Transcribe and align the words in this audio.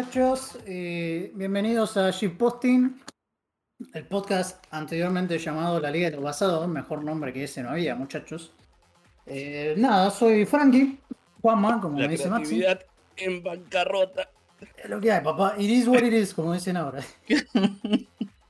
Muchachos. 0.00 0.56
Eh, 0.66 1.30
bienvenidos 1.34 1.94
a 1.98 2.10
Shitposting, 2.10 3.02
el 3.92 4.06
podcast 4.06 4.64
anteriormente 4.70 5.38
llamado 5.38 5.78
La 5.78 5.90
Liga 5.90 6.08
de 6.08 6.16
los 6.16 6.24
Basados. 6.24 6.66
Mejor 6.68 7.04
nombre 7.04 7.34
que 7.34 7.44
ese 7.44 7.62
no 7.62 7.68
había, 7.68 7.94
muchachos. 7.94 8.50
Eh, 9.26 9.74
nada, 9.76 10.10
soy 10.10 10.46
Frankie, 10.46 10.98
Juanma, 11.42 11.82
como 11.82 11.98
La 11.98 12.06
me 12.06 12.12
dice 12.12 12.30
Maxi. 12.30 12.64
en 13.18 13.42
bancarrota. 13.42 14.30
Es 14.82 14.88
lo 14.88 14.98
que 15.02 15.12
hay, 15.12 15.22
papá. 15.22 15.54
It 15.58 15.68
is 15.68 15.86
what 15.86 16.02
it 16.02 16.14
is, 16.14 16.32
como 16.32 16.54
dicen 16.54 16.78
ahora. 16.78 17.04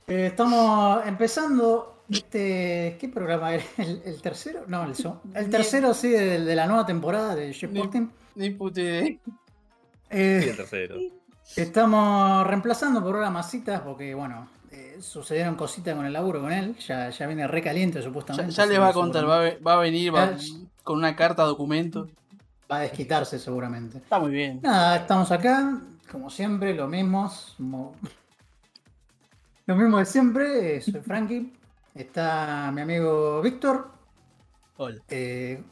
Eh, 0.07 0.27
estamos 0.27 1.07
empezando 1.07 2.03
este. 2.09 2.97
¿Qué 2.99 3.09
programa 3.09 3.55
era? 3.55 3.63
¿El, 3.77 4.03
el 4.05 4.21
tercero? 4.23 4.65
No, 4.67 4.83
el, 4.85 4.93
el 5.37 5.51
tercero, 5.51 5.95
sí, 5.95 6.11
de, 6.11 6.45
de 6.45 6.55
la 6.57 6.67
nueva 6.67 6.85
temporada 6.85 7.37
de 7.37 7.53
Shitposting. 7.53 8.11
Ni 8.35 8.51
puta 8.51 8.81
idea. 8.81 9.17
Eh, 10.11 10.43
Y 10.45 10.49
el 10.49 10.57
tercero. 10.57 10.97
Estamos 11.57 12.47
reemplazando 12.47 13.03
por 13.03 13.17
ahora 13.17 13.31
masitas 13.31 13.81
porque, 13.81 14.15
bueno, 14.15 14.49
eh, 14.71 14.99
sucedieron 15.01 15.57
cositas 15.57 15.95
con 15.97 16.07
el 16.07 16.13
laburo 16.13 16.41
con 16.41 16.53
él. 16.53 16.77
Ya, 16.79 17.11
ya 17.11 17.27
viene 17.27 17.47
recaliente, 17.47 17.99
Ya, 17.99 18.05
supuestamente. 18.05 18.53
ya 18.53 18.63
así 18.63 18.73
les 18.73 18.81
va 18.81 18.89
a 18.89 18.93
contar, 18.93 19.29
va 19.29 19.47
a, 19.47 19.51
va 19.67 19.73
a 19.75 19.77
venir 19.79 20.15
va- 20.15 20.33
Ya- 20.37 20.39
con 20.85 20.99
una 20.99 21.15
carta 21.17 21.43
documento. 21.45 22.09
Va 22.71 22.77
a 22.77 22.81
desquitarse 22.81 23.39
seguramente. 23.39 23.99
Está 23.99 24.19
muy 24.21 24.31
bien. 24.31 24.61
Nada, 24.63 24.97
estamos 24.99 25.31
acá, 25.33 25.81
como 26.11 26.31
siempre, 26.31 26.73
lo 26.75 26.87
mismo. 26.87 27.31
mo- 27.59 27.95
Lo 29.67 29.77
mismo 29.77 29.99
de 29.99 30.07
siempre, 30.07 30.77
eh, 30.77 30.81
soy 30.81 31.01
Frankie. 31.01 31.53
Está 31.95 32.71
mi 32.73 32.81
amigo 32.83 33.41
Víctor. 33.43 33.91
Hola. 34.77 35.01
Eh, 35.09 35.63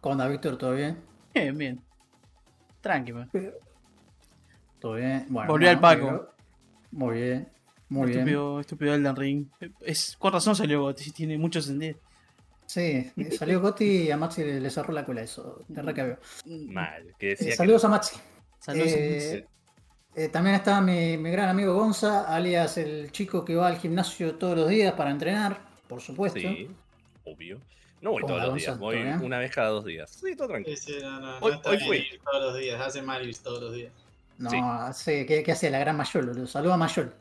¿Cómo 0.00 0.12
anda, 0.12 0.28
Víctor? 0.28 0.56
¿Todo 0.56 0.74
bien? 0.74 0.96
Bien, 1.34 1.56
bien. 1.58 1.80
Tranqui, 2.80 3.12
man. 3.12 3.30
¿Todo 4.80 4.94
bien? 4.94 5.26
Bueno, 5.28 5.50
Volvió 5.50 5.70
al 5.70 5.80
Paco. 5.80 6.06
pero- 6.06 6.34
Muy 6.92 7.16
bien, 7.16 7.48
muy 7.88 8.06
bien. 8.08 8.18
estúpido, 8.20 8.60
estúpido 8.60 8.94
Elden 8.94 9.16
Ring. 9.16 9.46
Es, 9.80 10.16
con 10.18 10.32
razón 10.32 10.54
salió 10.56 10.82
Gotti, 10.82 11.10
tiene 11.10 11.36
mucho 11.38 11.60
sentido. 11.60 11.98
Sí, 12.66 13.10
salió 13.36 13.60
Gotti 13.60 13.84
y 13.84 14.10
a 14.10 14.16
Maxi 14.16 14.44
le, 14.44 14.60
le 14.60 14.70
cerró 14.70 14.92
la 14.92 15.04
cola 15.06 15.22
eso. 15.22 15.64
Te 15.74 15.80
recabeo. 15.82 16.18
Mal. 16.46 17.14
Que 17.18 17.28
Eh, 17.28 17.30
decía 17.30 17.46
que 17.50 17.56
saludos 17.56 17.84
a 17.84 17.88
Maxi. 17.88 18.16
Saludos. 18.58 18.88
Eh, 18.88 19.46
eh, 20.14 20.28
también 20.28 20.56
está 20.56 20.80
mi, 20.80 21.16
mi 21.16 21.30
gran 21.30 21.48
amigo 21.48 21.74
Gonza, 21.74 22.32
alias 22.34 22.76
el 22.76 23.10
chico 23.10 23.44
que 23.44 23.54
va 23.56 23.68
al 23.68 23.78
gimnasio 23.78 24.34
todos 24.34 24.56
los 24.56 24.68
días 24.68 24.92
para 24.94 25.10
entrenar, 25.10 25.58
por 25.88 26.00
supuesto. 26.02 26.40
Sí, 26.40 26.68
obvio. 27.24 27.60
No 28.00 28.12
voy 28.12 28.22
¿Cómo 28.22 28.34
todos 28.34 28.48
los 28.48 28.54
días, 28.58 28.78
voy 28.78 28.96
una 29.22 29.38
vez 29.38 29.50
cada 29.50 29.70
dos 29.70 29.84
días. 29.84 30.10
Sí, 30.10 30.36
todo 30.36 30.48
tranquilo. 30.48 30.76
Sí, 30.76 30.92
sí, 30.92 30.98
no, 31.02 31.18
no, 31.20 31.38
Hoy- 31.38 31.50
no 31.52 31.56
está 31.56 31.70
hoy 31.70 31.76
bien 31.78 31.88
fui. 31.88 32.18
todos 32.24 32.44
los 32.44 32.58
días, 32.58 32.80
hace 32.80 33.02
mal 33.02 33.26
ir 33.28 33.36
todos 33.38 33.60
los 33.62 33.72
días. 33.74 33.92
No, 34.38 34.50
Sí. 34.50 34.56
sí, 35.20 35.26
¿qué, 35.26 35.42
qué 35.42 35.52
hace 35.52 35.68
la 35.70 35.78
gran 35.80 35.96
Mayol? 35.96 36.46
Saluda 36.48 36.74
a 36.74 36.76
Mayol. 36.76 37.12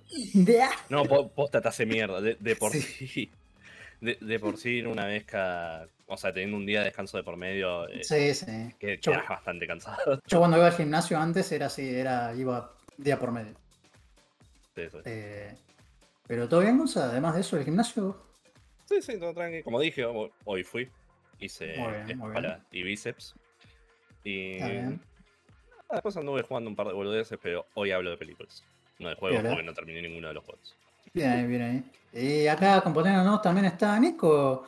No, 0.90 1.04
po- 1.06 1.30
posta 1.30 1.62
te 1.62 1.68
hace 1.68 1.86
mierda. 1.86 2.22
De, 2.22 2.36
de 2.40 2.56
por 2.56 2.72
Sí. 2.72 2.82
sí. 2.82 3.32
De, 4.00 4.16
de 4.22 4.40
por 4.40 4.58
sí, 4.58 4.82
una 4.84 5.06
vez 5.06 5.26
cada. 5.26 5.88
O 6.06 6.16
sea, 6.16 6.32
teniendo 6.32 6.56
un 6.58 6.66
día 6.66 6.80
de 6.80 6.86
descanso 6.86 7.18
de 7.18 7.24
por 7.24 7.36
medio, 7.36 7.90
eh, 7.90 8.04
Sí, 8.04 8.34
sí. 8.34 8.74
que 8.80 8.98
Yo- 9.02 9.12
quedas 9.12 9.28
bastante 9.28 9.66
cansado. 9.68 10.22
Yo 10.28 10.40
cuando 10.40 10.58
iba 10.58 10.68
al 10.68 10.74
gimnasio 10.74 11.18
antes 11.20 11.52
era 11.52 11.66
así, 11.66 11.90
era, 11.90 12.34
iba 12.36 12.72
día 12.98 13.18
por 13.20 13.32
medio. 13.32 13.56
Sí, 14.76 14.84
sí. 14.92 14.98
Eh, 15.06 15.56
pero 16.28 16.48
todo 16.48 16.60
bien, 16.62 16.78
Gonza, 16.78 17.06
además 17.10 17.34
de 17.36 17.42
eso, 17.42 17.58
el 17.58 17.66
gimnasio. 17.66 18.22
Sí, 18.88 19.02
sí, 19.02 19.20
todo 19.20 19.34
tranquilo. 19.34 19.64
Como 19.64 19.80
dije, 19.80 20.06
ho- 20.06 20.30
hoy 20.46 20.64
fui. 20.64 20.88
Hice 21.40 21.76
Muy 21.78 21.94
bien, 22.06 22.18
muy 22.20 22.34
y 22.72 22.84
bíceps. 22.84 23.34
Y. 24.24 24.54
Está 24.54 24.68
bien. 24.70 25.02
Después 25.90 26.18
anduve 26.18 26.42
jugando 26.44 26.70
un 26.70 26.76
par 26.76 26.88
de 26.88 26.94
boludeces, 26.94 27.38
pero 27.42 27.66
hoy 27.76 27.92
hablo 27.92 28.10
de 28.12 28.18
películas. 28.18 28.64
No 29.00 29.10
de 29.10 29.16
juegos 29.16 29.38
Piola. 29.40 29.50
porque 29.56 29.66
no 29.66 29.74
terminé 29.74 30.02
ninguno 30.02 30.28
de 30.28 30.34
los 30.34 30.44
juegos. 30.44 30.76
Bien 31.14 31.30
ahí, 31.30 31.46
bien 31.48 31.62
ahí. 32.14 32.44
Y 32.44 32.48
acá 32.48 32.78
acompañándonos 32.78 33.42
también 33.42 33.66
está 33.68 33.98
Nico, 34.00 34.66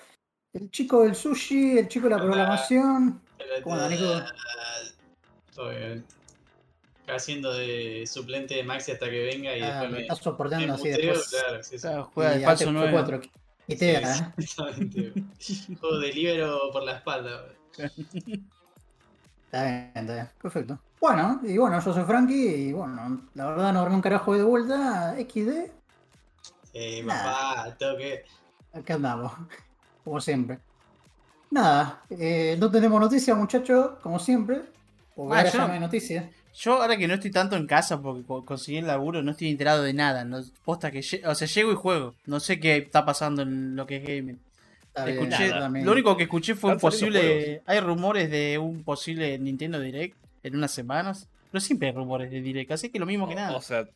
el 0.54 0.70
chico 0.72 1.04
del 1.04 1.16
sushi, 1.16 1.80
el 1.80 1.88
chico 1.88 2.08
de 2.08 2.16
la 2.16 2.22
programación. 2.22 3.22
¿Cómo 3.64 3.76
anda, 3.76 3.90
Nico? 3.90 4.22
Todo 5.54 5.70
bien. 5.72 6.06
Acá 7.04 7.16
haciendo 7.16 7.52
de 7.54 8.06
suplente 8.08 8.54
de 8.56 8.64
Maxi 8.64 8.92
hasta 8.92 9.10
que 9.10 9.20
venga 9.26 9.58
y 9.58 9.62
Ah, 9.62 9.68
después 9.82 9.92
me 9.92 10.02
está 10.02 10.16
soportando 10.16 10.68
me 10.68 10.74
así 10.74 10.90
muteo, 10.90 10.98
después. 11.14 11.30
claro, 11.30 11.64
sí, 11.64 11.76
sí. 11.78 11.82
Claro, 11.82 12.12
juega 12.14 12.30
de 12.32 12.46
falso 12.46 12.54
hace- 12.54 12.64
fue 12.66 12.74
9. 12.74 12.92
cuatro. 12.92 13.22
Y 13.68 13.76
te 13.76 13.78
Sí, 13.78 13.86
¿eh? 13.92 14.34
exactamente. 14.38 15.14
Juego 15.80 15.98
de 16.00 16.14
libero 16.14 16.60
por 16.72 16.84
la 16.84 16.94
espalda. 16.98 17.48
Está 19.52 19.64
bien, 19.64 19.92
está 19.96 20.14
bien. 20.14 20.30
Perfecto. 20.42 20.80
Bueno, 21.02 21.40
y 21.44 21.58
bueno, 21.58 21.80
yo 21.80 21.94
soy 21.94 22.04
Frankie 22.04 22.48
y 22.68 22.74
bueno, 22.74 23.22
la 23.34 23.46
verdad 23.48 23.74
no 23.74 23.80
dormí 23.80 23.96
un 23.96 24.02
carajo 24.02 24.36
de 24.36 24.44
vuelta. 24.44 25.16
XD, 25.18 25.72
Sí, 26.72 27.04
papá, 27.06 27.76
tengo 27.80 27.98
que. 27.98 28.24
acá 28.74 28.94
andamos. 28.96 29.32
Como 30.04 30.22
siempre. 30.22 30.60
Nada, 31.52 32.04
eh, 32.12 32.56
no 32.60 32.70
tenemos 32.70 33.00
noticias, 33.00 33.36
muchachos, 33.36 33.92
como 34.04 34.20
siempre. 34.20 34.62
Porque 35.16 35.34
Ah, 35.34 35.38
ahora 35.40 35.50
yo 35.52 35.58
ya 35.58 35.68
no- 35.68 35.74
hay 35.74 35.80
noticias. 35.80 36.26
Yo 36.54 36.82
ahora 36.82 36.96
que 36.98 37.08
no 37.08 37.16
estoy 37.16 37.32
tanto 37.32 37.56
en 37.56 37.66
casa 37.68 38.00
porque 38.02 38.24
co- 38.24 38.46
conseguí 38.46 38.78
el 38.78 38.88
laburo, 38.88 39.22
no 39.24 39.32
estoy 39.32 39.50
enterado 39.50 39.82
de 39.84 39.94
nada. 39.94 40.24
No, 40.26 40.42
posta 40.64 40.92
que 40.92 41.00
o 41.26 41.36
sea, 41.36 41.48
llego 41.48 41.72
y 41.72 41.76
juego. 41.76 42.14
No 42.26 42.40
sé 42.40 42.60
qué 42.60 42.78
está 42.78 43.04
pasando 43.06 43.42
en 43.42 43.76
lo 43.76 43.86
que 43.88 43.98
es 43.98 44.04
gaming. 44.04 44.40
Está 45.00 45.12
bien, 45.12 45.32
Escuché, 45.32 45.50
yo 45.50 45.60
también. 45.60 45.86
lo 45.86 45.92
único 45.92 46.16
que 46.18 46.24
escuché 46.24 46.56
fue 46.56 46.72
un 46.74 46.80
posible. 46.80 47.62
Hay 47.66 47.80
rumores 47.80 48.30
de 48.30 48.58
un 48.58 48.84
posible 48.84 49.38
Nintendo 49.40 49.80
Direct 49.80 50.16
en 50.44 50.56
unas 50.56 50.72
semanas. 50.72 51.28
Pero 51.52 51.62
siempre 51.62 51.88
hay 51.90 51.94
rumores 51.96 52.30
de 52.32 52.42
Direct, 52.42 52.72
así 52.72 52.90
que 52.90 53.00
lo 53.00 53.06
mismo 53.06 53.28
que 53.28 53.36
nada. 53.36 53.56
O 53.58 53.62
sea, 53.62 53.88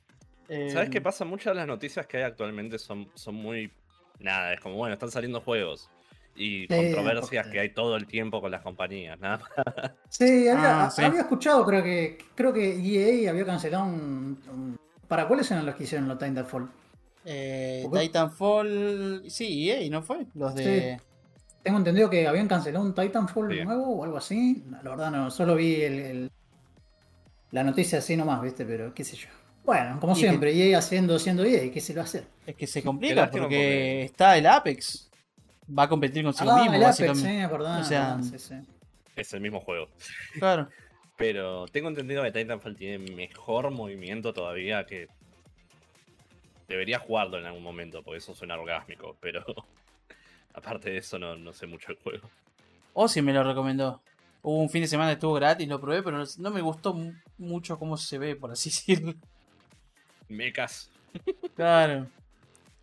Eh, 0.50 0.70
¿sabes 0.72 0.90
qué 0.90 1.00
pasa? 1.02 1.24
Muchas 1.24 1.54
de 1.54 1.56
las 1.56 1.68
noticias 1.68 2.06
que 2.06 2.18
hay 2.18 2.24
actualmente 2.24 2.78
son, 2.78 3.08
son 3.16 3.36
muy. 3.36 3.72
Nada, 4.20 4.54
es 4.54 4.60
como, 4.60 4.76
bueno, 4.76 4.94
están 4.94 5.10
saliendo 5.12 5.40
juegos. 5.42 5.90
Y 6.36 6.68
controversias 6.68 7.46
porque- 7.46 7.52
que 7.52 7.60
hay 7.60 7.70
todo 7.70 7.96
el 7.96 8.08
tiempo 8.08 8.42
con 8.42 8.50
las 8.52 8.62
compañías, 8.62 9.20
nada 9.20 9.38
más. 9.38 9.92
Sí, 10.10 10.48
había, 10.50 10.86
Ah, 10.86 10.90
sí. 10.90 11.04
había 11.04 11.22
escuchado, 11.22 11.64
creo 11.66 11.84
que 11.84 12.18
creo 12.36 12.52
que 12.52 12.74
EA 12.76 13.30
había 13.30 13.46
cancelado 13.46 13.86
un, 13.86 14.40
un- 14.52 14.80
¿Para 15.08 15.28
cuáles 15.28 15.50
eran 15.52 15.66
los 15.66 15.76
que 15.76 15.84
hicieron 15.84 16.08
los 16.08 16.18
Titanfall? 16.18 16.70
Eh. 17.26 17.88
Titanfall. 17.92 19.24
Sí, 19.28 19.70
EA, 19.70 19.90
¿no 19.90 20.02
fue? 20.02 20.26
Los 20.36 20.56
de. 20.56 21.00
Tengo 21.64 21.78
entendido 21.78 22.10
que 22.10 22.28
habían 22.28 22.48
cancelado 22.48 22.84
un 22.84 22.94
Titanfall 22.94 23.52
Sí. 23.58 23.64
nuevo 23.64 23.88
o 23.96 24.04
algo 24.04 24.18
así. 24.18 24.64
La 24.84 24.90
verdad 24.92 25.12
no, 25.12 25.32
solo 25.32 25.56
vi 25.56 25.82
el, 25.82 25.94
el- 26.00 26.32
la 27.52 27.64
noticia 27.64 28.00
así 28.00 28.18
nomás, 28.18 28.42
¿viste? 28.42 28.66
Pero 28.66 28.94
qué 28.94 29.04
sé 29.04 29.16
yo. 29.16 29.28
Bueno, 29.64 29.98
como 30.00 30.14
Y 30.14 30.18
siempre, 30.18 30.52
EA 30.54 30.80
haciendo, 30.80 31.18
siendo 31.20 31.46
EA, 31.46 31.72
¿qué 31.72 31.80
se 31.80 31.94
lo 31.94 31.98
va 32.00 32.02
a 32.02 32.06
hacer? 32.06 32.26
Es 32.46 32.56
que 32.56 32.68
se 32.68 32.84
complica 32.84 33.30
porque 33.32 34.04
está 34.04 34.38
el 34.38 34.46
Apex. 34.46 35.10
Va 35.78 35.84
a 35.84 35.88
competir 35.90 36.24
consigo 36.26 36.52
Ah, 36.52 36.58
mismo, 36.64 36.74
el 36.74 36.84
Apex, 36.84 37.18
sí, 37.20 37.26
verdad, 37.26 37.80
O 37.80 37.84
sea- 37.86 38.16
verdad, 38.16 38.24
sí, 38.30 38.40
sí. 38.40 38.56
Es 39.16 39.34
el 39.34 39.40
mismo 39.40 39.62
juego. 39.62 39.88
Claro. 40.40 40.68
Pero 41.18 41.66
tengo 41.68 41.88
entendido 41.88 42.24
que 42.24 42.32
Titanfall 42.32 42.76
tiene 42.76 42.98
mejor 43.14 43.70
movimiento 43.72 44.34
todavía 44.34 44.86
que. 44.86 45.08
Debería 46.68 47.00
jugarlo 47.00 47.38
en 47.40 47.46
algún 47.46 47.64
momento, 47.64 48.02
porque 48.04 48.18
eso 48.18 48.34
suena 48.36 48.56
orgásmico, 48.60 49.18
pero. 49.20 49.44
Aparte 50.54 50.92
de 50.92 50.98
eso, 50.98 51.18
no, 51.18 51.36
no 51.36 51.52
sé 51.52 51.66
mucho 51.66 51.92
el 51.92 51.98
juego. 51.98 52.30
Ozzy 52.94 53.22
me 53.24 53.34
lo 53.34 53.44
recomendó. 53.44 54.02
Hubo 54.44 54.60
un 54.60 54.70
fin 54.70 54.82
de 54.82 54.88
semana 54.88 55.10
que 55.10 55.14
estuvo 55.14 55.34
gratis, 55.34 55.68
lo 55.68 55.80
probé, 55.82 56.04
pero 56.04 56.24
no, 56.38 56.52
me 56.52 56.62
gustó 56.62 56.94
mu- 56.94 57.14
mucho 57.40 57.80
cómo 57.80 57.98
se 57.98 58.18
ve, 58.20 58.36
por 58.36 58.52
así 58.52 58.70
decirlo. 58.70 59.14
Mechas. 60.30 60.90
Claro. 61.56 62.08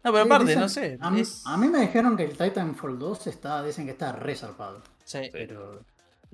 No, 0.02 0.12
pero 0.12 0.16
Sí, 0.24 0.28
aparte, 0.28 0.44
dicen- 0.46 0.60
no 0.60 0.68
sé. 0.68 0.98
A 1.00 1.10
mí, 1.10 1.20
es- 1.20 1.42
a 1.46 1.56
mí 1.56 1.68
me 1.68 1.80
dijeron 1.80 2.16
que 2.16 2.24
el 2.24 2.36
Titanfall 2.36 2.98
2 2.98 3.26
está, 3.28 3.62
dicen 3.62 3.84
que 3.84 3.92
está 3.92 4.12
re 4.12 4.34
zarpado. 4.34 4.82
sí, 5.04 5.28
Pero, 5.32 5.84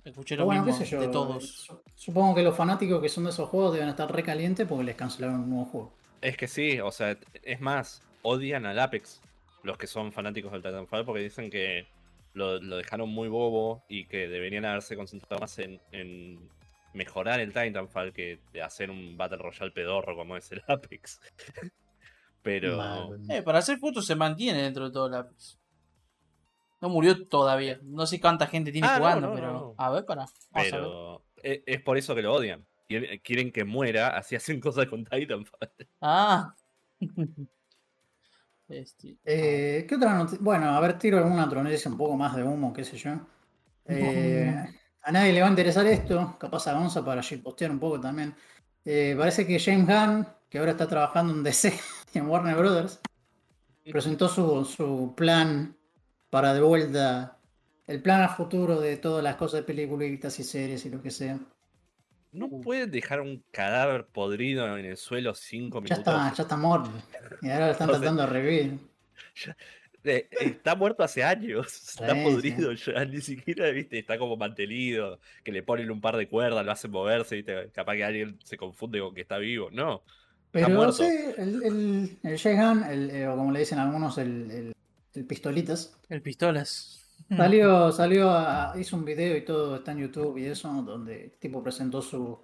escuché 0.04 0.36
lo 0.36 0.44
bueno, 0.44 0.62
qué 0.64 0.70
mismo 0.70 0.84
sé 0.86 0.90
yo. 0.90 1.00
de 1.00 1.08
todos. 1.08 1.46
su- 1.48 1.80
Supongo 1.94 2.34
que 2.36 2.42
los 2.42 2.56
fanáticos 2.56 3.00
que 3.02 3.08
son 3.08 3.24
de 3.24 3.30
esos 3.30 3.48
juegos 3.48 3.72
deben 3.74 3.88
estar 3.88 4.10
re 4.10 4.22
calientes 4.22 4.66
porque 4.68 4.84
les 4.84 4.94
cancelaron 4.96 5.40
un 5.40 5.50
nuevo 5.50 5.64
juego. 5.66 5.92
Es 6.26 6.36
que 6.36 6.48
sí, 6.48 6.80
o 6.80 6.90
sea, 6.90 7.16
es 7.42 7.60
más, 7.60 8.02
odian 8.22 8.66
al 8.66 8.78
Apex 8.80 9.20
los 9.62 9.78
que 9.78 9.86
son 9.86 10.12
fanáticos 10.12 10.50
del 10.50 10.62
Titanfall 10.62 11.04
porque 11.04 11.22
dicen 11.22 11.50
que 11.50 11.86
lo, 12.34 12.60
lo 12.60 12.76
dejaron 12.76 13.08
muy 13.08 13.28
bobo 13.28 13.84
y 13.88 14.06
que 14.06 14.26
deberían 14.28 14.64
haberse 14.64 14.96
concentrado 14.96 15.40
más 15.40 15.58
en, 15.58 15.80
en 15.92 16.48
mejorar 16.94 17.38
el 17.40 17.52
Titanfall 17.52 18.12
que 18.12 18.40
de 18.52 18.62
hacer 18.62 18.90
un 18.90 19.16
Battle 19.16 19.38
Royale 19.38 19.70
pedorro 19.70 20.16
como 20.16 20.36
es 20.36 20.50
el 20.50 20.62
Apex. 20.68 21.20
Pero. 22.42 23.14
Eh, 23.28 23.42
para 23.42 23.58
hacer 23.58 23.78
fotos 23.78 24.06
se 24.06 24.14
mantiene 24.14 24.62
dentro 24.62 24.86
de 24.86 24.92
todo 24.92 25.06
el 25.06 25.14
Apex. 25.14 25.58
No 26.80 26.88
murió 26.88 27.26
todavía. 27.28 27.78
No 27.82 28.06
sé 28.06 28.20
cuánta 28.20 28.46
gente 28.46 28.70
tiene 28.72 28.86
Ah, 28.86 28.92
no, 28.94 28.98
jugando, 28.98 29.28
no, 29.28 29.34
pero. 29.34 29.52
no. 29.52 29.74
A 29.78 29.90
ver, 29.90 30.04
para. 30.04 30.26
Vamos 30.50 30.52
a 30.54 30.60
ver. 30.62 30.70
pero 30.72 31.22
e- 31.42 31.62
es 31.66 31.82
por 31.82 31.96
eso 31.96 32.14
que 32.14 32.22
lo 32.22 32.34
odian. 32.34 32.66
Quieren 32.86 33.50
que 33.52 33.64
muera, 33.64 34.16
así 34.16 34.36
hacen 34.36 34.60
cosas 34.60 34.86
con 34.86 35.04
Titanfall. 35.04 35.70
Ah. 36.00 36.54
este. 38.68 39.16
Eh, 39.24 39.84
¿Qué 39.88 39.94
otra 39.96 40.14
noticia? 40.14 40.38
Bueno, 40.40 40.70
a 40.70 40.80
ver, 40.80 40.98
tiro 40.98 41.18
alguna 41.18 41.44
otra 41.46 41.62
noticia 41.62 41.90
un 41.90 41.98
poco 41.98 42.16
más 42.16 42.36
de 42.36 42.42
humo, 42.42 42.72
qué 42.72 42.84
sé 42.84 42.96
yo. 42.96 43.20
Eh, 43.86 44.54
a 45.02 45.12
nadie 45.12 45.32
le 45.32 45.40
va 45.40 45.46
a 45.46 45.50
interesar 45.50 45.86
esto, 45.86 46.36
capaz 46.38 46.66
a 46.66 46.74
Gonza 46.74 47.04
para 47.04 47.22
postear 47.42 47.70
un 47.70 47.78
poco 47.78 48.00
también. 48.00 48.34
Eh, 48.84 49.14
parece 49.18 49.46
que 49.46 49.58
James 49.58 49.86
Gunn, 49.86 50.26
que 50.48 50.58
ahora 50.58 50.72
está 50.72 50.88
trabajando 50.88 51.32
en 51.32 51.42
DC, 51.42 51.72
en 52.14 52.28
Warner 52.28 52.56
Brothers, 52.56 53.00
presentó 53.90 54.28
su, 54.28 54.64
su 54.64 55.14
plan 55.16 55.76
para 56.30 56.54
de 56.54 56.60
vuelta, 56.60 57.38
el 57.86 58.02
plan 58.02 58.22
a 58.22 58.28
futuro 58.28 58.80
de 58.80 58.96
todas 58.96 59.22
las 59.22 59.36
cosas 59.36 59.60
de 59.60 59.66
películas 59.66 60.38
y 60.38 60.44
series 60.44 60.84
y 60.86 60.90
lo 60.90 61.00
que 61.00 61.10
sea. 61.10 61.38
No 62.32 62.50
pueden 62.60 62.90
dejar 62.90 63.20
un 63.20 63.42
cadáver 63.50 64.06
podrido 64.06 64.76
en 64.78 64.84
el 64.84 64.96
suelo 64.96 65.34
cinco 65.34 65.78
Ya 65.78 65.96
minutos. 65.96 65.98
está, 65.98 66.34
ya 66.34 66.42
está 66.42 66.56
muerto. 66.56 66.90
Y 67.40 67.50
ahora 67.50 67.66
lo 67.66 67.72
están 67.72 67.88
tratando 68.00 68.22
de 68.22 68.28
revivir. 68.28 68.78
Eh, 70.04 70.28
Está 70.40 70.76
muerto 70.76 71.02
hace 71.02 71.24
años, 71.24 71.66
está 72.00 72.14
Sí, 72.14 72.22
podrido 72.22 72.72
ya, 72.74 73.04
ni 73.04 73.20
siquiera, 73.20 73.70
viste, 73.70 73.98
está 73.98 74.18
como 74.18 74.36
mantenido, 74.36 75.18
que 75.42 75.50
le 75.50 75.62
ponen 75.64 75.90
un 75.90 76.00
par 76.00 76.16
de 76.16 76.28
cuerdas, 76.28 76.64
lo 76.64 76.70
hacen 76.72 76.90
moverse, 76.92 77.36
viste, 77.36 77.70
capaz 77.72 77.94
que 77.96 78.04
alguien 78.04 78.38
se 78.44 78.56
confunde 78.56 79.00
con 79.00 79.14
que 79.14 79.22
está 79.22 79.38
vivo, 79.38 79.68
no. 79.72 80.04
Pero 80.52 80.68
muerto. 80.70 80.92
sí, 80.92 81.04
el, 81.04 81.62
el, 81.64 82.18
el 82.22 83.10
eh, 83.10 83.26
o 83.28 83.36
como 83.36 83.50
le 83.52 83.58
dicen 83.60 83.78
algunos, 83.80 84.16
el, 84.18 84.50
el, 84.50 84.72
el 85.14 85.24
pistolitas, 85.26 85.96
El 86.08 86.22
pistolas. 86.22 87.05
Salió, 87.36 87.92
salió 87.92 88.30
a- 88.30 88.74
hizo 88.78 88.96
un 88.96 89.04
video 89.04 89.36
y 89.36 89.44
todo, 89.44 89.76
está 89.76 89.92
en 89.92 89.98
YouTube 89.98 90.38
y 90.38 90.46
eso, 90.46 90.68
donde 90.82 91.24
el 91.24 91.30
tipo 91.38 91.62
presentó 91.62 92.00
su. 92.02 92.38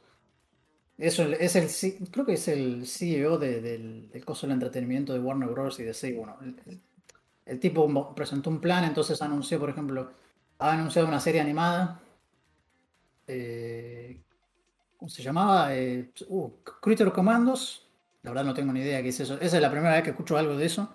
Eso 0.99 1.25
es 1.25 1.57
el 1.57 2.09
creo 2.11 2.25
que 2.27 2.35
es 2.35 2.49
el 2.49 2.87
CEO 2.87 3.39
de- 3.39 3.61
del, 3.61 4.11
del 4.11 4.25
coso 4.25 4.47
del 4.47 4.55
entretenimiento 4.55 5.13
de 5.13 5.19
Warner 5.21 5.49
Bros. 5.51 5.79
y 5.81 5.83
de 5.83 5.89
DC. 5.89 6.15
Bueno, 6.15 6.37
el, 6.43 6.81
el- 7.47 7.61
tipo 7.61 8.15
presentó 8.15 8.51
un 8.51 8.61
plan, 8.61 8.85
entonces 8.85 9.21
anunció, 9.23 9.59
por 9.61 9.71
ejemplo, 9.71 10.13
ha 10.59 10.73
anunciado 10.73 11.09
una 11.09 11.21
serie 11.21 11.41
animada. 11.41 12.01
eh, 13.27 14.23
¿cómo 14.99 15.09
se 15.09 15.23
llamaba? 15.23 15.75
Eh, 15.77 16.13
uh, 16.29 16.51
Critter 16.83 17.13
Commandos. 17.13 17.89
La 18.23 18.31
verdad 18.33 18.45
no 18.45 18.55
tengo 18.55 18.73
ni 18.73 18.81
idea 18.81 19.03
qué 19.03 19.09
es 19.11 19.21
eso. 19.21 19.35
Esa 19.41 19.57
es 19.57 19.63
la 19.63 19.71
primera 19.71 19.95
vez 19.95 20.05
que 20.05 20.11
escucho 20.11 20.37
algo 20.39 20.57
de 20.57 20.67
eso. 20.67 20.95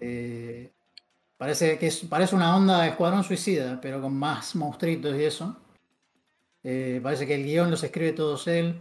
Eh, 0.00 0.72
Parece 1.40 1.78
que 1.78 1.90
parece 2.06 2.36
una 2.36 2.54
onda 2.54 2.82
de 2.82 2.88
Escuadrón 2.88 3.24
Suicida, 3.24 3.80
pero 3.80 4.02
con 4.02 4.14
más 4.14 4.54
monstruitos 4.56 5.16
y 5.16 5.24
eso. 5.24 5.56
Eh, 6.62 7.00
parece 7.02 7.26
que 7.26 7.34
el 7.34 7.44
guion 7.44 7.70
los 7.70 7.82
escribe 7.82 8.12
todos 8.12 8.46
él. 8.46 8.78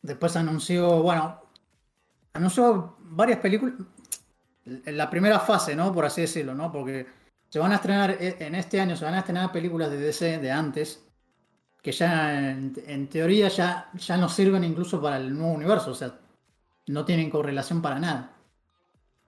Después 0.00 0.34
anunció, 0.36 1.02
bueno, 1.02 1.42
anunció 2.32 2.96
varias 3.00 3.38
películas. 3.38 3.74
En 4.64 4.96
la 4.96 5.10
primera 5.10 5.38
fase, 5.40 5.76
¿no? 5.76 5.92
Por 5.92 6.06
así 6.06 6.22
decirlo, 6.22 6.54
¿no? 6.54 6.72
Porque 6.72 7.06
se 7.50 7.58
van 7.58 7.72
a 7.72 7.74
estrenar, 7.74 8.12
eh, 8.12 8.36
en 8.40 8.54
este 8.54 8.80
año 8.80 8.96
se 8.96 9.04
van 9.04 9.12
a 9.12 9.18
estrenar 9.18 9.52
películas 9.52 9.90
de 9.90 9.98
DC 9.98 10.38
de 10.38 10.50
antes, 10.50 11.04
que 11.82 11.92
ya 11.92 12.50
en, 12.50 13.08
teoría 13.10 13.48
ya, 13.48 13.90
ya 13.92 14.16
no 14.16 14.30
sirven 14.30 14.64
incluso 14.64 15.02
para 15.02 15.18
el 15.18 15.36
nuevo 15.36 15.52
universo, 15.52 15.90
o 15.90 15.94
sea, 15.94 16.18
no 16.86 17.04
tienen 17.04 17.28
correlación 17.28 17.82
para 17.82 17.98
nada. 18.00 18.32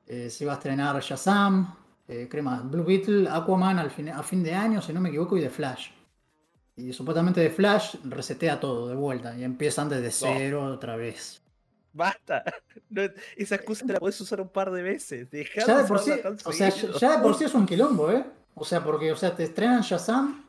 Eh, 0.06 0.30
se 0.30 0.44
iba 0.44 0.54
a 0.54 0.56
estrenar 0.56 0.98
Shazam, 0.98 1.81
eh, 2.12 2.28
¿qué 2.30 2.42
más? 2.42 2.68
Blue 2.70 2.84
Beetle, 2.84 3.28
Aquaman 3.28 3.78
al 3.78 3.90
fin, 3.90 4.08
a 4.10 4.22
fin 4.22 4.42
de 4.42 4.54
año, 4.54 4.80
si 4.82 4.92
no 4.92 5.00
me 5.00 5.08
equivoco, 5.08 5.36
y 5.36 5.40
The 5.40 5.50
Flash. 5.50 5.88
Y 6.76 6.92
supuestamente 6.92 7.42
The 7.42 7.50
Flash 7.50 7.96
resetea 8.04 8.58
todo 8.60 8.88
de 8.88 8.94
vuelta 8.94 9.36
y 9.36 9.44
empiezan 9.44 9.88
desde 9.88 10.10
cero 10.10 10.64
otra 10.64 10.96
vez. 10.96 11.40
Basta, 11.92 12.42
No, 12.90 13.02
esa 13.36 13.54
excusa 13.56 13.84
te 13.86 13.92
la 13.92 13.98
puedes 14.00 14.18
usar 14.20 14.40
un 14.40 14.48
par 14.48 14.70
de 14.70 14.82
veces, 14.82 15.30
dejá 15.30 15.66
Ya 15.66 15.78
de 15.78 15.84
por 15.84 15.98
sí, 15.98 16.12
o 16.44 16.52
sea, 16.52 16.68
ya 16.70 17.16
de 17.16 17.22
por 17.22 17.34
sí 17.38 17.44
es 17.44 17.54
un 17.54 17.66
quilombo, 17.66 18.10
¿eh? 18.10 18.24
O 18.54 18.64
sea, 18.64 18.82
porque, 18.84 19.10
o 19.12 19.16
sea, 19.16 19.34
te 19.34 19.44
estrenan 19.44 19.80
Shazam 19.82 20.44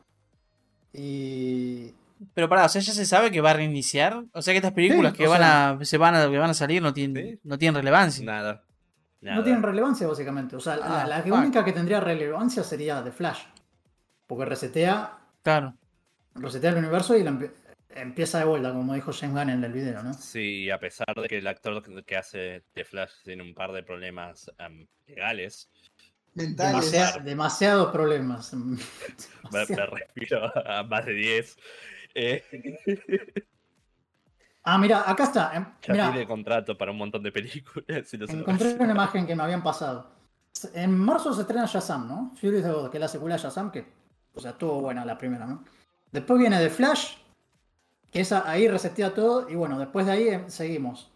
y 0.92 1.92
Pero 2.34 2.48
pará, 2.48 2.64
o 2.66 2.68
sea, 2.68 2.80
ya 2.80 2.92
se 2.92 3.04
sabe 3.06 3.30
que 3.30 3.40
va 3.40 3.50
a 3.50 3.54
reiniciar. 3.54 4.24
O 4.32 4.40
sea 4.42 4.52
que 4.54 4.58
estas 4.58 4.72
películas 4.72 5.12
Sí, 5.12 5.18
que 5.18 5.26
van 5.26 5.38
sea- 5.40 5.70
a, 5.70 5.84
se 5.84 5.98
van 5.98 6.14
a, 6.14 6.30
que 6.30 6.38
van 6.38 6.50
a 6.50 6.54
salir 6.54 6.80
no 6.82 6.92
tienen, 6.94 7.32
Sí. 7.34 7.40
no 7.44 7.58
tienen 7.58 7.74
relevancia. 7.76 8.24
Nada. 8.24 8.62
No 9.34 9.42
tienen 9.42 9.62
relevancia 9.62 10.06
básicamente. 10.06 10.56
O 10.56 10.60
sea, 10.60 10.76
la, 10.76 11.02
Ah, 11.02 11.06
la 11.06 11.22
única 11.34 11.64
que 11.64 11.72
tendría 11.72 12.00
relevancia 12.00 12.62
sería 12.62 13.02
The 13.02 13.10
Flash. 13.12 13.42
Porque 14.26 14.44
resetea, 14.44 15.18
Claro. 15.42 15.74
resetea 16.34 16.70
el 16.70 16.76
universo 16.78 17.16
y 17.16 17.24
empieza 17.90 18.38
de 18.38 18.44
vuelta, 18.44 18.72
como 18.72 18.94
dijo 18.94 19.12
James 19.12 19.34
Gunn 19.36 19.50
en 19.50 19.64
el 19.64 19.72
video, 19.72 20.02
¿no? 20.02 20.12
Sí, 20.14 20.68
a 20.70 20.78
pesar 20.78 21.14
de 21.14 21.28
que 21.28 21.38
el 21.38 21.46
actor 21.46 21.82
que- 22.04 22.16
hace 22.16 22.64
de 22.74 22.84
Flash 22.84 23.12
tiene 23.22 23.42
un 23.42 23.54
par 23.54 23.72
de 23.72 23.82
problemas 23.82 24.50
am, 24.58 24.86
legales, 25.06 25.70
Mentales. 26.36 26.90
Demasiado- 26.90 27.24
demasiados 27.24 27.92
problemas. 27.92 28.52
me, 28.54 28.76
Demasiado. 29.52 29.92
me 29.92 30.00
refiero 30.00 30.52
a 30.68 30.82
más 30.82 31.06
de 31.06 31.12
10. 31.12 31.56
eh, 32.16 32.44
Ah, 34.64 34.78
mira, 34.78 35.08
acá 35.08 35.24
está. 35.24 35.54
em, 35.54 35.64
ya 35.82 35.92
Mira, 35.92 36.10
tiene 36.12 36.26
contrato 36.26 36.76
para 36.76 36.90
un 36.90 36.96
montón 36.98 37.22
de 37.22 37.30
películas. 37.30 37.86
no 38.14 38.40
encontré 38.40 38.74
una 38.80 38.92
imagen 38.92 39.26
que 39.26 39.36
me 39.36 39.42
habían 39.42 39.62
pasado. 39.62 40.10
En 40.72 40.96
marzo 40.98 41.32
se 41.34 41.42
estrena 41.42 41.66
Shazam, 41.66 42.08
¿no? 42.08 42.32
Fury 42.40 42.58
of 42.58 42.62
the 42.62 42.70
God, 42.72 42.90
que 42.90 42.96
es 42.96 43.00
la 43.00 43.08
secuela 43.08 43.36
de 43.36 43.42
Shazam, 43.42 43.70
que, 43.70 43.84
o 44.34 44.40
sea, 44.40 44.52
estuvo 44.52 44.80
buena 44.80 45.04
la 45.04 45.18
primera, 45.18 45.46
¿no? 45.46 45.64
Después 46.12 46.38
viene 46.38 46.58
The 46.58 46.70
Flash, 46.70 47.16
que 48.10 48.20
esa 48.20 48.48
ahí 48.48 48.68
resetea 48.68 49.12
todo, 49.12 49.48
y 49.50 49.54
bueno, 49.56 49.78
después 49.78 50.06
de 50.06 50.12
ahí 50.12 50.28
em, 50.28 50.48
seguimos. 50.48 51.10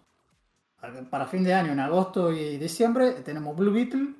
Para 1.10 1.26
fin 1.26 1.42
de 1.42 1.54
año, 1.54 1.72
en 1.72 1.80
agosto 1.80 2.30
y 2.32 2.56
diciembre, 2.56 3.10
tenemos 3.24 3.56
Blue 3.56 3.72
Beetle 3.72 4.14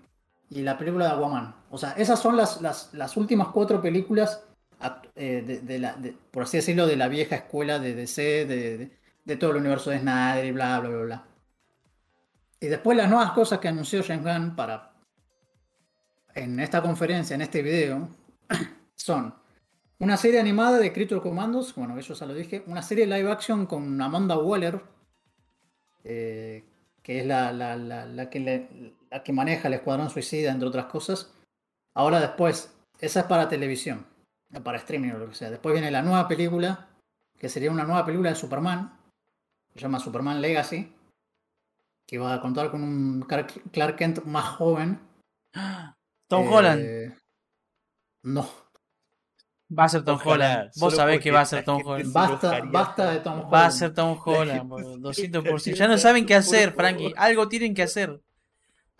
y 0.50 0.62
la 0.62 0.76
película 0.76 1.06
de 1.06 1.12
Aquaman. 1.12 1.54
O 1.70 1.78
sea, 1.78 1.92
esas 1.92 2.18
son 2.18 2.36
las, 2.36 2.60
las, 2.60 2.92
las 2.94 3.16
últimas 3.16 3.48
cuatro 3.48 3.80
películas, 3.80 4.42
eh, 5.14 5.42
de, 5.46 5.60
de 5.60 5.78
la, 5.78 5.92
de- 5.94 6.16
por 6.30 6.44
así 6.44 6.56
decirlo, 6.56 6.86
de 6.86 6.96
la 6.96 7.06
vieja 7.08 7.36
escuela 7.36 7.78
de 7.78 7.94
DC, 7.94 8.46
de, 8.46 8.97
de- 9.28 9.36
todo 9.36 9.50
el 9.50 9.58
universo 9.58 9.90
de 9.90 10.00
Snyder 10.00 10.44
y 10.46 10.52
bla, 10.52 10.80
bla, 10.80 10.88
bla, 10.90 11.02
bla. 11.04 11.24
Y 12.60 12.66
después 12.66 12.96
las 12.96 13.08
nuevas 13.08 13.32
cosas 13.32 13.58
que 13.60 13.68
anunció 13.68 14.02
James 14.02 14.24
Gunn 14.24 14.56
para 14.56 14.92
en 16.34 16.58
esta 16.60 16.80
conferencia, 16.82 17.34
en 17.34 17.42
este 17.42 17.62
video, 17.62 18.08
son 18.96 19.34
una 20.00 20.16
serie 20.16 20.40
animada 20.40 20.78
de 20.78 20.92
Creature 20.92 21.20
Commandos, 21.20 21.74
bueno, 21.74 21.98
eso 21.98 22.14
ya 22.14 22.26
lo 22.26 22.34
dije, 22.34 22.62
una 22.66 22.82
serie 22.82 23.06
live 23.06 23.30
action 23.30 23.66
con 23.66 24.00
Amanda 24.00 24.38
Waller, 24.38 24.80
eh, 26.04 26.64
que 27.02 27.20
es 27.20 27.26
la, 27.26 27.52
la- 27.52 27.76
la- 27.76 28.30
que 28.30 28.40
la 29.10 29.22
que 29.22 29.32
maneja 29.32 29.68
el 29.68 29.74
Escuadrón 29.74 30.10
Suicida, 30.10 30.50
entre 30.52 30.68
otras 30.68 30.86
cosas. 30.86 31.32
Ahora 31.94 32.20
después, 32.20 32.74
esa 33.00 33.20
es 33.20 33.26
para 33.26 33.48
televisión, 33.48 34.06
para 34.62 34.78
streaming 34.78 35.10
o 35.12 35.18
lo 35.18 35.28
que 35.28 35.34
sea. 35.34 35.50
Después 35.50 35.72
viene 35.72 35.90
la 35.90 36.02
nueva 36.02 36.28
película, 36.28 36.88
que 37.38 37.48
sería 37.48 37.70
una 37.70 37.84
nueva 37.84 38.04
película 38.04 38.30
de 38.30 38.36
Superman, 38.36 38.97
se 39.78 39.82
llama 39.86 40.00
Superman 40.00 40.40
Legacy, 40.40 40.92
que 42.06 42.18
va 42.18 42.34
a 42.34 42.40
contar 42.40 42.70
con 42.70 42.82
un 42.82 43.22
Clark 43.22 43.96
Kent 43.96 44.24
más 44.24 44.44
joven. 44.56 45.00
Tom 46.28 46.44
Eh, 46.44 46.48
Holland. 46.50 47.18
No, 48.24 48.48
Va 49.78 49.84
a 49.84 49.88
ser 49.90 50.02
Tom 50.02 50.14
Ojalá, 50.16 50.32
Holland. 50.32 50.70
Vos 50.76 50.96
sabés 50.96 51.20
que 51.20 51.30
va 51.30 51.42
a 51.42 51.44
ser 51.44 51.62
Tom 51.62 51.82
Holland. 51.84 52.10
basta, 52.12 52.60
basta 52.64 53.10
de. 53.12 53.20
Tom 53.20 53.32
Holland. 53.34 53.52
Va 53.54 53.66
a 53.66 53.70
ser 53.70 53.92
Tom 53.92 54.18
Holland, 54.24 54.66
boludo, 54.68 55.12
se 55.12 55.28
200%. 55.28 55.36
enojaría 55.36 55.74
Ya 55.74 55.88
no 55.88 55.98
saben 55.98 56.24
qué 56.26 56.34
hacer. 56.34 56.72
Frankie. 56.72 57.12
Algo 57.16 57.48
tienen 57.48 57.74
que 57.74 57.82
hacer. 57.82 58.18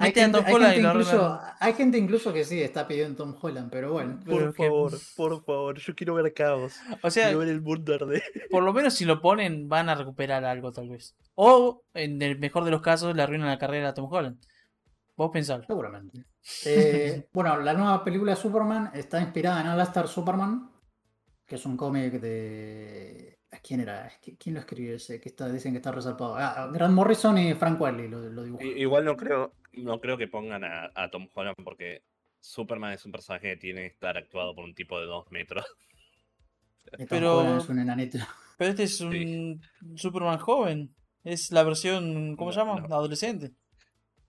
Hay 0.01 0.13
gente, 0.13 0.41
Tom 0.43 0.63
hay 0.63 0.79
incluso, 0.81 1.41
hay 1.59 1.73
gente 1.75 1.99
incluso 1.99 2.33
que 2.33 2.45
sí 2.45 2.63
está 2.63 2.87
pidiendo 2.87 3.17
Tom 3.17 3.35
Holland, 3.41 3.69
pero 3.71 3.93
bueno. 3.93 4.21
Pero 4.25 4.39
Por 4.39 4.55
que- 4.55 4.63
favor, 4.63 4.93
por 5.17 5.45
favor, 5.45 5.79
yo 5.79 5.95
quiero 5.97 6.15
ver 6.15 6.33
caos. 6.33 6.77
O 7.03 7.11
sea, 7.11 7.25
Quiero 7.25 7.41
ver 7.41 7.49
el 7.49 7.61
mundo 7.61 7.95
arder. 7.95 8.23
por 8.51 8.63
lo 8.63 8.73
menos 8.73 8.95
si 8.95 9.05
lo 9.05 9.21
ponen, 9.21 9.69
van 9.69 9.89
a 9.89 9.97
recuperar 9.97 10.45
algo, 10.45 10.71
tal 10.71 10.89
vez. 10.89 11.17
O, 11.35 11.83
en 11.95 12.23
el 12.23 12.39
mejor 12.39 12.65
de 12.65 12.71
los 12.71 12.81
casos, 12.81 13.17
le 13.17 13.23
arruinan 13.23 13.49
la 13.49 13.59
carrera 13.59 13.89
a 13.89 13.95
Tom 13.95 14.07
Holland. 14.11 14.39
Vos 15.17 15.31
pensalo. 15.33 15.65
Seguramente. 15.67 16.25
Eh, 16.65 17.27
bueno, 17.33 17.59
la 17.61 17.75
nueva 17.75 18.05
película 18.05 18.33
de 18.33 18.41
Superman 18.41 18.93
está 18.95 19.21
inspirada 19.21 19.61
en 19.63 19.67
All 19.67 19.81
Star 19.81 20.07
Superman, 20.07 20.71
que 21.45 21.57
es 21.57 21.67
un 21.67 21.77
cómic 21.77 22.13
de. 22.21 23.37
¿Quién 23.63 23.81
era? 23.81 24.13
¿Quién 24.39 24.55
lo 24.55 24.61
escribió 24.61 24.95
ese? 24.95 25.21
Que 25.21 25.31
está, 25.31 25.49
dicen 25.49 25.73
que 25.73 25.79
está 25.79 25.91
resarpado. 25.91 26.37
Ah, 26.37 26.71
Grant 26.73 26.95
Morrison 26.95 27.37
y 27.39 27.55
Frank 27.55 27.81
Wiley 27.81 28.07
lo, 28.07 28.21
lo 28.29 28.45
dibujaron. 28.45 28.77
Igual 28.79 29.05
no 29.07 29.17
creo, 29.17 29.53
no 29.79 30.01
creo 30.01 30.17
que 30.19 30.29
pongan 30.29 30.65
a, 30.65 30.91
a 30.95 31.11
Tom 31.11 31.29
Holland 31.35 31.57
porque 31.65 32.03
Superman 32.41 32.93
es 32.93 33.05
un 33.05 33.13
personaje 33.13 33.51
que 33.51 33.57
tiene 33.57 33.81
que 33.83 33.87
estar 33.89 34.17
actuado 34.17 34.55
por 34.55 34.65
un 34.65 34.75
tipo 34.75 34.99
de 35.01 35.07
dos 35.07 35.31
metros. 35.31 35.65
Pero- 37.09 37.39
Holland 37.39 37.61
es 37.61 37.69
un 37.69 37.79
enanito. 37.79 38.19
Pero 38.57 38.71
este 38.71 38.85
es 38.85 39.01
un 39.01 39.61
Superman 39.97 40.39
joven. 40.39 40.95
Es 41.23 41.53
la 41.53 41.63
versión, 41.63 42.37
¿cómo 42.37 42.53
se 42.53 42.59
llama? 42.61 42.81
no. 42.81 42.95
Adolescente. 42.95 43.53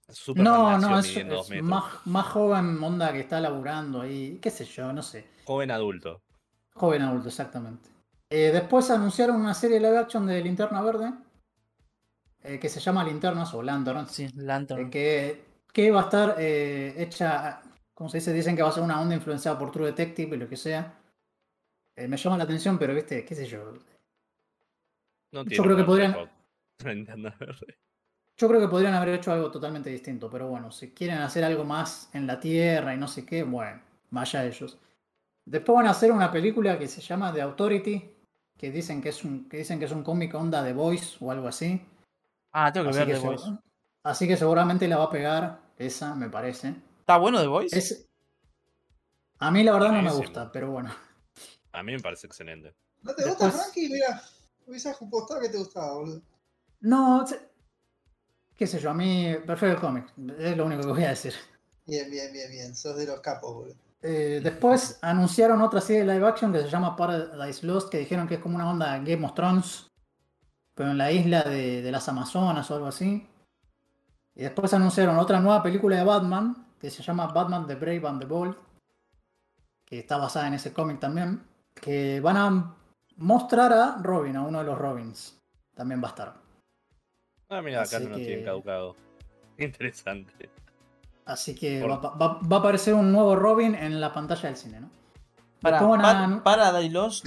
Superman 0.09 0.43
No, 0.53 0.77
no, 0.77 0.99
es, 0.99 1.61
más, 1.61 2.05
más 2.05 2.25
joven 2.27 2.81
onda 2.83 3.13
que 3.13 3.19
está 3.19 3.39
laburando 3.39 4.01
ahí, 4.01 4.39
qué 4.41 4.49
sé 4.49 4.65
yo, 4.65 4.91
no 4.91 5.03
sé. 5.03 5.25
Joven 5.45 5.69
adulto. 5.69 6.23
Joven 6.73 7.03
adulto, 7.03 7.29
exactamente. 7.29 7.89
Eh, 8.31 8.49
después 8.51 8.89
anunciaron 8.89 9.35
una 9.39 9.53
serie 9.53 9.79
live 9.79 9.97
action 9.97 10.25
de 10.25 10.41
Linterna 10.41 10.81
Verde, 10.81 11.13
eh, 12.43 12.59
que 12.59 12.69
se 12.69 12.79
llama 12.79 13.03
Linternas 13.03 13.53
o 13.53 13.61
Lanterns, 13.61 14.11
Sí, 14.11 14.25
eh, 14.25 14.31
Lantern. 14.35 14.89
que, 14.89 15.43
que 15.71 15.91
va 15.91 16.01
a 16.01 16.03
estar 16.05 16.35
eh, 16.39 16.95
hecha, 16.97 17.61
como 17.93 18.09
se 18.09 18.17
dice, 18.17 18.33
dicen 18.33 18.55
que 18.55 18.61
va 18.63 18.69
a 18.69 18.73
ser 18.73 18.83
una 18.83 18.99
onda 19.01 19.15
influenciada 19.15 19.57
por 19.57 19.71
True 19.71 19.87
Detective 19.87 20.35
y 20.35 20.39
lo 20.39 20.47
que 20.47 20.57
sea. 20.57 20.95
Eh, 21.95 22.07
me 22.07 22.17
llama 22.17 22.37
la 22.37 22.45
atención, 22.45 22.77
pero 22.79 22.93
viste, 22.95 23.25
qué 23.25 23.35
sé 23.35 23.45
yo. 23.45 23.73
No 25.31 25.43
Yo 25.43 25.45
tiene 25.45 25.63
creo 25.63 25.77
que 25.77 25.83
podrían-. 25.83 26.29
Yo 28.37 28.47
creo 28.47 28.61
que 28.61 28.69
podrían 28.69 28.93
haber 28.93 29.15
hecho 29.15 29.33
algo 29.33 29.51
totalmente 29.51 29.89
distinto, 29.89 30.29
pero 30.29 30.47
bueno, 30.47 30.71
si 30.71 30.91
quieren 30.91 31.17
hacer 31.17 31.43
algo 31.43 31.65
más 31.65 32.09
en 32.13 32.25
la 32.25 32.39
Tierra 32.39 32.93
y 32.95 32.97
no 32.97 33.07
sé 33.09 33.25
qué, 33.25 33.43
bueno, 33.43 33.81
vaya 34.11 34.45
ellos. 34.45 34.77
Después 35.45 35.75
van 35.75 35.87
a 35.87 35.91
hacer 35.91 36.09
una 36.13 36.31
película 36.31 36.79
que 36.79 36.87
se 36.87 37.01
llama 37.01 37.33
The 37.33 37.41
Authority, 37.41 38.09
que 38.57 38.71
dicen 38.71 39.01
que 39.01 39.09
es 39.09 39.25
un, 39.25 39.49
que 39.49 39.57
dicen 39.57 39.77
que 39.77 39.85
es 39.85 39.91
un 39.91 40.03
cómic 40.03 40.33
onda 40.35 40.63
The 40.63 40.71
Voice 40.71 41.17
o 41.19 41.31
algo 41.31 41.49
así. 41.49 41.81
Ah, 42.51 42.71
tengo 42.71 42.85
que 42.85 42.89
Así 42.91 42.99
ver 42.99 43.07
que, 43.07 43.13
The 43.21 43.27
Voice. 43.27 43.43
así 44.03 44.27
que 44.27 44.37
seguramente 44.37 44.87
la 44.87 44.97
va 44.97 45.05
a 45.05 45.09
pegar, 45.09 45.59
esa 45.77 46.15
me 46.15 46.29
parece. 46.29 46.73
¿Está 46.99 47.17
bueno 47.17 47.39
The 47.41 47.47
Voice? 47.47 47.77
Es, 47.77 48.07
a 49.39 49.51
mí 49.51 49.63
la 49.63 49.73
verdad 49.73 49.91
no 49.91 50.01
me 50.01 50.11
gusta, 50.11 50.51
pero 50.51 50.71
bueno. 50.71 50.93
A 51.71 51.83
mí 51.83 51.91
me 51.93 51.99
parece 51.99 52.27
excelente. 52.27 52.73
¿No 53.03 53.13
te 53.13 53.23
gusta, 53.25 53.45
Después- 53.45 53.63
Frankie? 53.63 53.89
Mira, 53.89 54.21
hubiese 54.67 54.89
apostado 54.89 55.39
que 55.39 55.49
te 55.49 55.57
gustaba, 55.57 55.93
boludo. 55.93 56.21
No, 56.81 57.25
se- 57.27 57.39
qué 58.55 58.67
sé 58.67 58.79
yo, 58.79 58.89
a 58.89 58.93
mí 58.93 59.35
prefiero 59.45 59.75
el 59.75 59.79
cómic, 59.79 60.11
es 60.39 60.57
lo 60.57 60.65
único 60.65 60.81
que 60.81 60.87
voy 60.89 61.03
a 61.03 61.09
decir. 61.09 61.33
Bien, 61.85 62.09
bien, 62.09 62.31
bien, 62.33 62.49
bien. 62.51 62.75
Sos 62.75 62.97
de 62.97 63.05
los 63.05 63.19
capos, 63.21 63.53
boludo. 63.53 63.75
Eh, 64.01 64.39
después 64.41 64.97
anunciaron 65.01 65.61
otra 65.61 65.81
serie 65.81 66.05
de 66.05 66.13
live 66.13 66.25
action 66.27 66.53
que 66.53 66.59
se 66.61 66.69
llama 66.69 66.95
Paradise 66.95 67.65
Lost, 67.65 67.89
que 67.89 67.97
dijeron 67.99 68.27
que 68.27 68.35
es 68.35 68.39
como 68.41 68.55
una 68.55 68.69
onda 68.69 68.97
Game 68.99 69.25
of 69.25 69.33
Thrones, 69.33 69.88
pero 70.79 70.91
en 70.91 70.97
la 70.97 71.11
isla 71.11 71.41
de, 71.43 71.81
de 71.81 71.91
las 71.91 72.07
Amazonas 72.07 72.71
o 72.71 72.75
algo 72.75 72.87
así. 72.87 73.27
Y 74.33 74.43
después 74.43 74.73
anunciaron 74.73 75.19
otra 75.19 75.41
nueva 75.41 75.61
película 75.61 75.97
de 75.97 76.05
Batman, 76.05 76.67
que 76.79 76.89
se 76.89 77.03
llama 77.03 77.27
Batman 77.27 77.67
the 77.67 77.75
Brave 77.75 78.07
and 78.07 78.21
the 78.21 78.25
Bold, 78.25 78.55
que 79.85 79.99
está 79.99 80.15
basada 80.15 80.47
en 80.47 80.53
ese 80.53 80.71
cómic 80.71 80.97
también, 81.01 81.43
que 81.75 82.21
van 82.21 82.37
a 82.37 82.75
mostrar 83.17 83.73
a 83.73 83.97
Robin, 84.01 84.37
a 84.37 84.43
uno 84.43 84.59
de 84.59 84.63
los 84.63 84.77
Robins. 84.77 85.37
También 85.75 86.01
va 86.01 86.07
a 86.07 86.11
estar. 86.11 86.33
Ah, 87.49 87.61
mira, 87.61 87.81
acá 87.81 87.99
no 87.99 88.11
lo 88.11 88.15
que- 88.15 88.25
tienen 88.25 88.45
caducado. 88.45 88.95
Interesante. 89.57 90.49
Así 91.25 91.55
que 91.55 91.81
Por- 91.81 91.91
va, 91.91 92.15
va- 92.15 92.39
va 92.39 92.55
a 92.55 92.59
aparecer 92.59 92.93
un 92.93 93.11
nuevo 93.11 93.35
Robin 93.35 93.75
en 93.75 93.99
la 93.99 94.13
pantalla 94.13 94.43
del 94.47 94.55
cine, 94.55 94.79
¿no? 94.79 94.89
Para, 95.59 95.79
Después 95.81 96.01
van 96.01 96.33
a- 96.35 96.41
Paradise 96.45 96.89
Lost 96.93 97.25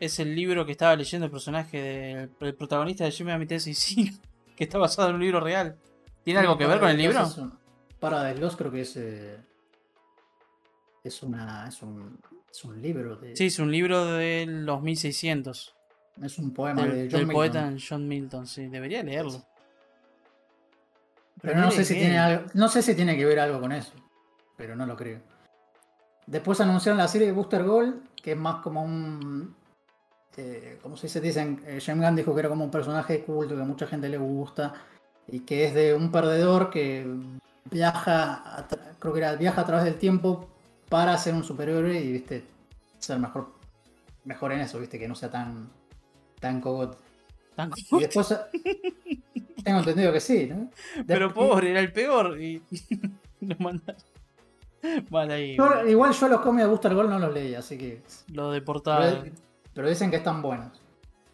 es 0.00 0.18
el 0.18 0.34
libro 0.34 0.64
que 0.66 0.72
estaba 0.72 0.96
leyendo 0.96 1.26
el 1.26 1.30
personaje 1.30 1.80
del 1.80 2.30
el 2.40 2.54
protagonista 2.54 3.04
de 3.04 3.24
Megami 3.24 3.46
Tensei 3.46 3.74
5, 3.74 4.18
que 4.56 4.64
está 4.64 4.78
basado 4.78 5.10
en 5.10 5.14
un 5.16 5.20
libro 5.20 5.40
real. 5.40 5.76
¿Tiene 6.24 6.40
algo 6.40 6.58
que 6.58 6.66
ver 6.66 6.80
con 6.80 6.88
el 6.90 6.96
libro? 6.98 7.22
Un- 7.38 7.58
Paradise 8.00 8.40
Lost 8.40 8.56
creo 8.58 8.70
que 8.72 8.80
es. 8.80 8.96
eh, 8.96 9.38
es 11.04 11.22
una. 11.22 11.68
Es 11.68 11.82
un, 11.82 12.18
es 12.50 12.64
un 12.64 12.80
libro 12.80 13.16
de. 13.16 13.36
Sí, 13.36 13.46
es 13.46 13.58
un 13.58 13.70
libro 13.70 14.04
de 14.06 14.46
los 14.48 14.80
1600. 14.82 15.74
Es 16.22 16.38
un 16.38 16.52
poema 16.52 16.82
Del, 16.82 16.90
de 16.92 16.96
del 17.02 17.10
John 17.10 17.20
Milton. 17.20 17.34
poeta 17.34 17.72
John 17.88 18.08
Milton, 18.08 18.46
sí. 18.46 18.66
Debería 18.68 19.02
leerlo. 19.02 19.44
Pero 21.40 21.58
no 21.60 21.70
sé, 21.70 21.84
si 21.84 21.94
tiene 21.94 22.18
algo, 22.18 22.46
no 22.54 22.68
sé 22.68 22.82
si 22.82 22.94
tiene 22.94 23.16
que 23.16 23.24
ver 23.24 23.38
algo 23.40 23.60
con 23.60 23.72
eso. 23.72 23.92
Pero 24.56 24.76
no 24.76 24.84
lo 24.84 24.94
creo. 24.96 25.20
Después 26.26 26.60
anunciaron 26.60 26.98
la 26.98 27.08
serie 27.08 27.26
de 27.28 27.32
Booster 27.32 27.64
Gold, 27.64 28.02
que 28.22 28.32
es 28.32 28.36
más 28.36 28.56
como 28.62 28.82
un. 28.82 29.56
Eh, 30.36 30.78
como 30.82 30.96
se 30.96 31.06
dice, 31.08 31.20
dicen. 31.20 31.62
eh, 31.66 31.80
James 31.84 32.04
Gunn 32.06 32.16
dijo 32.16 32.34
que 32.34 32.40
era 32.40 32.48
como 32.48 32.64
un 32.64 32.70
personaje 32.70 33.14
de 33.14 33.24
culto 33.24 33.54
que 33.56 33.62
a 33.62 33.64
mucha 33.64 33.86
gente 33.86 34.08
le 34.08 34.18
gusta. 34.18 34.74
Y 35.28 35.40
que 35.40 35.64
es 35.64 35.74
de 35.74 35.94
un 35.94 36.10
perdedor 36.10 36.70
que 36.70 37.06
viaja. 37.70 38.58
a 38.58 38.66
creo 38.98 39.12
que 39.12 39.20
era 39.20 39.34
viaja 39.36 39.60
a 39.60 39.66
través 39.66 39.84
del 39.84 39.94
tiempo 39.96 40.48
para 40.88 41.16
ser 41.18 41.34
un 41.34 41.44
superhéroe 41.44 42.00
y, 42.00 42.12
viste, 42.12 42.44
ser 42.98 43.18
mejor. 43.18 43.48
Mejor 44.24 44.52
en 44.52 44.60
eso, 44.60 44.78
viste, 44.80 44.98
que 44.98 45.08
no 45.08 45.14
sea 45.14 45.30
tan. 45.30 45.68
tan 46.40 46.60
cogote. 46.60 46.96
Tan 47.54 47.70
Y 47.76 47.84
como- 47.88 48.00
después. 48.02 48.34
tengo 49.64 49.78
entendido 49.80 50.12
que 50.12 50.20
sí, 50.20 50.46
¿no? 50.46 50.70
Pero 51.06 51.32
pobre, 51.34 51.70
era 51.70 51.80
el 51.80 51.92
peor. 51.92 52.40
Y 52.40 52.62
lo 53.40 53.56
mandaron. 53.58 54.00
Vale, 55.10 55.34
ahí. 55.34 55.56
Yo- 55.56 55.86
igual 55.86 56.12
yo 56.12 56.28
los 56.28 56.40
cómics 56.40 56.62
de 56.64 56.68
Booster 56.70 56.94
Gold 56.94 57.10
no 57.10 57.18
los 57.18 57.32
leí, 57.34 57.54
así 57.54 57.76
que. 57.76 58.02
Lo 58.32 58.50
deportaron. 58.50 59.30
Pero, 59.80 59.88
dicen 59.88 60.10
que 60.10 60.16
están 60.16 60.42
buenos. 60.42 60.80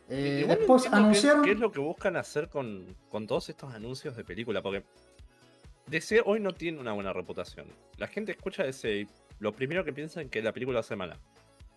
Eh, 0.09 0.41
Igual 0.43 0.59
después 0.59 0.85
entiendo 0.85 0.99
qué- 0.99 1.05
anunciaron. 1.05 1.43
¿Qué 1.43 1.51
es 1.53 1.59
lo 1.59 1.73
que 1.73 1.81
buscan 1.81 2.17
hacer 2.17 2.49
con, 2.49 2.97
con 3.09 3.27
todos 3.27 3.49
estos 3.49 3.75
anuncios 3.75 4.17
de 4.17 4.23
película? 4.23 4.63
Porque 4.63 4.85
DC 5.89 6.23
hoy 6.25 6.39
no 6.41 6.53
tiene 6.53 6.79
una 6.79 6.93
buena 6.93 7.13
reputación. 7.13 7.67
La 7.97 8.07
gente 8.07 8.33
escucha 8.33 8.63
DC 8.63 9.01
y 9.01 9.09
lo 9.41 9.53
primero 9.53 9.85
que 9.85 9.93
piensa 9.93 10.23
es 10.23 10.31
que 10.31 10.43
la 10.43 10.53
película 10.53 10.81
hace 10.81 10.95
mala. 10.95 11.19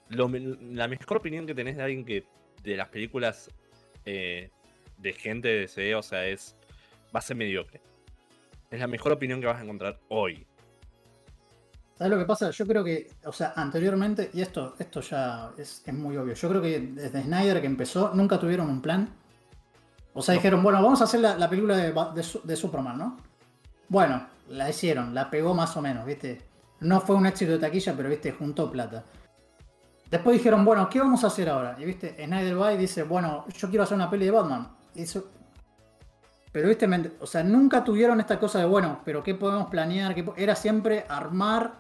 Lo 0.09 0.29
la 0.29 0.87
mejor 0.87 1.17
opinión 1.17 1.47
que 1.47 1.55
tenés 1.55 1.75
de 1.75 1.83
alguien 1.83 2.05
que 2.05 2.25
de 2.63 2.77
las 2.77 2.89
películas 2.89 3.49
eh, 4.05 4.49
de 4.97 5.13
gente 5.13 5.47
de 5.47 5.59
DC, 5.61 5.95
o 5.95 6.03
sea, 6.03 6.27
es 6.27 6.55
va 7.15 7.19
a 7.19 7.21
ser 7.21 7.35
mediocre. 7.35 7.81
Es 8.69 8.79
la 8.79 8.87
mejor 8.87 9.11
opinión 9.11 9.41
que 9.41 9.47
vas 9.47 9.59
a 9.59 9.63
encontrar 9.63 9.99
hoy. 10.07 10.45
¿Sabes 11.99 12.11
lo 12.11 12.17
que 12.17 12.25
pasa? 12.25 12.49
Yo 12.49 12.65
creo 12.65 12.81
que, 12.83 13.11
o 13.25 13.31
sea, 13.33 13.51
anteriormente, 13.57 14.31
y 14.33 14.41
esto, 14.41 14.73
esto 14.79 15.01
ya 15.01 15.51
es, 15.57 15.83
es 15.85 15.93
muy 15.93 16.15
obvio, 16.15 16.33
yo 16.33 16.47
creo 16.49 16.61
que 16.61 16.79
desde 16.79 17.23
Snyder 17.23 17.59
que 17.59 17.67
empezó, 17.67 18.11
nunca 18.15 18.39
tuvieron 18.39 18.69
un 18.69 18.81
plan. 18.81 19.09
O 20.13 20.21
sea, 20.21 20.33
No. 20.33 20.39
dijeron, 20.39 20.63
bueno, 20.63 20.81
vamos 20.81 21.01
a 21.01 21.03
hacer 21.03 21.19
la, 21.19 21.37
la 21.37 21.49
película 21.49 21.75
de, 21.75 21.93
de 22.15 22.23
Su- 22.23 22.41
de 22.41 22.55
Superman, 22.55 22.97
¿no? 22.97 23.17
Bueno, 23.89 24.25
la 24.47 24.69
hicieron, 24.69 25.13
la 25.13 25.29
pegó 25.29 25.53
más 25.53 25.75
o 25.75 25.81
menos, 25.81 26.05
¿viste? 26.05 26.41
No 26.79 27.01
fue 27.01 27.17
un 27.17 27.25
éxito 27.25 27.51
de 27.51 27.59
taquilla, 27.59 27.93
pero, 27.97 28.07
¿viste? 28.07 28.31
Juntó 28.31 28.71
plata. 28.71 29.03
Después 30.09 30.37
dijeron, 30.37 30.63
bueno, 30.63 30.89
¿qué 30.89 30.99
vamos 30.99 31.23
a 31.25 31.27
hacer 31.27 31.49
ahora? 31.49 31.75
Y, 31.77 31.83
¿viste? 31.85 32.15
Snyder 32.25 32.59
va 32.61 32.73
y 32.73 32.77
dice, 32.77 33.03
bueno, 33.03 33.45
yo 33.55 33.67
quiero 33.69 33.83
hacer 33.83 33.95
una 33.95 34.09
peli 34.09 34.23
de 34.25 34.31
Batman. 34.31 34.69
Y 34.95 35.01
eso... 35.01 35.29
Pero, 36.51 36.69
¿viste? 36.69 36.87
O 37.19 37.27
sea, 37.27 37.43
nunca 37.43 37.83
tuvieron 37.83 38.19
esta 38.21 38.39
cosa 38.39 38.57
de, 38.59 38.65
bueno, 38.65 39.01
pero 39.05 39.21
¿qué 39.21 39.35
podemos 39.35 39.67
planear? 39.69 40.15
¿Qué 40.15 40.23
po-?" 40.23 40.33
Era 40.35 40.55
siempre 40.55 41.05
armar, 41.07 41.73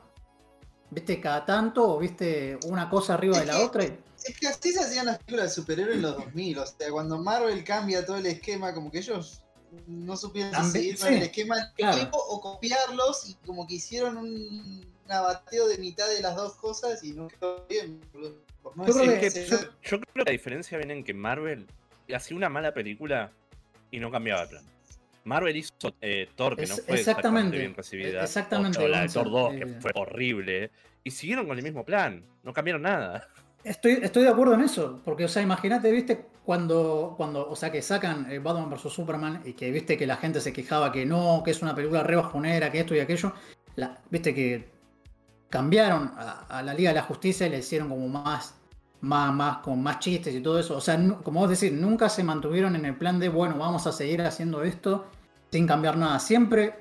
¿viste? 0.91 1.19
Cada 1.21 1.45
tanto, 1.45 1.87
o, 1.95 1.99
¿viste? 1.99 2.57
Una 2.67 2.89
cosa 2.89 3.13
arriba 3.15 3.39
de 3.39 3.45
la 3.45 3.59
otra. 3.59 3.83
y- 3.83 3.97
Es 4.25 4.37
que 4.39 4.47
así 4.47 4.71
se 4.73 4.81
hacían 4.81 5.05
las 5.05 5.17
películas 5.19 5.49
de 5.49 5.55
superhéroes 5.61 5.95
en 5.97 6.01
los 6.01 6.15
2000. 6.17 6.59
O 6.59 6.65
sea, 6.65 6.91
cuando 6.91 7.17
Marvel 7.17 7.63
cambia 7.63 8.05
todo 8.05 8.17
el 8.17 8.25
esquema, 8.25 8.73
como 8.73 8.91
que 8.91 8.99
ellos 8.99 9.41
no 9.87 10.17
supieron 10.17 10.51
También- 10.51 10.71
seguir 10.71 10.99
con 10.99 11.07
sí, 11.09 11.13
el 11.15 11.21
esquema 11.23 11.55
del 11.57 11.73
claro. 11.73 11.95
tiempo 11.95 12.17
o 12.17 12.41
copiarlos 12.41 13.29
y 13.29 13.35
como 13.45 13.65
que 13.67 13.75
hicieron 13.75 14.17
un, 14.17 14.27
un 15.05 15.11
abateo 15.11 15.67
de 15.67 15.77
mitad 15.77 16.07
de 16.09 16.21
las 16.21 16.35
dos 16.35 16.55
cosas 16.55 17.03
y 17.03 17.13
no 17.13 17.27
quedó 17.27 17.65
bien. 17.69 18.01
boludo. 18.11 18.35
Por 18.61 18.75
no 18.75 18.85
Yo 18.87 18.93
creo 18.93 19.19
que- 19.21 19.29
Yo, 19.47 19.57
creo 19.81 20.01
que 20.01 20.23
la 20.25 20.31
diferencia 20.31 20.77
viene 20.77 20.93
en 20.95 21.03
que 21.03 21.13
Marvel 21.13 21.65
hacía 22.13 22.35
una 22.35 22.49
mala 22.49 22.73
película 22.73 23.31
y 23.91 23.99
no 23.99 24.11
cambiaba 24.11 24.41
el 24.43 24.49
plan. 24.49 24.65
Marvel 25.25 25.55
hizo 25.57 25.71
eh, 26.01 26.29
Thor, 26.35 26.55
que 26.55 26.63
Es- 26.63 26.69
no 26.69 26.75
fue 26.77 26.99
exactamente 26.99 27.01
exactamente, 27.01 27.57
bien 27.59 27.75
recibida. 27.75 28.23
exactamente, 28.23 28.79
O, 28.79 28.85
o 28.85 28.87
la 28.87 29.01
de 29.01 29.09
Thor 29.09 29.29
2, 29.29 29.53
eh. 29.53 29.59
que 29.59 29.65
fue 29.81 29.91
horrible. 29.95 30.71
Y 31.03 31.11
siguieron 31.11 31.47
con 31.47 31.57
el 31.57 31.63
mismo 31.63 31.83
plan. 31.85 32.23
No 32.43 32.53
cambiaron 32.53 32.81
nada. 32.81 33.27
Estoy, 33.63 33.99
estoy 34.01 34.23
de 34.23 34.29
acuerdo 34.29 34.53
en 34.53 34.61
eso, 34.61 35.01
porque, 35.03 35.25
o 35.25 35.27
sea, 35.27 35.41
imagínate, 35.41 35.91
viste, 35.91 36.25
cuando, 36.45 37.13
cuando, 37.17 37.49
o 37.49 37.55
sea, 37.55 37.69
que 37.71 37.81
sacan 37.81 38.31
eh, 38.31 38.39
Batman 38.39 38.69
vs 38.69 38.91
Superman 38.93 39.41
y 39.45 39.53
que 39.53 39.69
viste 39.69 39.97
que 39.97 40.07
la 40.07 40.15
gente 40.15 40.39
se 40.39 40.53
quejaba 40.53 40.91
que 40.91 41.05
no, 41.05 41.41
que 41.43 41.51
es 41.51 41.61
una 41.61 41.75
película 41.75 42.01
re 42.03 42.15
bajonera, 42.15 42.71
que 42.71 42.79
esto 42.79 42.95
y 42.95 42.99
aquello, 42.99 43.33
la- 43.75 43.97
viste 44.09 44.33
que 44.33 44.69
cambiaron 45.49 46.11
a, 46.15 46.45
a 46.59 46.61
la 46.63 46.73
Liga 46.73 46.91
de 46.91 46.95
la 46.95 47.01
Justicia 47.03 47.47
y 47.47 47.49
le 47.49 47.59
hicieron 47.59 47.89
como 47.89 48.07
más, 48.07 48.55
más, 49.01 49.33
más, 49.33 49.57
con 49.57 49.81
más 49.81 49.99
chistes 49.99 50.33
y 50.35 50.41
todo 50.41 50.59
eso. 50.59 50.77
O 50.77 50.81
sea, 50.81 50.99
como 51.23 51.41
vos 51.41 51.49
decís, 51.49 51.71
nunca 51.77 52.09
se 52.09 52.23
mantuvieron 52.23 52.75
en 52.75 52.85
el 52.85 52.95
plan 52.95 53.19
de, 53.19 53.29
bueno, 53.29 53.57
vamos 53.57 53.87
a 53.87 53.91
seguir 53.91 54.21
haciendo 54.21 54.63
esto 54.63 55.05
sin 55.51 55.65
cambiar 55.65 55.97
nada. 55.97 56.19
Siempre, 56.19 56.75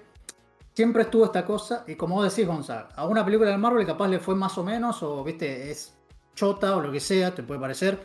siempre 0.74 1.02
estuvo 1.02 1.24
esta 1.24 1.44
cosa, 1.44 1.84
y 1.86 1.94
como 1.94 2.16
vos 2.16 2.34
decís, 2.34 2.46
Gonzalo, 2.46 2.88
a 2.94 3.06
una 3.06 3.24
película 3.24 3.50
de 3.50 3.56
Marvel 3.58 3.86
capaz 3.86 4.08
le 4.08 4.18
fue 4.18 4.34
más 4.34 4.56
o 4.58 4.64
menos, 4.64 5.02
o 5.02 5.22
viste, 5.24 5.70
es 5.70 5.96
chota 6.34 6.76
o 6.76 6.80
lo 6.80 6.92
que 6.92 7.00
sea, 7.00 7.34
te 7.34 7.42
puede 7.42 7.60
parecer, 7.60 7.98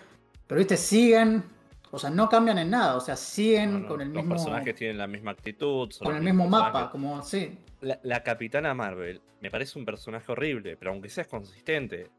pero 0.47 0.57
viste, 0.59 0.77
siguen, 0.77 1.43
o 1.91 1.99
sea, 1.99 2.09
no 2.09 2.29
cambian 2.29 2.57
en 2.57 2.69
nada, 2.69 2.95
o 2.95 2.99
sea, 2.99 3.15
siguen 3.15 3.73
No, 3.73 3.79
no, 3.79 3.87
con 3.87 4.01
el 4.01 4.07
Los 4.07 4.15
mismo, 4.23 4.35
personajes 4.35 4.75
tienen 4.75 4.97
la 4.97 5.07
misma 5.07 5.31
actitud. 5.31 5.91
son 5.91 6.05
con 6.05 6.13
los 6.15 6.19
el 6.19 6.25
mismo 6.25 6.49
mapa, 6.49 6.89
como, 6.89 7.21
sí, 7.21 7.59
La, 7.81 7.99
la 8.03 8.23
Capitana 8.23 8.73
Marvel 8.73 9.21
me 9.41 9.51
parece 9.51 9.77
un 9.77 9.85
personaje 9.85 10.31
horrible, 10.31 10.77
pero 10.77 10.91
aunque 10.91 11.09
seas 11.09 11.27
consistente, 11.27 12.09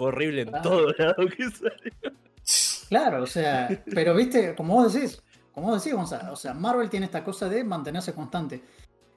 fue 0.00 0.08
horrible 0.08 0.42
en 0.42 0.48
Claro. 0.48 0.68
todo 0.70 0.92
lado 0.98 1.26
que 1.36 1.50
salió. 1.50 2.12
Claro, 2.88 3.22
o 3.22 3.26
sea, 3.26 3.68
pero 3.94 4.14
viste, 4.14 4.54
como 4.54 4.74
vos 4.74 4.92
decís, 4.92 5.22
como 5.52 5.68
vos 5.68 5.82
decís, 5.84 5.96
Gonzalo, 5.96 6.32
o 6.32 6.36
sea, 6.36 6.54
Marvel 6.54 6.88
tiene 6.88 7.06
esta 7.06 7.22
cosa 7.22 7.48
de 7.48 7.62
mantenerse 7.64 8.14
constante. 8.14 8.62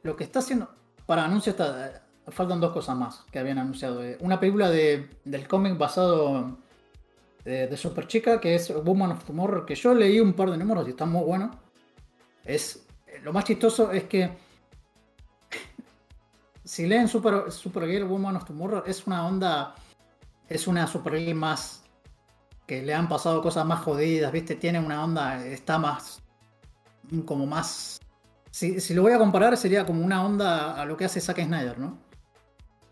Lo 0.04 0.16
que 0.16 0.26
está 0.26 0.40
haciendo, 0.40 0.70
para 1.06 1.24
anuncio 1.24 1.52
está, 1.52 2.04
faltan 2.28 2.60
dos 2.60 2.74
cosas 2.74 2.98
más 2.98 3.24
que 3.32 3.40
habían 3.40 3.60
anunciado. 3.60 4.04
Eh, 4.04 4.18
Una 4.20 4.40
película 4.40 4.70
de, 4.70 5.10
del 5.24 5.48
cómic 5.48 5.78
basado 5.78 6.58
de, 7.46 7.68
de 7.68 7.78
Super 7.78 8.08
Chica, 8.08 8.42
que 8.42 8.56
es 8.56 8.74
Woman 8.84 9.12
of 9.12 9.24
Tomorrow, 9.24 9.66
que 9.66 9.76
yo 9.76 9.94
leí 9.94 10.20
un 10.20 10.34
par 10.34 10.52
de 10.52 10.58
números 10.58 10.86
y 10.88 10.92
está 10.92 11.06
muy 11.06 11.24
bueno. 11.24 11.52
Es, 12.44 12.86
lo 13.24 13.32
más 13.32 13.46
chistoso 13.46 13.92
es 13.94 14.04
que 14.04 14.30
si 16.64 16.86
leen 16.88 17.08
Super, 17.08 17.52
Supergirl 17.52 18.06
Woman 18.06 18.36
of 18.36 18.46
Tomorrow, 18.46 18.84
es 18.86 19.06
una 19.08 19.26
onda, 19.26 19.76
es 20.54 20.68
una 20.68 20.88
Supergirl 20.88 21.34
más 21.34 21.84
que 22.68 22.82
le 22.82 22.94
han 22.94 23.10
pasado 23.10 23.42
cosas 23.42 23.66
más 23.66 23.82
jodidas, 23.82 24.32
¿viste? 24.32 24.56
Tiene 24.56 24.80
una 24.80 25.04
onda, 25.04 25.46
está 25.46 25.78
más. 25.78 26.22
como 27.26 27.46
más. 27.46 28.00
Si, 28.52 28.94
lo 28.94 29.02
voy 29.02 29.14
a 29.14 29.18
comparar, 29.18 29.58
sería 29.58 29.86
como 29.86 30.06
una 30.06 30.24
onda 30.24 30.80
a 30.80 30.86
lo 30.86 30.96
que 30.96 31.06
hace 31.06 31.20
Zack 31.20 31.44
Snyder, 31.44 31.80
¿no? 31.80 31.98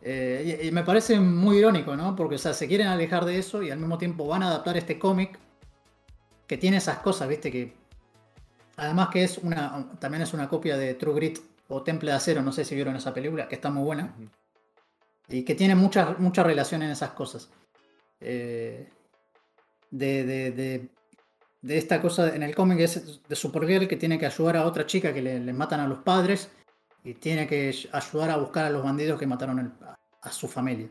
Eh, 0.02 0.62
y, 0.64 0.72
me 0.72 0.84
parece 0.84 1.20
muy 1.20 1.58
irónico, 1.58 1.96
¿no? 1.96 2.16
Porque, 2.16 2.36
o 2.36 2.40
sea, 2.40 2.54
se 2.54 2.68
quieren 2.68 2.88
alejar 2.88 3.26
de 3.26 3.38
eso 3.38 3.62
y 3.62 3.70
al 3.70 3.78
mismo 3.78 4.00
tiempo 4.00 4.26
van 4.26 4.42
a 4.42 4.48
adaptar 4.48 4.76
este 4.76 4.98
cómic 4.98 5.38
que 6.48 6.58
tiene 6.58 6.78
esas 6.78 6.98
cosas, 7.00 7.30
¿viste? 7.30 7.52
Que. 7.52 7.74
Además 8.78 9.10
que 9.10 9.24
es 9.24 9.38
una. 9.38 9.88
también 10.00 10.24
es 10.24 10.34
una 10.34 10.50
copia 10.50 10.78
de 10.78 10.96
True 10.96 11.14
Grit 11.14 11.40
o 11.68 11.84
Temple 11.84 12.10
de 12.12 12.18
Acero, 12.18 12.42
no 12.42 12.52
sé 12.52 12.66
si 12.66 12.74
vieron 12.74 12.96
esa 12.96 13.14
película, 13.14 13.48
que 13.48 13.56
está 13.56 13.70
muy 13.70 13.84
buena. 13.84 14.16
Y 15.32 15.44
que 15.44 15.56
tiene 15.56 15.76
mucha, 15.76 16.16
mucha 16.20 16.44
relación 16.44 16.84
en 16.84 16.92
esas 16.92 17.12
cosas. 17.12 17.50
Eh, 18.20 18.90
de, 19.90 20.26
de, 20.26 20.52
de, 20.52 20.90
de 21.62 21.78
esta 21.78 22.02
cosa 22.02 22.36
en 22.36 22.44
el 22.44 22.56
cómic 22.56 22.80
es 22.80 23.22
de 23.28 23.36
Supergirl 23.36 23.88
que 23.88 23.98
tiene 23.98 24.18
que 24.18 24.26
ayudar 24.26 24.58
a 24.58 24.66
otra 24.66 24.86
chica 24.86 25.14
que 25.14 25.22
le, 25.22 25.54
matan 25.54 25.80
a 25.80 25.88
los 25.88 26.00
padres 26.00 26.50
y 27.04 27.14
tiene 27.14 27.48
que 27.48 27.74
ayudar 27.92 28.32
a 28.32 28.38
buscar 28.38 28.66
a 28.66 28.70
los 28.70 28.84
bandidos 28.84 29.20
que 29.20 29.28
mataron 29.28 29.74
a, 30.22 30.32
su 30.32 30.48
familia. 30.48 30.90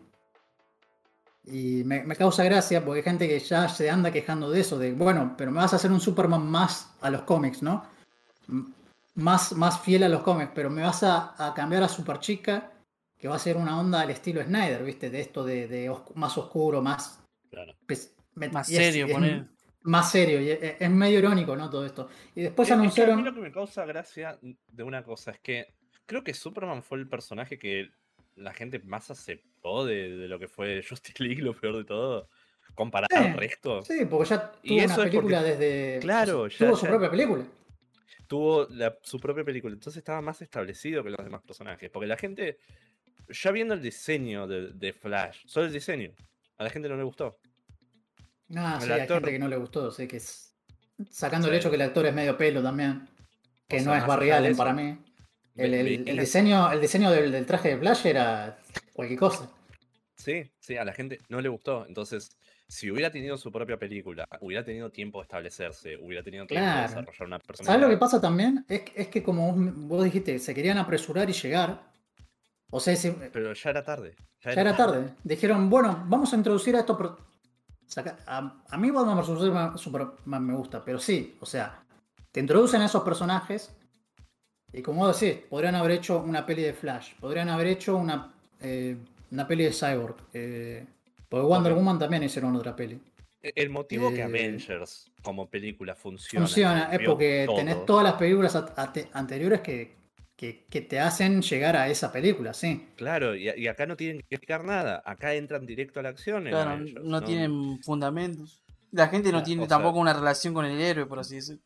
Y 1.44 1.82
me, 1.84 2.04
causa 2.16 2.44
gracia 2.44 2.84
porque 2.84 2.98
hay 2.98 3.04
gente 3.04 3.28
que 3.28 3.38
ya 3.38 3.68
se 3.68 3.90
anda 3.90 4.12
quejando 4.12 4.50
de 4.50 4.60
eso, 4.60 4.78
de 4.78 4.92
bueno, 4.92 5.34
pero 5.36 5.50
me 5.50 5.58
vas 5.58 5.72
a 5.72 5.76
hacer 5.76 5.90
un 5.90 6.00
Superman 6.00 6.48
más 6.48 6.90
a 7.00 7.10
los 7.10 7.22
cómics, 7.22 7.62
¿no? 7.62 7.84
Más, 9.14 9.52
más 9.52 9.80
fiel 9.80 10.04
a 10.04 10.08
los 10.08 10.22
cómics, 10.22 10.52
pero 10.54 10.70
me 10.70 10.82
vas 10.82 11.02
a, 11.02 11.34
a 11.38 11.54
cambiar 11.54 11.82
a 11.82 11.88
Superchica, 11.88 12.72
que 13.20 13.28
va 13.28 13.36
a 13.36 13.38
ser 13.38 13.56
una 13.56 13.78
onda 13.78 14.00
al 14.00 14.10
estilo 14.10 14.42
Snyder, 14.42 14.82
¿viste? 14.82 15.10
De 15.10 15.20
esto 15.20 15.44
de, 15.44 15.92
más 16.14 16.36
oscuro, 16.38 16.80
más... 16.82 17.22
Claro. 17.50 17.74
pues, 17.86 18.14
Más 18.34 18.68
y 18.70 18.76
es- 18.76 18.82
serio, 18.84 19.06
es 19.06 19.12
poner. 19.12 19.44
Más 19.82 20.10
serio, 20.10 20.40
y 20.40 20.50
es, 20.50 20.76
es 20.78 20.90
medio 20.90 21.18
irónico, 21.18 21.56
¿no? 21.56 21.68
Todo 21.70 21.84
esto. 21.86 22.08
Y 22.34 22.42
después 22.42 22.68
Es- 22.68 22.70
es 22.70 22.70
que 22.70 22.72
a 22.72 22.76
mí 22.76 22.82
anunciaron... 22.82 23.24
lo 23.24 23.34
que 23.34 23.40
me 23.40 23.52
causa 23.52 23.84
gracia 23.84 24.38
de 24.40 24.82
una 24.82 25.02
cosa 25.02 25.30
es 25.32 25.40
que 25.40 25.74
creo 26.06 26.22
que 26.24 26.34
Superman 26.34 26.82
fue 26.82 26.98
el 26.98 27.08
personaje 27.08 27.58
que 27.58 27.88
la 28.36 28.52
gente 28.54 28.78
más 28.80 29.10
aceptó 29.10 29.84
de, 29.84 30.16
de 30.16 30.28
lo 30.28 30.38
que 30.38 30.48
fue 30.48 30.82
Justice 30.88 31.22
League, 31.22 31.42
lo 31.42 31.54
peor 31.54 31.76
de 31.78 31.84
todo, 31.84 32.28
comparado 32.74 33.08
Sí, 33.10 33.16
al 33.28 33.34
resto. 33.36 33.82
Sí, 33.82 34.04
porque 34.08 34.28
ya 34.30 34.52
Y 34.62 34.68
tuvo 34.68 34.76
una 34.76 34.84
es 34.84 34.92
porque- 34.92 35.10
película 35.10 35.42
desde... 35.42 35.98
Claro, 36.00 36.46
ya- 36.48 36.58
tuvo 36.58 36.76
su 36.76 36.84
ya- 36.84 36.90
propia 36.90 37.10
película. 37.10 37.44
Tuvo 38.26 38.66
la- 38.70 38.96
su 39.02 39.18
propia 39.18 39.44
película, 39.44 39.74
entonces 39.74 39.98
estaba 39.98 40.20
más 40.20 40.40
establecido 40.40 41.02
que 41.02 41.10
los 41.10 41.24
demás 41.24 41.42
personajes. 41.42 41.90
Porque 41.90 42.06
la 42.06 42.16
gente, 42.16 42.58
ya 43.28 43.50
viendo 43.50 43.74
el 43.74 43.82
diseño 43.82 44.46
de, 44.46 44.72
de 44.72 44.92
Flash, 44.92 45.42
solo 45.46 45.66
el 45.66 45.72
diseño, 45.72 46.12
a 46.58 46.64
la 46.64 46.70
gente 46.70 46.88
no 46.88 46.96
le 46.96 47.02
gustó. 47.04 47.38
Ah, 48.56 48.78
El 48.80 48.86
sí, 48.86 48.92
hay 48.92 49.06
gente 49.08 49.30
que 49.30 49.38
no 49.38 49.48
le 49.48 49.56
gustó, 49.56 49.90
sé 49.90 50.08
que 50.08 50.16
es... 50.16 50.54
Sacando 51.08 51.48
el 51.48 51.54
hecho 51.54 51.70
que 51.70 51.76
el 51.76 51.82
actor 51.82 52.04
es 52.06 52.14
medio 52.14 52.36
pelo 52.36 52.62
también, 52.62 53.08
que 53.66 53.78
O 53.80 53.84
no 53.84 53.94
es 53.94 54.06
Barry 54.06 54.30
Allen 54.30 54.52
eso, 54.52 54.58
para 54.58 54.74
mí. 54.74 54.98
El, 55.56 56.04
diseño, 56.18 56.70
el 56.70 56.80
diseño 56.80 57.10
del, 57.10 57.32
del 57.32 57.46
traje 57.46 57.70
de 57.70 57.78
Flash 57.78 58.06
era 58.06 58.58
cualquier 58.92 59.18
cosa. 59.18 59.50
Sí, 60.16 60.50
sí, 60.58 60.76
a 60.76 60.84
la 60.84 60.92
gente 60.92 61.18
no 61.28 61.40
le 61.40 61.48
gustó. 61.48 61.86
Entonces, 61.86 62.36
si 62.68 62.90
hubiera 62.90 63.10
tenido 63.10 63.38
su 63.38 63.50
propia 63.50 63.78
película, 63.78 64.26
hubiera 64.40 64.62
tenido 64.62 64.90
tiempo 64.90 65.18
de 65.20 65.22
establecerse, 65.22 65.96
hubiera 65.96 66.22
tenido 66.22 66.46
tiempo 66.46 66.66
de 66.66 66.82
desarrollar 66.82 67.26
una 67.26 67.38
persona. 67.38 67.66
¿Sabes 67.66 67.80
lo 67.82 67.88
que 67.88 67.96
pasa 67.96 68.20
también? 68.20 68.64
Es, 68.68 68.82
que- 68.82 69.00
es 69.02 69.08
que 69.08 69.22
como 69.22 69.52
vos, 69.52 69.74
vos 69.88 70.04
dijiste, 70.04 70.38
se 70.38 70.54
querían 70.54 70.76
apresurar 70.76 71.30
y 71.30 71.32
llegar. 71.32 71.90
O 72.70 72.78
sea, 72.80 72.94
Pero 73.32 73.52
ya 73.52 73.70
era 73.70 73.82
tarde. 73.84 74.14
ya 74.42 74.52
era 74.52 74.76
tarde. 74.76 75.10
Dijeron, 75.24 75.68
bueno, 75.68 76.04
vamos 76.06 76.32
a 76.32 76.36
introducir 76.36 76.76
a 76.76 76.80
esto. 76.80 76.96
pero- 76.96 77.18
saca- 77.86 78.18
a, 78.26 78.62
a 78.70 78.76
mí 78.78 78.90
Batman 78.90 79.18
vs 79.18 79.80
Superman, 79.80 80.46
me 80.46 80.54
gusta, 80.54 80.84
pero 80.84 80.98
sí, 81.00 81.36
o 81.40 81.46
sea, 81.46 81.82
te 82.30 82.38
introducen 82.38 82.80
a 82.82 82.86
esos 82.86 83.02
personajes 83.02 83.74
y 84.72 84.80
como 84.82 85.00
vos 85.04 85.20
decís, 85.20 85.40
podrían 85.50 85.74
haber 85.74 85.90
hecho 85.92 86.20
una 86.20 86.46
peli 86.46 86.62
de 86.62 86.72
Flash, 86.72 87.14
podrían 87.18 87.48
haber 87.48 87.66
hecho 87.66 87.96
una, 87.96 88.32
eh, 88.60 88.96
una 89.32 89.46
peli 89.48 89.64
de 89.64 89.72
Cyborg. 89.72 90.14
eh, 90.32 90.86
porque 91.28 91.46
Wonder. 91.46 91.74
Woman 91.74 91.98
también 91.98 92.22
hicieron 92.22 92.54
otra 92.56 92.74
peli. 92.76 93.00
E- 93.42 93.52
El 93.56 93.70
motivo 93.70 94.10
que 94.10 94.20
Eh, 94.20 94.22
Avengers 94.22 95.10
como 95.22 95.48
película 95.48 95.94
funciona. 95.96 96.46
Funciona, 96.46 96.92
es 96.92 97.00
porque 97.04 97.44
todo, 97.46 97.56
tenés 97.56 97.84
todas 97.86 98.04
las 98.04 98.12
películas 98.14 98.56
anteriores 99.12 99.60
que, 99.62 99.96
que, 100.40 100.64
que 100.70 100.80
te 100.80 100.98
hacen 100.98 101.42
llegar 101.42 101.76
a 101.76 101.88
esa 101.90 102.10
película, 102.10 102.54
sí. 102.54 102.86
Claro, 102.96 103.36
y, 103.36 103.50
y 103.50 103.66
acá 103.68 103.84
no 103.84 103.94
tienen 103.94 104.22
que 104.22 104.36
explicar 104.36 104.64
nada. 104.64 105.02
Acá 105.04 105.34
entran 105.34 105.66
directo 105.66 106.00
a 106.00 106.02
la 106.02 106.08
acción. 106.08 106.44
Claro, 106.46 106.78
no 107.02 107.22
tienen 107.22 107.82
fundamentos. 107.82 108.62
La 108.90 109.08
gente 109.08 109.32
no 109.32 109.42
tiene 109.42 109.62
sea- 109.64 109.68
tampoco 109.68 109.98
una 109.98 110.14
relación 110.14 110.54
con 110.54 110.64
el 110.64 110.80
héroe, 110.80 111.04
por 111.04 111.18
así 111.18 111.34
decirlo. 111.36 111.60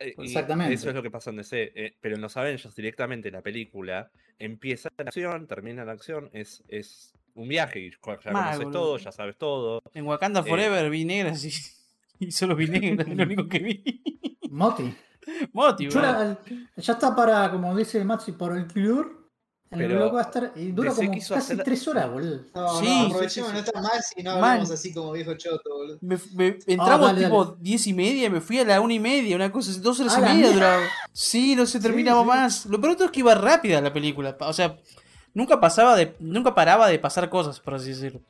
Eh, 0.00 0.14
y 0.18 0.24
Exactamente. 0.24 0.74
Eso 0.74 0.88
es 0.88 0.96
lo 0.96 1.02
que 1.02 1.12
pasa 1.12 1.30
en 1.30 1.36
DC. 1.36 1.72
eh, 1.76 1.94
pero 2.00 2.16
en 2.16 2.22
los 2.22 2.36
Avengers 2.36 2.74
directamente 2.74 3.30
la 3.30 3.40
película 3.40 4.10
empieza 4.40 4.88
en 4.98 5.06
acción, 5.06 5.46
termina 5.46 5.82
en 5.84 5.88
acción, 5.88 6.28
es, 6.32 6.64
es 6.66 7.14
un 7.34 7.46
viaje 7.48 7.88
ya 7.88 8.32
Mal, 8.32 8.42
conoces 8.42 8.58
boludo. 8.64 8.72
todo, 8.72 8.98
ya 8.98 9.12
sabes 9.12 9.36
todo. 9.36 9.80
En 9.94 10.04
Wakanda 10.06 10.40
Eh. 10.40 10.44
Forever 10.44 10.90
vi 10.90 11.04
negras 11.04 11.44
y, 11.44 11.52
y 12.26 12.32
solo 12.32 12.56
vi 12.56 12.66
negras, 12.66 13.06
es 13.06 13.16
lo 13.16 13.22
único 13.22 13.48
que 13.48 13.60
vi. 13.60 14.02
Moti. 14.50 14.92
Moti, 15.52 15.84
Yo 15.88 16.00
boludo. 16.00 16.12
la- 16.12 16.38
ya 16.76 16.92
está 16.92 17.14
para, 17.14 17.50
como 17.50 17.74
dice 17.76 18.04
Maxi, 18.04 18.32
para 18.32 18.56
el 18.56 18.66
club. 18.66 19.12
El 19.68 19.78
Pero 19.80 19.96
blockbuster 19.96 20.52
y 20.54 20.70
dura 20.70 20.92
como 20.94 21.10
casi 21.10 21.34
hacer- 21.34 21.64
tres 21.64 21.88
horas, 21.88 22.08
boludo. 22.08 22.40
No, 22.54 22.78
Sí, 22.78 22.84
no, 22.84 23.00
sí, 23.00 23.06
aprovechemos, 23.06 23.50
sí, 23.50 23.54
no 23.54 23.58
está 23.64 23.80
mal 23.82 24.00
si 24.00 24.22
no 24.22 24.30
Mal. 24.34 24.44
hablamos 24.44 24.70
así 24.70 24.94
como 24.94 25.10
viejo 25.10 25.34
choto, 25.34 25.70
boludo. 25.70 25.98
Me, 26.02 26.16
me- 26.34 26.58
entramos 26.68 27.08
dale, 27.08 27.24
tipo 27.24 27.44
dale. 27.44 27.56
10 27.60 27.86
y 27.88 27.92
media 27.92 28.26
y 28.26 28.30
me 28.30 28.40
fui 28.40 28.60
a 28.60 28.64
la 28.64 28.80
1 28.80 28.92
y 28.94 29.00
media, 29.00 29.34
una 29.34 29.50
cosa 29.50 29.72
dos 29.80 29.98
horas 29.98 30.16
A 30.16 30.20
y 30.20 30.22
media 30.36 30.52
duraba. 30.52 30.82
Sí, 31.12 31.56
no 31.56 31.66
se 31.66 31.78
Sí, 31.78 31.82
terminaba 31.82 32.20
sí. 32.22 32.26
más. 32.28 32.66
Lo 32.66 32.80
peor 32.80 32.96
es 33.00 33.10
que 33.10 33.18
iba 33.20 33.34
rápida 33.34 33.80
la 33.80 33.92
película. 33.92 34.36
O 34.38 34.52
sea, 34.52 34.78
nunca 35.34 35.58
pasaba 35.60 35.96
de, 35.96 36.14
nunca 36.20 36.54
paraba 36.54 36.86
de 36.86 37.00
pasar 37.00 37.28
cosas, 37.28 37.58
por 37.58 37.74
así 37.74 37.88
decirlo. 37.88 38.20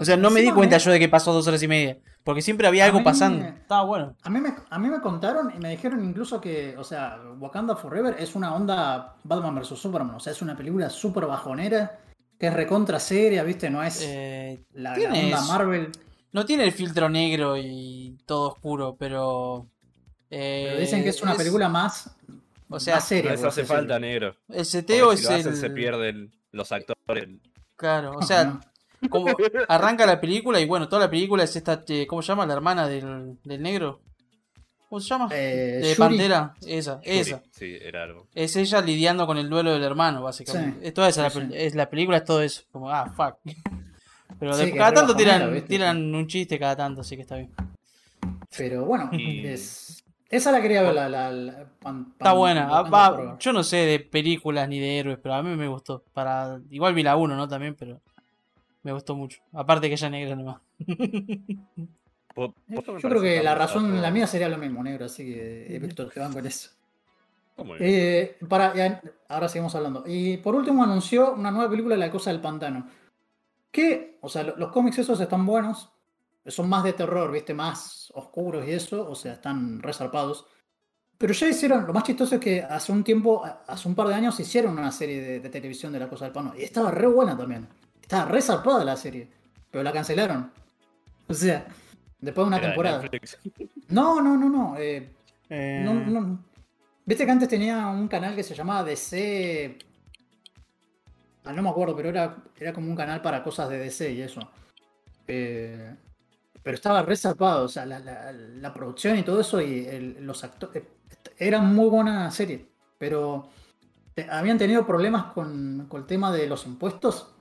O 0.00 0.04
sea, 0.04 0.16
no 0.16 0.28
me 0.28 0.40
di 0.40 0.50
cuenta 0.50 0.74
me- 0.76 0.82
yo 0.82 0.90
de 0.90 0.98
que 0.98 1.08
pasó 1.08 1.32
dos 1.32 1.46
horas 1.46 1.62
y 1.62 1.68
media. 1.68 1.98
Porque 2.28 2.42
siempre 2.42 2.68
había 2.68 2.82
A 2.82 2.86
algo 2.88 2.98
mí 2.98 3.04
pasando. 3.06 3.42
Estaba 3.46 3.84
bueno. 3.84 4.14
A 4.22 4.28
mí, 4.28 4.38
me, 4.38 4.54
a 4.68 4.78
mí 4.78 4.88
me 4.88 5.00
contaron 5.00 5.50
y 5.56 5.58
me 5.60 5.70
dijeron 5.70 6.04
incluso 6.04 6.38
que, 6.42 6.76
o 6.76 6.84
sea, 6.84 7.18
Wakanda 7.38 7.74
Forever 7.74 8.16
es 8.18 8.34
una 8.34 8.54
onda 8.54 9.16
Batman 9.24 9.54
vs 9.54 9.78
Superman. 9.78 10.14
O 10.14 10.20
sea, 10.20 10.34
es 10.34 10.42
una 10.42 10.54
película 10.54 10.90
súper 10.90 11.24
bajonera, 11.24 12.00
que 12.38 12.48
es 12.48 12.52
recontra 12.52 13.00
seria, 13.00 13.42
¿viste? 13.44 13.70
No 13.70 13.82
es 13.82 14.02
Eh, 14.04 14.62
la, 14.74 14.94
la 14.98 15.08
onda 15.08 15.38
eso. 15.38 15.46
Marvel. 15.46 15.90
no 16.32 16.44
tiene 16.44 16.64
el 16.64 16.72
filtro 16.72 17.08
negro 17.08 17.56
y 17.56 18.18
todo 18.26 18.48
oscuro, 18.50 18.94
pero. 18.98 19.66
eh, 20.28 20.66
Pero 20.68 20.80
dicen 20.80 21.02
que 21.02 21.08
es 21.08 21.22
una 21.22 21.34
película 21.34 21.70
más, 21.70 22.14
o 22.68 22.78
sea, 22.78 22.96
más 22.96 23.04
seria. 23.08 23.30
Les 23.30 23.40
por 23.40 23.48
hace 23.48 23.64
falta, 23.64 23.98
negro. 23.98 24.36
El 24.50 24.64
Porque 24.64 24.64
seteo 24.66 25.12
si 25.16 25.22
es 25.22 25.22
lo 25.24 25.30
hacen, 25.30 25.52
el. 25.54 25.56
se 25.56 25.70
pierden 25.70 26.30
los 26.52 26.72
actores. 26.72 27.26
Claro, 27.76 28.10
o 28.10 28.20
No, 28.20 28.22
sea. 28.26 28.60
Como 29.10 29.28
arranca 29.68 30.06
la 30.06 30.20
película 30.20 30.60
y 30.60 30.66
bueno, 30.66 30.88
toda 30.88 31.02
la 31.02 31.10
película 31.10 31.44
es 31.44 31.54
esta, 31.56 31.84
eh, 31.88 32.06
¿cómo 32.06 32.22
se 32.22 32.28
llama? 32.28 32.46
La 32.46 32.54
hermana 32.54 32.86
del, 32.88 33.38
del 33.44 33.62
negro. 33.62 34.00
¿Cómo 34.88 35.00
se 35.00 35.08
llama? 35.08 35.28
Eh, 35.32 35.80
de 35.82 35.94
Shuri. 35.94 35.96
Pantera, 35.98 36.54
esa, 36.66 36.94
Shuri, 37.04 37.18
esa. 37.18 37.42
Sí, 37.52 37.76
era 37.80 38.04
algo. 38.04 38.26
Es 38.34 38.56
ella 38.56 38.80
lidiando 38.80 39.26
con 39.26 39.36
el 39.36 39.50
duelo 39.50 39.72
del 39.72 39.82
hermano, 39.82 40.22
básicamente. 40.22 40.80
Sí, 40.80 40.86
Es 40.88 40.94
toda 40.94 41.08
esa 41.10 41.28
sí, 41.28 41.38
la, 41.40 41.46
sí. 41.46 41.52
es, 41.54 41.74
la 41.74 41.90
película 41.90 42.16
es 42.18 42.24
todo 42.24 42.40
eso, 42.42 42.62
como, 42.72 42.90
ah, 42.90 43.12
fuck. 43.14 43.36
Pero 44.40 44.54
Sí, 44.54 44.66
de- 44.66 44.76
cada 44.76 44.92
tanto 44.94 45.14
tiran, 45.16 45.52
¿viste? 45.52 45.68
tiran 45.68 46.14
un 46.14 46.26
chiste 46.26 46.58
cada 46.58 46.74
tanto, 46.76 47.00
así 47.02 47.16
que 47.16 47.22
está 47.22 47.36
bien. 47.36 47.50
Pero 48.56 48.84
bueno, 48.84 49.10
Y- 49.12 49.46
es- 49.46 50.02
esa 50.30 50.52
la 50.52 50.60
quería 50.62 50.82
ver, 50.82 50.94
la, 50.94 51.08
la, 51.08 51.30
la- 51.32 51.64
pan- 51.80 52.08
Está 52.12 52.24
pan- 52.30 52.36
buena. 52.36 52.68
Ah, 52.70 52.82
va, 52.82 53.36
yo 53.38 53.52
no 53.52 53.62
sé 53.62 53.76
de 53.78 54.00
películas 54.00 54.68
ni 54.68 54.78
de 54.78 54.98
héroes, 54.98 55.18
pero 55.22 55.34
a 55.34 55.42
mí 55.42 55.54
me 55.56 55.68
gustó. 55.68 56.02
Para 56.14 56.60
Igual 56.70 56.94
vi 56.94 57.02
la 57.02 57.16
1, 57.16 57.36
¿no? 57.36 57.48
También, 57.48 57.74
pero 57.74 58.00
me 58.82 58.92
gustó 58.92 59.14
mucho. 59.16 59.40
Aparte 59.52 59.88
que 59.88 59.94
ella 59.94 60.10
negra 60.10 60.36
nomás. 60.36 60.60
Yo 62.36 62.52
creo 63.00 63.20
que 63.20 63.42
la 63.42 63.54
razón, 63.54 64.00
la 64.00 64.10
mía 64.10 64.26
sería 64.26 64.48
lo 64.48 64.58
mismo, 64.58 64.82
negro, 64.82 65.06
así 65.06 65.24
que 65.24 65.74
eh, 65.74 65.78
Víctor, 65.80 66.10
que 66.12 66.20
van 66.20 66.32
con 66.32 66.46
eso. 66.46 66.70
Bien. 67.56 67.76
Eh, 67.80 68.36
para, 68.48 68.72
ya, 68.76 69.02
ahora 69.28 69.48
seguimos 69.48 69.74
hablando. 69.74 70.04
Y 70.06 70.36
por 70.36 70.54
último 70.54 70.84
anunció 70.84 71.32
una 71.34 71.50
nueva 71.50 71.68
película, 71.68 71.96
La 71.96 72.10
Cosa 72.10 72.30
del 72.30 72.40
Pantano. 72.40 72.88
Que, 73.72 74.18
o 74.20 74.28
sea, 74.28 74.44
lo- 74.44 74.56
los 74.56 74.70
cómics 74.70 74.98
esos 74.98 75.20
están 75.20 75.44
buenos, 75.44 75.90
son 76.46 76.68
más 76.68 76.84
de 76.84 76.92
terror, 76.92 77.32
viste, 77.32 77.54
más 77.54 78.12
oscuros 78.14 78.64
y 78.68 78.70
eso, 78.70 79.10
o 79.10 79.16
sea, 79.16 79.32
están 79.32 79.82
resarpados. 79.82 80.46
Pero 81.18 81.32
ya 81.34 81.48
hicieron, 81.48 81.84
lo 81.88 81.92
más 81.92 82.04
chistoso 82.04 82.36
es 82.36 82.40
que 82.40 82.62
hace 82.62 82.92
un 82.92 83.02
tiempo, 83.02 83.42
hace 83.66 83.88
un 83.88 83.96
par 83.96 84.06
de 84.06 84.14
años 84.14 84.38
hicieron 84.38 84.78
una 84.78 84.92
serie 84.92 85.20
de, 85.20 85.40
de 85.40 85.48
televisión 85.50 85.92
de 85.92 85.98
La 85.98 86.08
Cosa 86.08 86.26
del 86.26 86.32
Pantano. 86.32 86.56
Y 86.56 86.62
estaba 86.62 86.92
re 86.92 87.08
buena 87.08 87.36
también. 87.36 87.66
Estaba 88.08 88.24
resarpada 88.30 88.84
la 88.86 88.96
serie. 88.96 89.28
Pero 89.70 89.84
la 89.84 89.92
cancelaron. 89.92 90.50
O 91.28 91.34
sea, 91.34 91.66
después 92.18 92.42
de 92.46 92.48
una 92.48 92.56
Era 92.56 92.68
temporada. 92.68 93.02
Netflix. 93.02 93.36
No, 93.88 94.22
no, 94.22 94.34
no, 94.38 94.48
no. 94.48 94.76
eh, 94.78 95.10
Eh, 95.50 95.82
no, 95.84 95.92
no. 95.92 96.38
Viste 97.04 97.26
que 97.26 97.30
antes 97.30 97.48
tenía 97.50 97.86
un 97.88 98.08
canal 98.08 98.34
que 98.34 98.42
se 98.42 98.54
llamaba 98.54 98.82
DC. 98.84 99.76
Ah, 101.44 101.52
no 101.52 101.62
me 101.62 101.68
acuerdo, 101.68 101.94
pero 101.96 102.08
era, 102.08 102.36
era 102.58 102.72
como 102.72 102.88
un 102.88 102.96
canal 102.96 103.20
para 103.20 103.42
cosas 103.42 103.68
de 103.68 103.78
DC 103.78 104.10
y 104.12 104.22
eso. 104.22 104.40
Eh, 105.26 105.94
pero 106.62 106.74
estaba 106.74 107.02
re 107.02 107.14
zarpado, 107.16 107.64
o 107.66 107.68
sea, 107.68 107.84
la, 107.86 107.98
la- 107.98 108.32
la 108.32 108.72
producción 108.74 109.18
y 109.18 109.22
todo 109.22 109.40
eso, 109.40 109.60
y 109.60 109.86
el- 109.86 110.24
los 110.26 110.44
actores. 110.44 110.82
Era 111.38 111.60
muy 111.60 111.88
buena 111.90 112.30
serie, 112.30 112.66
pero 112.98 113.48
te- 114.14 114.28
habían 114.30 114.56
tenido 114.58 114.86
problemas 114.86 115.32
con, 115.32 115.86
con 115.88 116.00
el 116.02 116.06
tema 116.06 116.32
de 116.32 116.46
los 116.46 116.66
impuestos. 116.66 117.34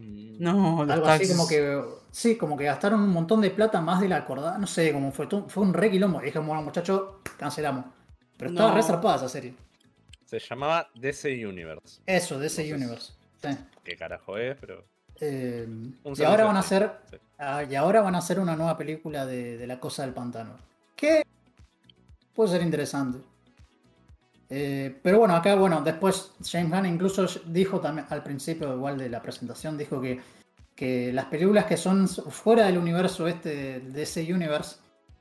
Mm, 0.00 0.36
No, 0.42 0.82
Algo 0.82 1.06
así 1.06 1.28
como 1.28 1.46
que. 1.46 1.82
Sí, 2.10 2.36
como 2.36 2.56
que 2.56 2.64
gastaron 2.64 3.00
un 3.00 3.10
montón 3.10 3.40
de 3.40 3.50
plata 3.50 3.80
más 3.80 4.00
de 4.00 4.08
la 4.08 4.16
acordada. 4.16 4.58
No 4.58 4.66
sé 4.66 4.92
cómo 4.92 5.12
fue. 5.12 5.28
Fue 5.48 5.62
un 5.62 5.72
re 5.74 5.90
quilombo. 5.90 6.20
Y 6.22 6.26
Dije, 6.26 6.38
bueno, 6.40 6.62
muchachos, 6.62 7.02
cancelamos. 7.38 7.84
Pero 8.36 8.50
estaba 8.50 8.70
No. 8.70 8.76
re 8.76 8.82
zarpada 8.82 9.16
esa 9.16 9.28
serie. 9.28 9.54
Se 10.24 10.38
llamaba 10.38 10.88
DC 10.94 11.46
Universe. 11.46 12.00
Eso, 12.06 12.40
si- 12.48 12.72
Universe. 12.72 13.12
Sí. 13.42 13.48
¿Qué 13.84 13.96
carajo 13.96 14.38
es? 14.38 14.56
Pero. 14.60 14.84
Eh, 15.20 15.68
y 16.16 16.22
ahora 16.22 16.44
van 16.46 16.56
a 16.56 16.60
hacer. 16.60 16.90
sí. 17.10 17.16
ah, 17.38 17.62
y 17.64 17.74
ahora 17.74 18.00
van 18.00 18.14
a 18.14 18.18
hacer 18.18 18.40
una 18.40 18.56
nueva 18.56 18.76
película 18.78 19.26
de, 19.26 19.58
de 19.58 19.66
La 19.66 19.78
Cosa 19.78 20.02
del 20.02 20.14
Pantano. 20.14 20.56
Que 20.96 21.22
puede 22.34 22.50
ser 22.50 22.62
interesante. 22.62 23.18
Eh, 24.50 24.98
pero 25.02 25.20
bueno, 25.20 25.36
acá, 25.36 25.54
bueno, 25.54 25.80
después 25.80 26.32
James 26.44 26.70
Gunn 26.70 26.86
incluso 26.86 27.24
dijo 27.46 27.80
también 27.80 28.06
al 28.10 28.22
principio, 28.22 28.74
igual 28.74 28.98
de 28.98 29.08
la 29.08 29.22
presentación, 29.22 29.78
dijo 29.78 30.00
que, 30.00 30.20
que 30.74 31.12
las 31.12 31.26
películas 31.26 31.66
que 31.66 31.76
son 31.76 32.08
fuera 32.08 32.66
del 32.66 32.76
universo 32.76 33.28
este, 33.28 33.78
de 33.80 34.02
ese 34.02 34.32
universe, 34.32 34.76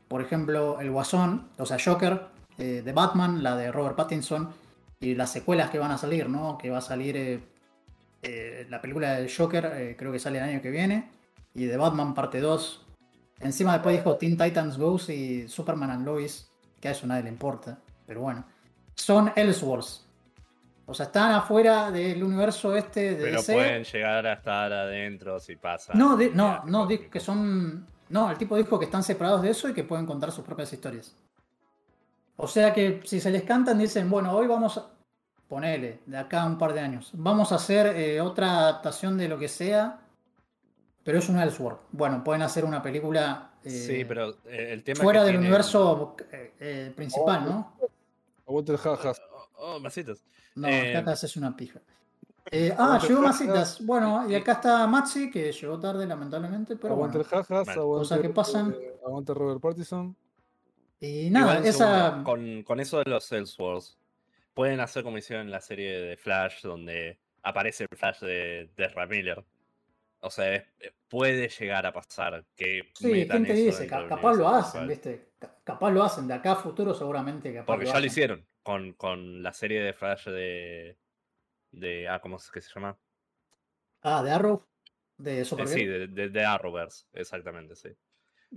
por 0.08 0.22
ejemplo, 0.22 0.82
El 0.82 0.90
Guasón, 0.90 1.50
o 1.58 1.66
sea, 1.66 1.78
Joker, 1.84 2.30
eh, 2.58 2.82
de 2.84 2.92
Batman, 2.92 3.42
la 3.42 3.56
de 3.56 3.72
Robert 3.72 3.96
Pattinson, 3.96 4.50
y 5.00 5.16
las 5.16 5.32
secuelas 5.32 5.70
que 5.70 5.80
van 5.80 5.92
a 5.92 5.98
salir, 5.98 6.28
¿no? 6.28 6.58
Que 6.58 6.70
va 6.70 6.80
a 6.80 6.82
salir 6.82 7.16
eh, 7.16 7.40
eh, 8.22 8.68
la 8.70 8.82
película 8.82 9.14
del 9.14 9.34
Joker, 9.34 9.96
creo 9.98 10.12
que 10.12 10.20
sale 10.20 10.40
el 10.40 10.44
año 10.44 10.62
que 10.62 10.70
viene, 10.70 11.10
y 11.54 11.66
de 11.66 11.78
Batman 11.78 12.14
parte 12.14 12.42
2. 12.42 12.86
Encima 13.40 13.74
después 13.74 13.96
dijo 13.96 14.18
Teen 14.18 14.38
Titans 14.38 14.78
Goes 14.78 15.10
y 15.10 15.48
Superman 15.48 15.92
and 15.92 16.06
Lois, 16.06 16.52
que 16.82 16.90
a 16.90 16.92
eso 16.92 17.08
nadie 17.08 17.24
le 17.24 17.30
importa, 17.30 17.80
pero 18.06 18.22
bueno. 18.22 18.46
Son 19.00 19.32
Elseworlds. 19.36 20.06
O 20.86 20.94
sea, 20.94 21.06
están 21.06 21.32
afuera 21.32 21.92
del 21.92 22.24
universo 22.24 22.76
este 22.76 23.16
de 23.16 23.24
Pero 23.24 23.38
DC. 23.38 23.54
pueden 23.54 23.84
llegar 23.84 24.26
a 24.28 24.34
estar 24.34 24.74
adentro 24.74 25.40
si 25.40 25.56
pasa. 25.56 25.94
No, 25.94 26.18
no, 26.34 26.64
no, 26.66 26.86
di- 26.88 26.96
cósmico. 26.98 27.12
que 27.12 27.20
son. 27.20 27.88
No, 28.10 28.32
el 28.32 28.38
tipo 28.38 28.58
dijo 28.58 28.80
que 28.80 28.86
están 28.86 29.04
separados 29.04 29.42
de 29.44 29.52
eso 29.52 29.70
y 29.70 29.74
que 29.74 29.84
pueden 29.84 30.06
contar 30.08 30.32
sus 30.32 30.44
propias 30.44 30.74
historias. 30.74 31.16
O 32.38 32.48
sea 32.48 32.74
que 32.74 33.02
si 33.06 33.20
se 33.20 33.30
les 33.30 33.44
cantan, 33.44 33.78
dicen, 33.78 34.10
bueno, 34.10 34.32
hoy 34.34 34.48
vamos 34.48 34.78
a. 34.78 34.88
Ponele, 35.48 36.00
de 36.06 36.18
acá 36.18 36.44
a 36.44 36.46
un 36.46 36.58
par 36.60 36.74
de 36.74 36.80
años. 36.80 37.10
Vamos 37.14 37.52
a 37.52 37.56
hacer 37.56 37.88
eh, 37.96 38.22
otra 38.22 38.60
adaptación 38.60 39.18
de 39.18 39.28
lo 39.28 39.38
que 39.40 39.48
sea. 39.48 40.00
Pero 41.04 41.18
es 41.20 41.30
un 41.30 41.40
Elseworld. 41.40 41.80
Bueno, 41.92 42.24
pueden 42.24 42.42
hacer 42.44 42.66
una 42.66 42.82
película. 42.84 43.52
eh, 43.64 43.70
Sí, 43.70 44.06
pero 44.06 44.32
eh, 44.46 44.70
el 44.74 44.84
tema. 44.84 45.04
Fuera 45.04 45.22
que 45.22 45.26
del 45.26 45.34
tiene- 45.36 45.46
universo 45.48 46.16
eh, 46.32 46.54
eh, 46.60 46.94
principal, 46.96 47.46
¿no? 47.46 47.74
Aguante 48.50 48.72
el 48.72 48.78
jajas. 48.80 49.22
Oh, 49.32 49.76
oh, 49.76 49.80
masitas. 49.80 50.24
No, 50.56 50.68
Eh, 50.68 50.98
acá 50.98 51.14
es 51.14 51.38
una 51.38 51.56
pija. 51.56 51.80
Eh, 52.52 52.74
ah, 52.76 53.00
llegó 53.08 53.22
Masitas. 53.22 53.86
Bueno, 53.86 54.28
y 54.28 54.34
acá 54.34 54.54
está 54.54 54.88
Maxi, 54.88 55.30
que 55.30 55.52
llegó 55.52 55.80
tarde, 55.80 56.08
lamentablemente, 56.08 56.76
pero 56.76 56.96
aguante 56.96 57.20
bueno. 57.20 57.30
el 57.32 57.38
jajas. 57.46 57.68
Vale. 57.68 57.80
Aguante, 57.80 58.00
Cosas 58.00 58.20
que 58.22 58.30
pasan. 58.30 58.76
eh, 58.82 58.96
aguante 59.06 59.34
Robert 59.36 59.62
Pattinson. 59.62 60.18
Y 61.00 61.30
nada, 61.30 61.54
Igual, 61.58 61.68
esa. 61.68 62.22
con, 62.26 62.64
con 62.64 62.80
eso 62.80 62.98
de 62.98 63.12
los 63.12 63.32
Elseworlds, 63.32 64.00
pueden 64.56 64.80
hacer 64.80 65.04
como 65.04 65.18
hicieron 65.20 65.46
en 65.46 65.52
la 65.52 65.62
serie 65.62 66.02
de 66.02 66.18
Flash, 66.18 66.64
donde 66.64 67.20
aparece 67.44 67.86
el 67.90 67.96
Flash 67.98 68.20
de, 68.22 68.72
de 68.76 68.84
Ezra 68.86 69.06
Miller. 69.06 69.46
O 70.22 70.32
sea, 70.32 70.66
puede 71.08 71.48
llegar 71.50 71.86
a 71.86 71.94
pasar 71.94 72.44
que. 72.56 72.82
Sí, 72.96 73.08
metan 73.12 73.44
¿quién 73.46 73.56
te 73.56 73.68
eso 73.70 73.80
dice? 73.80 73.88
Capaz 73.88 74.34
lo 74.34 74.50
hacen. 74.50 74.88
¿viste? 74.88 75.29
Ca- 75.40 75.58
Capaz 75.64 75.92
lo 75.92 76.04
hacen. 76.04 76.28
De 76.28 76.34
acá 76.34 76.52
a 76.54 76.56
futuro, 76.58 76.94
seguramente. 76.94 77.54
Capaz 77.54 77.66
Porque 77.66 77.86
lo 77.86 77.92
ya 77.94 78.00
lo 78.00 78.06
hicieron 78.06 78.48
con, 78.64 78.94
con 78.94 79.42
la 79.42 79.54
serie 79.54 79.82
de 79.82 79.94
Flash 79.94 80.26
de. 80.28 80.98
de 81.72 82.08
ah, 82.08 82.20
¿cómo 82.20 82.38
es 82.38 82.50
que 82.52 82.62
se 82.62 82.72
llama? 82.74 82.98
Ah, 84.02 84.22
de 84.24 84.32
Arrow. 84.32 84.66
De 85.18 85.42
Eh, 85.42 85.46
Supergirl. 85.46 85.80
sí, 85.80 85.86
de, 85.86 86.08
de, 86.08 86.30
de 86.30 86.46
Arrowverse, 86.46 87.06
exactamente, 87.14 87.76
sí. 87.76 87.90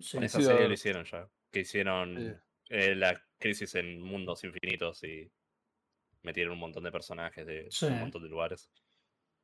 Sí. 0.01 0.17
Con 0.17 0.25
esa 0.25 0.39
Sí, 0.39 0.45
serie 0.45 0.69
lo 0.69 0.75
hicieron 0.75 1.05
ya. 1.05 1.29
Que 1.51 1.61
hicieron 1.61 2.17
Sí. 2.17 2.33
eh, 2.71 2.95
la 2.95 3.21
crisis 3.39 3.75
en 3.75 4.01
mundos 4.01 4.45
infinitos 4.45 5.03
y 5.05 5.31
metieron 6.23 6.53
un 6.55 6.61
montón 6.61 6.85
de 6.85 6.93
personajes 6.93 7.45
de 7.47 7.67
Sí. 7.71 7.87
un 7.87 7.99
montón 8.01 8.23
de 8.23 8.29
lugares. 8.29 8.71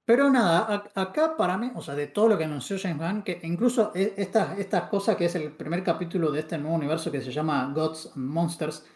Pero 0.08 0.30
nada, 0.30 0.60
a- 0.94 1.02
acá 1.02 1.36
para 1.36 1.58
mí, 1.58 1.70
o 1.74 1.82
sea, 1.82 1.94
de 1.94 2.06
todo 2.06 2.28
lo 2.28 2.38
que 2.38 2.44
anunció 2.44 2.78
James 2.80 2.96
Gunn, 2.98 3.22
que 3.22 3.40
incluso 3.42 3.92
estas 3.94 4.58
estas 4.58 4.88
cosas 4.88 5.16
que 5.16 5.26
es 5.26 5.34
el 5.34 5.52
primer 5.52 5.84
capítulo 5.84 6.30
de 6.32 6.40
este 6.40 6.56
nuevo 6.56 6.76
universo 6.76 7.12
que 7.12 7.20
se 7.20 7.30
llama 7.30 7.70
Gods 7.74 8.12
and 8.16 8.24
Monsters, 8.24 8.86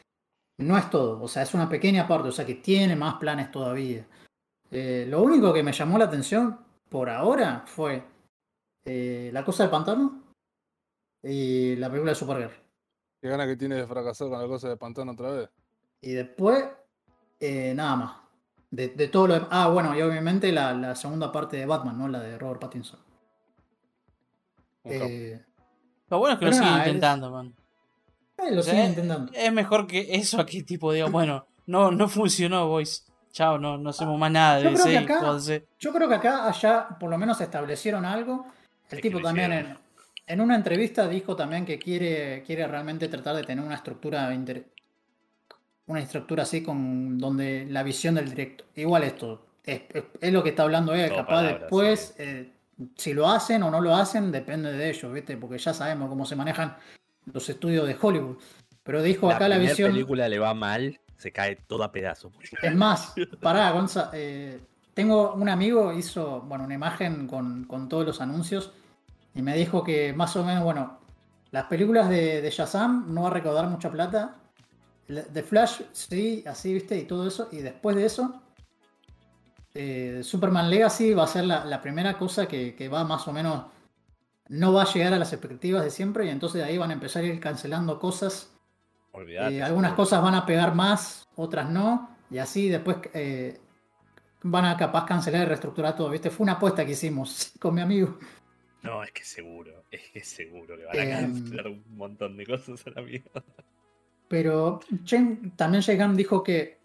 no 0.61 0.79
es 0.79 0.89
todo, 0.89 1.21
o 1.23 1.29
sea, 1.29 1.43
es 1.43 1.53
una 1.53 1.69
pequeña 1.69 2.09
parte, 2.09 2.31
o 2.31 2.33
sea, 2.33 2.47
que 2.47 2.55
tiene 2.55 2.97
más 2.97 3.17
planes 3.17 3.51
todavía. 3.51 4.07
Eh, 4.71 5.05
lo 5.07 5.21
único 5.21 5.53
que 5.53 5.63
me 5.63 5.73
llamó 5.75 5.99
la 5.99 6.07
atención 6.07 6.59
por 6.89 7.11
ahora 7.11 7.63
fue 7.67 8.03
eh, 8.87 9.29
La 9.35 9.45
Cosa 9.45 9.65
del 9.65 9.71
Pantano 9.71 10.23
y 11.23 11.77
la 11.77 11.89
película 11.91 12.13
de 12.13 12.17
Supergirl. 12.17 12.55
Qué 13.21 13.29
gana 13.29 13.47
que 13.47 13.57
tiene 13.57 13.75
de 13.75 13.87
fracasar 13.87 14.31
con 14.31 14.41
la 14.41 14.49
cosa 14.49 14.71
de 14.71 14.79
Pantano 14.79 15.13
otra 15.13 15.31
vez. 15.31 15.51
Y 16.01 16.13
después, 16.13 16.65
eh, 17.39 17.75
nada 17.77 17.97
más. 17.97 18.22
De, 18.73 18.89
de 18.89 19.07
todo 19.09 19.27
lo 19.29 19.35
demás. 19.35 19.49
Ah, 19.53 19.69
bueno, 19.69 19.95
y 19.97 20.01
obviamente 20.03 20.51
la, 20.51 20.73
la 20.73 20.97
segunda 20.97 21.31
parte 21.31 21.59
de 21.59 21.67
Batman, 21.67 21.97
¿no? 21.99 22.09
La 22.09 22.21
de 22.21 22.39
Robert 22.39 22.61
Pattinson. 22.61 22.99
Eh, 24.85 25.41
Lo 26.09 26.19
bueno 26.19 26.35
es 26.35 26.39
que 26.41 26.47
lo 26.47 26.53
siguen 26.53 26.67
nada, 26.69 26.83
es- 26.83 26.87
intentando, 26.89 27.31
man. 27.31 27.55
eh, 28.39 28.51
lo 28.51 28.61
O 28.61 28.63
sea, 28.63 28.73
siguen 28.75 28.89
intentando. 28.91 29.33
Es 29.35 29.53
mejor 29.53 29.87
que 29.87 30.15
eso 30.15 30.41
a 30.41 30.47
que 30.47 30.63
tipo 30.63 30.93
diga, 30.93 31.07
bueno, 31.09 31.47
no, 31.67 31.91
no 31.93 32.09
funcionó, 32.09 32.67
boys. 32.69 33.07
Chao, 33.31 33.59
no, 33.59 33.79
no 33.79 33.91
hacemos 33.91 34.19
más 34.19 34.31
nada 34.31 34.59
Yo 34.61 34.71
de 34.71 34.75
creo 34.75 34.87
que 34.87 34.99
acá-. 34.99 35.39
Yo 35.79 35.93
creo 35.93 36.09
que 36.09 36.15
acá, 36.17 36.49
allá, 36.49 36.89
por 37.01 37.09
lo 37.09 37.17
menos 37.17 37.41
establecieron 37.41 38.05
algo. 38.05 38.47
El 38.91 38.99
Es 38.99 39.03
tipo 39.03 39.21
también 39.21 39.53
en, 39.53 39.79
en 40.27 40.41
una 40.41 40.55
entrevista 40.57 41.09
dijo 41.09 41.35
también 41.35 41.65
que 41.65 41.79
quiere, 41.79 42.43
quiere 42.43 42.67
realmente 42.67 43.09
tratar 43.09 43.37
de 43.37 43.45
tener 43.45 43.65
una 43.65 43.77
estructura 43.77 44.33
inter- 44.35 44.67
una 45.93 46.01
estructura 46.01 46.43
así 46.43 46.63
con 46.63 47.19
donde 47.19 47.67
la 47.71 47.83
visión 47.83 48.15
del 48.17 48.29
directo. 48.31 48.65
Igual 48.75 49.05
esto, 49.05 49.47
es, 49.65 49.83
es- 49.93 50.05
es 50.21 50.33
lo 50.33 50.43
que 50.43 50.51
está 50.51 50.65
hablando 50.65 50.93
él, 50.95 51.09
Todo 51.09 51.19
capaz 51.19 51.35
palabras, 51.37 51.61
después, 51.61 52.15
sí. 52.17 52.23
eh, 52.23 52.53
si 52.97 53.15
lo 53.15 53.29
hacen 53.29 53.63
o 53.63 53.71
no 53.71 53.81
lo 53.81 53.95
hacen, 53.95 54.33
depende 54.33 54.73
de 54.73 54.91
ellos, 54.91 55.13
¿viste? 55.13 55.37
Porque 55.37 55.59
ya 55.59 55.73
sabemos 55.73 56.09
cómo 56.09 56.27
se 56.27 56.35
manejan 56.35 56.77
los 57.33 57.49
estudios 57.49 57.87
de 57.87 57.97
Hollywood. 58.01 58.37
Pero 58.83 59.01
dijo 59.03 59.31
acá 59.31 59.49
la, 59.49 59.59
visión. 59.59 59.93
película 59.93 60.29
le 60.29 60.39
va 60.41 60.53
mal, 60.55 60.99
se 61.17 61.31
cae 61.31 61.55
todo 61.55 61.85
a 61.85 61.93
pedazos. 61.93 62.33
Es 62.61 62.75
más, 62.75 63.15
pará, 63.41 63.71
Gonza. 63.71 64.11
eh, 64.13 64.59
tengo 64.95 65.33
un 65.35 65.49
amigo, 65.49 65.93
hizo 65.93 66.41
bueno, 66.41 66.65
una 66.65 66.75
imagen 66.75 67.29
con, 67.29 67.65
con 67.65 67.89
todos 67.89 68.05
los 68.05 68.21
anuncios 68.21 68.73
y 69.35 69.41
me 69.43 69.55
dijo 69.55 69.85
que 69.85 70.13
más 70.13 70.35
o 70.37 70.45
menos, 70.45 70.65
bueno, 70.65 70.99
las 71.53 71.65
películas 71.67 72.09
de, 72.09 72.43
de 72.43 72.51
Shazam 72.51 73.15
no 73.15 73.23
va 73.23 73.29
a 73.29 73.33
recaudar 73.33 73.67
mucha 73.69 73.91
plata. 73.91 74.35
De 75.09 75.43
Flash, 75.43 75.83
sí, 75.93 76.43
así, 76.47 76.73
viste, 76.75 76.97
y 76.99 77.05
todo 77.05 77.27
eso. 77.29 77.49
Y 77.53 77.59
después 77.59 77.97
de 77.97 78.07
eso, 78.07 78.41
eh, 79.75 80.21
Superman 80.23 80.71
Legacy 80.71 81.15
va 81.15 81.25
a 81.25 81.27
ser 81.27 81.45
la, 81.45 81.65
la 81.65 81.81
primera 81.81 82.19
cosa 82.19 82.47
que, 82.47 82.75
que 82.75 82.89
va 82.89 83.05
más 83.05 83.27
o 83.29 83.33
menos. 83.33 83.67
No 84.49 84.73
va 84.73 84.83
a 84.83 84.93
llegar 84.93 85.13
a 85.15 85.19
las 85.19 85.33
expectativas 85.33 85.85
de 85.85 85.91
siempre 85.91 86.27
y 86.27 86.29
entonces 86.29 86.61
de 86.63 86.69
ahí 86.69 86.79
van 86.79 86.91
a 86.91 86.95
empezar 86.95 87.23
a 87.25 87.27
ir 87.27 87.41
cancelando 87.41 87.99
cosas 87.99 88.51
Olvídate. 89.13 89.57
eh, 89.59 89.63
algunas 89.63 89.95
cosas 89.95 90.23
van 90.23 90.35
a 90.35 90.47
pegar 90.47 90.75
más, 90.75 91.29
otras 91.37 91.71
no, 91.71 92.17
y 92.31 92.39
así 92.39 92.69
después 92.69 92.99
eh, 93.15 93.61
van 94.43 94.65
a 94.67 94.77
capaz 94.77 95.07
cancelar 95.07 95.43
y 95.43 95.47
reestructurar 95.47 95.97
todo, 95.97 96.11
¿viste? 96.11 96.31
Fue 96.31 96.45
una 96.45 96.55
apuesta 96.55 96.85
que 96.85 96.93
hicimos 96.93 97.53
con 97.61 97.75
mi 97.75 97.81
amigo. 97.83 98.19
No, 98.83 99.03
es 99.05 99.13
que 99.13 99.25
seguro, 99.25 99.85
es 99.91 100.11
que 100.11 100.25
seguro 100.25 100.77
que 100.77 100.85
van 100.85 100.99
a 100.99 101.05
Em. 101.05 101.33
cancelar 101.35 101.69
un 101.69 101.85
montón 101.97 102.37
de 102.37 102.47
cosas 102.47 102.85
a 102.87 102.91
la 102.91 103.03
mierda. 103.03 103.43
Pero 104.33 104.81
Chen 105.05 105.53
también 105.57 105.85
Gunn 105.87 106.17
dijo 106.17 106.43
que 106.43 106.79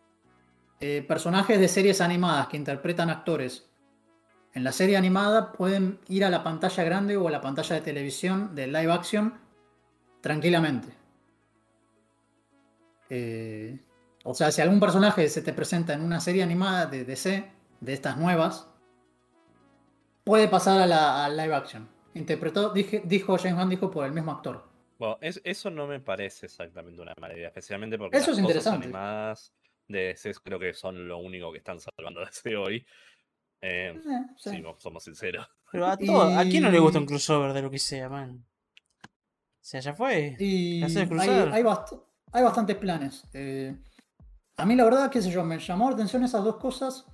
eh, 0.82 1.06
personajes 1.08 1.58
de 1.58 1.70
series 1.70 2.02
animadas 2.02 2.50
que 2.50 2.58
interpretan 2.58 3.10
actores 3.10 3.70
en 4.54 4.66
la 4.66 4.74
serie 4.74 4.98
animada 4.98 5.54
pueden 5.54 5.98
ir 6.10 6.26
a 6.26 6.30
la 6.30 6.44
pantalla 6.44 6.84
grande 6.84 7.16
o 7.16 7.26
a 7.26 7.32
la 7.32 7.40
pantalla 7.40 7.78
de 7.78 7.82
televisión 7.82 8.54
de 8.54 8.68
live 8.68 8.92
action 8.92 9.34
tranquilamente. 10.20 10.90
Eh, 13.10 13.80
o 14.26 14.34
sea, 14.34 14.52
si 14.52 14.62
algún 14.62 14.82
personaje 14.82 15.30
se 15.30 15.42
te 15.42 15.54
presenta 15.54 15.94
en 15.94 16.02
una 16.02 16.20
serie 16.20 16.44
animada 16.44 16.88
de 16.88 17.06
DC, 17.06 17.50
de 17.80 17.94
estas 17.94 18.18
nuevas, 18.18 18.68
puede 20.26 20.50
pasar 20.50 20.82
a 20.82 21.30
live 21.30 21.56
action. 21.56 21.88
Interpretó, 22.14 22.74
dijo 22.74 23.38
James 23.38 23.56
Gunn, 23.58 23.70
dijo 23.70 23.90
por 23.90 24.06
el 24.06 24.12
mismo 24.12 24.34
actor. 24.34 24.67
Bueno, 24.98 25.18
es- 25.22 25.42
eso 25.44 25.70
no 25.70 25.88
me 25.88 26.00
parece 26.00 26.46
exactamente 26.48 27.02
una 27.02 27.14
mala 27.20 27.34
idea, 27.36 27.48
especialmente 27.50 27.98
porque 27.98 28.18
Eso 28.18 28.32
las 28.32 28.38
es 28.40 28.44
cosas 28.44 28.56
interesante. 28.58 28.86
animadas 28.86 29.54
de 29.88 30.00
DC 30.08 30.32
creo 30.44 30.60
que 30.60 30.74
son 30.74 31.08
lo 31.08 31.18
único 31.20 31.52
que 31.52 31.60
están 31.60 31.80
salvando 31.80 32.20
de 32.22 32.26
DC 32.26 32.56
hoy. 32.58 32.86
Eh, 33.62 33.94
Eh, 33.96 34.02
sí. 34.38 34.50
Si 34.52 34.62
no 34.62 34.76
somos 34.80 35.04
sinceros. 35.04 35.48
Pero 35.72 35.88
a, 35.88 35.98
todo, 35.98 36.38
¿a 36.38 36.44
quién 36.44 36.64
no 36.64 36.72
le 36.72 36.80
gusta 36.80 37.00
un 37.00 37.06
crossover 37.06 37.54
de 37.54 37.62
lo 37.62 37.70
que 37.72 37.80
sea, 37.80 38.08
man? 38.10 38.46
sea, 39.62 39.80
ya 39.82 39.94
fue. 39.94 40.36
Y 40.40 40.82
hay, 40.84 41.08
cruzar. 41.08 41.50
hay, 41.52 41.64
bast- 41.64 42.02
hay 42.32 42.44
bastantes 42.44 42.76
planes. 42.78 43.24
Eh, 43.34 43.76
a 44.58 44.66
mí 44.66 44.76
la 44.76 44.86
verdad, 44.86 45.12
qué 45.12 45.22
sé 45.22 45.30
yo, 45.30 45.44
me 45.44 45.60
llamó 45.60 45.90
la 45.90 45.96
atención 45.96 46.24
esas 46.24 46.44
dos 46.44 46.56
cosas. 46.58 47.06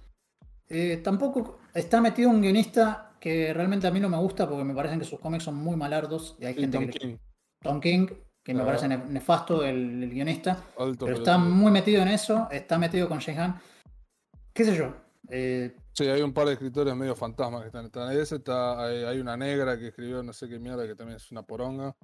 Eh, 0.69 0.97
tampoco 0.97 1.59
está 1.73 1.99
metido 2.01 2.29
un 2.29 2.41
guionista 2.41 3.15
que 3.19 3.53
realmente 3.53 3.87
a 3.87 3.91
mí 3.91 3.99
no 3.99 4.09
me 4.09 4.17
gusta 4.17 4.47
porque 4.47 4.63
me 4.63 4.73
parecen 4.75 4.99
que 4.99 5.05
sus 5.05 5.19
cómics 5.19 5.43
son 5.45 5.55
muy 5.55 5.75
malardos 5.75 6.35
y 6.39 6.45
hay 6.45 6.53
gente 6.53 6.77
que... 6.89 7.19
Tom 7.63 7.79
King, 7.79 8.07
que 8.43 8.53
me 8.53 8.63
parece 8.63 8.87
ne- 8.87 9.05
nefasto 9.09 9.63
el, 9.63 10.03
el 10.03 10.09
guionista, 10.09 10.63
alto 10.77 11.05
pero 11.05 11.17
está 11.19 11.37
muy 11.37 11.71
metido 11.71 12.01
en 12.01 12.09
eso, 12.09 12.47
está 12.51 12.77
metido 12.77 13.07
con 13.07 13.19
Shehan. 13.19 13.59
¿Qué 14.53 14.65
sé 14.65 14.75
yo? 14.75 14.93
Eh, 15.29 15.75
Sí, 15.95 16.07
hay 16.07 16.21
un 16.23 16.33
par 16.33 16.47
de 16.47 16.53
escritores 16.53 16.95
medio 16.95 17.15
fantasmas 17.15 17.61
que 17.61 17.67
están. 17.67 17.85
Están 17.85 18.11
ese, 18.11 18.37
está, 18.37 18.83
hay, 18.83 19.03
hay 19.03 19.19
una 19.19 19.37
negra 19.37 19.77
que 19.77 19.89
escribió 19.89 20.23
no 20.23 20.33
sé 20.33 20.49
qué 20.49 20.57
mierda, 20.59 20.87
que 20.87 20.95
también 20.95 21.17
es 21.17 21.31
una 21.31 21.43
poronga. 21.43 21.95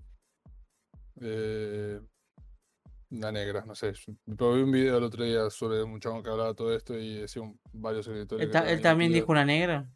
Eh, 1.20 2.00
una 3.12 3.32
negra, 3.32 3.66
no 3.66 3.74
sé. 3.74 3.94
Pero 4.38 4.54
vi 4.54 4.62
un 4.62 4.72
video 4.72 5.00
el 5.00 5.04
otro 5.04 5.24
día 5.24 5.50
sobre 5.50 5.82
un 5.82 6.00
chabón 6.00 6.22
que 6.22 6.30
hablaba 6.30 6.50
de 6.50 6.56
todo 6.56 6.76
esto 6.76 6.96
y 6.98 7.16
decía 7.22 7.42
un- 7.42 7.60
varios 7.74 8.06
escritores. 8.08 8.46
Él, 8.46 8.52
ta- 8.52 8.80
también 8.82 9.12
dijo 9.12 9.32
una 9.32 9.44
negra. 9.46 9.90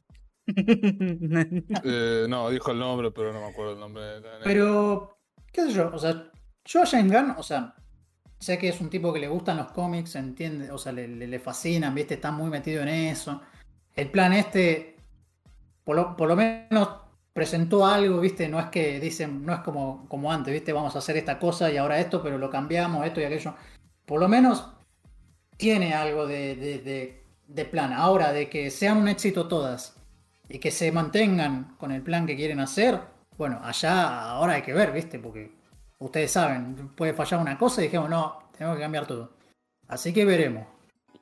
Eh, 1.84 2.26
no, 2.28 2.50
dijo 2.50 2.72
el 2.72 2.80
nombre, 2.80 3.12
pero 3.12 3.32
no 3.32 3.42
me 3.42 3.48
acuerdo 3.48 3.74
el 3.74 3.80
nombre 3.80 4.04
de 4.04 4.22
la 4.22 4.30
negra. 4.32 4.44
Pero, 4.44 5.18
qué 5.54 5.62
sé 5.64 5.72
yo, 5.74 5.92
o 5.94 6.00
sea, 6.00 6.32
yo 6.66 6.84
a 6.84 6.86
James 6.86 7.12
Gunn, 7.12 7.36
o 7.38 7.44
sea, 7.44 7.76
sé 8.40 8.58
que 8.58 8.70
es 8.70 8.82
un 8.82 8.90
tipo 8.90 9.14
que 9.14 9.20
le 9.20 9.28
gustan 9.30 9.58
los 9.58 9.72
cómics, 9.72 10.16
entiende, 10.16 10.72
o 10.72 10.78
sea, 10.78 10.92
le, 10.92 11.08
le- 11.08 11.40
fascinan, 11.40 11.96
viste, 11.96 12.16
está 12.16 12.32
muy 12.32 12.50
metido 12.50 12.82
en 12.82 12.90
eso. 12.90 13.42
El 13.96 14.12
plan 14.12 14.34
este, 14.34 14.98
por 15.86 15.96
lo, 15.96 16.36
menos 16.36 16.90
presentó 17.34 17.86
algo, 17.86 18.20
viste, 18.20 18.48
no 18.50 18.60
es 18.60 18.68
que 18.68 19.00
dicen, 19.00 19.46
no 19.46 19.54
es 19.54 19.60
como, 19.62 20.08
como 20.10 20.32
antes, 20.32 20.54
viste, 20.54 20.74
vamos 20.74 20.96
a 20.96 21.00
hacer 21.00 21.18
esta 21.18 21.40
cosa 21.40 21.72
y 21.72 21.78
ahora 21.78 22.00
esto, 22.00 22.22
pero 22.24 22.38
lo 22.38 22.50
cambiamos, 22.50 23.06
esto 23.06 23.22
y 23.22 23.26
aquello. 23.26 23.56
Por 24.06 24.20
lo 24.20 24.28
menos 24.28 24.68
tiene 25.58 25.94
algo 25.94 26.26
de- 26.28 26.56
de 27.48 27.66
plan. 27.66 27.94
Ahora, 27.94 28.32
de 28.34 28.50
que 28.50 28.72
sean 28.72 28.98
un 28.98 29.08
éxito 29.08 29.48
todas 29.48 29.96
y 30.50 30.60
que 30.60 30.72
se 30.72 30.92
mantengan 30.92 31.76
con 31.78 31.92
el 31.92 32.02
plan 32.02 32.26
que 32.26 32.36
quieren 32.36 32.60
hacer, 32.60 33.00
bueno, 33.38 33.60
allá 33.64 34.30
ahora 34.32 34.54
hay 34.54 34.62
que 34.62 34.74
ver, 34.74 34.92
¿viste? 34.92 35.20
Porque 35.20 35.52
ustedes 36.00 36.32
saben, 36.32 36.90
puede 36.96 37.14
fallar 37.14 37.40
una 37.42 37.58
cosa 37.58 37.82
y 37.82 37.86
dijimos, 37.86 38.10
no, 38.10 38.40
tenemos 38.58 38.78
que 38.78 38.82
cambiar 38.84 39.06
todo. 39.08 39.32
Así 39.88 40.14
que 40.14 40.26
veremos. 40.26 40.66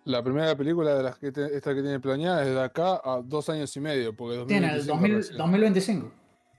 La 0.05 0.23
primera 0.23 0.55
película 0.55 0.95
de 0.95 1.03
las 1.03 1.17
que 1.19 1.31
te- 1.31 1.55
esta 1.55 1.75
que 1.75 1.81
tiene 1.81 1.99
planeada 1.99 2.43
es 2.43 2.49
de 2.55 2.61
acá 2.63 3.01
a 3.03 3.21
dos 3.23 3.49
años 3.49 3.75
y 3.77 3.79
medio, 3.79 4.15
porque 4.15 4.43
Tiene 4.47 4.67
el 4.73 4.85
2025 4.85 4.87
2000 4.87 5.15
recién. 5.17 5.37
2025. 5.37 6.11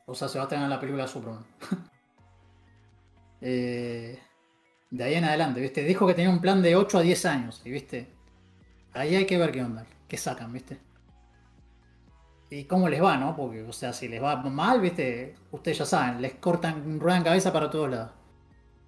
O 0.07 0.15
sea, 0.15 0.29
se 0.29 0.39
va 0.39 0.45
a 0.45 0.49
tener 0.49 0.69
la 0.69 0.79
película 0.79 1.05
de 1.05 1.09
Superman. 1.09 1.45
Eh, 3.45 4.21
de 4.91 5.05
ahí 5.05 5.15
en 5.15 5.25
adelante, 5.25 5.61
¿viste? 5.61 5.83
Dijo 5.83 6.07
que 6.07 6.15
tenía 6.15 6.31
un 6.31 6.41
plan 6.41 6.63
de 6.63 6.77
8 6.77 6.99
a 6.99 7.01
10 7.03 7.25
años. 7.27 7.61
Y, 7.65 7.71
¿viste? 7.73 8.09
Ahí 8.93 9.17
hay 9.17 9.27
que 9.27 9.39
ver 9.39 9.51
qué 9.51 9.63
onda, 9.65 9.85
qué 10.07 10.17
sacan, 10.17 10.53
¿viste? 10.53 10.79
Y 12.55 12.65
cómo 12.65 12.87
les 12.87 13.03
va, 13.03 13.17
¿no? 13.17 13.35
Porque, 13.35 13.63
o 13.63 13.73
sea, 13.73 13.95
si 13.95 14.09
les 14.09 14.23
va 14.23 14.37
mal, 14.37 14.79
¿viste? 14.83 15.35
Ustedes 15.53 15.79
ya 15.79 15.87
saben, 15.87 16.21
les 16.21 16.35
cortan, 16.35 17.01
ruedan 17.01 17.25
cabeza 17.25 17.51
para 17.51 17.71
todos 17.71 17.89
lados. 17.91 18.11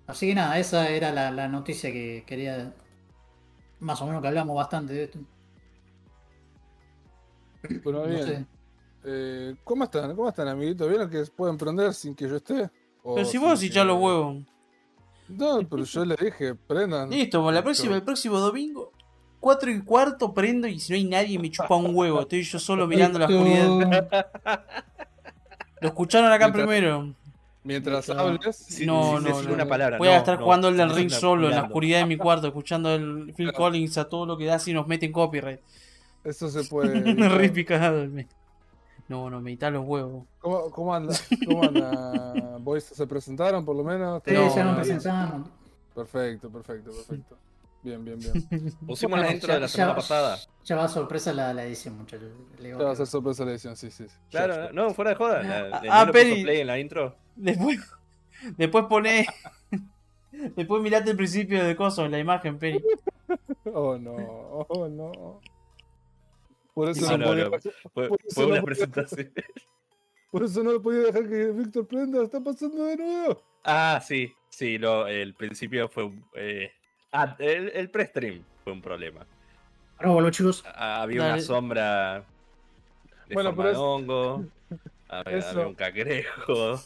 Así 0.07 0.29
que 0.29 0.35
nada, 0.35 0.59
esa 0.59 0.91
era 0.91 1.11
la, 1.13 1.31
la 1.31 1.49
noticia 1.49 1.91
que 1.91 2.25
quería. 2.27 2.75
Más 3.81 4.03
o 4.03 4.07
menos 4.07 4.21
que 4.21 4.29
hablamos 4.29 4.55
bastante 4.55 4.93
de 4.93 5.05
esto. 5.05 5.19
Bueno, 7.83 8.01
No 8.01 8.07
bien. 8.07 8.27
sé. 8.27 8.47
Eh, 9.07 9.55
¿Cómo 9.65 9.85
están? 9.85 10.15
¿Cómo 10.15 10.29
están, 10.29 10.49
amiguitos? 10.49 10.87
¿Vieron 10.89 11.09
que 11.09 11.25
pueden 11.35 11.57
prender 11.57 11.95
sin 11.95 12.15
que 12.15 12.29
yo 12.29 12.37
esté? 12.37 12.71
¿O 13.03 13.15
Pero 13.15 13.27
si 13.27 13.39
vos 13.39 13.59
que- 13.61 13.67
echás 13.67 13.87
los 13.87 13.99
huevos. 13.99 14.43
No, 15.29 15.67
pero 15.67 15.85
yo 15.85 16.05
les 16.05 16.19
dije, 16.19 16.55
prendan. 16.55 17.09
Listo, 17.09 17.51
la 17.51 17.63
próxima, 17.63 17.97
el 17.97 18.03
próximo 18.03 18.39
domingo, 18.39 18.93
4 19.45 19.71
y 19.73 19.83
cuarto 19.83 20.33
prendo 20.33 20.67
y 20.67 20.79
si 20.81 20.91
no 20.91 20.97
hay 20.97 21.05
nadie 21.05 21.39
me 21.39 21.51
chupa 21.51 21.77
un 21.77 21.95
huevo. 21.95 22.23
Estoy 22.23 22.43
yo 22.45 22.59
solo 22.59 22.87
mirando 22.87 23.19
la 23.19 23.27
oscuridad. 23.27 24.27
Lo 25.83 25.89
escucharon 25.89 26.33
acá 26.33 26.47
Mientras- 26.47 26.67
primero. 26.67 27.15
Mientras 27.63 28.09
No. 28.09 28.21
hables, 28.21 28.57
Si- 28.57 28.87
No, 28.87 29.21
no, 29.21 29.43
no. 29.43 29.53
una 29.53 29.67
palabra. 29.67 29.99
Voy 29.99 30.09
a 30.09 30.17
estar 30.17 30.39
no, 30.39 30.45
jugando 30.45 30.69
el 30.69 30.79
del 30.79 30.95
ring 30.95 31.11
solo, 31.11 31.49
en 31.51 31.57
la 31.57 31.65
oscuridad 31.65 31.99
de 31.99 32.07
mi 32.07 32.17
cuarto, 32.17 32.47
escuchando 32.47 32.95
el 32.95 33.35
Phil 33.37 33.49
Claro. 33.51 33.59
Collins 33.59 33.99
a 33.99 34.09
todo 34.09 34.25
lo 34.25 34.39
que 34.39 34.47
da 34.47 34.59
si 34.59 34.73
nos 34.73 34.87
meten 34.87 35.13
copyright. 35.13 35.61
eso 36.25 36.49
se 36.49 36.65
puede. 36.71 37.03
Re 37.29 37.51
picado 37.51 38.07
No, 39.09 39.29
no, 39.29 39.43
me 39.43 39.57
los 39.57 39.85
huevos. 39.87 40.25
¿Cómo, 40.39 40.71
cómo 40.71 40.95
anda? 40.95 41.15
¿Cómo 41.47 41.65
anda? 41.65 42.57
¿Boys 42.61 42.85
se 42.85 43.07
presentaron 43.07 43.63
por 43.63 43.77
lo 43.77 43.85
menos? 43.85 44.23
Sí, 44.25 44.33
No, 44.33 44.55
ya 44.55 44.65
no, 44.65 44.71
nos 44.71 44.79
no. 44.79 44.83
presentamos. 44.85 45.49
Perfecto, 45.95 46.51
perfecto, 46.51 46.91
perfecto. 46.93 47.37
Bien, 47.85 48.03
bien, 48.05 48.19
bien. 48.19 48.33
Pusimos 48.87 49.21
la 49.21 49.31
intro 49.31 49.49
ya- 49.49 49.55
de 49.55 49.61
la 49.61 49.67
ya- 49.67 49.73
semana 49.73 49.95
pasada. 49.95 50.39
Ya 50.65 50.77
va 50.77 50.85
a 50.85 50.89
sorpresa 50.89 51.33
la, 51.35 51.53
la 51.53 51.65
edición, 51.65 51.99
muchachos. 51.99 52.31
Ya 52.59 52.77
va 52.77 52.93
a 52.93 52.97
ser 52.97 53.07
sorpresa 53.07 53.45
la 53.45 53.51
edición, 53.53 53.77
sí, 53.77 53.91
sí. 53.91 54.07
Claro, 54.31 54.55
Ya, 54.55 54.73
no, 54.73 54.95
fuera 54.95 55.11
de 55.11 55.17
joda. 55.17 55.43
La, 55.43 55.59
Ah, 55.77 55.81
¿no 55.85 55.93
ah, 55.93 56.11
Peri. 56.11 56.43
play 56.43 56.61
en 56.63 56.67
la 56.67 56.79
intro? 56.79 57.15
Después, 57.37 57.79
después 58.57 58.85
pone. 58.89 59.27
Después 60.57 60.83
mirate 60.83 61.11
el 61.13 61.17
principio 61.17 61.63
de 61.65 61.77
coso, 61.77 62.09
la 62.09 62.19
imagen, 62.19 62.59
Peri. 62.59 62.83
Oh 63.73 63.97
no, 63.99 64.15
oh 64.69 64.89
no. 64.89 65.41
Por 66.75 66.91
eso 66.91 67.03
No, 67.03 67.19
no, 67.19 67.19
no, 67.19 67.27
podía, 67.27 67.45
no. 67.45 67.91
Fue, 67.93 68.09
Por 68.09 68.21
eso 68.21 68.35
fue 68.35 68.45
no 68.45 68.51
una 68.53 68.61
podía- 68.61 68.65
presentación. 68.65 69.33
por 70.31 70.43
eso 70.45 70.63
no 70.63 70.83
podía 70.83 71.01
dejar 71.05 71.29
que 71.29 71.47
Víctor 71.53 71.87
prenda. 71.87 72.23
Está 72.23 72.41
pasando 72.43 72.85
de 72.85 72.97
nuevo. 72.97 73.43
Ah, 73.65 74.03
sí, 74.07 74.33
sí, 74.51 74.77
lo, 74.79 75.07
el 75.07 75.35
principio 75.35 75.89
fue. 75.89 76.05
un- 76.05 76.25
Eh, 76.35 76.71
ah, 77.15 77.35
el, 77.39 77.71
el 77.71 77.89
pre-stream 77.91 78.43
fue 78.63 78.73
un 78.75 78.83
problema. 78.83 79.25
Ahora 79.99 80.11
vuelvo, 80.11 80.31
chicos. 80.31 80.63
Ah, 80.75 81.03
Había 81.03 81.23
Dale. 81.23 81.33
una 81.35 81.43
sombra 81.43 82.25
de 83.29 83.35
Bueno, 83.35 83.55
forma 83.55 83.57
pero 83.57 83.69
de 83.69 83.73
es- 83.73 83.79
hongo. 83.79 84.45
Había, 85.09 85.39
Eso. 85.39 85.49
había 85.51 85.67
un 85.69 85.75
cangrejo. 85.75 86.81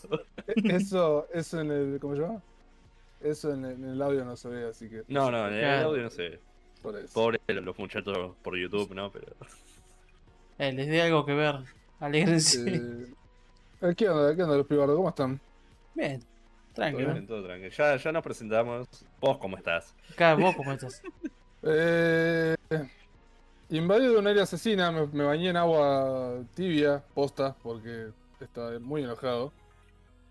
Eso, 0.56 1.26
eso 1.32 1.60
en 1.60 1.70
el. 1.70 1.98
¿Cómo 2.00 2.14
se 2.14 2.20
llama? 2.22 2.42
Eso 3.20 3.54
en 3.54 3.64
el, 3.64 3.72
en 3.72 3.84
el 3.90 4.02
audio 4.02 4.24
no 4.24 4.36
se 4.36 4.48
ve, 4.48 4.68
así 4.68 4.88
que. 4.88 5.02
No, 5.08 5.30
no, 5.30 5.48
en 5.48 5.54
el 5.54 5.60
Claro. 5.60 5.88
audio 5.88 6.02
no. 6.04 6.10
Por 6.82 6.96
eso. 6.96 7.14
Pobre 7.14 7.40
los 7.48 7.78
muchachos 7.78 8.36
por 8.42 8.56
YouTube, 8.58 8.92
¿no? 8.94 9.10
Pero. 9.10 9.26
Eh, 10.58 10.72
les 10.72 10.88
dé 10.88 11.00
algo 11.02 11.24
que 11.24 11.32
ver. 11.34 11.56
Alégrense. 12.00 12.74
Eh, 13.80 13.94
¿Qué 13.96 14.08
onda? 14.08 14.36
¿Qué 14.36 14.42
onda 14.42 14.56
los 14.56 14.66
pibardos? 14.66 14.96
¿Cómo 14.96 15.08
están? 15.08 15.40
Bien, 15.94 16.20
tranquilo. 16.74 17.12
bien, 17.12 17.26
todo 17.26 17.44
tranquilo. 17.44 17.70
Ya, 17.70 17.96
ya 17.96 18.12
nos 18.12 18.22
presentamos. 18.22 18.86
¿Vos 19.20 19.38
cómo 19.38 19.56
estás? 19.56 19.94
Acá, 20.12 20.34
vos 20.34 20.54
cómo 20.56 20.72
estás. 20.72 21.02
Eh, 21.60 22.54
invadido 23.70 24.12
de 24.12 24.18
un 24.20 24.26
área 24.28 24.44
asesina, 24.44 24.92
me, 24.92 25.08
me 25.08 25.24
bañé 25.24 25.48
en 25.50 25.56
agua 25.56 26.38
tibia, 26.54 27.02
posta, 27.14 27.56
porque 27.62 28.10
estaba 28.40 28.78
muy 28.78 29.02
enojado. 29.02 29.52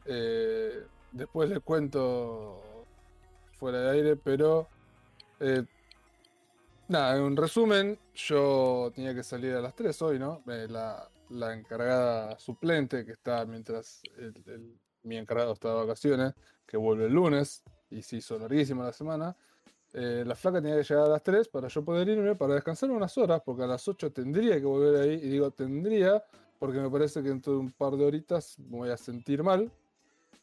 Eh, 0.06 0.84
después 1.12 1.50
les 1.50 1.60
cuento 1.60 2.86
fuera 3.60 3.80
de 3.82 3.92
aire, 3.92 4.16
pero 4.16 4.70
eh, 5.42 5.64
nada, 6.88 7.18
en 7.18 7.36
resumen, 7.36 8.00
yo 8.16 8.92
tenía 8.96 9.14
que 9.14 9.24
salir 9.24 9.54
a 9.54 9.62
las 9.62 9.76
3 9.76 10.02
hoy, 10.02 10.20
¿no? 10.20 10.42
Eh, 10.48 10.68
la, 10.70 11.10
la 11.30 11.54
encargada 11.54 12.40
suplente 12.40 13.06
que 13.06 13.12
está 13.12 13.46
mientras 13.46 14.02
el- 14.18 14.34
el- 14.48 14.80
mi 15.08 15.18
encargado 15.18 15.54
está 15.54 15.70
de 15.70 15.76
vacaciones, 15.76 16.34
que 16.66 16.78
vuelve 16.78 17.06
el 17.06 17.14
lunes 17.14 17.64
y 17.90 18.02
se 18.02 18.18
hizo 18.18 18.38
larguísima 18.38 18.84
la 18.84 18.94
semana. 18.94 19.36
Eh, 19.94 20.24
la 20.28 20.36
flaca 20.36 20.62
tenía 20.62 20.76
que 20.78 20.84
llegar 20.84 21.06
a 21.06 21.10
las 21.10 21.24
3 21.24 21.48
para 21.48 21.70
yo 21.70 21.84
poder 21.84 22.08
irme, 22.10 22.36
para 22.36 22.56
descansar 22.56 22.92
unas 22.92 23.18
horas, 23.18 23.42
porque 23.44 23.64
a 23.64 23.68
las 23.68 23.88
8 23.88 24.12
tendría 24.12 24.56
que 24.60 24.66
volver 24.66 25.02
ahí. 25.02 25.14
Y 25.16 25.30
digo 25.30 25.50
tendría, 25.52 26.24
porque 26.60 26.80
me 26.80 26.90
parece 26.90 27.24
que 27.24 27.30
dentro 27.30 27.54
de 27.54 27.60
un 27.60 27.72
par 27.72 27.94
de 27.96 28.06
horitas 28.06 28.60
me 28.60 28.78
voy 28.80 28.90
a 28.90 28.98
sentir 28.98 29.42
mal. 29.44 29.72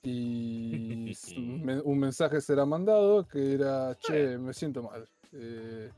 Y 0.02 1.12
me- 1.64 1.80
un 1.80 1.98
mensaje 1.98 2.40
será 2.40 2.64
mandado 2.66 3.26
que 3.28 3.54
era, 3.54 3.94
che, 3.96 4.38
me 4.38 4.52
siento 4.52 4.82
mal. 4.82 5.06
Eh, 5.32 5.90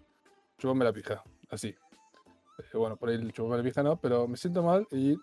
chupame 0.58 0.84
la 0.84 0.92
pija, 0.92 1.22
así. 1.50 1.68
Eh, 1.68 2.76
bueno, 2.76 2.96
por 2.96 3.08
ahí 3.08 3.16
el 3.16 3.32
chupame 3.32 3.58
la 3.58 3.62
pija 3.62 3.82
no, 3.82 3.96
pero 4.00 4.26
me 4.26 4.36
siento 4.36 4.62
mal 4.62 4.86
y 4.90 5.16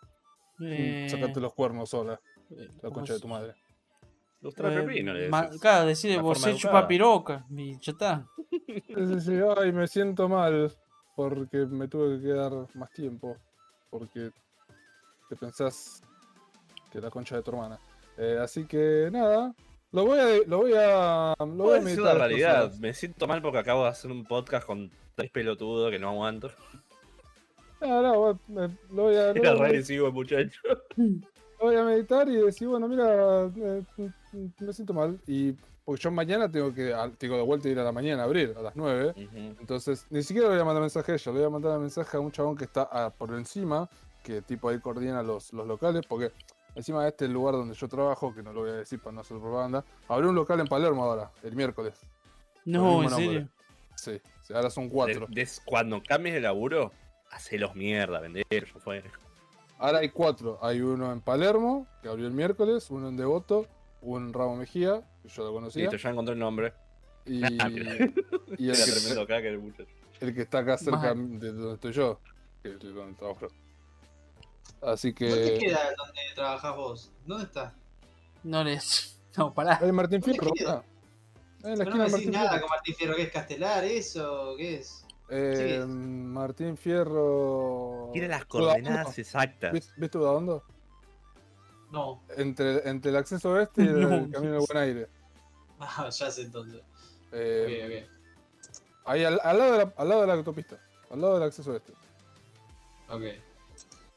Eh, 0.60 1.08
sacate 1.10 1.39
los 1.41 1.53
cuernos 1.53 1.89
sola, 1.89 2.19
la 2.49 2.67
¿cómo 2.82 2.93
concha 2.93 3.13
de 3.13 3.19
tu 3.19 3.27
madre. 3.27 3.56
Los 4.41 4.53
trae 4.56 4.77
eh, 4.77 4.82
pepino, 4.82 5.13
le 5.13 5.29
decís. 5.29 5.62
Claro, 5.62 5.86
decirle, 5.86 6.19
vos 6.19 6.41
se 6.41 6.56
chupa 6.56 6.86
piroca. 6.88 7.45
Y 7.49 7.79
ya 7.79 7.91
está. 7.93 8.27
Sí, 8.49 8.84
sí, 8.88 9.21
sí, 9.21 9.39
Ay, 9.58 9.71
me 9.71 9.88
siento 9.88 10.27
mal 10.27 10.71
porque 11.15 11.65
me 11.65 11.88
tuve 11.88 12.17
que 12.17 12.23
quedar 12.25 12.51
más 12.73 12.91
tiempo. 12.91 13.38
Porque 13.89 14.32
te 15.29 15.36
pensás 15.38 16.01
que 16.91 16.99
la 16.99 17.10
concha 17.10 17.38
de 17.38 17.43
tu 17.43 17.51
hermana. 17.51 17.79
Eh, 18.17 18.38
así 18.41 18.65
que 18.65 19.10
nada, 19.12 19.53
lo 19.91 20.06
voy 20.06 20.19
a. 20.19 20.25
Lo 20.45 20.58
voy 20.58 20.73
a. 20.75 21.36
Lo 21.39 21.45
voy 21.45 21.77
a 21.77 21.82
la 22.01 22.13
realidad. 22.13 22.73
Me 22.79 22.93
siento 22.93 23.27
mal 23.27 23.41
porque 23.41 23.60
acabo 23.60 23.84
de 23.84 23.89
hacer 23.89 24.12
un 24.12 24.25
podcast 24.25 24.65
con 24.67 24.91
tres 25.15 25.32
pelotudos 25.32 25.89
que 25.89 25.99
no 25.99 26.10
aguanto. 26.10 26.51
No, 27.79 28.01
no, 28.01 28.17
voy- 28.19 28.38
me- 28.47 28.77
lo 28.91 29.03
voy 29.03 29.15
a. 29.15 29.34
Lo 29.34 29.41
Era 29.41 29.41
voy 29.41 29.47
a, 29.47 29.53
re 29.53 29.65
agresivo 29.67 30.08
el 30.08 30.13
muchacho. 30.13 30.60
voy 31.63 31.76
a 31.76 31.84
meditar 31.84 32.28
y 32.30 32.36
decir, 32.36 32.67
bueno, 32.67 32.88
mira, 32.88 33.45
eh, 33.56 33.84
me 34.60 34.73
siento 34.73 34.93
mal. 34.93 35.19
Y 35.28 35.54
porque 35.86 36.02
yo 36.02 36.12
mañana 36.12 36.49
tengo 36.49 36.73
que, 36.73 36.95
tengo 37.17 37.36
de 37.38 37.43
vuelta 37.43 37.67
a 37.67 37.71
ir 37.71 37.80
a 37.80 37.84
la 37.84 37.91
mañana 37.91 38.23
a 38.23 38.26
abrir, 38.26 38.54
a 38.58 38.62
las 38.62 38.76
9. 38.76 39.13
Ujú. 39.15 39.38
Entonces, 39.60 40.06
ni 40.10 40.23
siquiera 40.23 40.47
le 40.47 40.56
voy 40.56 40.62
a 40.62 40.65
mandar 40.65 40.82
mensaje 40.82 41.12
a 41.12 41.15
ella, 41.15 41.32
le 41.32 41.38
voy 41.39 41.47
a 41.47 41.49
mandar 41.49 41.76
un 41.76 41.82
mensaje 41.82 42.17
a 42.17 42.19
un 42.19 42.32
chabón 42.32 42.56
que 42.56 42.63
está 42.65 42.88
ah, 42.91 43.13
por 43.15 43.34
encima, 43.34 43.89
que 44.23 44.41
tipo 44.41 44.69
ahí 44.69 44.80
coordina 44.80 45.21
los, 45.23 45.52
los 45.52 45.67
locales, 45.67 46.06
porque 46.08 46.32
encima 46.76 47.04
de 47.04 47.10
este 47.10 47.28
lugar 47.28 47.56
donde 47.56 47.76
yo 47.76 47.88
trabajo, 47.88 48.34
que 48.34 48.41
no 48.41 48.54
lo 48.54 48.62
voy 48.62 48.71
a 48.71 48.76
decir 48.76 48.99
para 48.99 49.13
no 49.13 49.21
hacer 49.21 49.38
propaganda, 49.38 49.84
abrió 50.08 50.30
un 50.30 50.36
local 50.36 50.60
en 50.60 50.67
Palermo 50.67 51.04
ahora, 51.04 51.32
el 51.43 51.56
miércoles. 51.56 51.93
No, 52.65 53.04
en 53.04 53.10
nombre. 53.10 53.26
serio. 53.26 53.49
Sí, 53.95 54.54
ahora 54.54 54.69
son 54.69 54.89
cuatro. 54.89 55.28
De- 55.30 55.47
cuando 55.65 56.02
cambies 56.02 56.36
de 56.36 56.41
laburo, 56.41 56.91
hacelos 57.30 57.76
mierda, 57.76 58.19
vender, 58.19 58.45
fue. 58.84 59.04
Ahora 59.84 60.00
hay 60.00 60.10
cuatro. 60.10 60.60
Hay 60.62 60.80
uno 60.80 61.12
en 61.12 61.19
Palermo, 61.19 61.86
que 62.02 62.08
abrió 62.08 62.26
el 62.26 62.32
miércoles, 62.32 62.89
uno 62.89 63.10
en 63.10 63.17
Devoto, 63.17 63.67
uno 64.02 64.26
en 64.28 64.32
Ramo 64.32 64.56
Mejía, 64.56 65.04
que 65.22 65.28
yo 65.28 65.43
lo 65.43 65.52
conocía, 65.52 65.84
Listo, 65.84 65.98
ya 65.98 66.10
encontré 66.10 66.34
el 66.36 66.39
nombre. 66.39 66.74
y, 67.26 67.43
el, 67.43 68.13
que, 68.13 69.26
crack 69.28 69.43
el 69.43 69.74
el 70.22 70.34
que 70.34 70.41
está 70.41 70.60
acá 70.60 70.78
cerca 70.78 71.13
de 71.13 71.52
donde 71.52 71.74
estoy 71.74 71.91
yo, 71.91 72.22
que 72.62 72.69
es 72.69 72.80
donde 72.80 73.13
trabajo 73.15 73.41
yo. 73.41 73.48
Así 74.88 75.12
¿Dónde 75.12 75.60
que... 75.60 75.65
queda 75.67 75.80
donde 75.98 76.22
trabajás 76.34 76.76
vos? 76.78 77.12
¿Dónde 77.26 77.43
está? 77.43 77.76
No 78.43 78.63
les. 78.63 79.10
No, 79.36 79.52
pará. 79.52 79.80
Hay 79.82 79.91
Martín 79.91 80.22
¿Dónde 80.22 80.39
Fierro. 80.39 80.84
En 81.63 81.80
la 81.80 81.84
No 81.84 81.84
esquina 81.84 81.91
me 81.91 81.98
de 81.98 82.04
decís 82.04 82.12
Martín 82.12 82.32
nada 82.32 82.50
Fierro. 82.52 82.62
con 82.62 82.69
Martín 82.69 82.96
Fierro, 82.96 83.15
¿qué 83.15 83.22
es 83.24 83.32
Castelar 83.32 83.84
eso? 83.84 84.54
¿Qué 84.58 84.76
es? 84.76 85.02
Eh, 85.36 85.80
Sí. 85.82 85.88
Martín 85.88 86.78
Fierro. 86.78 88.10
Tiene 88.13 88.28
las 88.28 88.46
coordenadas 88.46 89.17
exactas. 89.17 89.72
¿Viste, 89.74 89.93
¿Viste 89.98 90.17
Udaondo? 90.19 90.63
No. 91.91 92.22
Entre, 92.38 92.88
entre 92.89 93.12
el 93.12 93.17
acceso 93.17 93.52
oeste 93.52 93.84
y 93.84 93.88
el, 93.88 94.02
No. 94.02 94.10
camino 94.32 94.54
del 94.54 94.65
buen 94.67 94.78
aire. 94.78 95.08
Ah, 95.80 96.08
ya 96.10 96.32
sé 96.32 96.43
entonces. 96.43 96.82
Eh, 97.34 98.06
Ok, 98.08 99.06
Ahí 99.06 99.24
al, 99.26 99.38
al 99.43 99.58
lado 99.58 99.72
de 99.74 99.78
la, 99.80 99.93
al 99.98 100.08
lado 100.10 100.22
de 100.22 100.28
la 100.28 100.34
autopista. 100.34 100.78
Al 101.10 101.19
lado 101.19 101.34
del 101.34 101.43
acceso 101.43 101.72
oeste. 101.72 101.91
ok. 103.10 103.22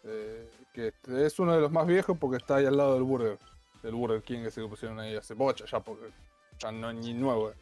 Eh, 0.05 0.51
que 0.73 0.89
este 0.89 1.27
es 1.27 1.39
uno 1.41 1.55
de 1.55 1.61
los 1.61 1.73
más 1.73 1.87
viejos 1.87 2.17
porque 2.19 2.37
está 2.37 2.57
ahí 2.57 2.67
al 2.67 2.77
lado 2.77 2.95
del 2.95 3.03
Burger. 3.03 3.39
Del 3.83 3.95
Burger 3.95 4.23
King 4.23 4.45
que 4.45 4.69
pusieron 4.69 5.01
ahí 5.01 5.17
hace 5.17 5.35
bocha 5.35 5.65
ya 5.65 5.81
porque 5.81 6.11
ya 6.59 6.71
no 6.71 6.91
es 6.91 6.97
ni 6.97 7.15
nuevo. 7.15 7.51
eh. 7.51 7.55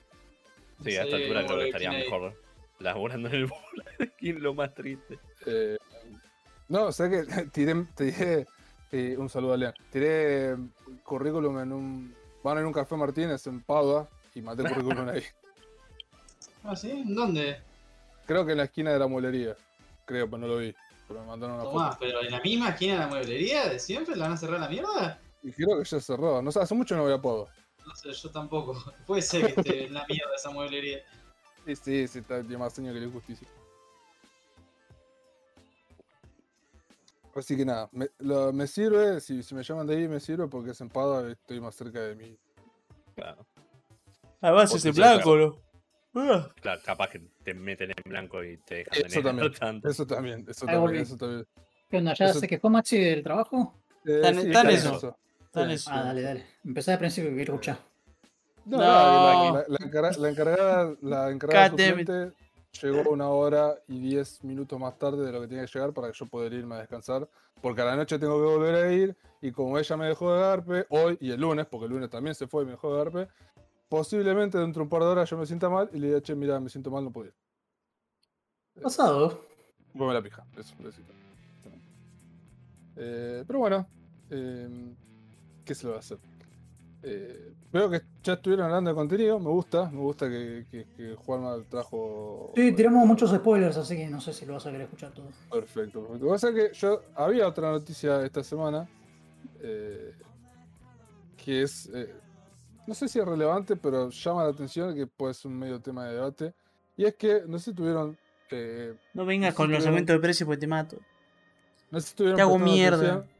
Sí, 0.82 0.96
a 0.96 1.04
esta 1.04 1.16
Sí, 1.16 1.22
altura 1.22 1.46
creo 1.46 1.58
que 1.60 1.66
estaría 1.66 1.90
King 1.90 1.96
ahí. 1.96 2.04
mejor 2.10 2.43
laburando 2.78 3.28
en 3.28 3.34
el 3.34 4.12
King, 4.18 4.34
lo 4.38 4.54
más 4.54 4.74
triste. 4.74 5.18
Eh, 5.46 5.78
no, 6.68 6.92
sé 6.92 7.10
que 7.10 7.22
tiré, 7.52 7.84
tiré 7.96 8.46
eh, 8.92 9.16
un 9.18 9.28
saludo 9.28 9.54
a 9.54 9.56
Lean. 9.56 9.74
Tiré 9.90 10.56
currículum 11.02 11.58
en 11.60 11.72
un. 11.72 12.16
Van 12.42 12.58
en 12.58 12.66
un 12.66 12.72
café 12.72 12.96
Martínez 12.96 13.46
en 13.46 13.62
Padua 13.62 14.08
y 14.34 14.42
maté 14.42 14.62
currículum 14.62 15.08
ahí. 15.08 15.22
Ah, 16.66 16.74
¿sí? 16.74 16.90
¿En 16.90 17.14
¿Dónde? 17.14 17.60
Creo 18.26 18.46
que 18.46 18.52
en 18.52 18.56
la 18.56 18.64
esquina 18.64 18.90
de 18.90 18.98
la 18.98 19.06
mueblería. 19.06 19.54
Creo, 20.06 20.24
pero 20.24 20.38
no 20.38 20.46
lo 20.46 20.56
vi. 20.56 20.74
Pero 21.06 21.20
me 21.20 21.26
mandaron 21.26 21.56
una 21.56 21.64
Tomás, 21.64 21.94
foto. 21.96 22.06
pero 22.06 22.22
en 22.22 22.30
la 22.30 22.40
misma 22.40 22.70
esquina 22.70 22.94
de 22.94 23.00
la 23.00 23.06
mueblería 23.08 23.68
de 23.68 23.78
siempre, 23.78 24.16
¿la 24.16 24.24
van 24.24 24.32
a 24.32 24.36
cerrar 24.38 24.60
la 24.60 24.68
mierda? 24.70 25.20
Y 25.42 25.52
creo 25.52 25.76
que 25.78 25.84
ya 25.84 26.00
cerró. 26.00 26.40
No 26.40 26.50
sé, 26.50 26.60
hace 26.60 26.74
mucho 26.74 26.96
no 26.96 27.02
voy 27.02 27.12
a 27.12 27.20
Podo. 27.20 27.48
No 27.86 27.94
sé, 27.94 28.14
yo 28.14 28.30
tampoco. 28.30 28.82
Puede 29.06 29.20
ser 29.20 29.52
que 29.54 29.60
esté 29.60 29.84
en 29.84 29.92
la 29.92 30.06
mierda 30.08 30.34
esa 30.34 30.50
mueblería. 30.52 31.00
Sí, 31.66 31.76
sí, 31.76 32.08
sí, 32.08 32.18
está, 32.18 32.40
tiene 32.40 32.58
más 32.58 32.78
años 32.78 32.94
que 32.94 33.00
la 33.00 33.10
justicia. 33.12 33.48
Así 37.34 37.56
que 37.56 37.64
nada, 37.64 37.88
me, 37.90 38.08
lo- 38.18 38.52
me 38.52 38.66
sirve, 38.68 39.20
si, 39.20 39.42
si 39.42 39.54
me 39.56 39.64
llaman 39.64 39.86
de 39.88 39.96
ahí 39.96 40.06
me 40.08 40.20
sirve 40.20 40.46
porque 40.46 40.70
es 40.70 40.80
en 40.80 40.88
Padua, 40.88 41.28
estoy 41.32 41.60
más 41.60 41.74
cerca 41.74 42.00
de 42.00 42.14
mí. 42.14 42.36
Claro, 43.16 43.44
Además, 44.40 44.72
ese 44.74 44.92
blanco, 44.92 45.36
¿no? 45.36 45.58
Ah. 46.16 46.48
claro, 46.60 46.80
capaz 46.84 47.08
que 47.08 47.18
te 47.42 47.54
meten 47.54 47.90
en 47.90 47.96
blanco 48.10 48.44
y 48.44 48.56
te 48.58 48.76
dejan 48.76 49.06
Eso 49.06 49.18
de 49.18 49.22
también, 49.24 49.52
tanto. 49.54 49.88
Eso 49.88 50.06
también, 50.06 50.44
eso 50.48 50.66
también, 50.66 51.02
eso 51.02 51.16
también. 51.16 51.46
¿Qué 51.90 51.96
onda? 51.96 52.14
¿Ya 52.14 52.26
Eso- 52.26 52.38
se 52.40 52.46
quejó 52.46 52.70
Maxi 52.70 52.98
del 53.00 53.22
trabajo? 53.24 53.74
Eh, 54.04 54.14
Está 54.16 54.28
en- 54.28 54.40
sí, 54.40 54.46
está 54.46 54.60
en 54.60 54.68
está 54.68 54.88
eso. 54.96 55.16
Está 55.46 55.62
en 55.64 55.70
eso. 55.70 55.90
Ah, 55.92 56.04
dale, 56.04 56.22
dale. 56.22 56.46
Empecé 56.64 56.92
al 56.92 56.98
principio 57.00 57.30
que 57.30 57.36
quiero 57.36 57.54
escuchar. 57.54 57.78
No, 58.66 58.78
No. 58.78 58.82
la, 58.82 59.52
la- 59.52 59.64
la 59.68 59.76
encarga- 59.78 60.16
la 60.18 60.28
encargada, 60.30 60.96
la 61.02 61.30
encargada 61.30 61.68
suplente 61.70 62.32
llegó 62.82 63.10
una 63.10 63.28
hora 63.28 63.74
y 63.88 63.98
diez 64.00 64.42
minutos 64.42 64.78
más 64.80 64.98
tarde 64.98 65.24
de 65.24 65.32
lo 65.32 65.40
que 65.42 65.48
tenía 65.48 65.64
que 65.66 65.72
llegar 65.72 65.92
para 65.92 66.08
que 66.08 66.14
yo 66.18 66.26
poder 66.26 66.52
irme 66.54 66.74
a 66.76 66.78
descansar. 66.78 67.28
Porque 67.60 67.82
a 67.82 67.84
la 67.84 67.96
noche 67.96 68.18
tengo 68.18 68.36
que 68.36 68.46
volver 68.56 68.74
a 68.74 68.92
ir 68.92 69.16
y 69.40 69.52
como 69.52 69.78
ella 69.78 69.96
me 69.96 70.06
dejó 70.06 70.32
de 70.34 70.40
garpe, 70.40 70.86
hoy 70.90 71.16
y 71.20 71.30
el 71.30 71.40
lunes, 71.40 71.66
porque 71.66 71.86
el 71.86 71.92
lunes 71.92 72.10
también 72.10 72.34
se 72.34 72.46
fue 72.46 72.62
y 72.62 72.66
me 72.66 72.72
dejó 72.72 72.90
de 72.96 73.04
garpe, 73.04 73.28
posiblemente 73.88 74.58
dentro 74.58 74.80
de 74.80 74.84
un 74.84 74.88
par 74.88 75.00
de 75.02 75.06
horas 75.08 75.30
yo 75.30 75.36
me 75.38 75.46
sienta 75.46 75.68
mal 75.68 75.88
y 75.92 75.98
le 75.98 76.08
diga, 76.08 76.20
che, 76.20 76.34
mira, 76.34 76.58
me 76.60 76.68
siento 76.68 76.90
mal, 76.90 77.04
no 77.04 77.10
puedo 77.10 77.28
ir. 77.28 77.34
Pasado. 78.82 79.40
Ponme 79.96 80.12
la 80.14 80.22
pija. 80.22 80.44
Eso. 80.58 80.74
Eh, 82.96 83.44
pero 83.46 83.58
bueno, 83.58 83.86
eh, 84.30 84.94
¿qué 85.64 85.74
se 85.74 85.84
le 85.86 85.90
va 85.90 85.96
a 85.96 86.00
hacer? 86.00 86.18
Eh, 87.06 87.52
veo 87.72 87.90
que 87.90 88.00
ya 88.22 88.34
estuvieron 88.34 88.66
hablando 88.66 88.90
de 88.90 88.94
contenido, 88.94 89.38
me 89.38 89.50
gusta, 89.50 89.90
me 89.90 90.00
gusta 90.00 90.28
que, 90.28 90.64
que, 90.70 90.86
que 90.96 91.14
Juanma 91.16 91.62
trajo. 91.68 92.52
Sí, 92.56 92.72
tiramos 92.72 93.06
muchos 93.06 93.30
spoilers, 93.30 93.76
así 93.76 93.96
que 93.96 94.08
no 94.08 94.20
sé 94.20 94.32
si 94.32 94.46
lo 94.46 94.54
vas 94.54 94.64
a 94.66 94.70
querer 94.70 94.82
escuchar 94.84 95.12
todo. 95.12 95.26
Perfecto, 95.50 96.00
perfecto. 96.00 96.12
Lo 96.14 96.18
que 96.20 96.26
pasa 96.26 96.48
es 96.50 96.54
que 96.54 96.70
yo 96.78 97.02
había 97.14 97.46
otra 97.48 97.70
noticia 97.72 98.24
esta 98.24 98.42
semana 98.42 98.88
eh, 99.60 100.12
que 101.36 101.62
es, 101.62 101.90
eh, 101.94 102.14
no 102.86 102.94
sé 102.94 103.08
si 103.08 103.18
es 103.18 103.24
relevante, 103.26 103.76
pero 103.76 104.08
llama 104.10 104.44
la 104.44 104.50
atención 104.50 104.94
que 104.94 105.06
puede 105.06 105.34
ser 105.34 105.50
un 105.50 105.58
medio 105.58 105.80
tema 105.80 106.06
de 106.06 106.14
debate. 106.14 106.54
Y 106.96 107.04
es 107.04 107.14
que, 107.16 107.42
no 107.46 107.58
sé 107.58 107.70
si 107.70 107.76
tuvieron, 107.76 108.16
eh, 108.50 108.94
No 109.14 109.26
vengas 109.26 109.52
con 109.54 109.70
los 109.70 109.84
aumentos 109.86 110.14
de 110.14 110.20
precio 110.20 110.46
porque 110.46 110.60
te 110.60 110.66
mato. 110.66 110.96
no 111.90 112.00
sé 112.00 112.06
si 112.06 112.10
estuvieron 112.12 112.36
Te 112.36 112.42
hago 112.42 112.52
prestando 112.52 112.72
mierda. 112.72 112.96
atención, 112.96 113.34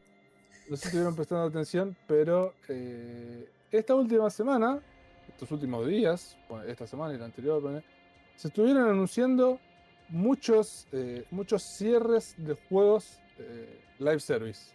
no 0.69 0.75
sé 0.75 0.81
si 0.81 0.87
estuvieron 0.87 1.15
prestando 1.15 1.43
atención, 1.45 1.97
pero 2.07 2.53
eh, 2.69 3.49
esta 3.71 3.95
última 3.95 4.29
semana, 4.29 4.79
estos 5.27 5.51
últimos 5.51 5.87
días, 5.87 6.37
esta 6.67 6.87
semana 6.87 7.13
y 7.13 7.17
la 7.17 7.25
anterior, 7.25 7.83
se 8.35 8.47
estuvieron 8.47 8.87
anunciando 8.87 9.59
muchos, 10.09 10.87
eh, 10.91 11.25
muchos 11.31 11.63
cierres 11.63 12.35
de 12.37 12.55
juegos 12.69 13.19
eh, 13.39 13.79
live 13.99 14.19
service. 14.19 14.73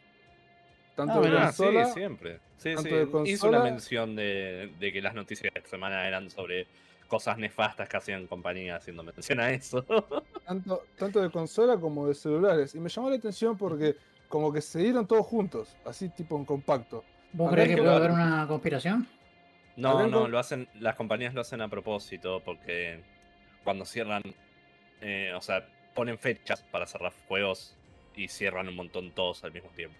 Tanto 0.97 1.15
Ah, 1.15 1.21
de 1.21 1.29
sí, 1.29 1.35
consola, 1.37 1.87
siempre. 1.87 2.41
Sí, 2.59 2.77
sí. 2.77 2.89
de 2.89 3.09
Hizo 3.27 3.49
una 3.49 3.63
mención 3.63 4.17
de, 4.17 4.73
de 4.79 4.93
que 4.93 5.01
las 5.01 5.15
noticias 5.15 5.53
de 5.55 5.61
esta 5.61 5.71
semana 5.71 6.07
eran 6.07 6.29
sobre 6.31 6.67
cosas 7.09 7.39
nefastas 7.39 7.89
que 7.89 7.97
hacían 7.97 8.27
compañía 8.27 8.77
haciendo 8.77 9.03
mención 9.03 9.41
a 9.41 9.51
eso. 9.51 9.85
tanto, 10.47 10.85
tanto 10.97 11.21
de 11.21 11.31
consola 11.31 11.79
como 11.79 12.07
de 12.07 12.15
celulares. 12.15 12.75
Y 12.75 12.81
me 12.81 12.89
llamó 12.89 13.11
la 13.11 13.17
atención 13.17 13.57
porque 13.57 13.97
como 14.29 14.53
que 14.53 14.61
se 14.61 14.79
dieron 14.81 15.07
todos 15.07 15.27
juntos, 15.27 15.77
así 15.85 16.09
tipo 16.09 16.37
en 16.37 16.45
compacto. 16.45 17.05
¿Vos 17.33 17.53
hay 17.53 17.69
que 17.69 17.77
puede 17.77 17.95
haber 17.95 18.11
una 18.11 18.47
conspiración? 18.49 19.07
No, 19.77 20.07
no, 20.07 20.29
lo 20.29 20.39
hacen, 20.39 20.69
las 20.75 20.97
compañías 20.97 21.33
lo 21.33 21.41
hacen 21.41 21.61
a 21.61 21.69
propósito 21.69 22.43
porque 22.45 23.03
cuando 23.65 23.85
cierran, 23.85 24.23
eh, 25.01 25.33
o 25.35 25.41
sea, 25.41 25.67
ponen 25.95 26.19
fechas 26.19 26.63
para 26.63 26.87
cerrar 26.87 27.13
juegos 27.29 27.77
y 28.15 28.29
cierran 28.29 28.69
un 28.69 28.77
montón 28.77 29.13
todos 29.13 29.45
al 29.45 29.53
mismo 29.53 29.71
tiempo. 29.71 29.97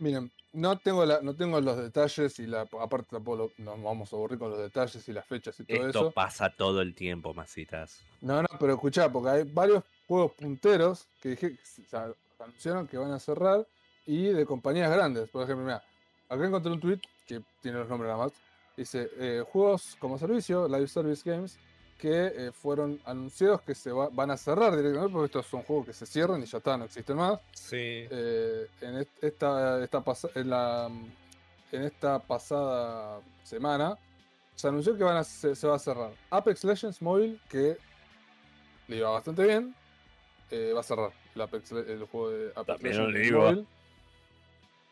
Miren, 0.00 0.30
no 0.52 0.78
tengo 0.78 1.04
la, 1.04 1.20
no 1.20 1.34
tengo 1.34 1.60
los 1.60 1.76
detalles 1.76 2.38
y 2.38 2.46
la 2.46 2.60
aparte 2.60 3.08
tampoco 3.10 3.50
nos 3.58 3.82
vamos 3.82 4.12
a 4.12 4.16
aburrir 4.16 4.38
con 4.38 4.50
los 4.50 4.58
detalles 4.60 5.08
y 5.08 5.12
las 5.12 5.26
fechas 5.26 5.58
y 5.58 5.64
todo 5.64 5.86
Esto 5.86 6.00
eso. 6.00 6.10
pasa 6.12 6.50
todo 6.50 6.80
el 6.80 6.94
tiempo, 6.94 7.34
masitas. 7.34 8.04
No, 8.20 8.40
no, 8.40 8.48
pero 8.60 8.74
escuchá, 8.74 9.10
porque 9.10 9.30
hay 9.30 9.42
varios 9.44 9.82
juegos 10.06 10.32
punteros 10.32 11.08
que 11.20 11.30
dije, 11.30 11.58
o 11.84 11.88
sea, 11.88 12.12
anunciaron 12.38 12.86
que 12.86 12.96
van 12.96 13.10
a 13.10 13.18
cerrar 13.18 13.66
y 14.08 14.28
de 14.28 14.44
compañías 14.46 14.90
grandes. 14.90 15.28
Por 15.28 15.44
ejemplo, 15.44 15.64
mira, 15.66 15.82
acá 16.28 16.44
encontré 16.46 16.72
un 16.72 16.80
tweet 16.80 17.00
que 17.26 17.42
tiene 17.60 17.78
los 17.78 17.88
nombres 17.88 18.10
nada 18.10 18.24
más. 18.24 18.32
Dice, 18.76 19.10
eh, 19.18 19.44
juegos 19.52 19.96
como 20.00 20.18
servicio, 20.18 20.66
Live 20.66 20.88
Service 20.88 21.22
Games, 21.28 21.58
que 21.98 22.26
eh, 22.34 22.52
fueron 22.52 23.00
anunciados 23.04 23.60
que 23.62 23.74
se 23.74 23.90
va- 23.92 24.08
van 24.10 24.30
a 24.30 24.36
cerrar 24.36 24.74
directamente, 24.76 25.12
porque 25.12 25.26
estos 25.26 25.46
son 25.46 25.62
juegos 25.62 25.86
que 25.86 25.92
se 25.92 26.06
cierran 26.06 26.40
y 26.42 26.46
ya 26.46 26.58
está, 26.58 26.76
no 26.76 26.84
existen 26.84 27.16
más. 27.16 27.38
Sí. 27.52 27.76
Eh, 28.10 28.66
en 28.80 28.98
est- 28.98 29.22
esta, 29.24 29.80
en, 30.36 30.48
la, 30.50 30.88
en 31.72 31.82
esta 31.82 32.18
pasada 32.20 33.20
semana 33.42 33.98
se 34.54 34.68
anunció 34.68 34.96
que 34.96 35.04
van 35.04 35.16
a, 35.18 35.24
se, 35.24 35.54
se 35.54 35.66
va 35.66 35.74
a 35.76 35.78
cerrar 35.78 36.12
Apex 36.30 36.64
Legends 36.64 37.02
Mobile, 37.02 37.38
que 37.48 37.76
le 38.86 38.96
iba 38.96 39.10
bastante 39.10 39.44
bien, 39.44 39.74
eh, 40.50 40.72
va 40.74 40.80
a 40.80 40.84
cerrar 40.84 41.12
el, 41.34 41.40
Apex, 41.42 41.72
Le- 41.72 41.92
el 41.92 42.04
juego 42.06 42.30
de 42.30 42.50
Apex 42.54 42.66
También 42.80 42.96
le 42.96 43.12
Legends 43.12 43.28
iba. 43.28 43.44
Mobile. 43.50 43.66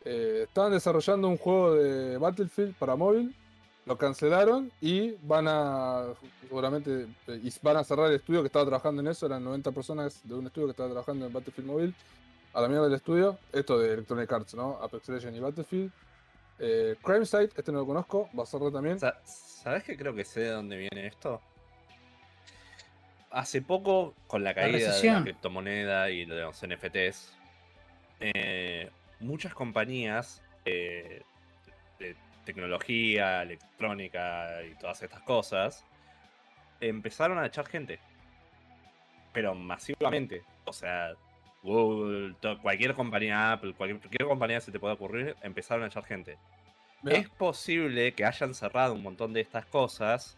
Eh, 0.09 0.43
estaban 0.43 0.71
desarrollando 0.71 1.27
un 1.27 1.37
juego 1.37 1.73
de 1.75 2.17
Battlefield 2.17 2.75
para 2.75 2.95
móvil, 2.95 3.35
lo 3.85 3.97
cancelaron 3.97 4.71
y 4.79 5.11
van 5.23 5.47
a 5.49 6.05
seguramente 6.41 7.07
eh, 7.27 7.41
y 7.43 7.51
van 7.61 7.75
a 7.77 7.83
cerrar 7.83 8.07
el 8.09 8.15
estudio 8.15 8.41
que 8.41 8.47
estaba 8.47 8.63
trabajando 8.65 9.01
en 9.01 9.07
eso, 9.09 9.25
eran 9.25 9.43
90 9.43 9.71
personas 9.73 10.21
de 10.23 10.33
un 10.33 10.45
estudio 10.47 10.67
que 10.67 10.71
estaba 10.71 10.87
trabajando 10.89 11.25
en 11.25 11.33
Battlefield 11.33 11.67
Mobile 11.69 11.93
a 12.53 12.61
la 12.61 12.67
mierda 12.69 12.85
del 12.85 12.93
estudio. 12.95 13.37
Esto 13.51 13.77
de 13.79 13.93
Electronic 13.95 14.31
Arts, 14.31 14.55
¿no? 14.55 14.77
Apex 14.81 15.09
Legends 15.09 15.37
y 15.37 15.41
Battlefield. 15.41 15.91
Eh, 16.59 16.95
Crime 17.03 17.25
Site, 17.25 17.51
este 17.57 17.71
no 17.73 17.79
lo 17.79 17.85
conozco, 17.85 18.29
va 18.37 18.43
a 18.43 18.45
cerrar 18.45 18.71
también. 18.71 18.99
Sa- 18.99 19.19
¿Sabes 19.25 19.83
que 19.83 19.97
creo 19.97 20.15
que 20.15 20.23
sé 20.23 20.39
de 20.41 20.49
dónde 20.51 20.77
viene 20.77 21.07
esto? 21.07 21.41
Hace 23.29 23.61
poco, 23.61 24.13
con 24.27 24.43
la 24.43 24.53
caída 24.53 24.77
de 24.77 25.07
la 25.17 25.23
criptomoneda 25.23 26.09
y 26.09 26.25
de 26.25 26.41
los 26.41 26.61
NFTs, 26.63 27.33
eh, 28.21 28.89
muchas 29.19 29.53
compañías 29.53 30.41
eh, 30.65 31.23
de 31.99 32.15
tecnología, 32.45 33.43
electrónica 33.43 34.63
y 34.63 34.75
todas 34.75 35.01
estas 35.03 35.21
cosas 35.21 35.85
empezaron 36.79 37.37
a 37.39 37.45
echar 37.45 37.67
gente. 37.67 37.99
Pero 39.33 39.55
masivamente. 39.55 40.43
O 40.65 40.73
sea, 40.73 41.13
Google, 41.63 42.35
cualquier 42.61 42.93
compañía, 42.95 43.53
Apple, 43.53 43.73
cualquier, 43.73 43.99
cualquier 43.99 44.27
compañía 44.27 44.57
que 44.57 44.65
se 44.65 44.71
te 44.71 44.79
pueda 44.79 44.93
ocurrir, 44.93 45.35
empezaron 45.41 45.83
a 45.83 45.87
echar 45.87 46.05
gente. 46.05 46.37
Es 47.05 47.29
posible 47.29 48.13
que 48.13 48.25
hayan 48.25 48.53
cerrado 48.53 48.93
un 48.93 49.03
montón 49.03 49.33
de 49.33 49.41
estas 49.41 49.65
cosas 49.65 50.37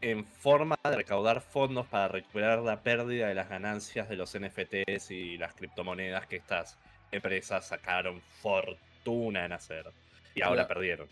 en 0.00 0.24
forma 0.24 0.76
de 0.84 0.96
recaudar 0.96 1.40
fondos 1.40 1.86
para 1.86 2.08
recuperar 2.08 2.60
la 2.60 2.82
pérdida 2.82 3.28
de 3.28 3.34
las 3.34 3.48
ganancias 3.48 4.08
de 4.08 4.16
los 4.16 4.38
NFTs 4.38 5.10
y 5.10 5.38
las 5.38 5.54
criptomonedas 5.54 6.26
que 6.26 6.36
estas 6.36 6.78
empresas 7.14 7.66
sacaron 7.66 8.20
fortuna 8.42 9.44
en 9.44 9.52
hacer. 9.52 9.86
Y 10.34 10.42
ahora 10.42 10.62
Mira. 10.62 10.68
perdieron. 10.68 11.08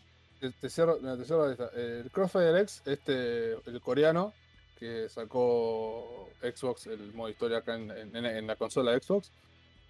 te, 0.61 0.69
cierro, 0.71 0.99
mira, 1.01 1.17
te 1.17 1.25
cierro 1.25 1.51
esta. 1.51 1.71
El 1.77 2.11
Crossfire 2.11 2.61
X, 2.63 2.83
este, 2.87 3.53
el 3.53 3.81
coreano, 3.81 4.33
que 4.79 5.09
sacó 5.09 6.29
Xbox, 6.43 6.87
el 6.89 7.13
modo 7.13 7.29
historia 7.29 7.59
acá 7.59 7.77
en, 7.77 7.91
en- 7.91 8.27
en 8.27 8.47
la 8.47 8.57
consola 8.57 8.99
Xbox. 8.99 9.31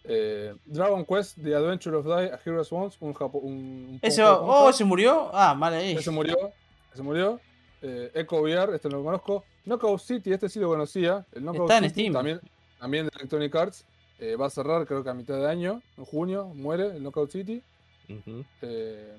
Eh, 0.05 0.55
Dragon 0.67 1.05
Quest, 1.07 1.39
The 1.43 1.55
Adventure 1.55 1.97
of 1.97 2.05
Die, 2.07 2.33
A 2.33 2.41
Hero's 2.45 2.73
Wants, 2.73 2.97
un 3.01 3.15
japo, 3.15 3.39
un, 3.39 3.53
un 3.53 4.01
de 4.03 4.23
oh. 4.23 4.73
¿se 4.73 4.85
murió? 4.85 5.31
Ah, 5.33 5.55
mal 5.55 5.73
ahí. 5.75 5.93
Ese 5.93 6.11
murió. 6.11 6.37
Ese 6.93 7.03
murió. 7.03 7.41
Eh, 7.81 8.11
Echo 8.15 8.37
VR, 8.43 8.75
este 8.75 8.89
no 8.89 8.99
lo 8.99 9.05
conozco. 9.05 9.45
Knockout 9.65 10.01
City, 10.01 10.33
este 10.33 10.49
sí 10.49 10.59
lo 10.59 10.69
conocía. 10.69 11.25
El 11.33 11.45
Knockout 11.45 11.71
Está 11.71 11.79
en 11.79 11.85
City, 11.85 12.01
Steam. 12.01 12.13
También, 12.13 12.41
también 12.79 13.05
de 13.07 13.11
Electronic 13.17 13.55
Arts. 13.55 13.85
Eh, 14.23 14.37
va 14.37 14.47
a 14.47 14.51
cerrar, 14.51 14.87
creo 14.87 15.03
que 15.03 15.11
a 15.11 15.15
mitad 15.15 15.37
de 15.37 15.49
año, 15.49 15.83
en 15.97 16.05
junio, 16.05 16.47
muere 16.55 16.97
el 16.97 17.03
Knockout 17.03 17.33
City. 17.33 17.61
Ujú. 18.09 18.45
Eh, 18.63 19.17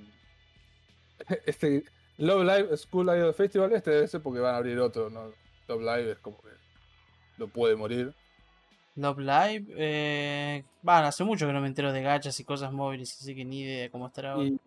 este 1.46 1.84
Love 2.20 2.44
Live 2.44 2.78
School 2.78 3.10
Idol 3.14 3.34
Festival, 3.34 3.74
este 3.74 3.92
debe 3.92 4.08
ser 4.08 4.22
porque 4.22 4.40
van 4.40 4.56
a 4.56 4.60
abrir 4.60 4.80
otro. 4.80 5.10
¿no? 5.10 5.34
Love 5.68 5.82
Live 5.82 6.12
es 6.12 6.20
como 6.20 6.38
que 6.38 6.48
lo 7.38 7.50
puede 7.50 7.76
morir. 7.76 8.16
Love 8.96 9.20
Live. 9.20 9.66
Eh... 9.76 10.64
Bueno, 10.82 11.08
hace 11.08 11.26
mucho 11.26 11.48
que 11.48 11.52
no 11.52 11.60
me 11.60 11.68
entero 11.68 11.92
de 11.92 12.02
gachas 12.02 12.40
y 12.40 12.46
cosas 12.46 12.72
móviles, 12.72 13.18
así 13.20 13.36
que 13.36 13.44
ni 13.44 13.60
idea 13.60 13.82
de 13.82 13.90
cómo 13.90 14.08
estará 14.08 14.32
ahora. 14.32 14.46
Y, 14.46 14.58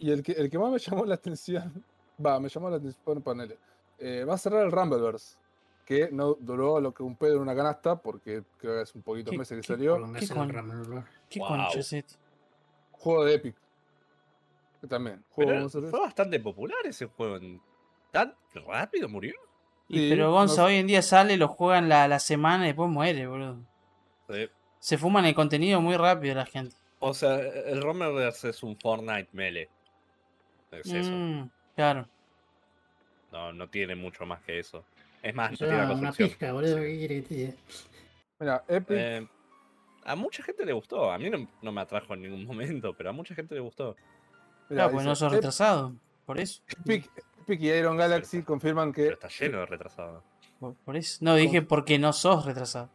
y 0.00 0.10
el, 0.10 0.24
que, 0.24 0.32
el 0.32 0.50
que 0.50 0.58
más 0.58 0.72
me 0.72 0.80
llamó 0.80 1.04
la 1.04 1.14
atención, 1.14 1.84
va, 2.26 2.40
me 2.40 2.48
llamó 2.48 2.70
la 2.70 2.78
atención, 2.78 3.02
bueno, 3.04 3.20
ponele, 3.20 3.56
eh, 4.00 4.24
va 4.28 4.34
a 4.34 4.38
cerrar 4.38 4.64
el 4.64 4.72
Rumbleverse, 4.72 5.36
que 5.84 6.08
no 6.10 6.34
duró 6.34 6.80
lo 6.80 6.92
que 6.94 7.02
un 7.02 7.16
pedo 7.16 7.34
en 7.36 7.40
una 7.42 7.54
canasta, 7.54 7.96
porque 7.96 8.42
creo 8.58 8.76
que 8.76 8.82
es 8.82 8.94
un 8.94 9.02
poquito 9.02 9.30
¿Qué- 9.30 9.38
meses 9.38 9.56
que 9.56 9.60
qué 9.62 9.66
salió. 9.74 9.96
¿Qué 9.96 10.28
con- 10.28 11.04
¿Qué 11.28 11.38
Wow. 11.40 11.48
concha 11.48 11.78
es? 11.78 12.18
Juego 12.92 13.24
de 13.24 13.34
Epic. 13.34 13.56
Que 14.80 14.86
también, 14.86 15.24
juego 15.30 15.68
fue 15.68 16.00
bastante 16.00 16.40
popular 16.40 16.78
ese 16.84 17.06
juego. 17.06 17.36
en- 17.36 17.60
¿Tan 18.10 18.34
rápido 18.66 19.08
murió? 19.08 19.34
Y, 19.88 19.98
Sí, 19.98 20.06
pero 20.10 20.30
Gonza, 20.32 20.64
hoy 20.64 20.76
en 20.76 20.86
día 20.86 21.02
sale, 21.02 21.36
lo 21.36 21.48
juegan 21.48 21.88
la, 21.88 22.06
la 22.08 22.18
semana 22.18 22.64
y 22.64 22.68
después 22.68 22.88
muere, 22.90 23.26
boludo. 23.26 23.58
Sí. 24.30 24.48
Se 24.78 24.96
fuman 24.98 25.24
el 25.26 25.34
contenido 25.34 25.80
muy 25.80 25.96
rápido 25.96 26.34
la 26.34 26.46
gente. 26.46 26.76
O 27.00 27.12
sea, 27.12 27.38
el 27.38 27.82
Romerverse 27.82 28.48
es 28.50 28.62
un 28.62 28.78
Fortnite 28.78 29.28
melee. 29.32 29.68
Es 30.70 30.86
eso. 30.86 31.10
Mm, 31.10 31.50
claro. 31.76 32.08
No, 33.32 33.52
no 33.52 33.68
tiene 33.68 33.94
mucho 33.94 34.24
más 34.24 34.40
que 34.42 34.58
eso. 34.58 34.84
Es 35.24 35.34
más, 35.34 35.50
no 35.52 35.56
tiene 35.56 35.74
una 35.74 35.88
construcción. 35.88 36.28
pizca, 36.28 36.52
boludo. 36.52 36.76
¿Qué 36.76 36.98
quiere 36.98 37.14
que 37.22 37.28
te 37.28 37.34
diga? 37.34 37.52
Mira, 38.38 38.64
Epic, 38.68 38.96
Eh, 38.98 39.28
a 40.04 40.16
mucha 40.16 40.42
gente 40.42 40.66
le 40.66 40.72
gustó. 40.72 41.10
A 41.10 41.18
mí 41.18 41.30
no, 41.30 41.48
no 41.62 41.72
me 41.72 41.80
atrajo 41.80 42.14
en 42.14 42.22
ningún 42.22 42.44
momento, 42.46 42.94
pero 42.94 43.10
a 43.10 43.12
mucha 43.12 43.34
gente 43.34 43.54
le 43.54 43.60
gustó. 43.60 43.96
mira, 44.68 44.82
Claro, 44.82 44.90
porque 44.92 45.04
no 45.06 45.14
sos 45.16 45.32
retrasado. 45.32 45.94
Por 46.26 46.38
eso. 46.40 46.62
Epic, 46.84 47.10
Epic 47.42 47.60
y 47.60 47.70
Iron 47.70 47.96
Galaxy 47.96 48.42
confirman 48.42 48.92
Pero 48.92 49.18
que 49.18 49.26
está 49.26 49.28
lleno 49.28 49.58
de 49.60 49.66
retrasados. 49.66 50.22
Por, 50.60 50.74
por 50.74 50.96
eso. 50.96 51.18
No, 51.22 51.34
dije 51.36 51.62
porque 51.62 51.98
no 51.98 52.12
sos 52.12 52.44
retrasado. 52.44 52.90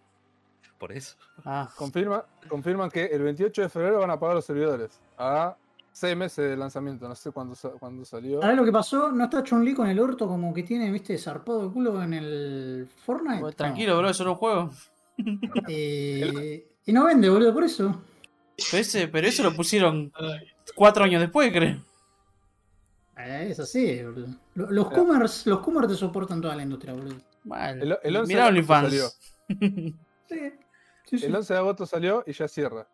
Por 0.78 0.92
eso. 0.94 1.18
Ah, 1.46 1.70
confirma, 1.76 2.26
confirman 2.48 2.90
que 2.90 3.06
el 3.06 3.22
28 3.24 3.64
de 3.64 3.70
febrero 3.70 4.00
van 4.00 4.12
a 4.12 4.20
pagar 4.20 4.36
los 4.36 4.46
servidores 4.46 5.02
a 5.18 5.58
seis 6.00 6.16
meses 6.16 6.50
de 6.50 6.58
lanzamiento, 6.58 7.08
no 7.08 7.16
sé 7.16 7.32
cuándo, 7.32 7.56
cuándo 7.80 8.06
salió. 8.06 8.42
¿Sabes 8.42 8.56
lo 8.58 8.66
que 8.66 8.72
pasó? 8.72 9.12
¿No 9.12 9.26
está 9.26 9.44
Chun 9.44 9.64
Li 9.66 9.74
con 9.74 9.88
el 9.88 10.00
orto 10.00 10.28
como 10.28 10.54
que 10.54 10.64
tiene, 10.64 10.90
viste, 10.92 11.18
zarpado 11.18 11.68
de 11.68 11.74
culo 11.74 12.02
en 12.02 12.14
el 12.14 12.88
Fortnite? 13.06 13.40
pues, 13.42 13.56
tranquilo, 13.56 13.98
bro, 13.98 14.10
eso 14.10 14.24
no 14.24 14.32
es 14.32 14.34
un 14.36 14.40
juego. 14.40 14.70
Eh, 15.68 16.66
y 16.86 16.94
no 16.94 17.06
vende, 17.06 17.30
boludo, 17.30 17.54
por 17.54 17.64
eso. 17.66 18.02
Pero, 18.72 18.82
ese- 18.82 19.08
pero 19.10 19.28
eso 19.28 19.44
lo 19.44 19.54
pusieron 19.54 20.12
cuatro 20.76 21.04
años 21.04 21.22
después, 21.22 21.52
creo. 21.52 21.78
Eh, 23.18 23.48
es 23.52 23.60
así, 23.60 24.02
boludo. 24.04 24.28
Lo- 24.56 24.72
Los 24.72 24.90
Coomers, 24.92 25.46
los 25.46 25.60
Coomers 25.60 25.88
te 25.90 25.96
soportan 25.96 26.42
toda 26.42 26.56
la 26.56 26.64
industria, 26.64 26.94
boludo. 26.94 27.18
Mal. 27.44 27.82
El- 27.82 27.98
el 28.02 28.16
11 28.16 28.28
Mirá 28.34 28.44
de 28.52 28.60
agosto 28.60 28.74
OnlyFans. 28.74 29.20
Sí, 29.48 29.50
sí, 31.06 31.18
sí. 31.20 31.26
El 31.26 31.36
11 31.36 31.54
de 31.54 31.60
agosto 31.60 31.86
salió 31.86 32.24
y 32.26 32.32
ya 32.34 32.48
cierra. 32.48 32.88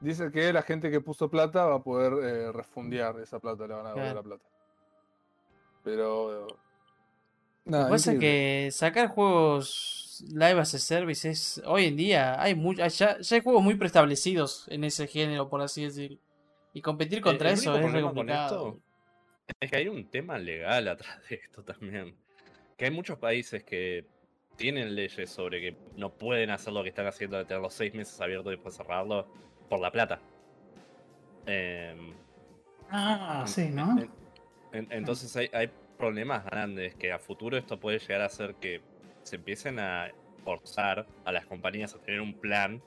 Dice 0.00 0.30
que 0.30 0.52
la 0.52 0.62
gente 0.62 0.90
que 0.90 1.00
puso 1.00 1.28
plata 1.28 1.66
va 1.66 1.76
a 1.76 1.82
poder 1.82 2.12
eh, 2.24 2.52
refundear 2.52 3.18
esa 3.20 3.38
plata, 3.38 3.66
le 3.66 3.74
van 3.74 3.86
a 3.86 3.88
devolver 3.90 4.12
Claro. 4.12 4.16
la 4.16 4.22
plata. 4.22 4.44
Pero. 5.84 6.46
Lo 6.46 7.72
Nada, 7.72 7.84
que 7.86 7.90
pasa 7.90 8.10
es 8.10 8.16
increíble. 8.16 8.64
que 8.66 8.70
sacar 8.72 9.08
juegos 9.08 10.24
live 10.32 10.60
as 10.60 10.74
a 10.74 10.78
service 10.78 11.28
es. 11.28 11.62
Hoy 11.66 11.84
en 11.86 11.96
día 11.96 12.40
hay 12.40 12.54
mu- 12.54 12.74
ya, 12.74 12.88
ya 12.88 13.16
hay 13.30 13.40
juegos 13.42 13.62
muy 13.62 13.74
preestablecidos 13.74 14.66
en 14.68 14.84
ese 14.84 15.06
género, 15.06 15.48
por 15.48 15.60
así 15.60 15.84
decirlo. 15.84 16.18
Y 16.72 16.80
competir 16.80 17.20
contra 17.20 17.48
El- 17.50 17.54
el 17.54 17.60
eso 17.60 17.76
es 17.76 17.92
re 17.92 18.02
complicado. 18.02 18.78
Es 19.60 19.70
que 19.70 19.76
hay 19.76 19.88
un 19.88 20.08
tema 20.08 20.38
legal 20.38 20.88
atrás 20.88 21.18
de 21.28 21.36
esto 21.36 21.62
también. 21.62 22.16
Que 22.76 22.86
hay 22.86 22.90
muchos 22.90 23.18
países 23.18 23.62
que 23.64 24.06
tienen 24.56 24.94
leyes 24.94 25.30
sobre 25.30 25.60
que 25.60 25.76
no 25.96 26.10
pueden 26.14 26.50
hacer 26.50 26.72
lo 26.72 26.82
que 26.82 26.88
están 26.90 27.06
haciendo 27.06 27.36
de 27.36 27.44
tener 27.44 27.62
los 27.62 27.74
seis 27.74 27.94
meses 27.94 28.18
abiertos 28.20 28.52
y 28.52 28.56
después 28.56 28.74
cerrarlo 28.74 29.26
por 29.70 29.80
la 29.80 29.90
plata. 29.90 30.20
Em, 31.46 32.12
Ah, 32.90 33.44
sí, 33.46 33.70
¿no? 33.70 33.98
en- 33.98 34.10
en- 34.72 34.88
entonces 34.90 35.34
hay, 35.36 35.48
hay 35.52 35.70
problemas 35.96 36.44
grandes 36.44 36.94
que 36.96 37.12
a 37.12 37.18
futuro 37.18 37.56
esto 37.56 37.78
puede 37.78 37.98
llegar 38.00 38.20
a 38.22 38.26
hacer 38.26 38.56
que 38.56 38.80
se 39.22 39.36
empiecen 39.36 39.78
a 39.78 40.10
forzar 40.44 41.06
a 41.24 41.32
las 41.32 41.46
compañías 41.46 41.94
a 41.94 41.98
tener 41.98 42.20
un 42.20 42.34
plan 42.34 42.82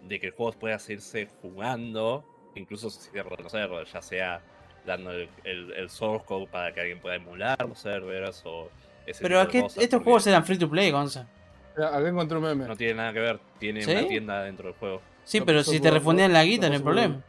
de 0.00 0.18
que 0.18 0.28
el 0.28 0.32
juego 0.32 0.52
pueda 0.52 0.78
seguirse 0.78 1.28
jugando, 1.42 2.24
incluso 2.54 2.88
sin 2.90 3.12
reconocerlo, 3.12 3.84
ya 3.84 4.00
sea 4.02 4.40
dando 4.86 5.10
el, 5.12 5.28
el- 5.44 5.72
el 5.74 5.90
source 5.90 6.24
code 6.26 6.46
para 6.46 6.72
que 6.72 6.80
alguien 6.80 7.00
pueda 7.00 7.16
emular 7.16 7.56
los 7.68 7.78
servers 7.78 8.42
o 8.46 8.70
ese 9.06 9.22
Pero 9.22 9.40
tipo 9.40 9.52
de 9.52 9.58
aquí 9.58 9.60
cosas, 9.62 9.78
estos 9.82 9.98
porque 9.98 10.04
juegos 10.04 10.26
eran 10.28 10.44
free 10.44 10.58
to 10.58 10.70
play, 10.70 10.90
Gonza. 10.90 11.28
Acá 11.76 12.06
encontré 12.08 12.38
un 12.38 12.44
meme. 12.44 12.66
no 12.66 12.76
tiene 12.76 12.94
nada 12.94 13.12
que 13.12 13.20
ver, 13.20 13.38
tiene 13.58 13.82
¿Sí? 13.82 13.90
una 13.92 14.06
tienda 14.06 14.42
dentro 14.44 14.68
del 14.68 14.78
juego. 14.78 15.02
Sí, 15.24 15.40
Lo 15.40 15.46
pero 15.46 15.62
si 15.62 15.80
te 15.80 15.90
refundían 15.90 16.32
la 16.32 16.44
guita, 16.44 16.68
no 16.68 16.74
hay 16.74 16.80
problema. 16.80 17.20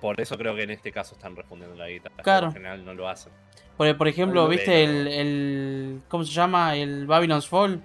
Por 0.00 0.20
eso 0.20 0.36
creo 0.36 0.54
que 0.54 0.64
en 0.64 0.70
este 0.70 0.92
caso 0.92 1.14
están 1.14 1.34
respondiendo 1.34 1.76
la 1.76 1.88
guita. 1.88 2.10
Claro. 2.22 2.48
En 2.48 2.52
general 2.52 2.84
no 2.84 2.94
lo 2.94 3.08
hacen. 3.08 3.32
Por, 3.76 3.96
por 3.96 4.08
ejemplo, 4.08 4.46
¿viste 4.48 4.84
el, 4.84 5.08
el. 5.08 6.02
¿Cómo 6.08 6.24
se 6.24 6.32
llama? 6.32 6.76
El 6.76 7.06
Babylon's 7.06 7.48
Fall. 7.48 7.80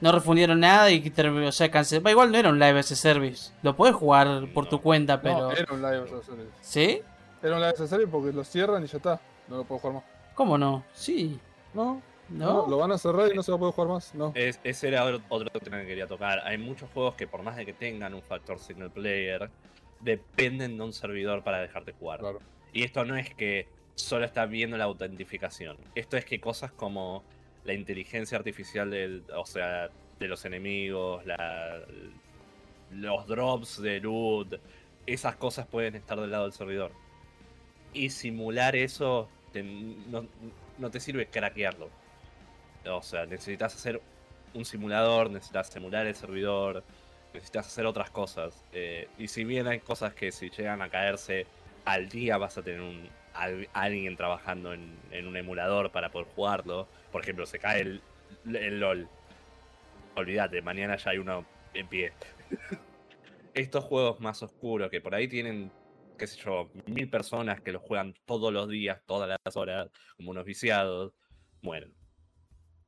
No 0.00 0.12
refundieron 0.12 0.60
nada 0.60 0.90
y 0.90 1.12
o 1.18 1.52
sea, 1.52 1.70
canceló. 1.70 2.08
Igual 2.10 2.30
no 2.30 2.38
era 2.38 2.50
un 2.50 2.58
live 2.58 2.78
as 2.78 2.92
a 2.92 2.96
service. 2.96 3.52
Lo 3.62 3.74
puedes 3.74 3.96
jugar 3.96 4.46
por 4.52 4.68
tu 4.68 4.80
cuenta, 4.80 5.20
pero. 5.20 5.38
No, 5.38 5.52
era 5.52 5.72
un 5.72 5.82
live 5.82 6.04
as 6.04 6.12
a 6.12 6.22
service. 6.22 6.50
¿Sí? 6.60 7.00
Era 7.42 7.54
un 7.54 7.60
live 7.60 7.72
as 7.72 7.80
a 7.80 7.86
service 7.86 8.10
porque 8.10 8.32
lo 8.32 8.44
cierran 8.44 8.84
y 8.84 8.86
ya 8.86 8.98
está. 8.98 9.20
No 9.48 9.56
lo 9.56 9.64
puedo 9.64 9.80
jugar 9.80 9.94
más. 9.94 10.04
¿Cómo 10.34 10.58
no? 10.58 10.84
Sí. 10.94 11.38
No, 11.72 12.00
¿No? 12.30 12.62
no, 12.64 12.66
lo 12.68 12.78
van 12.78 12.92
a 12.92 12.98
cerrar 12.98 13.30
y 13.32 13.34
no 13.36 13.42
se 13.42 13.52
va 13.52 13.56
a 13.56 13.58
poder 13.60 13.74
jugar 13.74 13.90
más. 13.90 14.14
No. 14.14 14.32
Es- 14.34 14.58
ese 14.64 14.88
era 14.88 15.04
otro, 15.04 15.22
otro 15.28 15.60
tema 15.60 15.80
que 15.80 15.86
quería 15.86 16.06
tocar. 16.06 16.40
Hay 16.46 16.58
muchos 16.58 16.88
juegos 16.90 17.14
que 17.14 17.26
por 17.26 17.42
más 17.42 17.56
de 17.56 17.66
que 17.66 17.72
tengan 17.72 18.14
un 18.14 18.22
factor 18.22 18.58
single 18.58 18.90
player, 18.90 19.50
dependen 20.00 20.76
de 20.76 20.82
un 20.84 20.92
servidor 20.92 21.42
para 21.44 21.60
dejarte 21.60 21.92
jugar. 21.92 22.20
Claro. 22.20 22.40
Y 22.72 22.82
esto 22.82 23.04
no 23.04 23.16
es 23.16 23.32
que 23.34 23.68
solo 23.94 24.24
está 24.24 24.46
viendo 24.46 24.76
la 24.76 24.84
autentificación. 24.84 25.76
Esto 25.94 26.16
es 26.16 26.24
que 26.24 26.40
cosas 26.40 26.72
como 26.72 27.22
la 27.64 27.72
inteligencia 27.74 28.36
artificial 28.36 28.90
del, 28.90 29.22
o 29.36 29.46
sea, 29.46 29.88
de 30.18 30.28
los 30.28 30.44
enemigos, 30.44 31.24
la- 31.26 31.80
los 32.90 33.26
drops 33.26 33.80
de 33.82 34.00
loot, 34.00 34.54
esas 35.06 35.36
cosas 35.36 35.66
pueden 35.66 35.94
estar 35.94 36.20
del 36.20 36.30
lado 36.30 36.44
del 36.44 36.52
servidor. 36.52 36.92
Y 37.92 38.10
simular 38.10 38.76
eso 38.76 39.28
te- 39.52 39.62
no, 39.62 40.26
no 40.78 40.90
te 40.90 41.00
sirve 41.00 41.26
craquearlo. 41.26 41.88
O 42.86 43.02
sea, 43.02 43.26
necesitas 43.26 43.74
hacer 43.74 44.00
un 44.54 44.64
simulador, 44.64 45.30
necesitas 45.30 45.68
simular 45.68 46.06
el 46.06 46.14
servidor, 46.14 46.84
necesitas 47.32 47.66
hacer 47.66 47.86
otras 47.86 48.10
cosas. 48.10 48.64
eh, 48.72 49.08
y 49.18 49.28
si 49.28 49.44
bien 49.44 49.66
hay 49.66 49.80
cosas 49.80 50.14
que 50.14 50.30
si 50.32 50.50
llegan 50.50 50.82
a 50.82 50.88
caerse 50.90 51.46
al 51.84 52.08
día 52.08 52.38
vas 52.38 52.56
a 52.58 52.62
tener 52.62 52.80
un, 52.80 53.08
al- 53.34 53.68
alguien 53.72 54.16
trabajando 54.16 54.72
en, 54.72 54.98
un 55.26 55.36
emulador 55.36 55.90
para 55.92 56.10
poder 56.10 56.28
jugarlo. 56.34 56.88
Por 57.12 57.22
ejemplo, 57.22 57.46
se 57.46 57.58
cae 57.58 57.82
el, 57.82 58.02
el 58.46 58.80
LOL. 58.80 59.08
Olvídate, 60.16 60.62
mañana 60.62 60.96
ya 60.96 61.10
hay 61.10 61.18
uno 61.18 61.44
en 61.74 61.88
pie. 61.88 62.12
Estos 63.54 63.84
juegos 63.84 64.20
más 64.20 64.42
oscuros 64.42 64.90
que 64.90 65.00
por 65.00 65.14
ahí 65.14 65.28
tienen, 65.28 65.70
qué 66.18 66.26
sé 66.26 66.40
yo, 66.40 66.70
mil 66.86 67.08
personas 67.08 67.60
que 67.60 67.72
los 67.72 67.82
juegan 67.82 68.14
todos 68.24 68.52
los 68.52 68.68
días, 68.68 69.00
todas 69.06 69.28
las 69.44 69.56
horas, 69.56 69.88
como 70.16 70.30
unos 70.30 70.44
viciados, 70.44 71.12
mueren. 71.62 72.03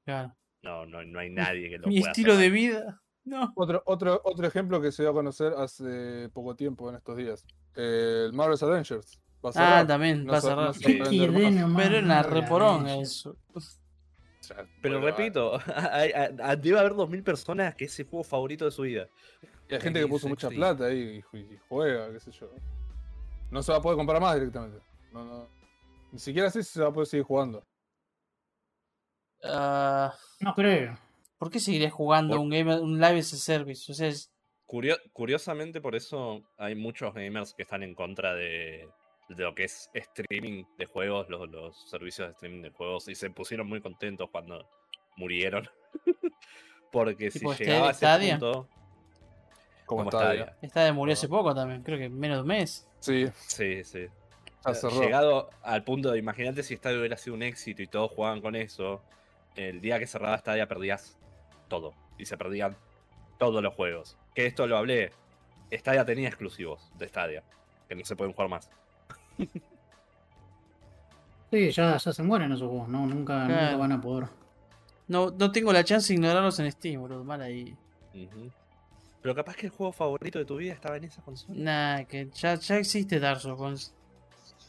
Claro. 0.06 0.34
No, 0.62 0.86
no, 0.86 1.04
no 1.04 1.18
hay 1.18 1.28
nadie 1.30 1.68
que 1.68 1.76
lo 1.78 1.88
Mi 1.88 1.98
pueda 2.00 2.12
estilo 2.12 2.32
hacer 2.32 2.42
de 2.44 2.50
vida. 2.50 3.02
No. 3.24 3.52
Otro, 3.56 3.82
otro, 3.86 4.20
otro 4.24 4.46
ejemplo 4.46 4.80
que 4.80 4.90
se 4.92 5.02
dio 5.02 5.10
a 5.10 5.14
conocer 5.14 5.52
hace 5.58 6.30
poco 6.32 6.54
tiempo 6.56 6.88
en 6.88 6.96
estos 6.96 7.16
días. 7.16 7.44
Eh, 7.74 8.24
el 8.26 8.32
Marvel's 8.32 8.62
Avengers. 8.62 9.20
Va 9.44 9.50
a 9.54 9.80
Ah, 9.80 9.86
también 9.86 10.24
No 10.24 10.32
va 10.32 10.38
a 10.38 10.40
no 10.40 10.46
cerrar. 10.46 10.68
más. 10.68 10.80
nomás, 11.60 11.82
Pero 11.84 11.98
en 11.98 12.08
la 12.08 12.22
mía. 12.22 13.02
eso. 13.02 13.36
Pero 14.80 15.00
Bueno, 15.00 15.16
repito, 15.16 15.58
hay- 15.92 16.12
hay- 16.12 16.36
hay- 16.40 16.56
debe 16.56 16.78
haber 16.78 16.92
2.000 16.94 17.22
personas 17.24 17.74
que 17.74 17.86
es 17.86 17.98
el 17.98 18.06
juego 18.06 18.22
favorito 18.22 18.64
de 18.64 18.70
su 18.70 18.82
vida. 18.82 19.08
Y 19.68 19.74
hay 19.74 19.80
gente 19.80 19.98
que 20.00 20.06
puso 20.06 20.28
mucha 20.28 20.48
plata 20.48 20.86
ahí 20.86 21.20
y, 21.32 21.36
y 21.38 21.58
juega, 21.68 22.12
qué 22.12 22.20
sé 22.20 22.30
yo. 22.30 22.48
No 23.50 23.60
se 23.62 23.72
va 23.72 23.78
a 23.78 23.80
poder 23.82 23.96
comprar 23.96 24.20
más 24.20 24.34
directamente. 24.36 24.78
No, 25.12 25.24
no. 25.24 25.48
Ni 26.12 26.18
siquiera 26.20 26.46
así 26.48 26.62
se 26.62 26.80
va 26.80 26.88
a 26.88 26.92
poder 26.92 27.08
seguir 27.08 27.24
jugando. 27.26 27.64
Ah, 29.48 30.14
No 30.40 30.54
creo. 30.54 30.98
¿Por 31.38 31.50
qué 31.50 31.60
seguirías 31.60 31.92
jugando 31.92 32.34
Por- 32.36 32.40
un 32.44 32.50
game, 32.50 32.80
un 32.80 32.98
live 33.00 33.18
as 33.18 33.32
a 33.32 33.36
service? 33.36 33.90
O 33.90 33.94
sea, 33.94 34.08
es- 34.08 34.30
Curio- 34.66 34.98
curiosamente, 35.12 35.80
por 35.80 35.94
eso 35.94 36.42
hay 36.58 36.74
muchos 36.74 37.14
gamers 37.14 37.54
que 37.54 37.62
están 37.62 37.82
en 37.82 37.94
contra 37.94 38.34
de, 38.34 38.88
de 39.28 39.42
lo 39.42 39.54
que 39.54 39.64
es 39.64 39.88
streaming 39.94 40.64
de 40.78 40.86
juegos, 40.86 41.28
los, 41.28 41.48
los 41.50 41.88
servicios 41.90 42.28
de 42.28 42.32
streaming 42.32 42.62
de 42.62 42.70
juegos, 42.70 43.06
y 43.08 43.14
se 43.14 43.30
pusieron 43.30 43.68
muy 43.68 43.80
contentos 43.80 44.28
cuando 44.30 44.66
murieron. 45.16 45.68
Porque 46.90 47.30
si 47.30 47.46
este- 47.46 47.64
llegaba 47.64 47.88
a 47.88 47.90
ese 47.90 47.98
Stadia. 47.98 48.38
punto. 48.38 48.68
Como, 49.84 50.04
como 50.04 50.10
está 50.10 50.18
Stadia. 50.32 50.56
esta 50.62 50.84
de 50.84 50.92
murió 50.92 51.12
hace 51.12 51.28
poco 51.28 51.54
también, 51.54 51.82
creo 51.84 51.98
que 51.98 52.08
menos 52.08 52.38
de 52.38 52.42
un 52.42 52.48
mes. 52.48 52.88
Sí, 53.00 53.26
Sí, 53.46 53.84
sí. 53.84 53.98
Eh. 54.00 54.10
Llegado 55.00 55.48
al 55.62 55.84
punto 55.84 56.10
de, 56.10 56.18
imagínate 56.18 56.64
si 56.64 56.76
Stadia 56.76 56.98
hubiera 56.98 57.16
sido 57.16 57.36
un 57.36 57.44
éxito 57.44 57.82
y 57.82 57.86
todos 57.86 58.10
jugaban 58.10 58.40
con 58.40 58.56
eso, 58.56 59.04
el 59.56 59.80
día 59.80 59.98
que 59.98 60.06
cerraba 60.06 60.38
Stadia 60.38 60.68
perdías 60.68 61.18
todo. 61.68 61.94
Y 62.18 62.26
se 62.26 62.36
perdían 62.36 62.76
todos 63.38 63.62
los 63.62 63.74
juegos. 63.74 64.16
Que 64.34 64.46
esto 64.46 64.66
lo 64.66 64.76
hablé. 64.76 65.12
Stadia 65.72 66.04
tenía 66.04 66.28
exclusivos 66.28 66.90
de 66.96 67.08
Stadia, 67.08 67.42
que 67.88 67.94
no 67.94 68.04
se 68.04 68.16
pueden 68.16 68.32
jugar 68.32 68.48
más. 68.48 68.70
Sí, 71.50 71.70
ya, 71.70 71.96
ya 71.96 72.12
se 72.12 72.22
mueren 72.24 72.50
esos 72.50 72.68
juegos, 72.68 72.88
no, 72.88 73.06
nunca, 73.06 73.46
van 73.76 73.92
a 73.92 74.00
poder. 74.00 74.28
No, 75.06 75.30
no 75.30 75.52
tengo 75.52 75.72
la 75.72 75.84
chance 75.84 76.08
de 76.08 76.14
ignorarlos 76.14 76.58
en 76.58 76.70
Steam, 76.72 77.00
boludo. 77.00 77.22
Mal 77.22 77.40
ahí. 77.40 77.76
Pero 79.22 79.34
capaz 79.34 79.54
que 79.54 79.66
el 79.66 79.72
juego 79.72 79.92
favorito 79.92 80.38
de 80.38 80.44
tu 80.44 80.56
vida 80.56 80.72
estaba 80.72 80.96
en 80.96 81.04
esa 81.04 81.22
consola. 81.22 81.54
Nah, 81.56 82.04
que 82.04 82.28
ya, 82.34 82.56
ya 82.56 82.78
existe 82.78 83.20
Dark 83.20 83.40
Souls. 83.40 83.94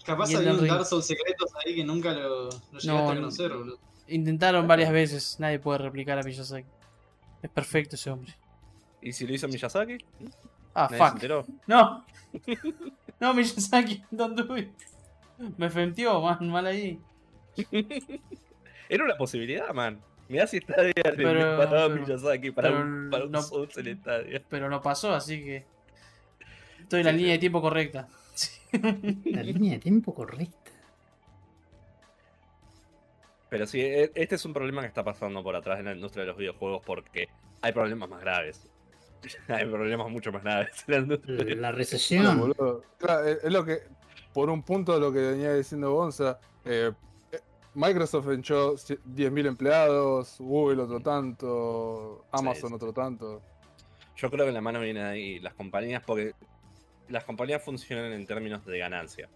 Capaz 0.06 0.34
había 0.36 0.54
un. 0.54 0.68
Dark 0.68 0.86
Souls 0.86 1.06
secretos 1.06 1.52
ahí 1.66 1.76
que 1.76 1.84
nunca 1.84 2.14
lo, 2.14 2.46
lo 2.46 2.50
llegaste 2.52 2.88
No, 2.88 3.10
a 3.10 3.16
conocer, 3.16 3.52
boludo. 3.52 3.80
Intentaron 4.08 4.68
varias 4.68 4.92
veces, 4.92 5.38
nadie 5.40 5.60
puede 5.60 5.80
replicar 5.80 6.18
a 6.20 6.24
Miyazaki. 6.24 6.68
Es 7.42 7.50
perfecto 7.50 7.96
ese 7.96 8.10
hombre. 8.10 8.34
¿Y 9.02 9.12
si 9.14 9.28
lo 9.28 9.34
hizo 9.34 9.48
Miyazaki? 9.48 9.98
Ah, 10.74 10.88
Nadie 10.90 10.98
se 10.98 11.04
fuck. 11.04 11.14
enteró. 11.16 11.46
No. 11.68 12.06
No, 13.20 13.34
Miyazaki, 13.34 14.04
don't 14.12 14.38
do 14.40 14.56
it. 14.58 14.70
Me 15.58 15.70
femtió, 15.72 16.22
man, 16.22 16.48
mal 16.50 16.68
ahí. 16.68 17.00
Era 18.90 19.04
una 19.04 19.18
posibilidad, 19.18 19.74
man. 19.74 20.00
Mirá 20.30 20.46
si 20.46 20.60
le 20.60 20.66
Pero- 20.68 21.58
pero- 21.58 21.90
Miyazaki 21.90 22.52
para 22.52 22.70
pero 22.70 22.82
un, 22.84 23.10
para 23.10 23.26
un 23.26 23.32
no- 23.32 23.42
Souls 23.42 23.76
en 23.78 23.98
Stadia. 24.00 24.44
Pero 24.48 24.70
no 24.70 24.82
pasó, 24.82 25.14
así 25.16 25.44
que. 25.44 25.66
Estoy 26.82 27.00
en 27.00 27.06
la 27.08 27.12
Sí, 27.12 27.18
línea 27.18 27.34
de 27.34 27.40
tiempo 27.40 27.62
correcta. 27.62 28.08
La 29.24 29.42
línea 29.44 29.72
de 29.74 29.80
tiempo 29.80 30.14
correcta. 30.14 30.67
Pero 33.50 33.66
sí, 33.66 33.80
e- 33.82 34.12
este 34.16 34.36
es 34.36 34.46
un 34.46 34.54
problema 34.54 34.82
que 34.82 34.88
está 34.88 35.04
pasando 35.04 35.42
por 35.44 35.56
atrás 35.56 35.80
en 35.80 35.86
la 35.86 35.94
industria 35.94 36.24
de 36.24 36.28
los 36.28 36.38
videojuegos 36.38 36.82
porque 36.86 37.30
hay 37.62 37.72
problemas 37.72 38.10
más 38.10 38.22
graves. 38.22 38.68
Hay 39.48 39.66
problemas 39.66 40.10
mucho 40.12 40.32
más 40.32 40.44
graves 40.44 40.84
en 40.88 40.94
la 40.94 41.00
industria. 41.00 41.36
La 41.38 41.44
Bueno, 41.56 41.72
recesión. 41.72 42.54
Claro, 43.00 43.26
es, 43.26 43.44
es 43.44 43.52
lo 43.52 43.66
que, 43.66 43.80
por 44.32 44.50
un 44.52 44.62
punto 44.62 45.00
lo 45.00 45.12
que 45.12 45.20
venía 45.20 45.54
diciendo 45.56 45.92
Gonza, 45.92 46.40
eh, 46.64 46.92
eh, 47.32 47.40
Microsoft 47.74 48.30
echó 48.30 48.76
ci- 48.76 49.00
10.000 49.04 49.48
empleados, 49.48 50.36
Google 50.40 50.84
otro 50.84 51.00
tanto, 51.00 52.26
Amazon 52.32 52.70
sí. 52.70 52.76
otro 52.76 52.94
tanto. 52.94 53.42
Yo 54.16 54.30
creo 54.30 54.46
que 54.46 54.52
la 54.52 54.62
mano 54.62 54.80
viene 54.82 55.04
ahí 55.04 55.40
las 55.40 55.56
compañías 55.56 56.04
porque 56.06 56.34
las 57.10 57.24
compañías 57.24 57.64
funcionan 57.64 58.12
en 58.14 58.26
términos 58.28 58.64
de 58.66 58.78
ganancia. 58.78 59.30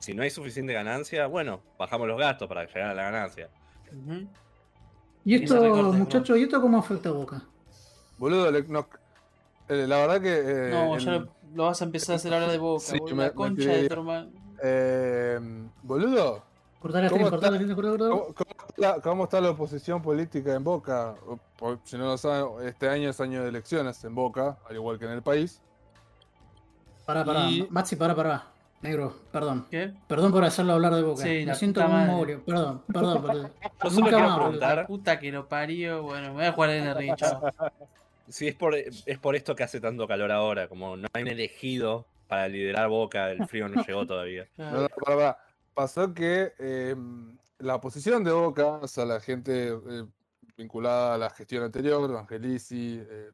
Si 0.00 0.14
no 0.14 0.22
hay 0.22 0.30
suficiente 0.30 0.72
ganancia, 0.72 1.26
bueno, 1.26 1.60
bajamos 1.78 2.08
los 2.08 2.18
gastos 2.18 2.48
para 2.48 2.64
llegar 2.64 2.90
a 2.90 2.94
la 2.94 3.02
ganancia. 3.02 3.50
Y 5.26 5.34
esto, 5.34 5.62
muchachos, 5.92 6.38
¿y 6.38 6.42
esto 6.44 6.60
cómo 6.60 6.78
afecta 6.78 7.10
a 7.10 7.12
Boca? 7.12 7.42
Boludo, 8.16 8.50
le- 8.50 8.62
no- 8.62 8.88
eh, 9.68 9.86
la 9.86 9.98
verdad 9.98 10.20
que... 10.22 10.38
eh, 10.38 10.70
No, 10.70 10.94
en- 10.94 11.00
ya 11.00 11.12
lo, 11.12 11.28
lo 11.54 11.64
vas 11.66 11.82
a 11.82 11.84
empezar 11.84 12.14
a 12.14 12.16
hacer 12.16 12.32
hablar 12.32 12.50
de 12.50 12.56
boca, 12.58 12.82
Sí, 12.84 12.98
boludo. 12.98 13.16
me- 13.16 13.22
La 13.24 13.28
me 13.28 13.34
concha 13.34 13.56
quería 13.62 13.76
de 13.76 13.82
ir. 13.82 13.88
tu 13.88 13.92
hermano. 13.94 14.30
eh, 14.62 15.38
boludo, 15.82 16.44
Cortar 16.80 17.02
la 17.02 17.10
¿Cómo 17.10 17.26
está? 17.28 17.50
¿Cómo, 18.08 18.34
cómo 18.34 18.50
está, 18.68 19.00
cómo 19.02 19.24
está 19.24 19.40
la 19.42 19.50
oposición 19.50 20.00
política 20.00 20.54
en 20.54 20.64
Boca? 20.64 21.14
O- 21.26 21.38
por- 21.58 21.78
si 21.84 21.98
no 21.98 22.06
lo 22.06 22.16
saben, 22.16 22.66
este 22.66 22.88
año 22.88 23.10
es 23.10 23.20
año 23.20 23.42
de 23.42 23.50
elecciones 23.50 24.02
en 24.04 24.14
Boca, 24.14 24.56
al 24.66 24.76
igual 24.76 24.98
que 24.98 25.04
en 25.04 25.10
el 25.10 25.22
país. 25.22 25.60
Pará, 27.04 27.22
pará. 27.22 27.50
Y- 27.50 27.66
Maxi, 27.70 27.96
pará, 27.96 28.14
pará. 28.14 28.46
Negro, 28.82 29.14
perdón. 29.30 29.66
¿Qué? 29.70 29.92
Perdón 30.08 30.32
por 30.32 30.42
hacerlo 30.44 30.72
hablar 30.72 30.94
de 30.94 31.02
Boca. 31.02 31.22
Sí, 31.22 31.44
Me 31.44 31.54
siento 31.54 31.82
como 31.82 32.20
un. 32.20 32.40
Perdón, 32.40 32.82
perdón, 32.90 33.22
perdón. 33.22 33.52
Yo 33.84 33.90
solo 33.90 34.06
Nunca 34.06 34.10
quiero 34.10 34.28
más, 34.28 34.38
preguntar 34.38 34.76
La 34.76 34.86
puta 34.86 35.18
que 35.18 35.32
lo 35.32 35.48
parió. 35.48 36.02
Bueno, 36.02 36.28
me 36.28 36.34
voy 36.34 36.44
a 36.44 36.52
jugar 36.52 36.70
en 36.70 36.86
el 36.86 36.96
ring, 36.96 37.14
chao. 37.14 37.42
si 38.28 38.48
es 38.48 38.54
por, 38.54 38.74
es 38.74 39.18
por 39.18 39.36
esto 39.36 39.54
que 39.54 39.64
hace 39.64 39.80
tanto 39.80 40.08
calor 40.08 40.32
ahora, 40.32 40.66
como 40.66 40.96
no 40.96 41.08
hay 41.12 41.22
un 41.22 41.28
elegido 41.28 42.06
para 42.26 42.48
liderar 42.48 42.88
Boca, 42.88 43.30
el 43.30 43.46
frío 43.46 43.68
no 43.68 43.84
llegó 43.84 44.06
todavía. 44.06 44.48
No, 44.56 44.82
no, 44.82 44.88
pará. 44.88 45.36
Pasó 45.74 46.14
que 46.14 46.52
eh, 46.58 46.96
la 47.58 47.74
oposición 47.74 48.24
de 48.24 48.32
Boca, 48.32 48.66
o 48.66 48.88
sea, 48.88 49.04
la 49.04 49.20
gente 49.20 49.68
eh, 49.68 50.04
vinculada 50.56 51.14
a 51.14 51.18
la 51.18 51.30
gestión 51.30 51.64
anterior, 51.64 52.16
Angelici, 52.16 53.02
eh, 53.02 53.30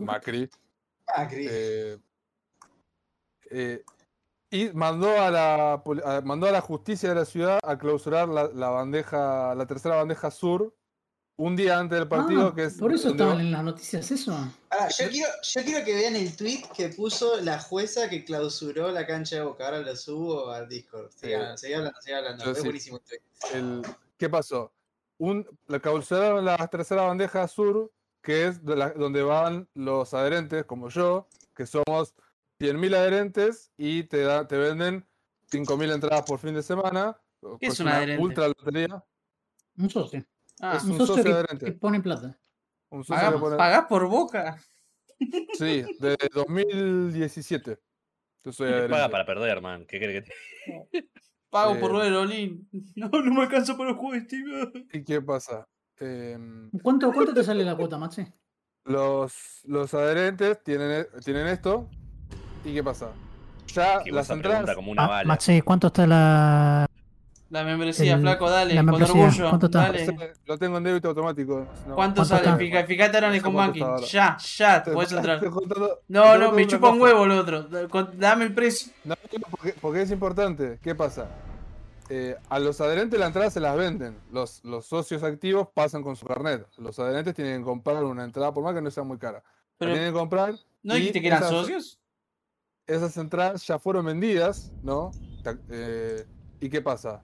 Macri, 0.00 0.48
Macri. 1.16 1.48
Y 4.50 4.70
mandó 4.72 5.10
a 5.20 5.30
la 5.30 5.72
a- 5.74 6.20
mandó 6.22 6.46
a 6.46 6.52
la 6.52 6.60
justicia 6.60 7.10
de 7.10 7.14
la 7.14 7.24
ciudad 7.24 7.58
a 7.62 7.76
clausurar 7.78 8.28
la, 8.28 8.48
la 8.48 8.70
bandeja, 8.70 9.54
la 9.54 9.66
tercera 9.66 9.96
bandeja 9.96 10.30
sur, 10.30 10.74
un 11.36 11.54
día 11.54 11.78
antes 11.78 11.98
del 11.98 12.08
partido, 12.08 12.48
Ah, 12.48 12.54
que 12.54 12.64
es 12.64 12.78
Por 12.78 12.92
eso 12.92 13.10
estaban 13.10 13.36
va- 13.38 13.40
en 13.42 13.52
las 13.52 13.62
noticias 13.62 14.10
eso. 14.10 14.32
Ahora, 14.70 14.88
yo 14.88 15.08
quiero, 15.08 15.30
yo 15.42 15.62
quiero 15.64 15.84
que 15.84 15.94
vean 15.94 16.16
el 16.16 16.36
tweet 16.36 16.62
que 16.76 16.88
puso 16.88 17.40
la 17.40 17.60
jueza 17.60 18.08
que 18.08 18.24
clausuró 18.24 18.90
la 18.90 19.06
cancha 19.06 19.36
de 19.36 19.42
Boca. 19.42 19.66
Ahora 19.66 19.80
lo 19.80 19.94
subo 19.94 20.50
al 20.50 20.68
Discord. 20.68 21.10
Sigan, 21.14 21.56
seguí 21.56 21.74
hablando, 21.74 22.00
seguí 22.00 22.16
hablando. 22.16 22.44
Yo 22.44 22.50
Es 22.50 22.56
sí. 22.58 22.64
buenísimo 22.64 22.96
el 22.96 23.02
tweet. 23.04 23.20
el- 23.54 23.82
¿Qué 24.16 24.28
pasó? 24.28 24.72
Un, 25.18 25.46
la 25.68 25.78
clausuraron 25.78 26.44
la 26.44 26.56
tercera 26.68 27.02
bandeja 27.02 27.46
sur, 27.46 27.92
que 28.22 28.46
es 28.48 28.64
de 28.64 28.74
la- 28.74 28.90
donde 28.90 29.22
van 29.22 29.68
los 29.74 30.14
adherentes, 30.14 30.64
como 30.64 30.88
yo, 30.88 31.28
que 31.54 31.66
somos 31.66 32.14
100.000 32.60 32.94
adherentes 32.94 33.72
y 33.76 34.04
te, 34.04 34.22
da, 34.22 34.46
te 34.46 34.56
venden 34.56 35.06
5.000 35.50 35.92
entradas 35.94 36.22
por 36.22 36.38
fin 36.40 36.54
de 36.54 36.62
semana. 36.62 37.16
¿Qué 37.40 37.66
es 37.66 37.68
pues 37.70 37.80
un 37.80 37.86
una 37.86 37.96
adherente? 37.98 38.22
Ultra 38.22 38.48
lotería. 38.48 39.04
Un 39.76 39.90
socio. 39.90 40.24
Ah, 40.60 40.74
Es 40.76 40.84
Un 40.84 40.92
un 40.92 40.98
socio, 40.98 41.14
socio 41.16 41.24
que, 41.24 41.30
adherente. 41.32 41.64
que 41.66 41.72
pone 41.72 42.00
plata. 42.00 42.38
Un 42.90 43.04
socio 43.04 43.14
que 43.16 43.24
¿pagás, 43.26 43.40
pone- 43.40 43.56
pagás 43.56 43.86
por 43.86 44.08
boca? 44.08 44.60
Sí, 45.56 45.84
de 46.00 46.16
2017. 46.34 47.78
Yo 48.44 48.52
soy 48.52 48.66
¿Qué 48.68 48.72
adherente. 48.72 48.92
paga 48.92 49.08
para 49.08 49.26
perder, 49.26 49.60
man? 49.60 49.84
¿Qué 49.86 49.98
crees 49.98 50.24
que 50.24 50.30
te... 50.30 51.08
Pago 51.50 51.78
por 51.80 51.92
Eh. 51.92 51.98
ver 52.00 52.12
Olin. 52.12 52.68
No, 52.96 53.08
no 53.08 53.34
me 53.34 53.42
alcanza 53.42 53.76
para 53.76 53.90
el 53.90 53.96
juego 53.96 54.14
de 54.14 54.20
Steam. 54.22 54.44
¿Y 54.92 55.04
qué 55.04 55.22
pasa? 55.22 55.66
Em, 55.98 56.70
¿Cuánto, 56.82 57.12
¿Cuánto 57.12 57.32
te 57.34 57.42
sale 57.44 57.64
la 57.64 57.76
cuota, 57.76 57.96
Maxi? 57.98 58.26
los, 58.84 59.60
los 59.64 59.92
adherentes 59.94 60.62
tienen, 60.62 61.06
tienen 61.24 61.46
esto. 61.48 61.90
¿Y 62.64 62.74
qué 62.74 62.82
pasa? 62.82 63.08
Ya 63.74 64.02
Que 64.02 64.12
las 64.12 64.28
entradas. 64.30 64.74
como 64.74 64.90
una 64.92 65.06
bala. 65.06 65.24
Maxi, 65.28 65.60
¿cuánto 65.62 65.88
está 65.88 66.06
la, 66.06 66.86
La 67.50 67.64
membresía, 67.64 68.14
El- 68.14 68.20
flaco, 68.20 68.50
dale, 68.50 68.74
la 68.74 68.80
con 68.82 68.86
membresía, 68.90 69.22
orgullo. 69.24 69.48
¿cuánto 69.48 69.66
está? 69.66 69.78
Dale. 69.82 70.34
Lo 70.46 70.58
tengo 70.58 70.76
en 70.78 70.84
débito 70.84 71.08
automático. 71.08 71.66
no. 71.86 71.94
¿Cuánto 71.94 72.22
¿Cuánto 72.22 72.24
sale? 72.24 72.56
Fijate 72.86 73.16
ahora 73.16 73.28
en 73.28 73.34
el 73.34 73.52
banking. 73.52 73.84
Ya, 74.10 74.36
ya, 74.56 74.82
Te- 74.82 74.92
puedes 74.92 75.12
entrar. 75.12 75.42
contando- 75.50 76.00
No, 76.08 76.36
no, 76.38 76.52
me 76.52 76.66
chupa 76.66 76.90
un 76.90 77.00
huevo 77.00 77.26
lo 77.26 77.38
otro. 77.38 77.66
Con- 77.88 78.18
Dame 78.18 78.44
el 78.46 78.54
precio. 78.54 78.92
No, 79.04 79.14
porque, 79.50 79.74
porque 79.80 80.02
es 80.02 80.10
importante. 80.10 80.78
¿Qué 80.82 80.94
pasa? 80.94 81.26
Eh, 82.10 82.36
a 82.48 82.58
los 82.58 82.80
adherentes 82.80 83.18
la 83.20 83.26
entrada 83.26 83.50
se 83.50 83.60
las 83.60 83.76
venden. 83.76 84.16
Los, 84.32 84.64
los 84.64 84.86
socios 84.86 85.22
activos 85.22 85.68
pasan 85.74 86.02
con 86.02 86.16
su 86.16 86.24
carnet. 86.26 86.66
Los 86.78 86.98
adherentes 86.98 87.34
tienen 87.34 87.60
que 87.60 87.64
comprar 87.66 88.02
una 88.02 88.24
entrada, 88.24 88.52
por 88.52 88.64
más 88.64 88.74
que 88.74 88.80
no 88.80 88.90
sea 88.90 89.04
muy 89.04 89.18
cara. 89.18 89.38
La 89.38 89.42
Pero, 89.78 89.92
tienen 89.92 90.12
que 90.12 90.18
comprar. 90.18 90.54
¿no 90.82 90.94
y 90.96 91.00
dijiste 91.00 91.20
que 91.20 91.26
eran 91.28 91.40
esas- 91.40 91.50
socios? 91.50 91.98
Esas 92.88 93.16
entradas 93.18 93.66
ya 93.66 93.78
fueron 93.78 94.06
vendidas, 94.06 94.72
¿no? 94.82 95.10
Eh, 95.70 96.24
¿Y 96.60 96.68
qué 96.70 96.80
pasa? 96.80 97.22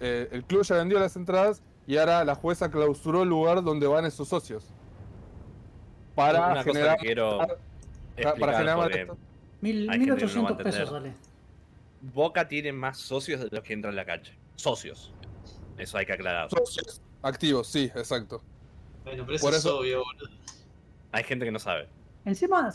Eh, 0.00 0.28
el 0.32 0.42
club 0.44 0.62
ya 0.64 0.76
vendió 0.76 0.98
las 0.98 1.14
entradas 1.16 1.62
y 1.86 1.98
ahora 1.98 2.24
la 2.24 2.34
jueza 2.34 2.70
clausuró 2.70 3.22
el 3.22 3.28
lugar 3.28 3.62
donde 3.62 3.86
van 3.86 4.06
esos 4.06 4.26
socios. 4.28 4.64
Para 6.14 6.38
Una 6.52 6.64
cosa 6.64 6.72
generar. 6.72 6.96
que 6.98 7.06
quiero 7.06 7.38
para 8.38 8.56
generar. 8.58 9.16
Mil, 9.60 9.88
Hay 9.90 9.98
gente 10.00 10.16
que 10.16 10.26
no 10.26 10.42
1800 10.42 10.56
pesos. 10.62 11.02
Boca 12.14 12.48
tiene 12.48 12.72
más 12.72 12.96
socios 12.98 13.40
de 13.40 13.48
los 13.50 13.62
que 13.62 13.74
entran 13.74 13.92
en 13.92 13.96
la 13.96 14.06
cancha. 14.06 14.32
Socios. 14.56 15.12
Eso 15.76 15.98
hay 15.98 16.06
que 16.06 16.14
aclarar. 16.14 16.48
Socios 16.50 17.02
activos, 17.22 17.66
sí, 17.68 17.90
exacto. 17.94 18.42
Bueno, 19.04 19.24
pero 19.26 19.36
eso, 19.36 19.44
Por 19.44 19.52
es 19.52 19.58
eso- 19.60 19.78
obvio, 19.78 20.02
boludo. 20.02 20.30
Hay 21.12 21.24
gente 21.24 21.44
que 21.44 21.50
no 21.52 21.58
sabe. 21.58 21.88
Encima, 22.24 22.70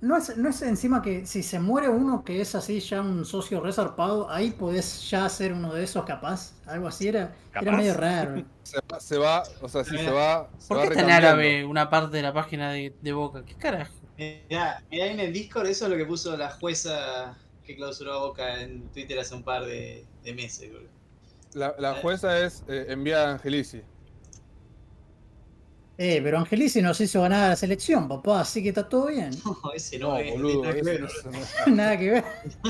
no 0.00 0.16
es, 0.16 0.36
no 0.36 0.48
es 0.48 0.62
encima 0.62 1.02
que 1.02 1.26
si 1.26 1.42
se 1.42 1.58
muere 1.58 1.88
uno 1.88 2.22
que 2.24 2.40
es 2.40 2.54
así 2.54 2.78
ya 2.80 3.00
un 3.00 3.24
socio 3.24 3.60
resarpado, 3.60 4.30
ahí 4.30 4.52
podés 4.52 5.10
ya 5.10 5.28
ser 5.28 5.52
uno 5.52 5.74
de 5.74 5.82
esos 5.84 6.04
capaz. 6.04 6.54
Algo 6.66 6.86
así 6.86 7.08
era, 7.08 7.34
era 7.58 7.72
medio 7.72 7.94
raro. 7.94 8.44
Se 8.62 8.80
va, 8.90 9.00
se 9.00 9.16
va 9.18 9.42
o 9.60 9.68
sea, 9.68 9.84
si 9.84 9.96
se 9.98 10.10
va. 10.10 10.50
se 10.58 10.74
¿Por 10.74 10.78
va 10.78 10.86
qué 10.88 10.88
está 10.88 11.02
en 11.02 11.10
árabe 11.10 11.64
una 11.64 11.88
parte 11.88 12.16
de 12.16 12.22
la 12.22 12.32
página 12.32 12.72
de, 12.72 12.96
de 13.00 13.12
Boca? 13.12 13.44
¿Qué 13.44 13.54
carajo? 13.56 13.94
Mirá, 14.18 14.82
mirá 14.90 15.06
en 15.06 15.20
el 15.20 15.32
Discord, 15.32 15.66
eso 15.68 15.84
es 15.86 15.90
lo 15.90 15.96
que 15.96 16.06
puso 16.06 16.36
la 16.36 16.50
jueza 16.50 17.38
que 17.62 17.76
clausuró 17.76 18.12
a 18.14 18.18
Boca 18.20 18.60
en 18.62 18.90
Twitter 18.90 19.18
hace 19.18 19.34
un 19.34 19.44
par 19.44 19.64
de, 19.64 20.08
de 20.22 20.34
meses, 20.34 20.70
boludo. 20.72 20.90
La, 21.54 21.74
la 21.78 21.94
jueza 21.96 22.38
es 22.44 22.62
eh, 22.68 22.86
enviada 22.90 23.28
a 23.30 23.32
Angelici. 23.32 23.82
Eh, 25.98 26.20
pero 26.22 26.38
Angelici 26.38 26.82
nos 26.82 27.00
hizo 27.00 27.22
ganar 27.22 27.44
a 27.44 27.48
la 27.50 27.56
selección, 27.56 28.06
papá, 28.06 28.40
así 28.42 28.62
que 28.62 28.68
está 28.70 28.88
todo 28.88 29.06
bien. 29.06 29.30
No, 29.44 29.72
ese 29.74 29.98
no, 29.98 30.08
No, 30.10 30.18
es. 30.18 30.32
boludo. 30.32 30.62
nada 30.62 30.74
que 30.74 30.80
ese 30.80 30.90
ver, 30.90 31.00
no 31.66 31.74
Nada 31.74 31.98
que 31.98 32.10
ver. 32.10 32.24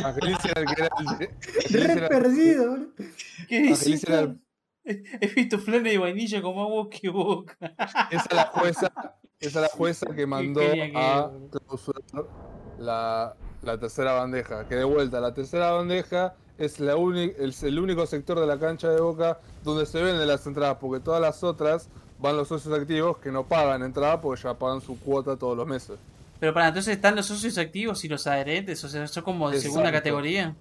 Angelici 0.05 0.49
era 0.49 0.61
el 0.61 0.67
que 0.67 0.83
era 0.83 0.89
el. 0.99 1.81
Re 1.87 1.93
era- 1.93 2.09
perdido, 2.09 2.71
boludo. 2.71 2.89
¿Qué 3.49 3.59
Angelici 3.71 4.07
era 4.09 4.21
el- 4.21 4.41
He 4.89 5.27
visto 5.35 5.59
flanes 5.59 5.93
de 5.93 5.99
vainilla 5.99 6.41
como 6.41 6.63
agua 6.63 6.89
que 6.89 7.09
Boca. 7.09 7.57
Esa 8.13 8.25
es 8.31 8.33
la 8.37 8.45
jueza, 8.47 8.93
esa 9.41 9.59
es 9.59 9.63
la 9.63 9.69
jueza 9.69 10.07
que 10.15 10.27
mandó 10.27 10.61
que- 10.61 10.93
a 10.95 11.29
clausurar 11.51 12.03
la, 12.79 13.35
la 13.63 13.81
tercera 13.81 14.13
bandeja. 14.13 14.69
Que 14.69 14.77
de 14.77 14.85
vuelta, 14.85 15.19
la 15.21 15.35
tercera 15.35 15.73
bandeja 15.73 16.37
es, 16.57 16.79
la 16.79 16.95
uni- 16.97 17.33
es 17.37 17.65
el 17.65 17.81
único 17.81 18.07
sector 18.07 18.39
de 18.39 18.47
la 18.47 18.61
cancha 18.61 18.89
de 18.89 19.01
Boca 19.01 19.41
donde 19.65 19.87
se 19.87 20.01
venden 20.01 20.29
las 20.29 20.47
entradas, 20.47 20.77
porque 20.81 21.01
todas 21.03 21.21
las 21.21 21.43
otras 21.43 21.89
van 22.19 22.37
los 22.37 22.49
socios 22.49 22.79
activos 22.79 23.19
que 23.19 23.31
no 23.31 23.45
pagan 23.45 23.83
entrada 23.83 24.21
porque 24.21 24.43
ya 24.43 24.55
pagan 24.55 24.81
su 24.81 24.99
cuota 24.99 25.37
todos 25.37 25.57
los 25.57 25.67
meses. 25.67 25.99
Pero 26.41 26.53
para, 26.53 26.69
entonces 26.69 26.95
están 26.95 27.17
los 27.17 27.27
socios 27.27 27.57
activos 27.59 28.05
y 28.05 28.09
los 28.09 28.27
adherentes, 28.27 28.83
o 28.85 28.89
sea, 28.89 29.07
son 29.07 29.23
como 29.23 29.51
de 29.51 29.61
segunda 29.61 29.91
categoría. 29.93 30.55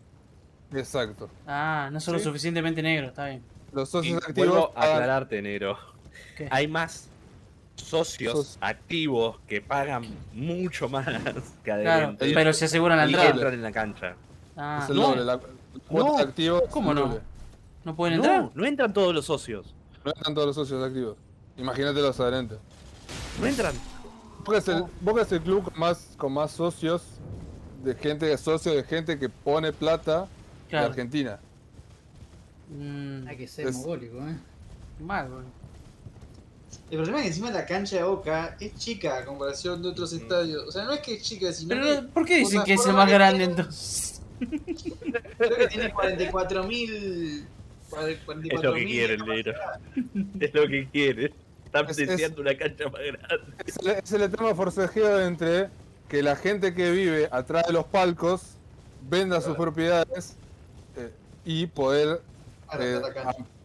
Exacto. 0.74 1.30
Ah, 1.48 1.90
no 1.92 2.00
son 2.00 2.14
lo 2.14 2.20
Sí. 2.20 2.26
suficientemente 2.26 2.82
negros, 2.82 3.10
está 3.10 3.28
bien. 3.28 3.44
Los 3.74 3.90
Y 3.90 3.92
socios 3.92 4.18
activos 4.28 4.50
vuelvo 4.50 4.72
a 4.76 4.84
aclararte, 4.94 5.42
negro. 5.42 5.78
¿Qué? 6.38 6.48
Hay 6.50 6.68
más 6.68 7.10
socios 7.76 8.34
Sos- 8.34 8.58
activos 8.62 9.38
que 9.48 9.62
pagan 9.62 10.06
mucho 10.34 10.88
más 10.90 11.06
que 11.06 11.12
Claro, 11.64 11.82
adherentes. 11.82 12.32
pero 12.34 12.54
se 12.54 12.66
aseguran 12.66 12.98
la 12.98 13.06
y 13.06 13.10
entrada. 13.10 13.30
entran 13.32 13.54
en 13.54 13.62
la 13.62 13.72
cancha. 13.72 14.16
Ah, 14.56 14.80
es 14.84 14.90
el 14.90 14.96
no. 14.96 15.10
doble. 15.10 15.26
La, 15.26 15.40
cuota 15.90 16.34
¿Cómo 16.70 16.94
no? 16.94 17.02
doble. 17.02 17.20
¿no 17.84 17.96
pueden 17.96 18.16
entrar? 18.16 18.42
No, 18.44 18.52
no 18.56 18.66
entran 18.66 18.94
todos 18.94 19.14
los 19.14 19.26
socios. 19.26 19.74
No 20.06 20.12
están 20.12 20.34
todos 20.34 20.48
los 20.48 20.56
socios 20.56 20.82
activos. 20.84 21.18
Imagínate 21.58 22.02
los 22.02 22.20
adherentes. 22.20 22.58
No 23.40 23.48
entran. 23.48 23.74
Boca 24.46 24.58
es, 24.60 24.68
el, 24.68 24.84
Boca 25.02 25.22
es 25.24 25.32
el 25.32 25.42
club 25.42 25.64
con 25.64 25.80
más, 25.80 26.10
con 26.18 26.34
más 26.34 26.52
socios, 26.52 27.02
de 27.84 27.96
gente 27.96 28.26
de 28.28 28.38
socios, 28.38 28.76
de 28.76 28.84
gente 28.84 29.18
que 29.18 29.30
pone 29.30 29.72
plata 29.74 30.22
de 30.22 30.28
Claro. 30.70 30.88
Argentina. 30.88 31.40
Mm, 32.70 33.28
Hay 33.28 33.38
que 33.38 33.48
ser 33.48 33.68
Es- 33.68 33.76
mogólico, 33.76 34.18
eh. 34.18 34.36
mal, 35.00 35.30
boludo. 35.30 35.66
El 36.92 36.98
problema 36.98 37.18
es 37.20 37.24
que 37.24 37.28
encima 37.30 37.52
la 37.52 37.66
cancha 37.66 37.96
de 37.98 38.04
Boca 38.04 38.58
es 38.60 38.76
chica 38.76 39.18
a 39.20 39.26
comparación 39.26 39.82
de 39.82 39.90
otros 39.90 40.14
estadios. 40.14 40.68
O 40.68 40.72
sea, 40.72 40.84
no 40.84 40.92
es 40.94 41.00
que 41.00 41.16
es 41.16 41.24
chica, 41.24 41.52
sino 41.52 41.70
Pero, 41.70 41.84
que 41.84 42.02
no, 42.02 42.08
¿por 42.10 42.26
qué 42.26 42.38
dicen 42.38 42.64
que 42.64 42.74
es 42.74 42.86
el 42.86 42.94
más 42.94 43.10
grande 43.10 43.40
tiene- 43.40 43.52
entonces? 43.62 44.22
creo 45.38 45.58
que 45.58 45.68
tiene 45.68 45.92
44.000... 45.94 47.46
Es 48.52 48.62
lo 48.64 48.74
que 48.74 48.86
quieren, 48.86 49.26
negro. 49.26 49.54
Es 50.40 50.54
lo 50.54 50.68
que 50.68 50.90
quieren. 50.92 51.34
Están 51.82 51.90
Es- 51.92 51.98
es- 52.00 52.08
deseando 52.08 52.42
una 52.42 52.56
cancha 52.58 52.84
más 52.90 53.02
grande. 53.02 53.54
Es 53.66 53.78
el, 53.78 53.88
es 53.92 54.12
el 54.14 54.22
eterno 54.24 54.56
forcejeo 54.56 55.20
entre 55.22 55.70
que 56.08 56.22
la 56.24 56.36
gente 56.36 56.74
que 56.74 56.92
vive 56.92 57.28
atrás 57.32 57.66
de 57.68 57.74
los 57.74 57.86
palcos 57.86 58.42
venda 59.10 59.42
sus 59.42 59.56
propiedades 59.56 60.36
eh, 60.96 61.12
y 61.44 61.68
poder 61.68 62.22
eh, 62.80 63.02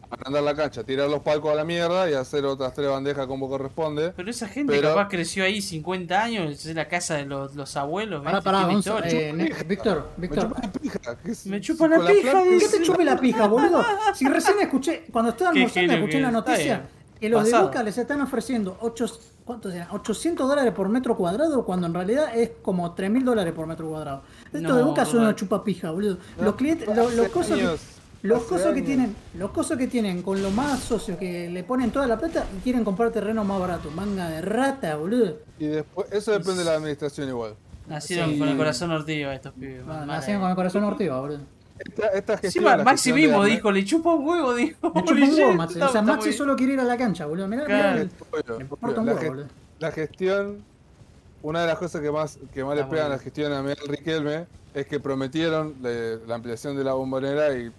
agrandar 0.09 0.43
la 0.43 0.55
cancha, 0.55 0.83
tirar 0.83 1.09
los 1.09 1.21
palcos 1.21 1.51
a 1.51 1.55
la 1.55 1.63
mierda 1.63 2.09
y 2.09 2.13
hacer 2.13 2.43
otras 2.45 2.73
tres 2.73 2.89
bandejas 2.89 3.25
como 3.27 3.47
corresponde. 3.47 4.11
Pero 4.15 4.29
esa 4.29 4.47
gente 4.47 4.73
Pero- 4.73 4.89
capaz 4.89 5.07
creció 5.07 5.43
ahí 5.45 5.61
50 5.61 6.21
años, 6.21 6.65
es 6.65 6.75
la 6.75 6.87
casa 6.87 7.15
de 7.15 7.25
los, 7.25 7.55
los 7.55 7.77
abuelos. 7.77 8.23
Pará, 8.23 8.41
pará, 8.41 8.71
historia. 8.73 9.09
eh, 9.09 9.53
Víctor, 9.65 10.09
Me 10.17 10.27
Víctor. 10.27 10.49
chupa 10.49 10.61
la 10.61 10.71
pija. 10.73 10.99
que 11.23 11.31
es- 11.31 11.45
Me 11.45 11.61
chupa 11.61 11.87
la 11.87 11.99
pija, 12.05 12.43
¿Qué 12.43 12.67
te 12.67 12.81
chupe 12.83 13.05
la 13.05 13.17
pija, 13.17 13.47
boludo? 13.47 13.83
Si 14.13 14.27
recién 14.27 14.59
escuché, 14.59 15.05
cuando 15.11 15.31
estaba 15.31 15.51
Qué 15.53 15.59
almorzando, 15.59 15.93
escuché 15.93 16.19
la 16.19 16.27
es. 16.27 16.33
noticia 16.33 16.63
bien. 16.79 17.00
Que 17.21 17.29
los 17.29 17.45
de. 17.49 17.57
Boca 17.59 17.83
les 17.83 17.97
están 17.97 18.19
ofreciendo 18.21 18.77
8, 18.81 19.05
¿cuánto 19.45 19.71
sea? 19.71 19.87
800 19.91 20.47
dólares 20.49 20.73
por 20.73 20.89
metro 20.89 21.15
cuadrado, 21.15 21.63
cuando 21.63 21.87
en 21.87 21.93
realidad 21.93 22.35
es 22.35 22.51
como 22.61 22.93
3000 22.93 23.23
dólares 23.23 23.53
por 23.53 23.67
metro 23.67 23.87
cuadrado. 23.87 24.23
Esto 24.51 24.59
No, 24.59 24.75
de 24.75 24.83
Boca 24.83 25.05
son 25.05 25.21
una 25.21 25.35
chupa 25.35 25.63
pija, 25.63 25.91
boludo. 25.91 26.17
Los 26.41 26.55
clientes, 26.55 26.87
lo- 26.87 26.95
los, 26.95 27.11
Hace 27.19 27.29
cosas 27.29 27.59
que, 27.59 28.27
los 28.27 28.43
cosas 28.43 28.73
que 28.73 28.81
tienen, 28.81 29.15
los 29.35 29.51
cosas 29.51 29.77
que 29.77 29.87
tienen 29.87 30.21
con 30.23 30.41
los 30.41 30.51
más 30.53 30.79
socios 30.79 31.17
que 31.17 31.49
le 31.49 31.63
ponen 31.63 31.91
toda 31.91 32.07
la 32.07 32.17
plata 32.17 32.45
y 32.57 32.61
quieren 32.61 32.83
comprar 32.83 33.11
terreno 33.11 33.43
más 33.43 33.59
barato. 33.59 33.89
Manga 33.91 34.27
de 34.29 34.41
rata, 34.41 34.95
boludo. 34.95 35.37
Y 35.59 35.67
después, 35.67 36.11
eso 36.11 36.31
depende 36.31 36.59
de 36.59 36.65
la 36.65 36.73
administración 36.75 37.29
igual. 37.29 37.55
Nacieron 37.87 38.31
Sí. 38.31 38.39
con 38.39 38.47
el 38.47 38.57
corazón 38.57 38.91
ortigo 38.91 39.29
estos 39.31 39.53
pibes. 39.53 39.85
Nacieron 39.85 40.41
con 40.41 40.49
el 40.51 40.55
corazón 40.55 40.83
ortigo, 40.85 41.19
boludo. 41.21 41.39
Esta, 41.85 42.07
esta 42.07 42.37
gestión, 42.37 42.63
Encima, 42.65 42.77
la 42.77 42.83
Maxi 42.83 43.13
mismo 43.13 43.43
dijo, 43.43 43.71
le 43.71 43.83
chupa 43.85 44.13
un 44.13 44.27
huevo, 44.27 44.53
dijo. 44.53 44.91
Le 44.93 45.01
chupa 45.05 45.11
un 45.13 45.33
huevo, 45.33 45.53
Maxi. 45.53 45.73
está- 45.75 45.89
O 45.89 45.91
sea, 45.91 46.01
Maxi 46.01 46.27
muy- 46.29 46.37
solo 46.37 46.55
quiere 46.55 46.73
ir 46.73 46.79
a 46.79 46.83
la 46.83 46.97
cancha, 46.97 47.25
boludo. 47.25 47.47
Mirá, 47.47 47.65
mirá 47.65 47.79
Claro. 47.79 48.01
el- 48.01 48.09
La 48.09 48.87
huevo, 49.01 49.17
ge- 49.19 49.29
boludo. 49.29 49.47
La 49.79 49.91
gestión, 49.91 50.63
una 51.41 51.61
de 51.61 51.67
las 51.67 51.77
cosas 51.79 52.01
que 52.01 52.11
más, 52.11 52.39
que 52.53 52.63
más 52.63 52.75
le 52.75 52.83
pegan 52.83 52.97
a 52.97 53.07
bueno. 53.07 53.09
la 53.09 53.19
gestión 53.19 53.53
a 53.53 53.61
Miguel 53.61 53.77
Riquelme 53.87 54.45
es 54.73 54.85
que 54.85 54.99
prometieron 54.99 55.75
le- 55.81 56.17
la 56.25 56.35
ampliación 56.35 56.77
de 56.77 56.83
la 56.83 56.93
bombonera 56.93 57.57
y 57.57 57.71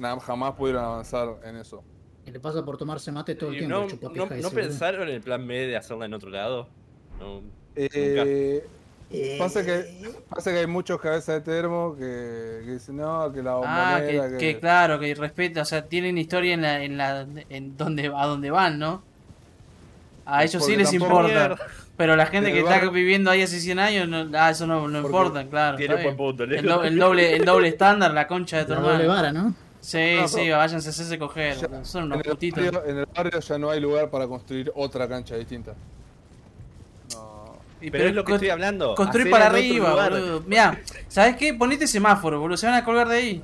nada, 0.00 0.18
jamás 0.20 0.54
pudieron 0.54 0.84
avanzar 0.84 1.28
en 1.44 1.56
eso. 1.56 1.82
Y 2.26 2.32
le 2.32 2.40
pasa 2.40 2.64
por 2.64 2.76
tomarse 2.76 3.12
mate 3.12 3.36
todo 3.36 3.50
el 3.50 3.56
Y 3.56 3.58
tiempo. 3.60 3.74
no, 3.76 3.80
no, 3.82 3.86
ese, 3.86 3.98
¿no 4.02 4.08
boludo. 4.10 4.50
pensaron 4.50 5.02
en 5.08 5.14
el 5.14 5.20
plan 5.20 5.46
B 5.46 5.54
de 5.68 5.76
hacerla 5.76 6.06
en 6.06 6.14
otro 6.14 6.28
lado? 6.30 6.66
No. 7.20 7.40
Eh, 7.76 8.66
Eh, 9.10 9.36
pasa 9.38 9.64
que 9.64 9.84
pasa 10.28 10.50
que 10.52 10.58
hay 10.58 10.66
muchos 10.66 11.00
cabezas 11.00 11.36
de 11.36 11.40
termo 11.40 11.94
que, 11.96 12.62
que 12.64 12.72
dicen 12.72 12.96
no, 12.96 13.32
que 13.32 13.42
la 13.42 13.52
Ah, 13.52 14.00
bombonera, 14.00 14.28
que, 14.30 14.36
que 14.38 14.58
claro, 14.60 14.98
que 14.98 15.14
respeta, 15.14 15.62
o 15.62 15.64
sea, 15.64 15.86
tienen 15.86 16.18
historia 16.18 16.54
en 16.54 16.62
la, 16.62 16.82
en 16.82 16.96
la, 16.98 17.26
en 17.48 17.76
donde, 17.76 18.06
a 18.14 18.26
donde 18.26 18.50
van, 18.50 18.78
¿no? 18.78 19.02
A 20.24 20.42
ellos 20.44 20.64
sí 20.64 20.76
les 20.76 20.92
importa. 20.92 21.28
Mierda. 21.28 21.56
Pero 21.96 22.14
la 22.16 22.26
gente 22.26 22.48
En 22.50 22.54
que 22.56 22.60
está 22.60 22.80
viviendo 22.90 23.30
ahí 23.30 23.42
hace 23.42 23.58
100 23.60 23.78
años, 23.78 24.08
no, 24.08 24.26
ah, 24.38 24.50
eso 24.50 24.66
no, 24.66 24.86
no 24.88 25.00
importa, 25.00 25.46
claro. 25.48 25.76
Tiene 25.78 26.02
buen 26.02 26.16
punto, 26.16 26.44
el, 26.44 26.62
do- 26.66 26.84
el 26.84 26.98
doble, 26.98 27.36
el 27.36 27.44
doble 27.44 27.68
estándar, 27.68 28.12
la 28.12 28.26
concha 28.26 28.58
de 28.58 28.64
tu 28.64 28.72
La 28.72 28.80
doble 28.80 29.04
hermano. 29.04 29.08
vara, 29.14 29.32
¿no? 29.32 29.54
Sí, 29.80 30.16
No, 30.20 30.26
sí, 30.28 30.50
váyanse 30.50 30.88
a 30.88 30.90
hacerse 30.90 31.16
coger. 31.18 31.56
Ya, 31.56 31.84
Son 31.84 32.04
en, 32.12 32.12
unos 32.12 32.18
el 32.18 32.30
putitos. 32.32 32.64
barrio, 32.64 32.84
en 32.90 32.98
el 32.98 33.06
barrio 33.14 33.40
ya 33.40 33.58
no 33.58 33.70
hay 33.70 33.80
lugar 33.80 34.10
para 34.10 34.26
construir 34.26 34.72
otra 34.74 35.08
cancha 35.08 35.36
distinta. 35.36 35.74
Pero 37.90 38.08
es 38.08 38.14
lo 38.14 38.22
que 38.24 38.32
con- 38.32 38.34
estoy 38.36 38.50
hablando. 38.50 38.94
Construir 38.94 39.26
hacer 39.26 39.30
para 39.32 39.46
en 39.46 39.50
arriba, 39.64 40.08
boludo. 40.08 40.42
Mirá, 40.46 40.80
¿sabes 41.08 41.36
qué? 41.36 41.54
Ponete 41.54 41.86
semáforo, 41.86 42.40
boludo. 42.40 42.56
Se 42.56 42.66
van 42.66 42.74
a 42.76 42.84
colgar 42.84 43.08
de 43.08 43.16
ahí. 43.16 43.42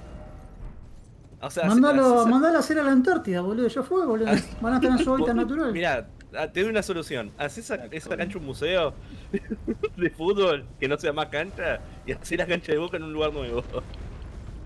O 1.40 1.51
sea, 1.51 1.64
Mandalo, 1.66 2.20
hace- 2.20 2.30
mandalo 2.30 2.57
a 2.57 2.61
hacer 2.61 2.78
a 2.78 2.82
la 2.84 2.93
Antártida, 2.93 3.40
boludo. 3.40 3.66
Ya 3.68 3.82
fue, 3.82 4.07
boludo. 4.07 4.30
Van 4.61 4.74
a 4.74 4.80
tener 4.80 5.03
su 5.03 5.11
hábitat 5.14 5.34
natural. 5.34 5.72
Mira, 5.72 6.07
te 6.53 6.61
doy 6.61 6.70
una 6.70 6.82
solución. 6.82 7.32
Hacés 7.36 7.64
esa, 7.70 7.86
esa 7.90 8.16
cancha 8.16 8.38
un 8.38 8.47
museo 8.47 8.95
de 9.97 10.11
fútbol 10.11 10.64
que 10.78 10.86
no 10.88 10.97
sea 10.99 11.12
más 11.12 11.26
cancha 11.26 11.80
y 12.07 12.12
hacés 12.12 12.38
la 12.38 12.47
cancha 12.47 12.72
de 12.72 12.78
boca 12.78 12.97
en 12.97 13.03
un 13.05 13.12
lugar 13.12 13.32
nuevo. 13.32 13.62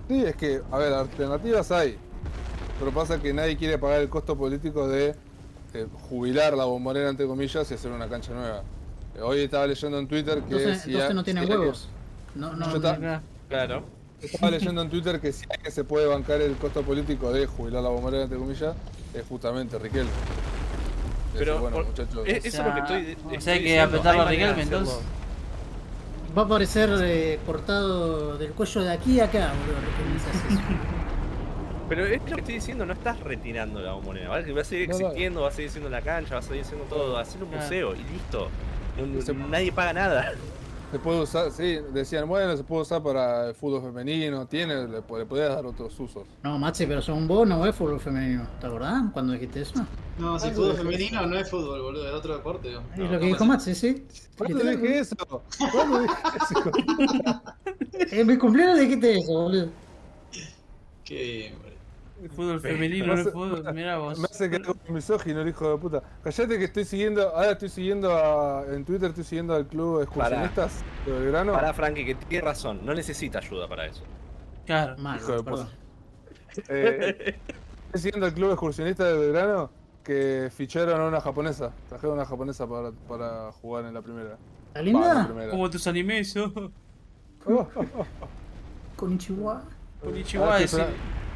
Sí, 0.08 0.22
es 0.24 0.36
que, 0.36 0.60
a 0.70 0.78
ver, 0.78 0.92
alternativas 0.92 1.70
hay. 1.72 1.96
pero 2.78 2.92
pasa 2.92 3.20
que 3.20 3.32
nadie 3.32 3.56
quiere 3.56 3.78
pagar 3.78 4.00
el 4.02 4.08
costo 4.08 4.36
político 4.36 4.86
de 4.86 5.14
eh, 5.74 5.86
jubilar 6.08 6.54
la 6.54 6.64
bombonera, 6.66 7.08
entre 7.08 7.26
comillas, 7.26 7.68
y 7.70 7.74
hacer 7.74 7.90
una 7.90 8.06
cancha 8.08 8.32
nueva. 8.32 8.62
Hoy 9.22 9.40
estaba 9.40 9.66
leyendo 9.66 9.98
en 9.98 10.08
Twitter 10.08 10.38
que 10.40 10.44
Entonces, 10.56 10.82
si 10.82 10.90
entonces 10.90 11.10
hay- 11.10 11.14
no 11.16 11.24
tienen 11.24 11.46
si 11.46 11.52
hay- 11.52 11.58
huevos. 11.58 11.88
No, 12.34 12.52
no, 12.54 12.80
ta- 12.80 12.98
no- 12.98 13.20
Claro. 13.48 13.84
Estaba 14.20 14.50
leyendo 14.50 14.82
en 14.82 14.90
Twitter 14.90 15.20
que 15.20 15.32
si 15.32 15.44
hay 15.50 15.58
que 15.62 15.70
se 15.70 15.84
puede 15.84 16.06
bancar 16.06 16.40
el 16.40 16.54
costo 16.56 16.82
político 16.82 17.32
de 17.32 17.46
jubilar 17.46 17.82
la 17.82 17.90
bombonera, 17.90 18.24
entre 18.24 18.38
comillas, 18.38 18.74
es 19.14 19.24
justamente 19.28 19.78
Riquelme. 19.78 20.10
Pero, 21.36 21.58
bueno, 21.60 21.76
por- 21.76 21.86
muchachos, 21.86 22.26
Eh, 22.26 22.40
eso 22.42 22.62
es 22.62 22.66
lo 22.66 22.74
que 22.74 22.80
estoy. 22.80 22.96
o 22.96 23.08
estoy 23.30 23.40
sea, 23.40 23.52
hay 23.52 23.58
que 23.60 23.64
diciendo, 23.64 23.84
apretarlo 23.98 24.22
a 24.22 24.28
Riquelme, 24.28 24.62
entonces. 24.62 24.98
Va 26.36 26.42
a 26.42 26.44
aparecer 26.44 26.90
eh, 27.02 27.38
cortado 27.46 28.36
del 28.38 28.52
cuello 28.52 28.82
de 28.82 28.90
aquí 28.92 29.20
a 29.20 29.24
acá, 29.26 29.52
boludo. 29.60 29.80
Riquelme. 29.80 30.76
Pero 31.88 32.04
es 32.04 32.18
lo 32.20 32.34
que 32.34 32.40
estoy 32.40 32.54
diciendo, 32.54 32.84
no 32.84 32.94
estás 32.94 33.20
retirando 33.20 33.80
la 33.80 33.92
bombonera. 33.92 34.28
¿vale? 34.28 34.52
Va 34.52 34.62
a 34.62 34.64
seguir 34.64 34.88
No, 34.88 34.98
no. 34.98 35.06
existiendo, 35.06 35.42
va 35.42 35.48
a 35.48 35.52
seguir 35.52 35.70
siendo 35.70 35.88
la 35.88 36.02
cancha, 36.02 36.34
va 36.34 36.40
a 36.40 36.42
seguir 36.42 36.64
siendo 36.64 36.84
todo. 36.86 37.16
Hacer 37.16 37.42
un 37.44 37.50
museo 37.50 37.94
y 37.94 37.98
listo. 38.12 38.48
Se- 39.24 39.34
nadie 39.34 39.72
paga 39.72 39.92
nada. 39.92 40.32
Se 40.92 41.00
puede 41.00 41.20
usar, 41.20 41.50
sí, 41.50 41.80
decían, 41.92 42.28
bueno, 42.28 42.56
se 42.56 42.62
puede 42.62 42.82
usar 42.82 43.02
para 43.02 43.48
el 43.48 43.54
fútbol 43.56 43.82
femenino, 43.82 44.46
tiene, 44.46 44.86
le, 44.86 44.88
le 44.88 45.02
podías 45.02 45.48
dar 45.48 45.66
otros 45.66 45.98
usos. 45.98 46.28
No, 46.44 46.60
Maxi, 46.60 46.86
pero 46.86 47.02
son 47.02 47.26
vos, 47.26 47.46
no 47.46 47.66
es 47.66 47.74
fútbol 47.74 47.98
femenino. 47.98 48.46
¿Te 48.60 48.68
acordás 48.68 49.02
cuando 49.12 49.32
dijiste 49.32 49.62
eso? 49.62 49.84
No, 50.16 50.38
si 50.38 50.48
fútbol 50.52 50.76
femenino 50.76 51.26
no 51.26 51.36
es 51.36 51.50
fútbol, 51.50 51.82
boludo, 51.82 52.06
es 52.06 52.14
otro 52.14 52.36
deporte. 52.36 52.68
Es 52.72 52.74
No, 52.98 53.04
lo 53.04 53.10
que 53.10 53.16
¿cómo 53.18 53.26
dijo 53.32 53.42
es? 53.44 53.48
Maxi, 53.50 53.74
sí. 53.74 54.06
¿Cuándo 54.38 54.58
Literal, 54.58 54.80
dije 54.80 54.98
eso? 55.00 55.16
¿Cuándo 55.72 56.00
dije 56.02 56.14
eso? 56.40 56.72
En 58.16 58.26
mi 58.28 58.38
cumpleaños 58.38 58.78
dijiste 58.78 59.18
eso, 59.18 59.32
boludo. 59.32 59.68
Qué 61.04 61.22
bien, 61.22 61.54
boludo. 61.58 61.65
El 62.26 62.32
fútbol 62.32 62.60
femenino, 62.60 63.14
no 63.14 63.20
es 63.20 63.30
fútbol. 63.30 63.64
Mira 63.72 63.98
vos. 63.98 64.18
Me 64.18 64.24
hace 64.24 64.50
quedar 64.50 64.64
como 64.64 64.80
misógino 64.88 65.42
el 65.42 65.48
hijo 65.48 65.70
de 65.70 65.78
puta. 65.78 66.02
Callate 66.24 66.58
que 66.58 66.64
estoy 66.64 66.84
siguiendo, 66.84 67.28
ahora 67.28 67.52
estoy 67.52 67.68
siguiendo 67.68 68.12
a, 68.12 68.64
en 68.74 68.84
Twitter 68.84 69.10
estoy 69.10 69.22
siguiendo 69.22 69.54
al 69.54 69.68
club 69.68 69.98
de 69.98 70.04
excursionistas 70.04 70.82
de 71.06 71.12
Belgrano. 71.12 71.52
Para 71.52 71.72
Frankie, 71.72 72.04
que 72.04 72.16
tiene 72.16 72.44
razón, 72.44 72.84
no 72.84 72.92
necesita 72.94 73.38
ayuda 73.38 73.68
para 73.68 73.86
eso. 73.86 74.02
Claro. 74.64 74.96
Mal, 74.98 75.20
Hijo 75.20 75.36
de 75.36 75.44
perdón. 75.44 75.68
Eh, 76.68 77.36
estoy 77.86 78.00
siguiendo 78.00 78.26
al 78.26 78.34
club 78.34 78.50
excursionista 78.50 79.04
de 79.04 79.18
Belgrano 79.18 79.70
que 80.02 80.50
ficharon 80.52 81.00
a 81.00 81.04
una 81.04 81.20
japonesa. 81.20 81.72
Trajeron 81.88 82.18
a 82.18 82.22
una 82.22 82.26
japonesa 82.28 82.66
para, 82.66 82.90
para 83.06 83.52
jugar 83.52 83.84
en 83.84 83.94
la 83.94 84.02
primera. 84.02 84.36
¿Está 84.74 84.80
Va, 84.80 84.80
en 84.80 84.92
la 84.92 85.42
linda? 85.42 85.50
Como 85.50 85.70
tus 85.70 85.86
animes, 85.86 86.36
oh. 86.36 86.52
Con 88.96 89.16
Chihuahua. 89.16 89.62
Con 90.00 90.08
Ahora 90.08 90.18
Ichiwa, 90.18 90.60
estoy, 90.60 90.80
sí. 90.80 90.86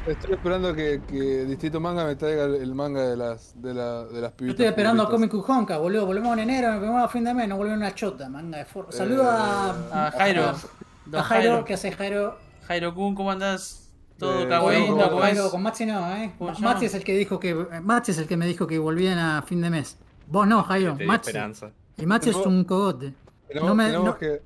Estoy 0.07 0.33
esperando 0.33 0.73
que, 0.73 1.01
que 1.07 1.45
Distrito 1.45 1.79
Manga 1.79 2.05
me 2.05 2.15
traiga 2.15 2.45
el, 2.45 2.73
manga 2.75 3.01
de 3.07 3.17
las 3.17 3.59
de, 3.61 3.73
la, 3.73 4.03
de 4.05 4.21
las 4.21 4.31
Yo 4.31 4.37
pibitas. 4.37 4.53
estoy 4.53 4.65
esperando 4.67 5.03
a. 5.03 5.09
Comic 5.09 5.33
Honka, 5.33 5.77
boludo. 5.77 6.05
Volvemos 6.05 6.33
en 6.33 6.39
enero, 6.39 6.71
nos 6.73 6.81
vemos 6.81 7.03
a 7.03 7.07
fin 7.07 7.23
de 7.23 7.33
mes, 7.33 7.47
no 7.47 7.57
volvemos 7.57 7.77
una 7.79 7.93
chota, 7.95 8.29
manga 8.29 8.57
de 8.57 8.65
forro. 8.65 8.91
Saluda 8.91 9.71
a, 9.91 10.07
A 10.07 10.11
Jairo. 10.11 10.43
a 10.49 10.53
Jairo, 10.53 11.23
Jairo. 11.23 11.65
¿qué 11.65 11.73
hace 11.75 11.91
Jairo? 11.91 12.37
Jairo 12.67 12.93
Kun, 12.95 13.15
¿cómo 13.15 13.31
andás? 13.31 13.77
Todo 14.17 14.43
Eh, 14.43 14.47
kawaii, 14.47 14.81
¿no? 14.81 14.95
¿cómo 14.97 15.09
¿Cómo 15.09 15.17
es? 15.25 15.33
Jairo, 15.33 15.49
con 15.51 15.63
Maxi 15.63 15.85
no, 15.85 16.15
eh. 16.15 16.31
Maxi 16.59 16.85
es 16.85 16.93
el 16.93 17.03
que 17.03 17.13
dijo 17.17 17.39
que 17.39 17.55
Maxi 17.81 18.11
es 18.11 18.17
el 18.19 18.27
que 18.27 18.37
me 18.37 18.45
dijo 18.45 18.67
que 18.67 18.77
volvían 18.79 19.17
a 19.17 19.41
fin 19.41 19.61
de 19.61 19.69
mes. 19.69 19.97
Vos 20.27 20.47
no, 20.47 20.63
Jairo, 20.63 20.95
Maxi. 21.05 21.29
esperanza. 21.31 21.71
Y 21.97 22.05
Maxi 22.05 22.29
es 22.29 22.35
un 22.35 22.63
cogote. 22.63 23.13
Tenemos, 23.47 23.69
No 23.69 23.75
me- 23.75 23.85
tenemos 23.85 24.05
no- 24.05 24.17
que. 24.17 24.41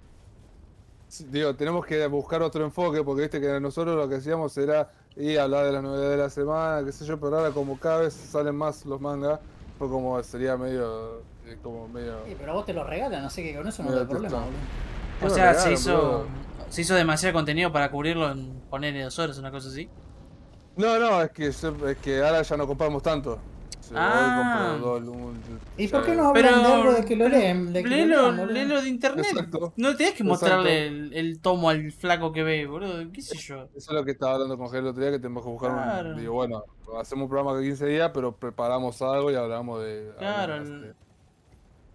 Digo, 1.29 1.55
tenemos 1.55 1.85
que 1.85 2.05
buscar 2.07 2.41
otro 2.41 2.63
enfoque 2.65 3.03
porque 3.03 3.23
viste 3.23 3.41
que 3.41 3.59
nosotros 3.59 3.95
lo 3.95 4.07
que 4.09 4.15
hacíamos 4.15 4.57
era 4.57 4.89
ir 5.15 5.39
a 5.39 5.43
hablar 5.43 5.65
de 5.65 5.71
las 5.73 5.83
novedades 5.83 6.11
de 6.11 6.17
la 6.17 6.29
semana, 6.29 6.85
qué 6.85 6.91
sé 6.91 7.05
yo, 7.05 7.19
pero 7.19 7.37
ahora 7.37 7.51
como 7.51 7.79
cada 7.79 8.01
vez 8.01 8.13
salen 8.13 8.55
más 8.55 8.85
los 8.85 8.99
mangas, 9.01 9.39
fue 9.77 9.87
como 9.89 10.21
sería 10.23 10.57
medio. 10.57 11.25
eh, 11.45 11.57
como 11.61 11.87
medio. 11.87 12.25
Sí, 12.25 12.35
pero 12.37 12.53
vos 12.53 12.65
te 12.65 12.73
lo 12.73 12.83
regalan, 12.83 13.25
así 13.25 13.43
que 13.43 13.55
con 13.55 13.67
eso 13.67 13.83
no 13.83 13.91
hay 13.93 14.05
problema, 14.05 14.37
está. 14.37 14.45
boludo. 14.45 14.69
¿Qué 15.19 15.25
O 15.25 15.29
sea, 15.29 15.53
se 15.53 15.73
hizo, 15.73 15.93
boludo? 15.93 16.27
se 16.69 16.81
hizo 16.81 16.95
demasiado 16.95 17.33
contenido 17.33 17.71
para 17.71 17.89
cubrirlo 17.91 18.31
en 18.31 18.61
ponerle 18.69 19.03
dos 19.03 19.17
horas, 19.19 19.37
una 19.37 19.51
cosa 19.51 19.69
así. 19.69 19.89
No, 20.75 20.99
no, 20.99 21.21
es 21.21 21.31
que, 21.31 21.47
es 21.47 21.63
que 22.01 22.23
ahora 22.23 22.41
ya 22.41 22.57
no 22.57 22.67
compramos 22.67 23.01
tanto. 23.03 23.39
Ah. 23.93 24.77
¿Y 25.77 25.87
por 25.89 26.05
qué 26.05 26.15
no 26.15 26.31
Pero- 26.33 26.47
hablan 26.49 26.63
de 26.63 26.73
algo 26.73 26.93
de 26.93 27.05
que 27.05 27.15
lo 27.15 27.27
leen? 27.29 27.73
De 27.73 27.83
que 27.83 27.89
lo 27.89 27.95
Léelo, 27.95 28.21
lean, 28.21 28.37
boludo? 28.37 28.53
léelo 28.53 28.81
de 28.81 28.89
internet. 28.89 29.25
Exacto. 29.29 29.73
No 29.75 29.95
tenés 29.95 30.13
que 30.13 30.23
Exacto. 30.23 30.25
mostrarle 30.25 30.87
el, 30.87 31.13
el 31.13 31.39
tomo 31.39 31.69
al 31.69 31.91
flaco 31.91 32.31
que 32.31 32.43
ve, 32.43 32.65
boludo. 32.65 33.11
¿Qué 33.11 33.21
sé 33.21 33.37
yo? 33.37 33.63
Eso 33.75 33.91
es 33.91 33.91
lo 33.91 34.03
que 34.05 34.11
estaba 34.11 34.33
hablando 34.33 34.57
con 34.57 34.69
Ger 34.69 34.79
el 34.79 34.87
otro 34.87 35.01
día, 35.01 35.11
que 35.11 35.19
tenemos 35.19 35.43
que 35.43 35.49
buscar 35.49 35.71
Claro. 35.71 36.09
un... 36.11 36.17
Digo, 36.17 36.33
bueno, 36.33 36.63
hacemos 36.99 37.23
un 37.23 37.29
programa 37.29 37.57
de 37.57 37.63
15 37.65 37.85
días, 37.87 38.11
pero 38.13 38.35
preparamos 38.35 39.01
algo 39.01 39.29
y 39.31 39.35
hablamos 39.35 39.83
de... 39.83 40.11
Claro, 40.17 40.63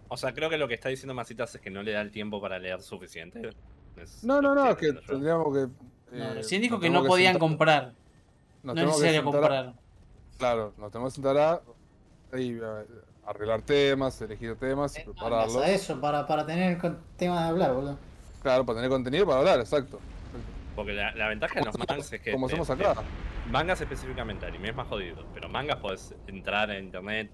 O 0.08 0.16
sea, 0.16 0.32
creo 0.34 0.50
que 0.50 0.58
lo 0.58 0.68
que 0.68 0.74
está 0.74 0.88
diciendo 0.88 1.14
Masitas 1.14 1.54
es 1.54 1.60
que 1.60 1.70
no 1.70 1.82
le 1.82 1.92
da 1.92 2.00
el 2.00 2.10
tiempo 2.10 2.40
para 2.40 2.58
leer 2.58 2.82
suficiente. 2.82 3.50
Es 3.96 4.22
No, 4.24 4.40
no, 4.42 4.54
lo 4.54 4.64
no, 4.64 4.70
es 4.70 4.76
que 4.76 4.92
tendríamos 4.92 5.54
que... 5.54 6.16
No, 6.16 6.24
eh, 6.24 6.34
recién 6.34 6.60
dijo 6.62 6.80
que 6.80 6.90
no 6.90 7.04
podían 7.04 7.34
sentar- 7.34 7.40
comprar. 7.40 7.92
nos 8.64 8.74
No 8.74 8.80
es 8.82 8.86
necesario 8.88 9.20
a- 9.20 9.24
comprar. 9.24 9.74
Claro, 10.38 10.74
nos 10.78 10.90
tenemos 10.90 11.12
que 11.12 11.14
sentar 11.16 11.36
a, 11.38 11.60
ahí, 12.32 12.58
a- 12.62 13.28
arreglar 13.30 13.62
temas, 13.62 14.20
elegir 14.22 14.56
temas, 14.56 14.96
Eh, 14.96 15.02
prepararlos. 15.04 15.56
a 15.56 15.70
eso, 15.70 16.00
para, 16.00 16.26
para 16.26 16.44
tener 16.46 16.78
con- 16.78 16.98
tema 17.16 17.42
de 17.44 17.48
hablar, 17.50 17.72
boludo. 17.74 17.98
Claro, 18.42 18.64
para 18.64 18.78
tener 18.78 18.90
contenido 18.90 19.26
para 19.26 19.38
hablar, 19.40 19.60
exacto. 19.60 20.00
Porque 20.74 20.92
la, 20.92 21.14
la 21.14 21.28
ventaja 21.28 21.60
de 21.60 21.66
los 21.66 21.78
mangas 21.78 22.12
es 22.12 22.20
que. 22.20 22.32
Como 22.32 22.48
te- 22.48 22.56
acá. 22.60 23.02
mangas 23.50 23.80
específicamente, 23.80 24.46
anime 24.46 24.70
es 24.70 24.74
más 24.76 24.88
jodido. 24.88 25.24
Pero 25.34 25.48
mangas 25.48 25.76
podés 25.78 26.14
entrar 26.26 26.70
en 26.70 26.84
internet, 26.86 27.30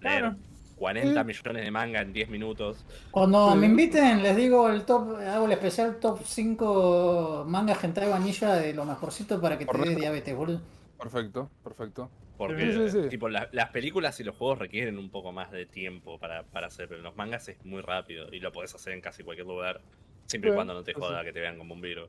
leer 0.00 0.20
Claro. 0.20 0.36
40 0.76 1.20
Sí. 1.20 1.26
millones 1.26 1.64
de 1.64 1.70
manga 1.70 2.00
en 2.00 2.12
10 2.12 2.28
minutos. 2.30 2.84
Cuando 3.10 3.52
Sí. 3.52 3.58
me 3.58 3.66
inviten, 3.66 4.22
les 4.22 4.36
digo 4.36 4.68
el 4.68 4.84
top, 4.84 5.16
hago 5.20 5.46
el 5.46 5.52
especial 5.52 5.96
top 5.96 6.20
5 6.24 7.44
mangas 7.46 7.82
hentai 7.82 8.08
vanilla 8.08 8.54
de 8.54 8.72
lo 8.74 8.84
mejorcito 8.84 9.40
para 9.40 9.58
que 9.58 9.66
te 9.66 9.78
dé 9.78 9.94
diabetes, 9.94 10.34
boludo. 10.34 10.60
Perfecto, 10.98 11.50
perfecto. 11.62 12.08
Porque 12.36 12.72
Sí, 12.72 12.90
sí, 12.90 13.02
sí. 13.02 13.08
tipo, 13.08 13.28
la- 13.28 13.48
las 13.52 13.70
películas 13.70 14.18
y 14.20 14.24
los 14.24 14.36
juegos 14.36 14.58
requieren 14.58 14.98
un 14.98 15.08
poco 15.10 15.32
más 15.32 15.50
de 15.52 15.64
tiempo 15.66 16.18
para, 16.18 16.42
para 16.44 16.66
hacer, 16.66 16.86
pero 16.88 16.98
en 16.98 17.04
los 17.04 17.16
mangas 17.16 17.48
es 17.48 17.64
muy 17.64 17.80
rápido 17.80 18.28
y 18.32 18.40
lo 18.40 18.52
podés 18.52 18.74
hacer 18.74 18.92
en 18.92 19.00
casi 19.00 19.22
cualquier 19.24 19.46
lugar, 19.46 19.80
siempre 20.26 20.50
y 20.50 20.54
cuando 20.54 20.74
no 20.74 20.82
te 20.82 20.92
joda 20.92 21.20
sí. 21.20 21.26
que 21.26 21.32
te 21.32 21.40
vean 21.40 21.56
como 21.58 21.74
un 21.74 21.80
virus. 21.80 22.08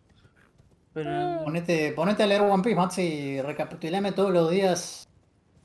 Pero. 0.93 1.41
Ponete, 1.43 1.91
ponete 1.93 2.23
a 2.23 2.27
leer 2.27 2.41
One 2.41 2.63
Piece, 2.63 2.75
Maxi, 2.75 3.01
y 3.01 3.41
recapitulame 3.41 4.11
todos 4.13 4.31
los 4.33 4.49
días, 4.49 5.07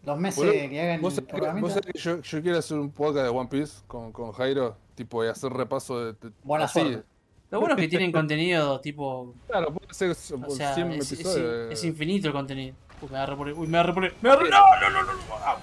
los 0.05 0.19
meses 0.19 0.69
que 0.69 0.81
hagan 0.81 1.01
Vos 1.01 1.15
el 1.15 1.17
sabés 1.17 1.27
que, 1.27 1.33
programita. 1.37 1.61
vos 1.67 1.73
sabés 1.73 1.93
que 1.93 1.99
yo, 1.99 2.21
yo 2.21 2.43
quiero 2.43 2.59
hacer 2.59 2.79
un 2.79 2.91
podcast 2.91 3.25
de 3.27 3.31
One 3.37 3.49
Piece 3.51 3.83
con, 3.87 4.13
con 4.13 4.33
Jairo, 4.33 4.77
tipo, 4.95 5.25
y 5.25 5.29
hacer 5.29 5.53
repaso 5.53 6.05
de... 6.05 6.13
de- 6.13 6.35
Buena 6.45 6.67
así. 6.67 6.81
suerte. 6.81 7.03
Lo 7.51 7.61
bueno 7.61 7.75
es 7.75 7.81
que 7.83 7.89
tienen 7.89 8.13
contenido 8.13 8.81
tipo. 8.81 9.35
Claro, 9.47 9.75
puede 9.75 9.93
ser 9.93 10.11
O 10.11 10.51
sea, 10.51 10.75
100 10.75 10.93
es, 10.93 11.13
es- 11.13 11.21
episodios. 11.21 11.71
es 11.73 11.85
infinito 11.85 12.29
el 12.29 12.33
contenido. 12.33 12.75
Uy, 13.03 13.09
me 13.11 13.17
va 13.19 13.23
a 13.23 13.27
reponer. 13.27 13.55
Uy, 13.55 13.67
me 13.67 13.79
va 13.79 13.81
a 13.81 13.87
reponer. 13.87 14.15
Me 14.23 14.29
va 14.29 14.35
a 14.35 14.39
reponer. 14.39 14.61
No, 14.61 14.81
no, 14.81 14.91
no, 14.91 15.03
no. 15.03 15.13
no. 15.13 15.35
Ah. 15.41 15.57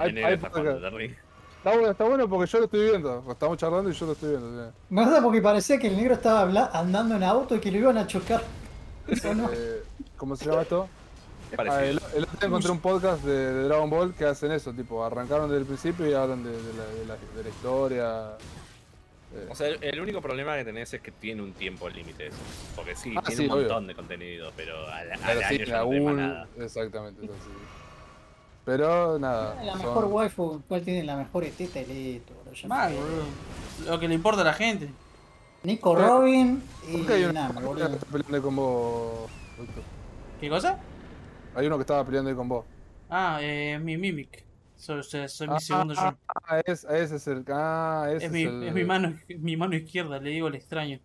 Hay- 0.00 0.18
hay 0.24 0.34
está 0.34 0.48
bueno, 1.74 1.90
está 1.90 2.04
bueno 2.04 2.28
porque 2.28 2.50
yo 2.50 2.58
lo 2.58 2.64
estoy 2.66 2.84
viendo. 2.90 3.24
Estamos 3.30 3.58
charlando 3.58 3.90
y 3.90 3.92
yo 3.92 4.06
lo 4.06 4.12
estoy 4.12 4.30
viendo. 4.30 4.64
sí. 4.70 4.76
Me 4.90 5.04
gusta 5.04 5.22
porque 5.22 5.42
parecía 5.42 5.78
que 5.78 5.88
el 5.88 5.96
negro 5.96 6.14
estaba 6.14 6.42
andando 6.72 7.16
en 7.16 7.22
auto 7.24 7.56
y 7.56 7.60
que 7.60 7.70
lo 7.72 7.78
iban 7.78 7.98
a 7.98 8.06
chocar. 8.06 8.42
Eh, 9.08 9.82
¿Cómo 10.16 10.36
se 10.36 10.44
llama 10.46 10.62
esto? 10.62 10.88
Es 11.50 11.58
Ah, 11.58 11.82
el, 11.84 12.00
el 12.14 12.22
otro 12.24 12.36
día 12.38 12.46
encontré 12.46 12.70
un 12.70 12.78
podcast 12.80 13.22
de, 13.24 13.54
de 13.54 13.62
Dragon 13.64 13.88
Ball 13.88 14.12
que 14.14 14.26
hacen 14.26 14.52
eso, 14.52 14.72
tipo, 14.74 15.02
arrancaron 15.02 15.48
desde 15.48 15.60
el 15.62 15.66
principio 15.66 16.06
y 16.06 16.12
hablan 16.12 16.44
de, 16.44 16.50
de 16.50 16.72
la, 16.74 16.84
de 16.84 17.06
la- 17.06 17.16
de 17.36 17.42
la 17.42 17.48
historia. 17.48 18.24
Eh, 19.34 19.46
O 19.50 19.54
sea, 19.54 19.68
el, 19.68 20.00
único 20.00 20.20
problema 20.22 20.56
que 20.56 20.64
tenés 20.64 20.92
es 20.94 21.00
que 21.02 21.10
tiene 21.10 21.42
un 21.42 21.52
tiempo 21.52 21.88
límite 21.88 22.28
eso. 22.28 22.38
Porque 22.74 22.94
sí, 22.96 23.14
Ah, 23.16 23.22
tiene 23.22 23.36
sí, 23.36 23.44
un 23.46 23.52
obvio. 23.52 23.62
montón 23.64 23.86
de 23.86 23.94
contenido, 23.94 24.52
pero 24.56 24.86
al, 24.88 25.12
al 25.12 25.18
pero 25.26 25.40
sí, 25.40 25.54
año 25.54 25.64
ya 25.64 25.78
no 25.78 25.86
nada. 26.14 26.48
Exactamente, 26.58 27.24
eso 27.24 27.34
sí. 27.34 27.50
Pero 28.64 29.18
nada. 29.18 29.62
La 29.64 29.72
son- 29.72 29.80
mejor 29.80 30.04
waifu, 30.06 30.62
¿cuál 30.68 30.82
tiene 30.82 31.02
la 31.04 31.16
mejor 31.16 31.44
Mal, 32.68 32.92
fue. 32.92 33.00
boludo. 33.02 33.24
Lo 33.86 34.00
que 34.00 34.08
le 34.08 34.14
importa 34.14 34.40
a 34.42 34.44
la 34.44 34.52
gente. 34.54 34.88
Nico 35.62 35.94
Robin 35.96 36.62
y 36.88 36.98
¿Por 36.98 37.06
qué 37.06 37.12
hay 37.14 37.24
uno 37.24 37.32
Nami, 37.32 37.58
que 37.58 37.64
boludo. 37.64 37.86
está 37.88 38.06
peleando 38.06 38.42
con 38.42 38.56
vos? 38.56 39.30
Víctor? 39.58 39.82
¿Qué 40.40 40.48
cosa? 40.48 40.78
Hay 41.54 41.66
uno 41.66 41.76
que 41.76 41.82
estaba 41.82 42.04
peleando 42.04 42.30
ahí 42.30 42.36
con 42.36 42.48
vos. 42.48 42.64
Ah, 43.10 43.38
eh, 43.42 43.78
mi 43.82 43.96
Mimic. 43.96 44.44
Soy, 44.78 45.02
soy, 45.02 45.28
soy 45.28 45.48
mi 45.48 45.54
Ah, 45.56 45.60
segundo 45.60 45.92
yo. 45.94 46.00
Ah, 46.00 46.60
es, 46.64 46.84
ese 46.84 47.16
es 47.16 47.26
el. 47.26 47.44
Ah, 47.48 48.08
ese 48.14 48.26
Es 48.26 48.32
mi, 48.32 48.44
el, 48.44 48.62
es 48.62 48.72
mi 48.74 48.84
mano, 48.84 49.18
mi 49.28 49.56
mano 49.56 49.74
izquierda, 49.74 50.18
le 50.20 50.30
digo 50.30 50.48
el 50.48 50.54
extraño. 50.54 51.00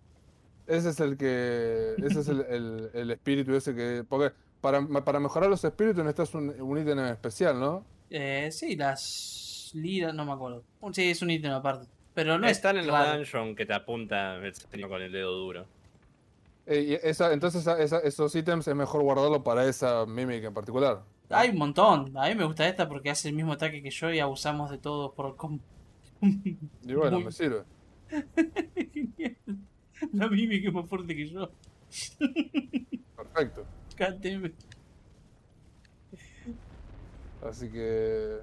Ese 0.68 0.90
es 0.90 1.00
el 1.00 1.18
que. 1.18 1.96
Ese 1.98 2.20
es 2.22 2.28
el, 2.30 2.42
el, 2.42 2.90
el 2.94 3.12
espíritu 3.12 3.54
ese 3.56 3.74
que. 3.76 4.06
Porque 4.08 4.34
para, 4.62 4.82
para 5.04 5.20
mejorar 5.20 5.50
los 5.50 5.64
espíritus 5.66 6.04
necesitas 6.04 6.34
un, 6.36 6.50
un 6.62 6.78
ítem 6.78 7.00
especial, 7.00 7.60
¿no? 7.60 7.84
Eh, 8.10 8.50
sí, 8.52 8.76
las 8.76 9.72
liras, 9.74 10.14
no 10.14 10.24
me 10.24 10.32
acuerdo. 10.34 10.64
Sí, 10.94 11.10
es 11.10 11.22
un 11.24 11.32
ítem 11.32 11.52
aparte. 11.52 11.88
Pero 12.14 12.38
no 12.38 12.48
Están 12.48 12.78
es 12.78 12.84
en 12.84 12.88
los 12.88 12.96
raro. 12.96 13.18
dungeons 13.18 13.58
que 13.58 13.66
te 13.66 13.74
apunta 13.74 14.40
con 14.88 15.02
el 15.02 15.12
dedo 15.12 15.32
duro. 15.32 15.66
Eh, 16.68 16.82
y 17.02 17.08
esa, 17.08 17.34
entonces 17.34 17.62
esa- 17.62 17.82
esa- 17.82 18.00
esos 18.00 18.34
ítems 18.36 18.68
es 18.68 18.76
mejor 18.76 19.02
guardarlo 19.02 19.44
para 19.44 19.66
esa 19.66 20.06
mímica 20.06 20.48
en 20.48 20.54
particular. 20.54 21.02
Hay 21.30 21.50
un 21.50 21.58
montón. 21.58 22.16
A 22.18 22.28
mí 22.30 22.36
me 22.36 22.44
gusta 22.46 22.68
esta 22.68 22.88
porque 22.88 23.10
hace 23.10 23.30
el 23.30 23.36
mismo 23.36 23.54
ataque 23.54 23.82
que 23.82 23.90
yo 23.90 24.12
y 24.12 24.20
abusamos 24.20 24.70
de 24.70 24.78
todos 24.78 25.12
por 25.14 25.36
Y 26.22 26.94
bueno, 26.94 27.18
Muy- 27.18 27.26
me 27.26 27.32
sirve. 27.32 27.64
Genial. 28.94 29.38
La 30.14 30.28
Mimi 30.28 30.62
que 30.62 30.68
es 30.68 30.74
más 30.74 30.88
fuerte 30.88 31.16
que 31.16 31.28
yo. 31.30 31.50
Perfecto. 33.16 33.66
Cateme. 33.96 34.52
Así 37.48 37.70
que. 37.70 38.38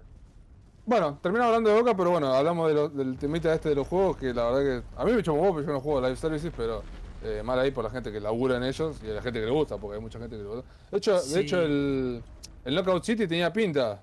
Bueno, 0.87 1.19
terminamos 1.23 1.49
hablando 1.55 1.71
de 1.71 1.81
Boca, 1.81 1.97
pero 1.97 2.11
bueno, 2.11 2.33
hablamos 2.35 2.69
de 2.69 2.75
lo- 2.75 2.89
del 2.89 3.17
temita 3.19 3.53
este 3.55 3.69
de 3.71 3.75
los 3.75 3.87
juegos, 3.87 4.17
que 4.17 4.33
la 4.35 4.51
verdad 4.51 4.83
que. 4.83 5.01
A 5.01 5.05
mí 5.05 5.13
me 5.13 5.21
echó 5.21 5.35
porque 5.37 5.67
yo 5.67 5.73
no 5.73 5.81
juego 5.81 6.01
live 6.01 6.17
services, 6.17 6.53
pero 6.57 6.83
eh, 7.23 7.43
mal 7.45 7.59
ahí 7.59 7.71
por 7.71 7.85
la 7.85 7.91
gente 7.91 8.11
que 8.11 8.21
labura 8.21 8.57
en 8.57 8.65
ellos 8.65 9.01
y 9.05 9.11
a 9.11 9.15
la 9.15 9.23
gente 9.23 9.41
que 9.41 9.47
le 9.47 9.53
gusta, 9.53 9.77
porque 9.79 9.97
hay 9.97 10.03
mucha 10.03 10.19
gente 10.19 10.37
que 10.37 10.43
le 10.43 10.49
gusta. 10.49 10.65
De 10.91 10.99
hecho, 10.99 11.19
Sí. 11.19 11.35
de 11.35 11.41
hecho 11.41 11.63
el, 11.63 12.23
el 12.65 12.75
Knockout 12.75 13.05
City 13.05 13.27
tenía 13.27 13.53
pinta. 13.53 14.03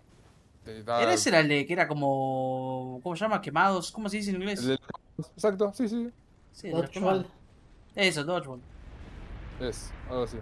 ¿Era 0.65 1.13
ese 1.13 1.29
era 1.29 1.39
el 1.39 1.47
de 1.47 1.65
que 1.65 1.73
era 1.73 1.87
como. 1.87 2.99
¿Cómo 3.03 3.15
se 3.15 3.21
llama? 3.21 3.41
Quemados. 3.41 3.91
¿Cómo 3.91 4.09
se 4.09 4.17
dice 4.17 4.31
en 4.31 4.37
inglés? 4.37 4.63
el 4.65 4.77
Exacto, 5.35 5.71
sí, 5.73 5.87
sí, 5.87 6.09
Sí, 6.51 6.69
Dodgeball. 6.69 7.25
Eso, 7.95 8.23
Dodgeball. 8.23 8.59
es, 9.61 9.91
algo 10.09 10.23
así. 10.23 10.37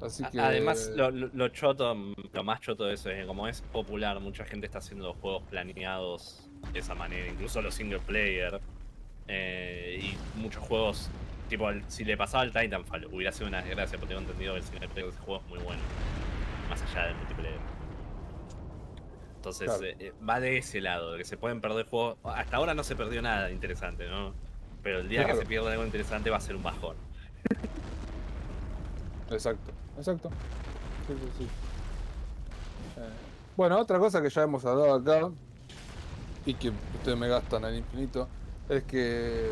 Así 0.00 0.24
que. 0.30 0.40
Además, 0.40 0.90
lo, 0.94 1.10
lo- 1.10 1.30
lo 1.32 1.48
choto, 1.48 1.94
lo 2.32 2.44
más 2.44 2.60
choto 2.60 2.84
de 2.84 2.94
eso 2.94 3.10
es 3.10 3.20
que 3.20 3.26
como 3.26 3.48
es 3.48 3.60
popular, 3.62 4.20
mucha 4.20 4.44
gente 4.44 4.66
está 4.66 4.78
haciendo 4.78 5.08
los 5.08 5.16
juegos 5.16 5.42
planeados 5.50 6.48
de 6.72 6.78
esa 6.78 6.94
manera, 6.94 7.26
incluso 7.26 7.60
los 7.60 7.74
single 7.74 7.98
player. 8.00 8.60
eh, 9.26 10.00
y 10.02 10.38
muchos 10.40 10.62
juegos, 10.66 11.10
tipo, 11.50 11.66
si 11.88 12.04
le 12.04 12.16
pasaba 12.16 12.44
al 12.44 12.52
Titanfall, 12.52 13.06
hubiera 13.12 13.32
sido 13.32 13.48
una 13.48 13.60
desgracia, 13.60 13.98
porque 13.98 14.14
tengo 14.14 14.26
entendido 14.26 14.54
que 14.54 14.60
el 14.60 14.64
single 14.64 14.88
player 14.88 15.04
de 15.06 15.10
ese 15.16 15.20
juego 15.24 15.42
es 15.42 15.48
muy 15.50 15.58
bueno, 15.58 15.82
más 16.68 16.82
allá 16.82 17.06
del 17.06 17.16
multiplayer. 17.16 17.58
Entonces, 19.36 19.66
Claro. 19.68 19.84
eh, 19.84 20.12
va 20.28 20.40
de 20.40 20.58
ese 20.58 20.80
lado, 20.80 21.12
de 21.12 21.18
que 21.18 21.24
se 21.24 21.36
pueden 21.36 21.60
perder 21.60 21.86
juegos. 21.86 22.16
Hasta 22.24 22.56
ahora 22.56 22.74
no 22.74 22.82
se 22.84 22.96
perdió 22.96 23.22
nada 23.22 23.50
interesante, 23.50 24.08
¿no? 24.08 24.34
Pero 24.82 25.00
el 25.00 25.08
día 25.08 25.22
Claro. 25.24 25.38
que 25.38 25.44
se 25.44 25.48
pierda 25.48 25.70
algo 25.72 25.84
interesante 25.84 26.28
va 26.30 26.36
a 26.38 26.40
ser 26.40 26.56
un 26.56 26.62
bajón. 26.62 26.96
Exacto, 29.30 29.72
exacto. 29.98 30.30
Sí, 31.06 31.12
sí, 31.14 31.28
sí. 31.38 31.44
Eh, 31.44 33.08
bueno, 33.56 33.78
otra 33.78 33.98
cosa 33.98 34.22
que 34.22 34.30
ya 34.30 34.42
hemos 34.42 34.64
hablado 34.64 34.94
acá 34.94 35.30
y 36.46 36.54
que 36.54 36.70
ustedes 36.94 37.18
me 37.18 37.28
gastan 37.28 37.64
al 37.66 37.76
infinito 37.76 38.26
es 38.70 38.84
que 38.84 39.50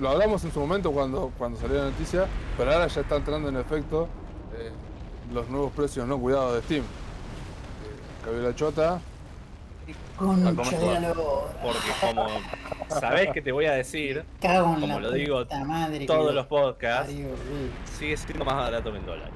lo 0.00 0.08
hablamos 0.08 0.42
en 0.44 0.52
su 0.52 0.60
momento 0.60 0.92
cuando, 0.92 1.30
cuando 1.36 1.58
salió 1.60 1.76
la 1.76 1.90
noticia, 1.90 2.26
pero 2.56 2.72
ahora 2.72 2.86
ya 2.86 3.02
está 3.02 3.16
entrando 3.16 3.50
en 3.50 3.56
efecto 3.58 4.08
eh, 4.56 4.70
los 5.32 5.48
nuevos 5.48 5.72
precios 5.72 6.06
no 6.06 6.18
cuidados 6.18 6.54
de 6.54 6.62
Steam. 6.62 6.82
Eh, 6.82 8.24
Cabió 8.24 8.40
la 8.42 8.54
chota. 8.54 9.00
Concha 10.16 10.50
¿Cómo 10.50 10.70
de 10.70 10.76
se 10.76 11.00
la 11.00 11.14
lora. 11.14 11.62
Porque 11.62 11.88
como 12.00 12.26
sabés 13.00 13.30
que 13.32 13.40
te 13.40 13.52
voy 13.52 13.66
a 13.66 13.72
decir, 13.72 14.24
Cago 14.40 14.74
en 14.74 14.80
como 14.80 14.86
la 15.00 15.00
lo 15.08 15.12
digo 15.12 15.38
puta 15.44 15.64
madre 15.64 16.06
todos 16.06 16.26
lo 16.26 16.32
los 16.32 16.46
podcasts, 16.46 17.12
sigue 17.96 18.16
siendo 18.16 18.44
más 18.44 18.54
barato 18.56 18.90
que 18.92 18.98
en 18.98 19.06
dólar. 19.06 19.30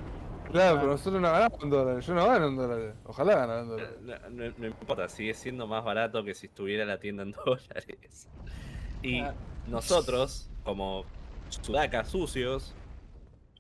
Claro, 0.50 0.76
pero 0.80 0.92
nosotros 0.92 1.22
no 1.22 1.30
ganamos 1.32 1.62
en 1.62 1.70
dólares. 1.70 2.06
Yo 2.06 2.14
no 2.14 2.26
gano 2.26 2.46
en 2.48 2.56
dólares. 2.56 2.94
Ojalá 3.04 3.34
ganara 3.36 3.60
en 3.62 3.68
dólares. 3.68 3.90
No, 4.02 4.14
no- 4.30 4.52
no 4.58 4.66
importa, 4.66 5.08
sigue 5.08 5.32
siendo 5.32 5.66
más 5.66 5.82
barato 5.84 6.22
que 6.24 6.34
si 6.34 6.46
estuviera 6.46 6.84
la 6.84 6.98
tienda 6.98 7.22
en 7.22 7.32
dólares. 7.46 8.28
Y 9.02 9.20
Ah. 9.20 9.32
nosotros, 9.68 10.50
como 10.64 11.04
sudacas 11.48 12.08
sucios, 12.08 12.74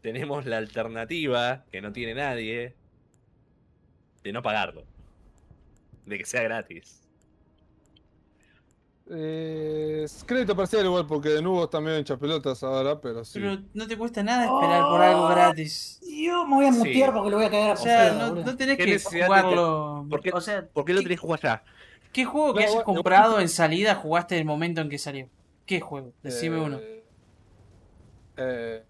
tenemos 0.02 0.44
la 0.46 0.58
alternativa 0.58 1.64
que 1.70 1.80
no 1.80 1.92
tiene 1.92 2.14
nadie 2.14 2.74
de 4.22 4.32
no 4.32 4.42
pagarlo. 4.42 4.84
De 6.06 6.18
que 6.18 6.24
sea 6.24 6.42
gratis. 6.42 6.98
Eh, 9.10 10.02
es 10.04 10.24
crédito 10.26 10.56
parcial 10.56 10.84
igual, 10.86 11.06
porque 11.06 11.28
de 11.28 11.42
nuevo 11.42 11.64
está 11.64 11.80
medio 11.80 11.98
hincha 11.98 12.16
pelotas 12.16 12.62
ahora, 12.62 13.00
pero 13.00 13.24
sí. 13.24 13.40
Pero 13.40 13.60
no 13.74 13.86
te 13.86 13.96
cuesta 13.98 14.22
nada 14.22 14.44
esperar 14.44 14.82
por 14.84 15.00
algo 15.00 15.28
gratis. 15.28 16.00
Yo 16.02 16.46
me 16.46 16.54
voy 16.56 16.66
a 16.66 16.72
Sí. 16.72 16.78
mutear 16.78 17.12
porque 17.12 17.30
lo 17.30 17.36
voy 17.36 17.46
a 17.46 17.50
cagar 17.50 17.70
a 17.70 17.72
O 17.74 17.76
sea, 17.76 18.12
no, 18.14 18.34
no 18.34 18.56
tenés 18.56 18.76
¿Qué 18.76 18.84
que 18.84 18.98
jugarlo. 18.98 20.06
¿Por 20.08 20.20
qué- 20.20 20.30
O 20.32 20.40
sea, 20.40 20.66
¿Por 20.66 20.84
qué 20.84 20.92
lo 20.92 21.00
¿qué- 21.00 21.04
tenés 21.04 21.18
que 21.20 21.26
jugar 21.26 21.40
ya? 21.40 21.64
¿qué 22.12 22.24
juego 22.24 22.54
que 22.54 22.64
hayas 22.64 22.82
comprado 22.84 23.40
en 23.40 23.48
salida 23.48 23.94
jugaste 23.94 24.38
el 24.38 24.44
momento 24.44 24.80
en 24.80 24.88
que 24.88 24.98
salió? 24.98 25.28
¿Qué 25.66 25.80
juego? 25.80 26.12
Decime 26.22 26.56
Eh, 26.56 26.60
uno. 26.60 26.80
eh, 28.36 28.84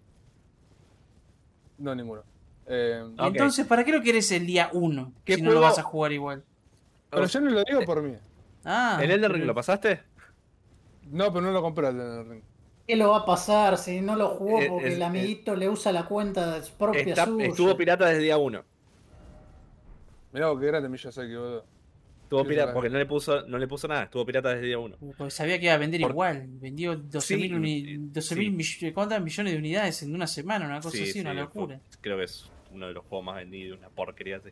no, 1.82 1.94
ninguno. 1.94 2.22
Eh, 2.66 3.02
ok. 3.18 3.26
Entonces, 3.26 3.66
¿para 3.66 3.84
qué 3.84 3.92
lo 3.92 4.00
querés 4.02 4.30
el 4.32 4.46
día 4.46 4.70
1? 4.72 5.12
¿Qué 5.24 5.34
Si 5.36 5.42
no 5.42 5.52
lo 5.52 5.60
vas 5.60 5.78
a 5.78 5.82
jugar 5.82 6.12
igual. 6.12 6.44
pero 7.10 7.26
yo 7.26 7.40
no 7.40 7.50
lo 7.50 7.64
digo 7.64 7.80
por 7.84 8.02
mí. 8.02 8.14
Ah, 8.64 8.98
¿El 9.02 9.10
Elden 9.10 9.32
Ring 9.32 9.44
lo 9.44 9.54
pasaste? 9.54 10.00
No, 11.10 11.32
pero 11.32 11.44
no 11.44 11.50
lo 11.50 11.60
compré 11.60 11.88
el 11.88 11.96
Elden 12.00 12.30
Ring. 12.30 12.42
¿Qué 12.86 12.96
lo 12.96 13.10
va 13.10 13.18
a 13.18 13.24
pasar 13.26 13.76
si 13.78 14.00
no 14.00 14.16
lo 14.16 14.28
jugó 14.30 14.60
Eh, 14.60 14.66
porque 14.68 14.88
es- 14.88 14.94
el 14.94 15.02
amiguito 15.02 15.54
le 15.56 15.68
usa 15.68 15.92
la 15.92 16.04
cuenta 16.06 16.60
propia 16.78 17.02
Está- 17.02 17.24
suya? 17.26 17.46
estuvo 17.46 17.76
pirata 17.76 18.06
desde 18.06 18.22
día 18.22 18.38
1. 18.38 18.62
Mirá 20.32 20.48
vos, 20.48 20.60
qué 20.60 20.66
grande 20.66 20.88
Miyazaki, 20.88 21.34
boludo. 21.34 21.64
Estuvo 22.32 22.44
Sí, 22.44 22.48
pirata 22.48 22.70
sí. 22.70 22.74
porque 22.74 22.88
no 22.88 22.98
le 22.98 23.04
puso 23.04 23.46
no 23.46 23.58
le 23.58 23.68
puso 23.68 23.86
nada, 23.88 24.04
estuvo 24.04 24.24
pirata 24.24 24.54
desde 24.54 24.66
día 24.66 24.78
1. 24.78 24.96
Porque 25.18 25.30
sabía 25.30 25.58
que 25.58 25.66
iba 25.66 25.74
a 25.74 25.76
vender 25.76 26.00
Por- 26.00 26.10
igual. 26.12 26.46
Vendió 26.48 26.96
12.000 26.96 27.20
Sí, 27.48 27.52
uni- 27.54 27.94
eh, 27.94 27.96
12.000 27.98 28.50
mill- 28.52 28.94
¿cuántas 28.94 29.22
millones 29.22 29.52
de 29.52 29.58
unidades 29.58 30.02
en 30.02 30.14
una 30.14 30.26
semana? 30.26 30.64
Una 30.64 30.80
cosa 30.80 30.96
así, 31.02 31.20
una 31.20 31.34
locura. 31.34 31.78
creo 32.00 32.16
que 32.16 32.24
es 32.24 32.50
uno 32.72 32.86
de 32.86 32.94
los 32.94 33.04
juegos 33.04 33.26
más 33.26 33.36
vendidos, 33.36 33.78
una 33.78 33.90
porquería 33.90 34.38
así. 34.38 34.48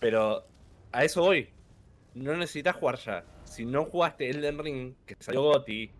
Pero 0.00 0.44
a 0.92 1.02
eso 1.02 1.22
voy. 1.22 1.48
No 2.14 2.36
necesitas 2.36 2.76
jugar 2.76 2.98
ya. 2.98 3.24
Si 3.44 3.64
no 3.64 3.86
jugaste 3.86 4.28
Elden 4.28 4.58
Ring, 4.58 4.94
que 5.06 5.16
salió 5.18 5.44
Gotti, 5.44 5.90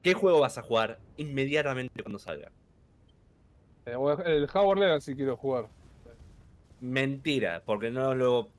¿qué 0.00 0.14
juego 0.14 0.38
vas 0.40 0.58
a 0.58 0.62
jugar 0.62 1.00
inmediatamente 1.16 2.04
cuando 2.04 2.20
salga? 2.20 2.52
Eh, 3.86 3.96
el 4.26 4.48
Howard 4.54 4.78
Legacy 4.78 5.16
quiero 5.16 5.36
jugar. 5.36 5.66
Mentira, 6.84 7.62
porque 7.64 7.90
no 7.90 8.14
lo 8.14 8.50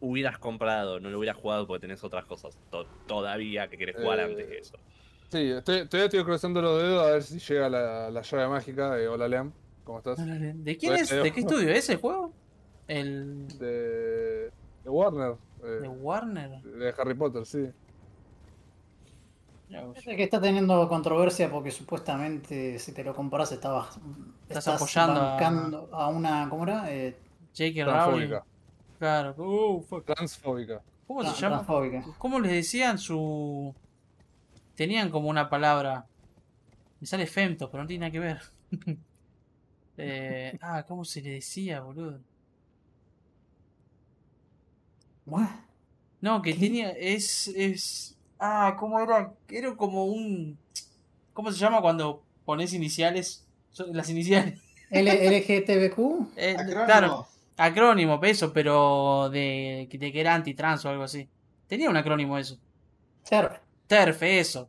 hubieras 0.00 0.36
comprado, 0.38 1.00
no 1.00 1.08
lo 1.10 1.18
hubieras 1.18 1.36
jugado 1.38 1.66
porque 1.66 1.80
tenés 1.80 2.04
otras 2.04 2.24
cosas 2.26 2.58
to- 2.70 2.86
todavía 3.06 3.68
que 3.68 3.78
querés 3.78 3.96
jugar 3.96 4.18
Eh, 4.20 4.24
antes 4.24 4.48
de 4.48 4.58
eso. 4.58 4.76
Sí, 5.30 5.50
estoy, 5.50 5.86
todavía 5.88 6.06
estoy 6.06 6.24
cruzando 6.24 6.60
los 6.60 6.82
dedos 6.82 7.06
a 7.06 7.10
ver 7.12 7.22
si 7.22 7.38
llega 7.38 7.70
la, 7.70 8.10
la 8.10 8.20
llave 8.22 8.48
mágica 8.48 8.94
de 8.94 9.08
Hola 9.08 9.28
Leam. 9.28 9.50
¿Cómo 9.84 9.98
estás? 9.98 10.18
¿De 10.18 10.76
quién 10.76 10.94
es? 10.94 11.08
¿De 11.10 11.32
qué 11.32 11.40
estudio 11.40 11.70
es 11.70 11.88
el 11.88 11.96
juego? 11.96 12.32
El 12.86 13.48
De, 13.58 14.50
de 14.84 14.90
Warner. 14.90 15.36
eh, 15.64 15.66
de 15.80 15.88
Warner. 15.88 16.60
de 16.62 16.94
Harry 16.98 17.14
Potter, 17.14 17.46
sí. 17.46 17.66
Es 19.96 20.04
que 20.04 20.22
está 20.22 20.38
teniendo 20.38 20.86
controversia 20.86 21.50
porque 21.50 21.70
supuestamente 21.70 22.78
si 22.78 22.92
te 22.92 23.02
lo 23.02 23.14
compras 23.14 23.52
estabas 23.52 23.96
Estás 24.46 24.58
estás 24.66 24.74
apoyando 24.76 25.18
a- 25.22 26.04
a... 26.04 26.08
una 26.08 26.46
¿cómo 26.50 26.64
era? 26.64 26.92
Eh, 26.92 27.16
J.K. 27.56 27.84
Rowling. 27.84 28.28
Transfóbica. 28.28 28.44
Claro. 28.98 29.34
Uh, 29.36 29.82
fuck. 29.82 30.04
Transfóbica. 30.06 30.80
¿Cómo 31.06 31.22
se 31.24 31.40
llama? 31.40 31.56
transfóbica. 31.56 32.04
¿Cómo 32.18 32.40
les 32.40 32.52
decían 32.52 32.98
su. 32.98 33.74
Tenían 34.74 35.10
como 35.10 35.28
una 35.28 35.48
palabra. 35.50 36.06
Me 37.00 37.06
sale 37.06 37.26
femto, 37.26 37.70
pero 37.70 37.82
no 37.82 37.88
tiene 37.88 38.00
nada 38.06 38.12
que 38.12 38.20
ver. 38.20 38.40
eh, 39.98 40.58
ah, 40.62 40.84
¿cómo 40.86 41.04
se 41.04 41.20
le 41.20 41.30
decía, 41.30 41.80
boludo? 41.80 42.20
What? 45.26 45.48
No, 46.20 46.40
que 46.42 46.54
tenía. 46.54 46.90
Es. 46.90 47.48
es 47.48 48.16
ah, 48.38 48.76
¿cómo 48.78 49.00
era? 49.00 49.32
Era 49.48 49.74
como 49.76 50.06
un. 50.06 50.58
¿Cómo 51.32 51.50
se 51.50 51.58
llama 51.58 51.80
cuando 51.80 52.22
pones 52.44 52.72
iniciales? 52.72 53.44
Las 53.88 54.10
iniciales. 54.10 54.60
L- 54.90 55.38
LGTBQ. 55.40 56.32
Eh, 56.36 56.56
claro, 56.86 57.26
acrónimo, 57.64 58.20
eso, 58.22 58.52
pero 58.52 59.28
de, 59.30 59.88
de 59.90 60.12
que 60.12 60.20
era 60.20 60.34
antitrans 60.34 60.84
o 60.84 60.88
algo 60.88 61.04
así. 61.04 61.28
Tenía 61.66 61.88
un 61.90 61.96
acrónimo 61.96 62.36
eso. 62.38 62.58
Claro. 63.28 63.58
TERF, 63.86 64.22
eso. 64.22 64.68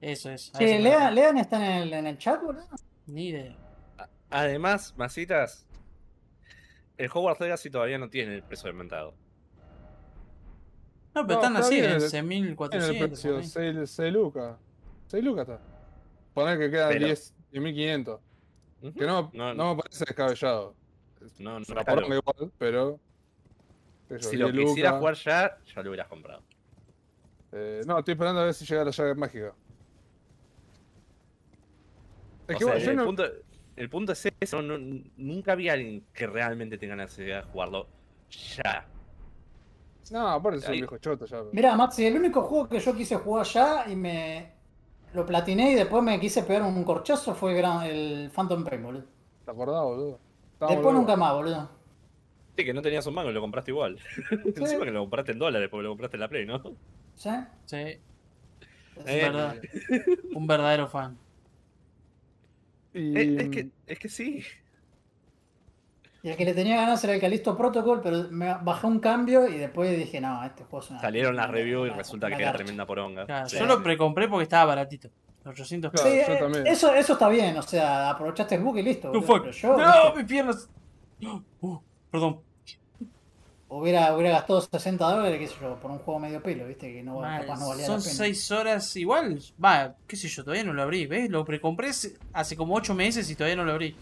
Eso 0.00 0.30
es. 0.30 0.52
Sí, 0.56 0.78
Lean. 0.78 1.14
Lean 1.14 1.38
está 1.38 1.56
en 1.56 1.82
el, 1.82 1.92
en 1.92 2.06
el 2.06 2.18
chat, 2.18 2.40
boludo. 2.42 2.64
Ni 3.06 3.28
idea. 3.28 3.56
Además, 4.30 4.94
masitas, 4.96 5.66
el 6.96 7.08
Hogwarts 7.12 7.40
Legacy 7.40 7.70
todavía 7.70 7.98
no 7.98 8.08
tiene 8.10 8.34
el 8.36 8.42
precio 8.42 8.70
inventado. 8.70 9.14
No, 11.14 11.26
pero 11.26 11.40
No, 11.40 11.46
están 11.46 11.56
está 11.56 11.66
así, 11.66 11.78
en 11.78 11.84
el- 11.84 12.00
6.400. 12.56 12.74
En 12.74 12.82
el 13.02 13.08
precio, 13.08 13.30
por 13.32 13.40
ahí. 13.40 13.46
6, 13.48 13.90
6 13.90 14.12
lucas. 14.12 14.56
6 15.08 15.24
lucas 15.24 15.48
está. 15.48 15.60
Poner 16.34 16.58
que 16.58 16.70
quedan 16.70 16.88
Pero- 16.90 17.06
10, 17.06 17.34
10.500. 17.52 18.20
Ujú. 18.82 18.94
Que 18.94 19.06
no, 19.06 19.30
No, 19.32 19.54
no, 19.54 19.74
me 19.74 19.82
parece 19.82 20.04
descabellado. 20.04 20.76
No, 21.38 21.58
no 21.60 21.64
loco. 22.12 22.14
igual, 22.14 22.52
pero. 22.58 23.00
yo, 24.10 24.18
Si 24.20 24.36
lo 24.36 24.50
10 24.50 24.66
quisieras 24.68 24.92
lucas. 24.94 24.98
jugar 25.00 25.14
ya, 25.14 25.58
ya 25.74 25.82
lo 25.82 25.90
hubieras 25.90 26.08
comprado. 26.08 26.42
Eh, 27.52 27.82
no, 27.86 27.98
estoy 27.98 28.12
esperando 28.12 28.40
a 28.40 28.44
ver 28.44 28.54
si 28.54 28.64
llega 28.66 28.84
la 28.84 28.90
llave 28.90 29.14
mágica. 29.14 29.54
Es 32.46 32.56
O 32.56 32.58
que 32.58 32.64
sea, 32.64 32.72
bueno, 32.74 32.84
yo 32.84 32.90
el, 32.90 32.96
no. 32.96 33.04
punto, 33.04 33.24
el 33.76 33.90
punto 33.90 34.12
es 34.12 34.28
eso, 34.40 34.62
no- 34.62 34.78
no- 34.78 35.02
nunca 35.16 35.54
vi 35.54 35.68
a 35.68 35.74
alguien 35.74 36.04
que 36.12 36.26
realmente 36.26 36.78
tenga 36.78 36.96
la 36.96 37.04
necesidad 37.04 37.44
de 37.44 37.50
jugarlo 37.50 37.86
ya. 38.30 38.86
No, 40.10 40.38
un 40.38 40.54
Ahí- 40.64 40.78
viejo 40.78 40.96
choto 40.98 41.26
ya. 41.26 41.42
Mirá, 41.52 41.76
Maxi, 41.76 42.06
el 42.06 42.16
único 42.16 42.42
juego 42.42 42.66
que 42.68 42.80
yo 42.80 42.94
quise 42.96 43.16
jugar 43.16 43.44
ya 43.46 43.84
y 43.90 43.94
me 43.96 44.52
lo 45.12 45.26
platiné 45.26 45.72
y 45.72 45.74
después 45.74 46.02
me 46.02 46.18
quise 46.18 46.42
pegar 46.42 46.62
un 46.62 46.82
corchazo 46.84 47.34
fue 47.34 47.52
el, 47.52 47.58
gran- 47.58 47.82
el 47.84 48.30
Phantom 48.34 48.64
Pain, 48.64 48.82
boludo. 48.82 49.04
¿Te 49.44 49.50
acordás, 49.50 49.82
boludo? 49.82 50.18
Después 50.60 50.94
nunca 50.94 51.16
más, 51.16 51.32
boludo. 51.34 51.70
Sí, 52.56 52.64
que 52.64 52.74
no 52.74 52.82
tenías 52.82 53.06
un 53.06 53.14
mango 53.14 53.30
y 53.30 53.34
lo 53.34 53.40
compraste 53.40 53.70
igual. 53.70 53.98
Encima 54.56 54.84
que 54.84 54.90
lo 54.90 55.00
compraste 55.00 55.32
en 55.32 55.38
dólares 55.38 55.68
porque 55.70 55.84
lo 55.84 55.90
compraste 55.90 56.16
en 56.16 56.20
la 56.20 56.28
Play, 56.28 56.46
¿no? 56.46 56.60
¿Sí? 57.14 57.30
Sí, 57.66 57.76
Eh, 57.76 58.00
verdad. 59.06 59.56
un 60.34 60.46
verdadero 60.46 60.88
fan. 60.88 61.16
Y... 62.92 63.16
eh, 63.16 63.36
es, 63.38 63.48
que, 63.50 63.70
es 63.86 63.98
que 63.98 64.08
sí. 64.08 64.44
Y 66.22 66.30
el 66.30 66.36
que 66.36 66.44
le 66.44 66.52
tenía 66.54 66.76
ganas 66.76 67.02
era 67.04 67.14
el 67.14 67.20
Calisto 67.20 67.56
Protocol, 67.56 68.00
pero 68.02 68.28
me 68.30 68.52
bajé 68.62 68.86
un 68.88 68.98
cambio 68.98 69.46
y 69.46 69.56
después 69.56 69.96
dije, 69.96 70.20
no, 70.20 70.44
este 70.44 70.64
juego 70.64 70.84
es 70.84 70.90
una. 70.90 71.00
Salieron 71.00 71.36
las 71.36 71.48
reviews 71.48 71.88
y 71.88 71.92
resulta 71.92 72.28
que 72.34 72.42
era 72.42 72.52
tremenda 72.52 72.86
poronga. 72.86 73.24
Claro, 73.24 73.48
Sí, 73.48 73.56
yo 73.56 73.66
lo 73.66 73.76
sí. 73.76 73.82
precompré 73.84 74.28
porque 74.28 74.42
estaba 74.42 74.64
baratito. 74.64 75.10
800 75.48 75.90
Claro, 75.92 76.08
Sí, 76.10 76.16
yo 76.26 76.32
eh, 76.34 76.36
también. 76.38 76.66
Eso, 76.66 76.94
eso 76.94 77.12
está 77.14 77.28
bien, 77.28 77.56
o 77.56 77.62
sea, 77.62 78.10
aprovechaste 78.10 78.54
el 78.56 78.62
bug 78.62 78.78
y 78.78 78.82
listo. 78.82 79.08
No, 79.12 79.20
boludo, 79.20 79.44
fuck. 79.44 79.50
yo 79.52 79.76
¡No! 79.76 79.92
viste, 80.04 80.16
¡Mis 80.18 80.26
piernas! 80.26 80.68
Uh, 81.60 81.78
perdón. 82.10 82.40
hubiera, 83.68 84.14
hubiera 84.14 84.30
gastado 84.32 84.60
60 84.60 85.04
dólares, 85.04 85.38
qué 85.38 85.46
sé 85.48 85.54
yo, 85.60 85.76
por 85.76 85.90
un 85.90 85.98
juego 85.98 86.20
medio 86.20 86.42
pelo, 86.42 86.66
viste, 86.66 86.92
que 86.92 87.02
no, 87.02 87.20
Mal, 87.20 87.42
capaz 87.42 87.58
no 87.60 87.68
valía 87.68 87.86
son 87.86 87.96
la 87.98 88.02
pena. 88.04 88.14
6 88.14 88.50
horas 88.52 88.96
igual. 88.96 89.38
Va, 89.62 89.94
qué 90.06 90.16
sé 90.16 90.28
yo, 90.28 90.42
todavía 90.44 90.64
no 90.64 90.72
lo 90.72 90.82
abrí. 90.82 91.06
¿Ves? 91.06 91.28
Lo 91.30 91.44
precompré 91.44 91.88
hace- 91.88 92.16
hace 92.32 92.56
como 92.56 92.74
8 92.74 92.94
meses 92.94 93.28
y 93.30 93.34
todavía 93.34 93.56
no 93.56 93.64
lo 93.64 93.72
abrí. 93.72 93.94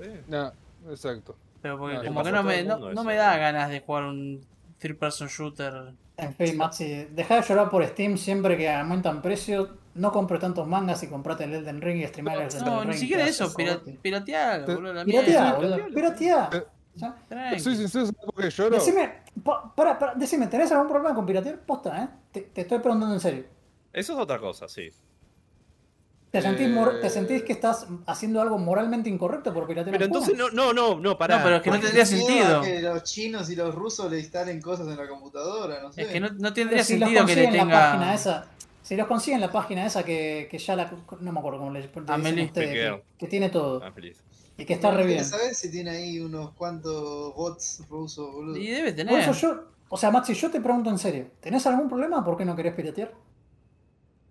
Sí. 0.00 0.10
No, 0.28 0.52
exacto. 0.90 1.36
Pero 1.62 1.78
porque 1.78 1.96
No, 1.96 2.04
como 2.04 2.22
que 2.24 2.32
no 2.32 2.42
me, 2.42 2.62
no, 2.64 3.04
me 3.04 3.14
da 3.14 3.36
ganas 3.38 3.70
de 3.70 3.80
jugar 3.80 4.04
un 4.04 4.44
third 4.78 4.96
person 4.98 5.28
shooter. 5.28 5.92
En 6.16 6.34
fin, 6.34 6.56
Maxi, 6.56 7.06
dejá 7.10 7.36
de 7.36 7.42
llorar 7.42 7.70
por 7.70 7.86
Steam 7.86 8.16
siempre 8.18 8.56
que 8.56 8.68
aumentan 8.70 9.22
precios. 9.22 9.68
No 9.94 10.10
compres 10.12 10.40
tantos 10.40 10.66
mangas 10.66 11.02
y 11.04 11.06
comprate 11.08 11.44
el 11.44 11.54
Elden 11.54 11.80
Ring 11.80 12.00
y 12.02 12.06
streamar 12.06 12.36
el 12.38 12.42
Elden 12.48 12.64
No, 12.64 12.80
Ring. 12.80 12.90
ni 12.90 12.96
siquiera 12.98 13.26
eso, 13.26 13.48
de 13.48 13.54
pira, 13.54 13.74
jote. 13.74 13.98
piratealo, 14.02 14.64
Te- 14.64 14.74
boludo. 14.74 15.04
Pirateá, 15.04 15.52
boludo, 15.54 15.78
pirateá. 15.94 16.50
Eh. 17.30 17.58
Soy 17.60 17.76
sincero, 17.76 18.06
¿sabes 18.06 18.12
por 18.24 18.34
qué 18.42 18.50
lloro? 18.50 18.76
Decime, 18.76 19.22
pa- 19.42 19.72
para, 19.74 19.98
para, 19.98 20.14
decime, 20.14 20.46
¿tenés 20.48 20.70
algún 20.72 20.88
problema 20.88 21.14
con 21.14 21.24
piratear? 21.26 21.58
Posta, 21.60 22.02
¿eh? 22.04 22.08
Te, 22.32 22.40
te 22.42 22.60
estoy 22.62 22.78
preguntando 22.80 23.14
en 23.14 23.20
serio. 23.20 23.44
Eso 23.92 24.12
es 24.14 24.18
otra 24.18 24.38
cosa, 24.38 24.68
sí. 24.68 24.90
¿Te 26.30 26.42
sentís, 26.42 26.66
¿Te 27.00 27.06
Eh. 27.06 27.10
sentís 27.10 27.42
que 27.44 27.52
estás 27.52 27.86
haciendo 28.06 28.40
algo 28.42 28.58
moralmente 28.58 29.08
incorrecto 29.08 29.54
por 29.54 29.68
piratear 29.68 29.92
Pero 29.92 30.06
entonces 30.06 30.36
no, 30.36 30.50
no, 30.50 30.72
no, 30.72 30.98
no, 30.98 31.16
pará. 31.16 31.38
No, 31.38 31.44
pero 31.44 31.56
es 31.56 31.62
que 31.62 31.70
no 31.70 31.76
Porque 31.76 31.86
tendría 31.86 32.06
sentido. 32.06 32.60
que 32.60 32.80
los 32.82 33.04
chinos 33.04 33.48
y 33.50 33.54
los 33.56 33.72
rusos 33.72 34.10
le 34.10 34.18
instalen 34.18 34.60
cosas 34.60 34.88
en 34.88 34.96
la 34.96 35.06
computadora, 35.08 35.80
no 35.80 35.92
sé. 35.92 36.02
Es 36.02 36.08
que 36.08 36.18
no, 36.18 36.30
no 36.32 36.52
tendría 36.52 36.82
si 36.82 36.98
sentido 36.98 37.24
que 37.24 37.36
le 37.36 37.44
consiguen 37.44 37.68
la 37.68 37.72
página 37.74 38.00
tenga. 38.00 38.14
esa, 38.14 38.46
si 38.84 38.96
los 38.96 39.08
consiguen 39.08 39.40
la 39.40 39.50
página 39.50 39.84
esa 39.86 40.04
que, 40.04 40.46
que 40.50 40.58
ya 40.58 40.76
la 40.76 40.92
no 41.20 41.32
me 41.32 41.38
acuerdo 41.40 41.58
cómo 41.58 41.72
le, 41.72 41.82
dicen 41.82 42.04
Amelie. 42.06 42.44
ustedes, 42.44 42.68
Te 42.68 43.02
que, 43.18 43.26
tiene 43.26 43.48
todo 43.50 43.82
Ah, 43.82 43.90
feliz. 43.90 44.22
y 44.56 44.64
que 44.64 44.74
está 44.74 44.90
re 44.92 45.04
bien. 45.06 45.24
¿Sabes 45.24 45.58
si 45.58 45.70
tiene 45.70 45.90
ahí 45.90 46.20
unos 46.20 46.52
cuantos 46.52 47.34
bots 47.34 47.82
rusos, 47.88 48.32
boludo? 48.32 48.56
Y 48.56 48.68
debe 48.68 48.92
Por 48.92 48.96
tener. 48.96 49.18
eso 49.20 49.32
yo, 49.32 49.64
o 49.88 49.96
sea, 49.96 50.10
Maxi, 50.12 50.34
yo 50.34 50.50
te 50.50 50.60
pregunto 50.60 50.90
en 50.90 50.98
serio, 50.98 51.26
¿tenés 51.40 51.66
algún 51.66 51.88
problema? 51.88 52.24
¿Por 52.24 52.36
qué 52.36 52.44
no 52.44 52.54
querés 52.54 52.74
piratear? 52.74 53.12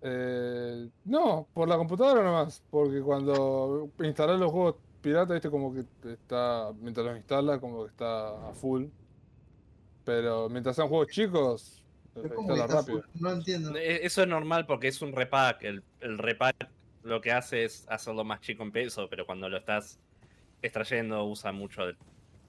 Eh, 0.02 0.88
no, 1.04 1.46
por 1.54 1.68
la 1.68 1.76
computadora 1.76 2.22
nomás. 2.22 2.62
Porque 2.70 3.00
cuando 3.00 3.88
instalas 4.02 4.38
los 4.38 4.50
juegos 4.52 4.76
pirata, 5.00 5.32
viste 5.34 5.50
como 5.50 5.72
que 5.74 5.84
está. 6.12 6.72
Mientras 6.80 7.06
los 7.06 7.16
instalas, 7.16 7.58
como 7.58 7.84
que 7.84 7.90
está 7.90 8.50
a 8.50 8.52
full. 8.54 8.86
Pero 10.04 10.48
mientras 10.50 10.76
sean 10.76 10.88
juegos 10.88 11.08
chicos, 11.08 11.83
No 13.14 13.30
entiendo. 13.30 13.76
Eh, 13.76 14.00
Eso 14.04 14.22
es 14.22 14.28
normal 14.28 14.66
porque 14.66 14.88
es 14.88 15.02
un 15.02 15.12
repack. 15.12 15.62
El, 15.64 15.82
el 16.00 16.18
repack 16.18 16.68
lo 17.02 17.20
que 17.20 17.32
hace 17.32 17.64
es 17.64 17.84
hacerlo 17.88 18.24
más 18.24 18.40
chico 18.40 18.62
en 18.62 18.72
peso, 18.72 19.08
pero 19.10 19.26
cuando 19.26 19.48
lo 19.48 19.58
estás 19.58 19.98
extrayendo 20.62 21.24
usa 21.24 21.52
mucho 21.52 21.86
de 21.86 21.96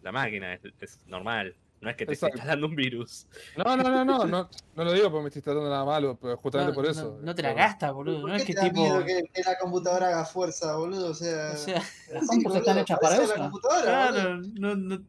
la 0.02 0.12
máquina, 0.12 0.54
es, 0.54 0.62
es 0.80 1.02
normal. 1.08 1.56
No 1.82 1.90
es 1.90 1.98
que 1.98 2.06
te 2.06 2.14
esté 2.14 2.28
Exacto. 2.28 2.38
instalando 2.38 2.68
un 2.68 2.76
virus. 2.76 3.28
No, 3.58 3.76
no, 3.76 3.84
no, 3.84 4.06
no, 4.06 4.26
no, 4.26 4.50
no 4.76 4.84
lo 4.84 4.94
digo 4.94 5.12
porque 5.12 5.24
me 5.24 5.28
estoy 5.28 5.40
instalando 5.40 5.70
nada 5.70 5.84
malo, 5.84 6.18
pero 6.20 6.38
justamente 6.38 6.72
No, 6.72 6.76
por 6.76 6.86
eso. 6.90 7.20
No, 7.22 7.36
te 7.36 7.42
la 7.44 7.54
gastas, 7.54 7.94
boludo. 7.94 8.22
¿Por 8.22 8.30
No 8.30 8.36
es 8.36 8.46
que 8.46 8.54
te 8.54 8.60
da 8.62 8.70
tipo. 8.70 8.82
miedo 8.82 9.04
que, 9.06 9.24
que 9.34 9.42
la 9.44 9.58
computadora 9.58 10.08
haga 10.08 10.26
fuerza, 10.26 10.76
boludo? 10.78 11.10
O 11.10 11.14
sea, 11.14 11.52
O 11.54 11.58
sea, 11.58 11.84
Las 12.12 12.22
sí, 12.22 12.28
compus 12.28 12.56
están 12.56 12.78
hechas 12.80 12.98
para 13.00 13.16
es 13.18 13.22
eso. 13.30 13.52
claro, 13.84 14.38
no, 14.54 14.76
no, 14.76 15.04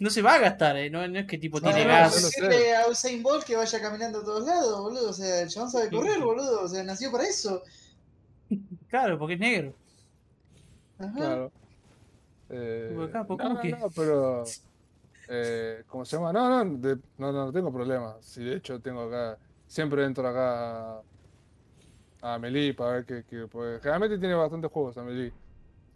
no 0.00 0.10
se 0.10 0.22
va 0.22 0.34
a 0.34 0.38
gastar, 0.38 0.76
eh. 0.76 0.90
No, 0.90 1.06
no 1.08 1.18
es 1.18 1.26
que 1.26 1.38
tipo 1.38 1.58
No, 1.60 1.68
tiene 1.68 1.84
no, 1.84 1.88
gas. 1.90 2.14
Decirle 2.22 2.76
a 2.76 2.88
Usain 2.88 3.22
Bolt 3.22 3.44
que 3.44 3.56
vaya 3.56 3.80
caminando 3.80 4.20
a 4.20 4.24
todos 4.24 4.46
lados, 4.46 4.80
boludo. 4.80 5.10
O 5.10 5.12
sea, 5.12 5.40
el 5.42 5.48
chabón 5.48 5.70
sabe 5.70 5.90
correr, 5.96 6.20
boludo. 6.20 6.62
O 6.62 6.68
sea, 6.68 6.82
nació 6.84 7.10
para 7.12 7.24
eso. 7.24 7.62
Claro, 8.88 9.18
porque 9.18 9.34
es 9.34 9.40
negro. 9.40 9.74
Ajá. 10.98 11.12
Claro. 11.14 11.52
Eh, 12.50 12.96
acá, 13.08 13.24
¿por 13.24 13.38
no, 13.38 13.44
cómo 13.44 13.54
no, 13.56 13.60
que? 13.60 13.70
no, 13.70 13.90
pero. 13.90 14.44
Eh, 15.28 15.84
¿Cómo 15.86 16.04
se 16.04 16.16
llama? 16.16 16.32
No, 16.32 16.64
no, 16.64 16.76
de- 16.78 16.98
no, 17.18 17.32
no, 17.32 17.46
no 17.46 17.52
tengo 17.52 17.72
problema. 17.72 18.16
Si 18.20 18.42
de 18.44 18.56
hecho 18.56 18.80
tengo 18.80 19.02
acá. 19.02 19.38
Siempre 19.66 20.04
entro 20.04 20.28
acá 20.28 20.96
a, 20.98 21.02
a 22.20 22.34
Amelie 22.34 22.74
para 22.74 22.92
ver 22.92 23.04
que, 23.06 23.24
que- 23.24 23.46
porque 23.46 23.78
generalmente 23.78 24.18
tiene 24.18 24.34
bastantes 24.34 24.70
juegos 24.70 24.98
Amelie. 24.98 25.32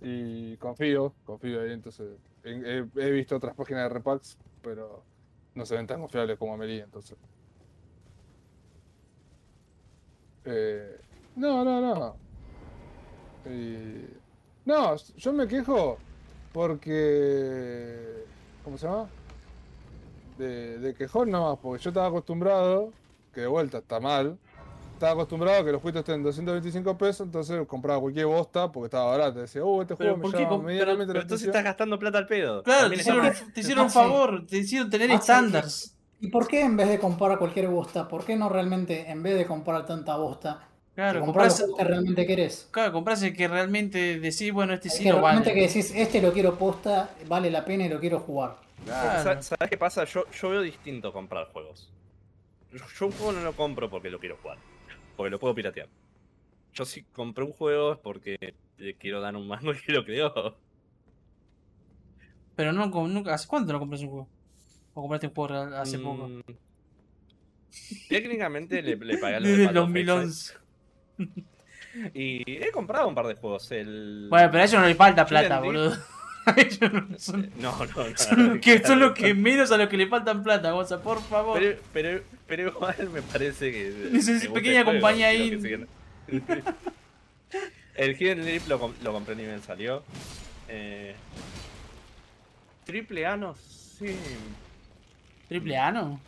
Y 0.01 0.57
confío, 0.59 1.14
confío 1.24 1.62
ahí. 1.62 1.72
Entonces, 1.72 2.18
he, 2.44 3.11
visto 3.11 3.36
otras 3.36 3.55
páginas 3.55 3.84
de 3.84 3.88
repacks, 3.88 4.38
pero 4.62 5.03
no 5.55 5.64
se 5.66 5.76
ven 5.76 5.86
tan 5.86 6.01
confiables 6.01 6.38
como 6.38 6.55
Amelie. 6.55 6.82
Entonces. 6.82 7.16
Eh, 10.44 11.01
no, 11.36 11.64
no, 11.64 11.80
no. 11.80 12.16
No, 14.64 14.97
yo 14.97 15.32
me 15.32 15.47
quejo 15.47 15.99
porque. 16.53 18.24
¿Cómo 18.64 18.76
se 18.78 18.86
llama? 18.86 19.09
De, 20.38 20.78
de 20.78 20.94
quejón 20.94 21.30
nomás, 21.30 21.59
porque 21.59 21.82
yo 21.82 21.90
estaba 21.90 22.09
acostumbrado, 22.09 22.92
que 23.32 23.42
de 23.42 23.47
vuelta 23.47 23.78
está 23.78 24.01
mal, 24.01 24.38
estaba 24.97 25.12
acostumbrado 25.12 25.61
a 25.61 25.64
que 25.64 25.72
los 25.72 25.82
juegos 25.82 26.01
estén 26.01 26.22
225 26.22 26.99
pesos, 26.99 27.26
entonces 27.26 27.66
compraba 27.66 28.01
cualquier 28.01 28.26
bosta 28.26 28.70
porque 28.72 28.86
estaba 28.86 29.11
barato. 29.16 29.40
Decía, 29.40 29.64
uh, 29.64 29.82
este 29.82 29.97
Pero 29.97 30.14
juego 30.14 30.16
me 30.16 30.22
¿por 30.22 30.34
qué 30.34 30.47
llama 30.47 30.59
medianamente 30.59 31.12
Pero 31.12 31.20
la 31.20 31.22
entonces 31.22 31.49
atención. 31.49 31.51
estás 31.51 31.64
gastando 31.64 31.99
plata 31.99 32.18
al 32.18 32.26
pedo. 32.26 32.62
Claro, 32.62 32.92
te 32.92 32.97
hicieron, 32.97 33.32
te 33.55 33.61
hicieron 33.61 33.84
un 33.84 33.90
favor, 33.90 34.47
te 34.47 34.59
hicieron 34.59 34.90
tener 34.90 35.11
Maxi, 35.11 35.16
estándares. 35.32 35.97
¿Y 36.20 36.28
por 36.30 36.47
qué 36.49 36.62
en 36.62 36.76
vez 36.76 36.88
de 36.88 36.99
comprar 36.99 37.38
cualquier 37.38 37.68
bosta, 37.68 38.09
por 38.09 38.24
qué 38.24 38.36
no 38.36 38.49
realmente, 38.49 39.11
en 39.11 39.22
vez 39.22 39.36
de 39.38 39.47
comprar 39.47 39.86
tanta 39.86 40.16
bosta, 40.16 40.68
Claro, 40.94 41.20
compras, 41.20 41.55
juegos 41.61 41.78
que 41.78 41.84
realmente 41.84 42.26
querés? 42.26 42.68
claro, 42.70 42.92
compras 42.92 43.22
el 43.22 43.34
que 43.36 43.49
realmente 43.49 44.18
decís, 44.20 44.53
bueno, 44.53 44.72
este 44.74 44.88
El 44.88 44.94
sí 44.94 45.05
que 45.05 45.11
lo 45.11 45.20
realmente 45.20 45.51
vale. 45.51 45.55
que 45.55 45.66
decís, 45.68 45.92
este 45.94 46.22
lo 46.22 46.32
quiero 46.32 46.59
posta, 46.59 47.11
vale 47.28 47.51
la 47.51 47.64
pena 47.64 47.86
y 47.86 47.88
lo 47.88 48.01
quiero 48.01 48.20
jugar. 48.20 48.57
Claro. 48.84 49.18
¿sabes, 49.18 49.47
sabes 49.47 49.70
qué 49.70 49.78
pasa? 49.78 50.05
Yo, 50.05 50.24
yo 50.30 50.51
veo 50.51 50.62
distinto 50.62 51.12
comprar 51.12 51.47
juegos. 51.53 51.92
Yo, 52.72 52.84
yo 52.99 53.07
un 53.07 53.12
juego 53.12 53.32
no 53.32 53.40
lo 53.42 53.57
compro 53.57 53.90
porque 53.90 54.11
lo 54.11 54.20
quiero 54.20 54.36
jugar. 54.38 54.59
Porque 55.16 55.30
lo 55.30 55.38
puedo 55.38 55.54
piratear. 55.54 55.88
Yo 56.74 56.84
si 56.84 57.02
compré 57.02 57.44
un 57.44 57.52
juego 57.52 57.92
es 57.94 57.98
porque 57.98 58.54
le 58.78 58.94
quiero 58.94 59.20
dar 59.20 59.34
un 59.36 59.48
mango 59.48 59.72
y 59.74 59.80
que 59.80 59.92
lo 59.92 60.04
creo. 60.04 60.56
Pero 62.54 62.72
no, 62.72 62.86
nunca, 62.86 63.34
¿hace 63.34 63.48
cuánto 63.48 63.72
no 63.72 63.78
compras 63.78 64.02
un 64.02 64.08
juego? 64.08 64.28
¿O 64.94 65.02
compraste 65.02 65.26
un 65.26 65.34
juego 65.34 65.54
hace 65.76 65.98
poco? 65.98 66.28
Mm, 66.28 66.40
Técnicamente 68.08 68.80
le, 68.82 68.96
le 68.96 69.18
pagué 69.18 69.34
a 69.36 69.40
los 69.40 69.48
Desde 69.48 69.62
de 69.62 69.68
el 69.68 69.74
Path 69.74 69.76
of 69.82 69.88
2011. 69.88 70.54
Exile. 71.18 71.44
Y 72.14 72.42
he 72.62 72.70
comprado 72.72 73.08
un 73.08 73.14
par 73.14 73.26
de 73.26 73.34
juegos. 73.36 73.70
El... 73.72 74.26
Bueno, 74.28 74.50
pero 74.50 74.62
a 74.62 74.66
ellos 74.66 74.80
no 74.80 74.86
les 74.86 74.96
falta 74.96 75.24
plata, 75.26 75.56
entendí. 75.56 75.66
boludo. 75.66 75.96
A 76.49 76.55
ellos 76.61 76.92
no 76.92 77.18
son, 77.18 77.51
No, 77.59 77.76
no, 77.76 77.86
no. 78.09 78.16
son 78.16 78.49
los 78.49 78.59
que, 78.61 78.78
son 78.86 79.01
los 79.01 79.12
que 79.12 79.34
menos 79.34 79.72
a 79.72 79.76
los 79.78 79.88
que 79.88 79.97
le 79.97 80.07
faltan 80.07 80.44
plata, 80.44 80.70
Gonza, 80.70 81.03
por 81.03 81.20
favor. 81.22 81.59
Pero, 81.59 81.80
pero, 81.92 82.22
pero 82.47 82.68
igual 82.68 83.11
me 83.12 83.20
parece 83.22 83.72
que. 83.72 84.11
Gusta 84.12 84.53
pequeña 84.55 84.84
compañía 84.84 85.28
ahí. 85.28 85.51
el 87.97 88.16
Hidden 88.16 88.44
Leap 88.44 88.68
lo, 88.68 88.78
com- 88.78 88.94
lo 89.03 89.12
compré 89.12 89.34
ni 89.34 89.44
bien 89.44 89.62
salió. 89.62 90.03
Eh, 90.68 91.14
triple 92.84 93.26
A 93.26 93.36
no 93.36 93.55
sí. 93.99 94.16
Triple 95.49 95.78
A, 95.78 95.90
¿no? 95.92 96.20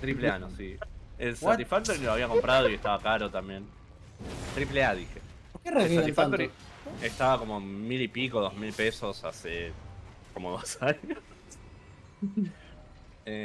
Triple 0.00 0.28
A 0.30 0.38
no 0.38 0.50
sí. 0.56 0.76
El 1.18 1.36
What? 1.40 1.52
Satisfactory 1.52 1.98
lo 2.00 2.12
había 2.12 2.28
comprado 2.28 2.68
y 2.68 2.74
estaba 2.74 3.00
caro 3.00 3.30
también. 3.30 3.64
Triple 4.54 4.84
A 4.84 4.94
dije. 4.94 5.20
¿Por 5.52 5.62
qué 5.62 5.96
El 5.96 6.14
tanto? 6.14 6.36
Estaba 7.02 7.38
como 7.38 7.60
mil 7.60 8.00
y 8.00 8.08
pico, 8.08 8.40
dos 8.40 8.54
mil 8.54 8.72
pesos 8.72 9.22
hace 9.24 9.72
como 10.34 10.52
dos 10.52 10.78
años. 10.82 11.18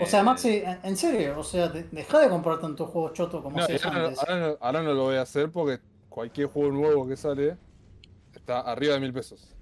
O 0.01 0.05
sea, 0.05 0.21
Eh, 0.21 0.23
Maxi, 0.23 0.57
en, 0.57 0.79
en 0.83 0.97
serio, 0.97 1.39
o 1.39 1.43
sea, 1.43 1.67
de- 1.69 1.83
deja 1.91 2.19
de 2.19 2.29
comprar 2.29 2.59
tantos 2.59 2.89
juegos 2.89 3.13
chotos 3.13 3.41
como 3.43 3.57
No, 3.57 3.63
hacías 3.63 3.85
ahora, 3.85 3.99
no- 3.99 4.05
antes. 4.07 4.19
ahora 4.19 4.39
no, 4.39 4.57
ahora 4.59 4.81
no 4.83 4.93
lo 4.93 5.03
voy 5.03 5.15
a 5.17 5.21
hacer 5.21 5.51
porque 5.51 5.79
cualquier 6.09 6.47
juego 6.47 6.71
nuevo 6.71 7.07
que 7.07 7.15
sale 7.15 7.57
está 8.33 8.61
arriba 8.61 8.95
de 8.95 8.99
mil 9.01 9.13
pesos. 9.13 9.53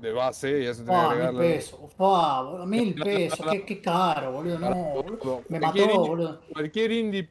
De 0.00 0.12
base, 0.12 0.62
y 0.62 0.66
eso 0.66 0.82
tenés 0.84 0.86
que 0.86 0.92
Ah, 0.94 1.02
mil 1.10 1.22
agregarle. 1.22 1.54
pesos. 1.56 1.78
Fua, 1.96 2.42
boludo, 2.42 2.66
mil 2.66 2.94
pesos. 3.02 3.46
Qué, 3.50 3.64
qué 3.64 3.80
caro, 3.80 4.32
boludo. 4.32 4.58
No, 4.58 4.70
Boludo. 4.74 5.42
Me 5.48 5.60
cualquier 5.60 5.86
mató, 5.88 5.98
indie- 6.00 6.08
boludo. 6.08 6.40
Cualquier 6.52 6.92
indie 6.92 7.28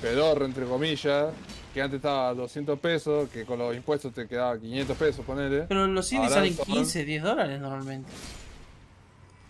pedorro, 0.00 0.44
entre 0.44 0.64
comillas, 0.66 1.32
que 1.76 1.82
antes 1.82 1.96
estaba 1.98 2.30
a 2.30 2.34
200 2.34 2.78
pesos, 2.78 3.28
que 3.28 3.44
con 3.44 3.58
los 3.58 3.76
impuestos 3.76 4.10
te 4.14 4.26
quedaba 4.26 4.58
500 4.58 4.96
pesos, 4.96 5.22
ponele. 5.26 5.64
Pero 5.68 5.86
los 5.86 6.10
indies 6.10 6.30
Ahora 6.32 6.40
salen 6.46 6.56
son- 6.56 6.64
15, 6.64 7.04
10 7.04 7.22
dólares 7.22 7.60
normalmente. 7.60 8.10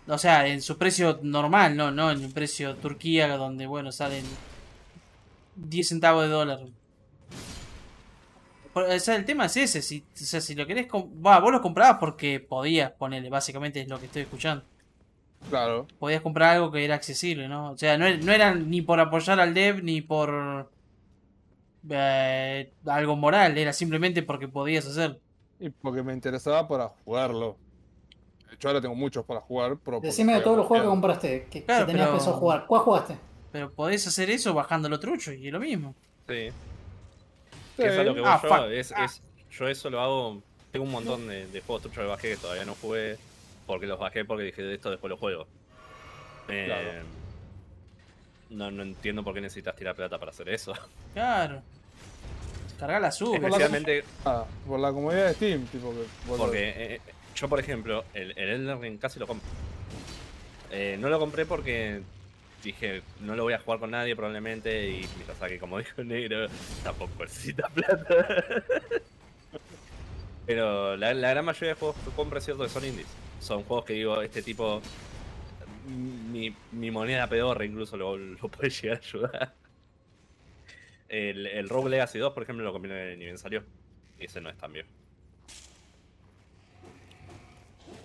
O 0.09 0.17
sea, 0.17 0.45
en 0.45 0.61
su 0.61 0.77
precio 0.77 1.19
normal, 1.21 1.77
no, 1.77 1.89
no 1.89 2.11
en 2.11 2.21
el 2.21 2.33
precio 2.33 2.75
Turquía, 2.75 3.37
donde, 3.37 3.65
bueno, 3.65 3.93
salen 3.93 4.25
10 5.55 5.87
centavos 5.87 6.23
de 6.23 6.29
dólar. 6.29 6.59
O 8.73 8.99
sea, 8.99 9.15
el 9.15 9.23
tema 9.23 9.45
es 9.45 9.55
ese. 9.55 9.81
Si, 9.81 9.99
o 10.13 10.17
sea, 10.17 10.41
si 10.41 10.53
lo 10.53 10.67
querés. 10.67 10.87
Va, 11.25 11.39
vos 11.39 11.53
lo 11.53 11.61
comprabas 11.61 11.97
porque 11.97 12.41
podías 12.41 12.91
ponerle, 12.91 13.29
básicamente 13.29 13.79
es 13.79 13.87
lo 13.87 13.99
que 14.01 14.07
estoy 14.07 14.23
escuchando. 14.23 14.65
Claro. 15.49 15.87
Podías 15.97 16.21
comprar 16.21 16.57
algo 16.57 16.73
que 16.73 16.83
era 16.83 16.95
accesible, 16.95 17.47
¿no? 17.47 17.71
O 17.71 17.77
sea, 17.77 17.97
no, 17.97 18.05
no 18.17 18.31
era 18.33 18.53
ni 18.53 18.81
por 18.81 18.99
apoyar 18.99 19.39
al 19.39 19.53
dev 19.53 19.81
ni 19.81 20.01
por. 20.01 20.69
Eh, 21.89 22.71
algo 22.85 23.15
moral, 23.15 23.57
era 23.57 23.73
simplemente 23.73 24.23
porque 24.23 24.47
podías 24.47 24.85
hacer. 24.85 25.19
Y 25.59 25.69
porque 25.69 26.03
me 26.03 26.13
interesaba 26.13 26.67
para 26.67 26.89
jugarlo. 27.03 27.57
De 28.49 28.55
hecho, 28.55 28.67
ahora 28.69 28.79
tengo 28.81 28.95
muchos 28.95 29.25
para 29.25 29.41
jugar. 29.41 29.77
Pero 29.83 29.97
porque 29.97 30.07
Decime 30.07 30.33
de 30.35 30.41
todos 30.41 30.57
los 30.57 30.67
juegos 30.67 30.85
que 30.85 30.89
compraste, 30.89 31.43
que, 31.45 31.49
que 31.49 31.63
Claro, 31.65 31.85
tenías 31.85 32.05
pero- 32.07 32.17
pensado 32.17 32.37
jugar. 32.37 32.65
¿Cuál 32.67 32.81
jugaste? 32.81 33.17
Pero 33.51 33.71
podés 33.71 34.05
hacer 34.07 34.29
eso 34.29 34.53
bajándolo 34.53 34.99
trucho 34.99 35.33
y 35.33 35.47
es 35.47 35.53
lo 35.53 35.59
mismo. 35.59 35.95
Sí. 36.27 36.49
Sí. 36.49 37.83
Que 37.83 37.87
es 37.87 37.97
a 37.99 38.03
lo 38.03 38.13
que 38.15 38.21
Ah, 38.25 38.39
yo. 38.41 38.49
fuck. 38.49 38.67
Es, 38.71 38.91
es- 38.91 39.21
yo 39.51 39.67
eso 39.67 39.89
lo 39.89 39.99
hago. 40.01 40.41
Tengo 40.71 40.85
un 40.85 40.91
montón 40.91 41.27
de, 41.27 41.47
de 41.47 41.61
juegos 41.61 41.81
truchos 41.83 42.03
que 42.03 42.07
bajé 42.09 42.29
que 42.31 42.37
todavía 42.37 42.65
no 42.65 42.75
jugué. 42.75 43.17
Porque 43.65 43.85
los 43.85 43.99
bajé 43.99 44.23
porque 44.25 44.43
dije 44.43 44.61
de 44.61 44.75
esto 44.75 44.89
después 44.91 45.09
lo 45.09 45.17
juego. 45.17 45.47
Eh, 46.49 46.63
Claro. 46.67 46.89
No, 48.49 48.71
no 48.71 48.83
entiendo 48.83 49.23
por 49.23 49.33
qué 49.33 49.41
necesitas 49.41 49.75
tirar 49.75 49.95
plata 49.95 50.17
para 50.17 50.31
hacer 50.31 50.49
eso. 50.49 50.73
Claro. 51.13 51.61
Cargar 52.79 53.01
la 53.01 53.11
sube. 53.11 53.37
Especialmente 53.37 54.03
Ah, 54.23 54.45
por 54.67 54.79
la 54.79 54.91
comodidad 54.91 55.27
de 55.29 55.33
Steam, 55.33 55.65
tipo 55.65 55.91
que. 55.91 56.05
porque 56.37 56.73
eh, 56.77 57.01
yo, 57.35 57.49
por 57.49 57.59
ejemplo, 57.59 58.05
el, 58.13 58.37
el 58.37 58.49
Elden 58.49 58.79
Ring 58.81 58.99
casi 58.99 59.19
lo 59.19 59.25
compro. 59.25 59.47
Eh, 60.69 60.95
no 60.99 61.09
lo 61.09 61.17
compré 61.17 61.45
porque 61.47 62.01
dije, 62.63 63.01
no 63.21 63.35
lo 63.35 63.43
voy 63.43 63.53
a 63.53 63.59
jugar 63.59 63.79
con 63.79 63.89
nadie 63.89 64.15
probablemente. 64.15 64.89
Y 64.89 65.07
Miyazaki, 65.17 65.57
como 65.57 65.77
dijo 65.79 66.01
el 66.01 66.07
negro, 66.07 66.45
tampoco 66.83 67.23
necesita 67.23 67.67
plata. 67.69 68.27
Pero 70.45 70.95
la, 70.95 71.13
la 71.13 71.29
gran 71.31 71.45
mayoría 71.45 71.69
de 71.69 71.75
juegos 71.75 71.95
que 72.03 72.11
compro 72.11 72.39
es 72.39 72.45
cierto 72.45 72.63
que 72.63 72.69
son 72.69 72.85
indies. 72.85 73.07
Son 73.41 73.63
juegos 73.63 73.85
que 73.85 73.93
digo, 73.93 74.21
este 74.21 74.41
tipo, 74.41 74.81
mi, 75.87 76.55
mi 76.71 76.91
moneda 76.91 77.27
pedorra 77.27 77.65
incluso 77.65 77.97
lo, 77.97 78.17
lo 78.17 78.47
puede 78.49 78.69
llegar 78.69 78.97
a 78.97 78.99
ayudar. 78.99 79.55
El, 81.09 81.47
el 81.47 81.69
Rogue 81.69 81.89
Legacy 81.89 82.19
2, 82.19 82.33
por 82.33 82.43
ejemplo, 82.43 82.65
lo 82.65 82.79
bien 82.79 83.37
salió. 83.37 83.63
Y 84.19 84.25
ese 84.25 84.41
no 84.41 84.49
es 84.49 84.57
tan 84.57 84.73
viejo. 84.73 84.89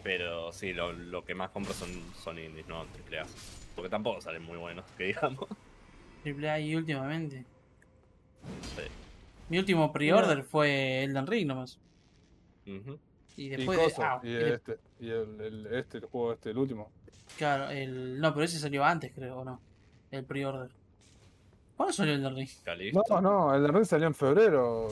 Pero 0.02 0.52
sí, 0.52 0.72
lo, 0.72 0.92
lo 0.92 1.24
que 1.24 1.34
más 1.34 1.50
compro 1.50 1.72
son, 1.72 1.88
son 2.22 2.38
indies, 2.38 2.66
no 2.66 2.84
triple 2.86 3.20
A. 3.20 3.26
Porque 3.74 3.88
tampoco 3.88 4.20
salen 4.20 4.42
muy 4.42 4.58
buenos, 4.58 4.84
que 4.96 5.04
digamos. 5.04 5.48
Triple 6.22 6.50
A 6.50 6.60
y 6.60 6.76
últimamente. 6.76 7.44
Sí. 8.76 8.82
Mi 9.48 9.58
último 9.58 9.92
pre-order 9.92 10.42
fue 10.42 11.04
Elden 11.04 11.26
Ring 11.26 11.46
nomás. 11.46 11.78
Y 12.64 12.80
y 13.36 13.48
después 13.48 13.78
de. 13.78 13.84
cosa, 13.84 14.12
ah, 14.14 14.20
y 14.22 14.28
y 14.28 14.32
de- 14.32 14.54
este, 14.54 14.78
y 15.00 15.10
el, 15.10 15.40
el- 15.40 15.66
este, 15.74 15.98
el 15.98 16.04
juego 16.06 16.32
este, 16.32 16.50
el 16.50 16.58
último. 16.58 16.90
Claro, 17.38 17.70
el. 17.70 18.20
No, 18.20 18.32
pero 18.34 18.44
ese 18.44 18.58
salió 18.58 18.84
antes, 18.84 19.12
creo, 19.14 19.38
¿o 19.38 19.44
no? 19.44 19.60
El 20.10 20.24
pre-order. 20.24 20.70
¿Cuándo 21.76 21.92
salió 21.92 22.30
Ring? 22.30 22.48
Calisto. 22.62 23.02
No, 23.08 23.20
no, 23.20 23.54
el 23.54 23.62
de 23.62 23.68
Ring 23.68 23.84
salió 23.84 24.06
en 24.06 24.14
febrero. 24.14 24.88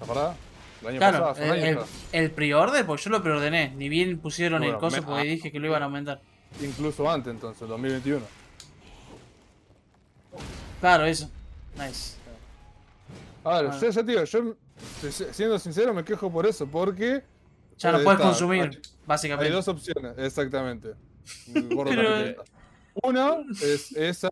¿La 0.00 0.06
verdad? 0.06 0.36
El 0.80 0.86
año 0.88 0.98
Claro, 0.98 1.24
pasado, 1.26 1.54
el, 1.54 1.62
año 1.62 1.84
el, 2.12 2.24
el 2.24 2.30
pre-order, 2.30 2.86
porque 2.86 3.02
yo 3.02 3.10
lo 3.10 3.22
preordené. 3.22 3.70
Ni 3.76 3.88
bien 3.90 4.18
pusieron 4.18 4.64
el 4.64 4.78
coso 4.78 4.96
me- 4.96 5.02
porque 5.02 5.20
ah. 5.20 5.24
dije 5.24 5.52
que 5.52 5.60
lo 5.60 5.66
iban 5.66 5.82
a 5.82 5.84
aumentar. 5.86 6.22
Incluso 6.62 7.08
antes, 7.10 7.32
entonces, 7.32 7.68
2021. 7.68 8.24
Claro, 10.80 11.04
eso. 11.04 11.30
Nice. 11.76 12.16
A 13.44 13.56
ver, 13.56 13.66
Bueno. 13.66 13.80
yo 13.80 13.90
ya 13.90 14.04
te 14.04 14.10
digo, 14.12 14.24
yo, 14.24 14.56
siendo 15.32 15.58
sincero, 15.58 15.92
me 15.94 16.04
quejo 16.04 16.30
por 16.30 16.46
eso, 16.46 16.66
porque. 16.66 17.22
Ya 17.78 17.92
no 17.92 18.00
eh, 18.00 18.04
puedes 18.04 18.18
está, 18.20 18.28
consumir, 18.30 18.62
Hay 18.62 18.80
básicamente. 19.06 19.52
dos 19.52 19.68
opciones, 19.68 20.12
exactamente. 20.18 20.94
Pero-. 21.54 22.42
Una 23.02 23.36
es 23.62 23.92
esa. 23.92 24.28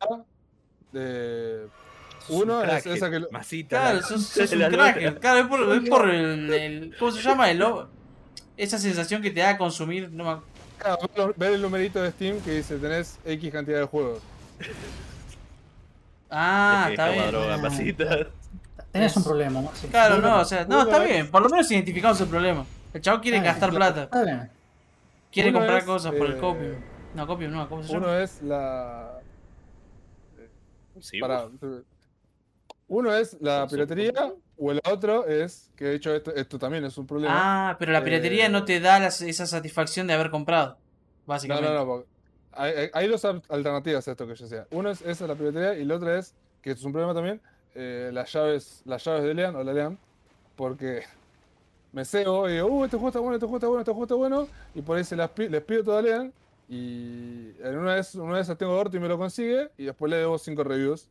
De, 0.93 1.67
uno 2.31 2.63
es 2.63 2.85
esa 2.87 3.11
que 3.11 3.21
lo- 3.21 3.31
Masita. 3.31 3.69
Claro, 3.81 3.97
la 3.97 4.03
sos, 4.03 4.11
concha 4.11 4.47
sos 4.47 4.59
de 4.59 4.67
un 4.67 4.73
cracker. 4.73 5.19
Claro, 5.21 5.39
es 5.41 5.47
por, 5.47 5.77
es 5.77 5.89
por 5.89 6.11
el, 6.11 6.53
el- 6.53 6.97
¿Cómo 6.99 7.11
se 7.13 7.23
llama? 7.23 7.51
El, 7.51 7.59
lo- 7.59 7.89
esa 8.57 8.79
sensación 8.79 9.23
que 9.23 9.31
te 9.31 9.41
da 9.41 9.57
consumir. 9.57 10.11
No 10.11 10.25
me- 10.25 10.41
Claro, 10.79 10.99
ver 11.01 11.27
los- 11.27 11.37
ver 11.37 11.53
el 11.55 11.63
numerito 11.63 12.03
de 12.03 12.11
Steam 12.11 12.41
que 12.41 12.53
dice 12.57 12.77
tenés 12.79 13.19
X 13.25 13.51
cantidad 13.53 13.79
de 13.81 13.85
juegos. 13.87 14.21
Ah, 16.31 16.81
Es 16.83 16.87
que 16.89 16.93
está 16.95 17.11
bien. 17.11 17.31
droga, 17.31 17.55
Ah. 17.55 17.59
masita. 17.59 18.27
Tenés 18.93 19.17
un 19.17 19.25
problema, 19.25 19.61
Maxi. 19.61 19.87
Claro, 19.89 20.19
no, 20.19 20.41
o 20.41 20.45
sea, 20.45 20.65
no, 20.65 20.83
está 20.83 21.03
bien. 21.05 21.31
Por 21.31 21.43
lo 21.43 21.49
menos 21.49 21.71
identificamos 21.71 22.21
el 22.21 22.29
problema. 22.29 22.65
El 22.95 23.01
chavo 23.03 23.21
quiere 23.21 23.39
Ah, 23.39 23.43
gastar 23.43 23.71
plata. 23.71 24.05
Está 24.05 24.25
bien. 24.25 24.51
Quiere 25.31 25.51
Uno 25.51 25.59
comprar 25.59 25.79
es, 25.79 25.85
cosas 25.85 26.15
por 26.15 26.27
el 26.27 26.33
eh, 26.37 26.39
copium. 26.39 26.73
No, 27.15 27.27
copium 27.27 27.53
no, 27.53 27.69
¿cómo 27.69 27.83
se 27.83 27.93
llama? 27.93 28.07
Uno 28.07 28.19
es 28.19 28.43
la. 28.43 29.19
Sí, 31.01 31.21
Para, 31.21 31.49
uno 32.89 33.15
es 33.15 33.37
la 33.41 33.67
piratería, 33.69 34.33
o 34.57 34.73
el 34.73 34.81
otro 34.91 35.27
es, 35.27 35.71
que 35.77 35.85
de 35.85 35.95
hecho 35.95 36.13
esto, 36.15 36.35
esto 36.35 36.59
también 36.59 36.85
es 36.85 36.97
un 36.99 37.07
problema. 37.07 37.71
Ah, 37.71 37.77
pero 37.79 37.93
la 37.93 38.03
piratería 38.03 38.47
Eh, 38.47 38.49
no 38.49 38.65
te 38.65 38.81
da 38.81 38.99
las- 38.99 39.21
esa 39.21 39.47
satisfacción 39.47 40.07
de 40.07 40.15
haber 40.15 40.31
comprado. 40.31 40.71
no, 40.73 40.79
Básicamente. 41.27 41.69
no, 41.69 41.75
no. 41.75 41.87
porque 41.87 42.09
Hay, 42.95 43.07
dos 43.07 43.25
al- 43.27 43.43
alternativas 43.51 44.09
a 44.09 44.11
esto 44.13 44.27
que 44.27 44.35
yo 44.35 44.45
decía. 44.45 44.67
Uno 44.71 44.91
es 44.91 45.03
esa, 45.03 45.27
la 45.29 45.35
piratería, 45.37 45.75
y 45.79 45.83
el 45.83 45.93
otro 45.93 46.13
es, 46.17 46.35
que 46.63 46.71
esto 46.71 46.81
es 46.81 46.85
un 46.87 46.93
problema 46.93 47.15
también, 47.15 47.41
eh, 47.75 48.11
las 48.13 48.33
llaves 48.33 48.83
las 48.85 49.05
llaves 49.05 49.23
de 49.25 49.35
Lean 49.35 49.55
o 49.57 49.63
la 49.65 49.73
Lean, 49.73 49.99
porque 50.57 51.03
me 51.93 52.05
cebo 52.05 52.49
y 52.49 52.55
digo, 52.55 52.67
uh, 52.67 52.85
este 52.85 52.97
juego 52.97 53.09
está 53.09 53.21
bueno, 53.21 53.35
este 53.37 53.47
juego 53.47 53.57
está 53.59 53.67
bueno, 53.69 53.81
este 53.81 53.93
juego 53.93 54.05
está 54.05 54.15
bueno, 54.15 54.49
y 54.75 54.83
por 54.83 54.97
ahí 54.99 55.05
se 55.05 55.17
las 55.17 55.31
les 55.37 55.63
pido 55.63 55.85
todo 55.85 55.99
a 55.99 56.03
Lean, 56.03 56.33
y 56.69 57.51
en 57.63 57.79
una 57.79 57.95
vez, 57.95 58.15
una 58.15 58.35
vez 58.35 58.59
tengo 58.59 58.77
Orto 58.77 58.97
y 58.97 59.01
me 59.01 59.09
lo 59.09 59.17
consigue, 59.19 59.71
y 59.79 59.85
después 59.85 60.11
le 60.11 60.19
debo 60.19 60.39
cinco 60.39 60.65
reviews. 60.65 61.09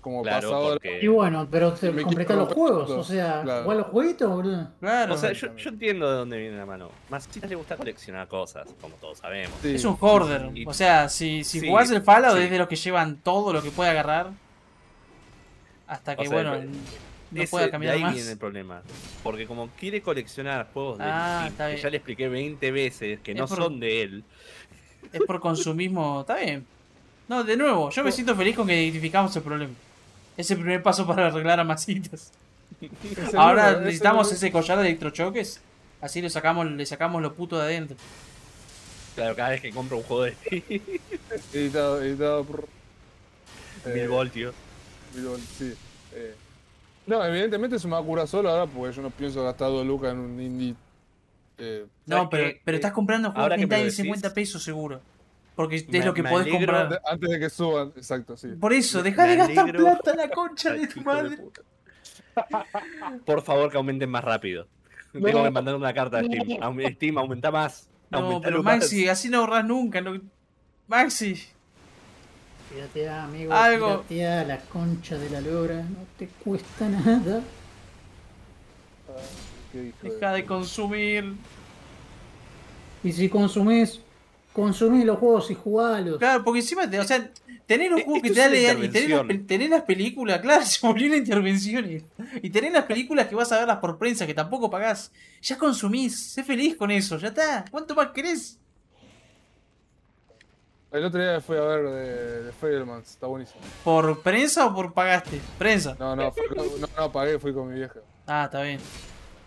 Como 0.00 0.22
Claro, 0.22 0.50
pasa 0.50 0.54
ahora. 0.56 0.72
porque. 0.74 1.00
Y 1.02 1.08
bueno, 1.08 1.48
pero 1.50 1.72
te 1.72 1.90
completas 2.02 2.36
los 2.36 2.52
juegos, 2.52 2.86
todo. 2.86 3.00
o 3.00 3.02
sea, 3.04 3.42
Claro. 3.42 3.64
¿jugás 3.64 3.78
los 3.78 3.86
jueguitos, 3.88 4.30
boludo? 4.30 4.68
Claro. 4.78 5.14
O 5.14 5.16
sea, 5.16 5.32
yo, 5.32 5.56
yo 5.56 5.68
entiendo 5.70 6.08
de 6.08 6.16
dónde 6.18 6.38
viene 6.38 6.56
la 6.56 6.64
mano. 6.64 6.90
Masita 7.08 7.48
le 7.48 7.56
gusta 7.56 7.76
coleccionar 7.76 8.28
cosas, 8.28 8.68
como 8.80 8.94
todos 8.96 9.18
sabemos. 9.18 9.58
Sí, 9.62 9.74
es 9.74 9.84
un 9.84 9.96
hoarder. 10.00 10.48
O 10.64 10.72
sea, 10.72 11.08
si, 11.08 11.42
si 11.42 11.58
Sí, 11.58 11.68
jugás 11.68 11.90
el 11.90 12.02
Fallout 12.02 12.36
sí. 12.36 12.44
es 12.44 12.50
de 12.52 12.58
los 12.58 12.68
que 12.68 12.76
llevan 12.76 13.16
todo 13.16 13.52
lo 13.52 13.60
que 13.62 13.72
puede 13.72 13.90
agarrar. 13.90 14.30
Hasta 15.86 16.16
que, 16.16 16.22
O 16.22 16.24
sea, 16.24 16.32
bueno, 16.32 16.54
el- 16.54 16.70
no 17.30 17.42
Ese- 17.42 17.50
pueda 17.50 17.64
de 17.66 17.70
cambiar 17.70 17.94
ahí 17.94 18.02
más. 18.02 18.14
viene 18.14 18.30
el 18.30 18.38
problema. 18.38 18.82
Porque 19.22 19.46
como 19.46 19.68
quiere 19.70 20.00
coleccionar 20.00 20.68
juegos 20.72 20.98
de 20.98 21.04
Ah, 21.04 21.48
Steam, 21.52 21.56
que 21.56 21.72
bien. 21.74 21.82
ya 21.82 21.90
le 21.90 21.96
expliqué 21.96 22.28
20 22.28 22.70
veces 22.70 23.20
que 23.20 23.32
Es 23.32 23.36
no 23.38 23.46
por- 23.46 23.58
son 23.58 23.80
de 23.80 24.02
él. 24.02 24.24
Es 25.12 25.20
por 25.26 25.40
consumismo. 25.40 26.20
Está 26.26 26.36
bien. 26.36 26.66
No, 27.28 27.42
de 27.42 27.56
nuevo, 27.56 27.90
yo 27.90 28.04
me 28.04 28.12
siento 28.12 28.36
feliz 28.36 28.54
con 28.54 28.66
que 28.68 28.80
identificamos 28.82 29.34
el 29.36 29.42
problema. 29.42 29.72
Es 30.36 30.50
el 30.50 30.58
primer 30.58 30.82
paso 30.82 31.06
para 31.06 31.26
arreglar 31.26 31.58
a 31.58 31.64
masitas. 31.64 32.30
Ahora 33.36 33.80
necesitamos 33.80 34.30
ese 34.32 34.52
collar 34.52 34.78
de 34.78 34.88
electrochoques. 34.88 35.60
Así 36.00 36.20
lo 36.22 36.28
sacamos, 36.30 36.66
le 36.70 36.86
sacamos 36.86 37.22
lo 37.22 37.34
puto 37.34 37.56
de 37.58 37.64
adentro. 37.64 37.96
Claro, 39.14 39.34
cada 39.34 39.48
vez 39.50 39.62
que 39.62 39.70
compro 39.70 39.96
un 39.96 40.02
juego 40.02 40.24
de 40.24 40.32
Steam, 40.34 40.82
Editado, 41.54 42.02
editado 42.02 42.44
por. 42.44 42.68
mil 43.86 43.96
eh, 43.96 44.08
voltios. 44.08 44.54
Sí. 45.58 45.74
Eh, 46.14 46.34
no, 47.06 47.24
evidentemente 47.24 47.78
se 47.78 47.86
me 47.86 47.94
va 47.94 48.00
a 48.00 48.02
curar 48.02 48.26
solo 48.26 48.48
ahora 48.50 48.66
porque 48.66 48.94
yo 48.96 49.02
no 49.02 49.10
pienso 49.10 49.42
gastar 49.44 49.68
dos 49.68 49.86
lucas 49.86 50.12
en 50.12 50.18
un 50.18 50.40
indie. 50.40 50.74
Eh, 51.58 51.86
No, 52.06 52.16
¿Sabes 52.16 52.28
pero, 52.30 52.58
pero 52.64 52.74
Eh, 52.74 52.78
estás 52.78 52.92
comprando 52.92 53.32
juegos 53.32 53.50
decís- 53.58 53.92
50 53.96 54.34
pesos 54.34 54.62
seguro. 54.62 55.00
Porque 55.54 55.76
es 55.76 55.88
Me- 55.88 56.04
lo 56.04 56.12
que 56.12 56.22
me 56.22 56.28
podés 56.30 56.48
alegro 56.48 56.74
comprar. 56.74 57.02
antes, 57.10 57.30
de 57.30 57.38
que 57.38 57.48
suban, 57.48 57.88
exacto, 57.96 58.36
sí. 58.36 58.48
Por 58.60 58.74
eso, 58.74 59.02
deja 59.02 59.24
de 59.26 59.36
gastar 59.36 59.72
plata 59.72 60.14
la 60.14 60.28
concha 60.28 60.72
de 60.74 60.86
tu 60.86 60.98
de 60.98 61.04
madre. 61.06 61.38
Por 63.24 63.42
favor, 63.42 63.70
que 63.70 63.76
aumenten 63.78 64.10
más 64.10 64.22
rápido. 64.24 64.66
No. 65.14 65.24
Tengo 65.26 65.42
que 65.44 65.50
mandar 65.50 65.74
una 65.74 65.94
carta 65.94 66.18
a 66.18 66.24
Steam. 66.24 66.58
Steam, 66.96 67.16
aumenta 67.18 67.50
más. 67.50 67.88
No, 68.10 68.40
pero 68.42 68.62
más. 68.62 68.78
Maxi, 68.80 69.08
así 69.08 69.30
no 69.30 69.38
ahorras 69.38 69.64
nunca. 69.64 70.00
no- 70.02 70.20
Maxi, 70.88 71.42
Piratea, 72.76 73.24
amigo. 73.24 73.52
Algo. 73.54 74.02
Piratea 74.02 74.44
la 74.44 74.58
concha 74.60 75.16
de 75.16 75.30
la 75.30 75.40
lora. 75.40 75.76
No 75.76 76.04
te 76.18 76.28
cuesta 76.28 76.88
nada. 76.90 77.40
Deja 80.02 80.32
de 80.32 80.44
consumir. 80.44 81.32
Y 83.02 83.12
si 83.12 83.30
consumís, 83.30 84.00
consumís 84.52 85.06
los 85.06 85.18
juegos 85.18 85.50
y 85.50 85.54
jugalos. 85.54 86.18
Claro, 86.18 86.44
porque 86.44 86.60
encima, 86.60 86.88
te- 86.90 86.98
o 87.00 87.04
sea, 87.04 87.30
tener 87.66 87.94
un 87.94 88.00
Eh, 88.00 88.04
juego 88.04 88.20
que 88.20 88.30
te 88.30 88.40
da 88.40 88.48
leal 88.48 88.84
y 88.84 88.88
tener 88.88 89.10
las, 89.10 89.46
tener 89.46 89.84
películas, 89.84 90.40
claro, 90.40 90.62
se 90.66 90.86
volvió 90.86 91.06
una 91.06 91.16
intervención. 91.16 91.90
Y, 91.90 92.02
y 92.42 92.50
tener 92.50 92.72
las 92.72 92.84
películas 92.84 93.26
que 93.28 93.34
vas 93.34 93.50
a 93.52 93.58
verlas 93.58 93.78
por 93.78 93.96
prensa, 93.96 94.26
que 94.26 94.34
tampoco 94.34 94.68
pagás. 94.70 95.12
Ya 95.40 95.56
consumís, 95.56 96.18
sé 96.18 96.44
feliz 96.44 96.76
con 96.76 96.90
eso, 96.90 97.16
ya 97.16 97.28
está. 97.28 97.64
¿Cuánto 97.70 97.94
más 97.94 98.08
querés? 98.08 98.58
El 100.96 101.04
otro 101.04 101.20
día 101.20 101.40
fui 101.40 101.56
a 101.56 101.60
ver 101.60 101.82
de, 101.88 102.42
de 102.44 102.52
Fablemans, 102.52 103.10
está 103.10 103.26
buenísimo. 103.26 103.60
¿Por 103.84 104.22
prensa 104.22 104.66
o 104.66 104.74
por 104.74 104.92
pagaste? 104.94 105.40
Prensa. 105.58 105.94
No, 105.98 106.16
no, 106.16 106.32
fui 106.32 106.42
no, 106.56 106.86
no, 106.96 107.12
pagué, 107.12 107.38
fui 107.38 107.52
con 107.52 107.68
mi 107.68 107.74
vieja. 107.74 108.00
Ah, 108.26 108.44
está 108.46 108.62
bien. 108.62 108.80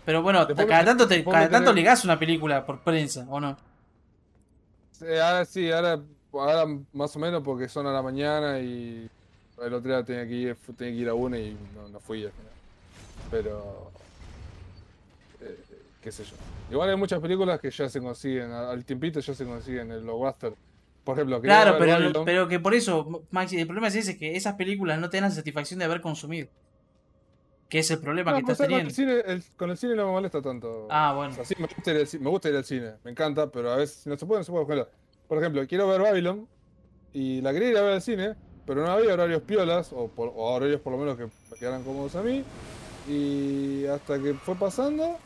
Pero 0.04 0.22
bueno, 0.22 0.46
Después 0.46 0.66
cada 0.68 0.80
me- 0.82 0.86
tanto, 0.86 1.08
te, 1.08 1.24
cada 1.24 1.48
tanto 1.50 1.70
tenés- 1.72 1.74
ligás 1.74 2.04
una 2.04 2.18
película 2.18 2.64
por 2.64 2.80
prensa, 2.80 3.26
¿o 3.28 3.40
no? 3.40 3.56
Eh, 5.02 5.20
ahora 5.20 5.44
sí, 5.44 5.70
ahora, 5.72 5.98
ahora 6.32 6.66
más 6.92 7.16
o 7.16 7.18
menos 7.18 7.42
porque 7.42 7.68
son 7.68 7.86
a 7.86 7.92
la 7.92 8.02
mañana 8.02 8.60
y 8.60 9.08
el 9.60 9.74
otro 9.74 9.90
día 9.90 10.04
tenía 10.04 10.26
que 10.26 10.34
ir, 10.34 10.54
fu- 10.54 10.72
tenía 10.72 10.94
que 10.94 11.00
ir 11.00 11.08
a 11.08 11.14
una 11.14 11.36
y 11.38 11.56
no, 11.74 11.88
no 11.88 11.98
fui 12.00 12.24
al 12.24 12.32
final. 12.32 12.52
Pero, 13.30 13.90
eh, 15.40 15.58
qué 16.00 16.12
sé 16.12 16.22
yo. 16.24 16.34
Igual 16.70 16.90
hay 16.90 16.96
muchas 16.96 17.18
películas 17.20 17.58
que 17.60 17.70
ya 17.70 17.88
se 17.88 18.00
consiguen, 18.00 18.52
al 18.52 18.84
tiempito 18.84 19.18
ya 19.20 19.34
se 19.34 19.44
consiguen 19.44 19.90
en 19.90 19.92
el 19.98 20.00
blockbuster. 20.02 20.54
Por 21.10 21.18
ejemplo, 21.18 21.40
quería 21.40 21.62
Claro, 21.62 21.76
pero, 21.78 21.92
Babylon. 21.92 22.24
pero 22.24 22.48
que 22.48 22.60
por 22.60 22.74
eso, 22.74 23.24
Maxi, 23.30 23.58
el 23.58 23.66
problema 23.66 23.88
es 23.88 23.96
ese, 23.96 24.16
que 24.16 24.36
esas 24.36 24.54
películas 24.54 24.98
no 25.00 25.10
te 25.10 25.16
dan 25.20 25.28
la 25.30 25.34
satisfacción 25.34 25.78
de 25.78 25.84
haber 25.86 26.00
consumido. 26.00 26.48
Que 27.68 27.80
es 27.80 27.90
el 27.90 27.98
problema 28.00 28.32
No, 28.32 28.38
que 28.38 28.42
pues, 28.44 28.52
estás 28.60 28.66
con, 28.68 28.74
el 28.80 28.92
teniendo. 28.94 29.22
cine, 29.22 29.32
el- 29.34 29.44
con 29.56 29.70
el 29.70 29.76
cine 29.76 29.94
no 29.94 30.06
me 30.06 30.12
molesta 30.12 30.42
tanto. 30.42 30.88
Ah, 30.90 31.12
bueno. 31.16 31.32
O 31.32 31.34
sea, 31.36 31.44
sí, 31.44 31.54
me 31.58 31.66
gusta, 31.66 31.90
ir 31.92 31.96
al, 31.98 32.06
ci- 32.06 32.18
me 32.20 32.30
gusta 32.30 32.48
ir 32.48 32.56
al 32.56 32.64
cine, 32.64 32.92
me 33.04 33.10
encanta, 33.12 33.50
pero 33.50 33.70
a 33.70 33.76
veces 33.76 33.96
si 33.96 34.08
no 34.08 34.16
se 34.18 34.26
puede, 34.26 34.40
no 34.40 34.44
se 34.44 34.50
puede. 34.52 34.64
Ejemplo, 34.64 34.88
Por 35.28 35.38
ejemplo, 35.38 35.66
quiero 35.68 35.86
ver 35.88 36.00
Babylon 36.00 36.48
y 37.12 37.40
la 37.42 37.52
quería 37.52 37.68
ir 37.70 37.76
a 37.76 37.82
ver 37.82 37.92
al 37.94 38.02
cine, 38.02 38.34
pero 38.66 38.84
no 38.84 38.90
había 38.90 39.14
horarios 39.14 39.42
piolas, 39.42 39.92
o, 39.92 40.08
por- 40.08 40.28
o 40.28 40.52
horarios 40.54 40.80
por 40.80 40.92
lo 40.92 40.98
menos 40.98 41.16
que 41.16 41.24
me 41.26 41.56
quedaran 41.58 41.82
cómodos 41.84 42.14
a 42.16 42.22
mí. 42.22 42.44
Y 43.08 43.86
hasta 43.86 44.18
que 44.20 44.34
fue 44.34 44.54
pasando, 44.56 45.16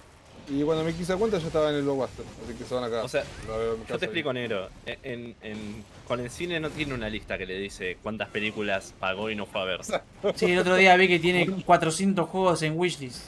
y 0.48 0.62
cuando 0.62 0.84
me 0.84 0.92
quise 0.92 1.12
dar 1.12 1.18
cuenta 1.18 1.38
ya 1.38 1.46
estaba 1.46 1.70
en 1.70 1.76
el 1.76 1.82
blockbuster, 1.82 2.24
así 2.44 2.54
que 2.54 2.64
se 2.64 2.74
van 2.74 2.84
acá. 2.84 3.02
O 3.02 3.08
sea, 3.08 3.22
en 3.22 3.86
Yo 3.86 3.98
te 3.98 4.04
explico, 4.06 4.32
Negro. 4.32 4.68
En, 4.86 5.34
en- 5.42 5.84
con 6.06 6.20
el 6.20 6.30
cine 6.30 6.60
no 6.60 6.68
tiene 6.70 6.92
una 6.94 7.08
lista 7.08 7.38
que 7.38 7.46
le 7.46 7.58
dice 7.58 7.96
cuántas 8.02 8.28
películas 8.28 8.92
pagó 9.00 9.30
y 9.30 9.36
no 9.36 9.46
fue 9.46 9.60
a 9.62 9.64
ver. 9.64 9.80
Sí, 10.34 10.46
el 10.52 10.58
otro 10.58 10.76
día 10.76 10.96
vi 10.96 11.08
que 11.08 11.18
tiene 11.18 11.46
400 11.66 12.28
juegos 12.28 12.62
en 12.62 12.78
wishlist. 12.78 13.22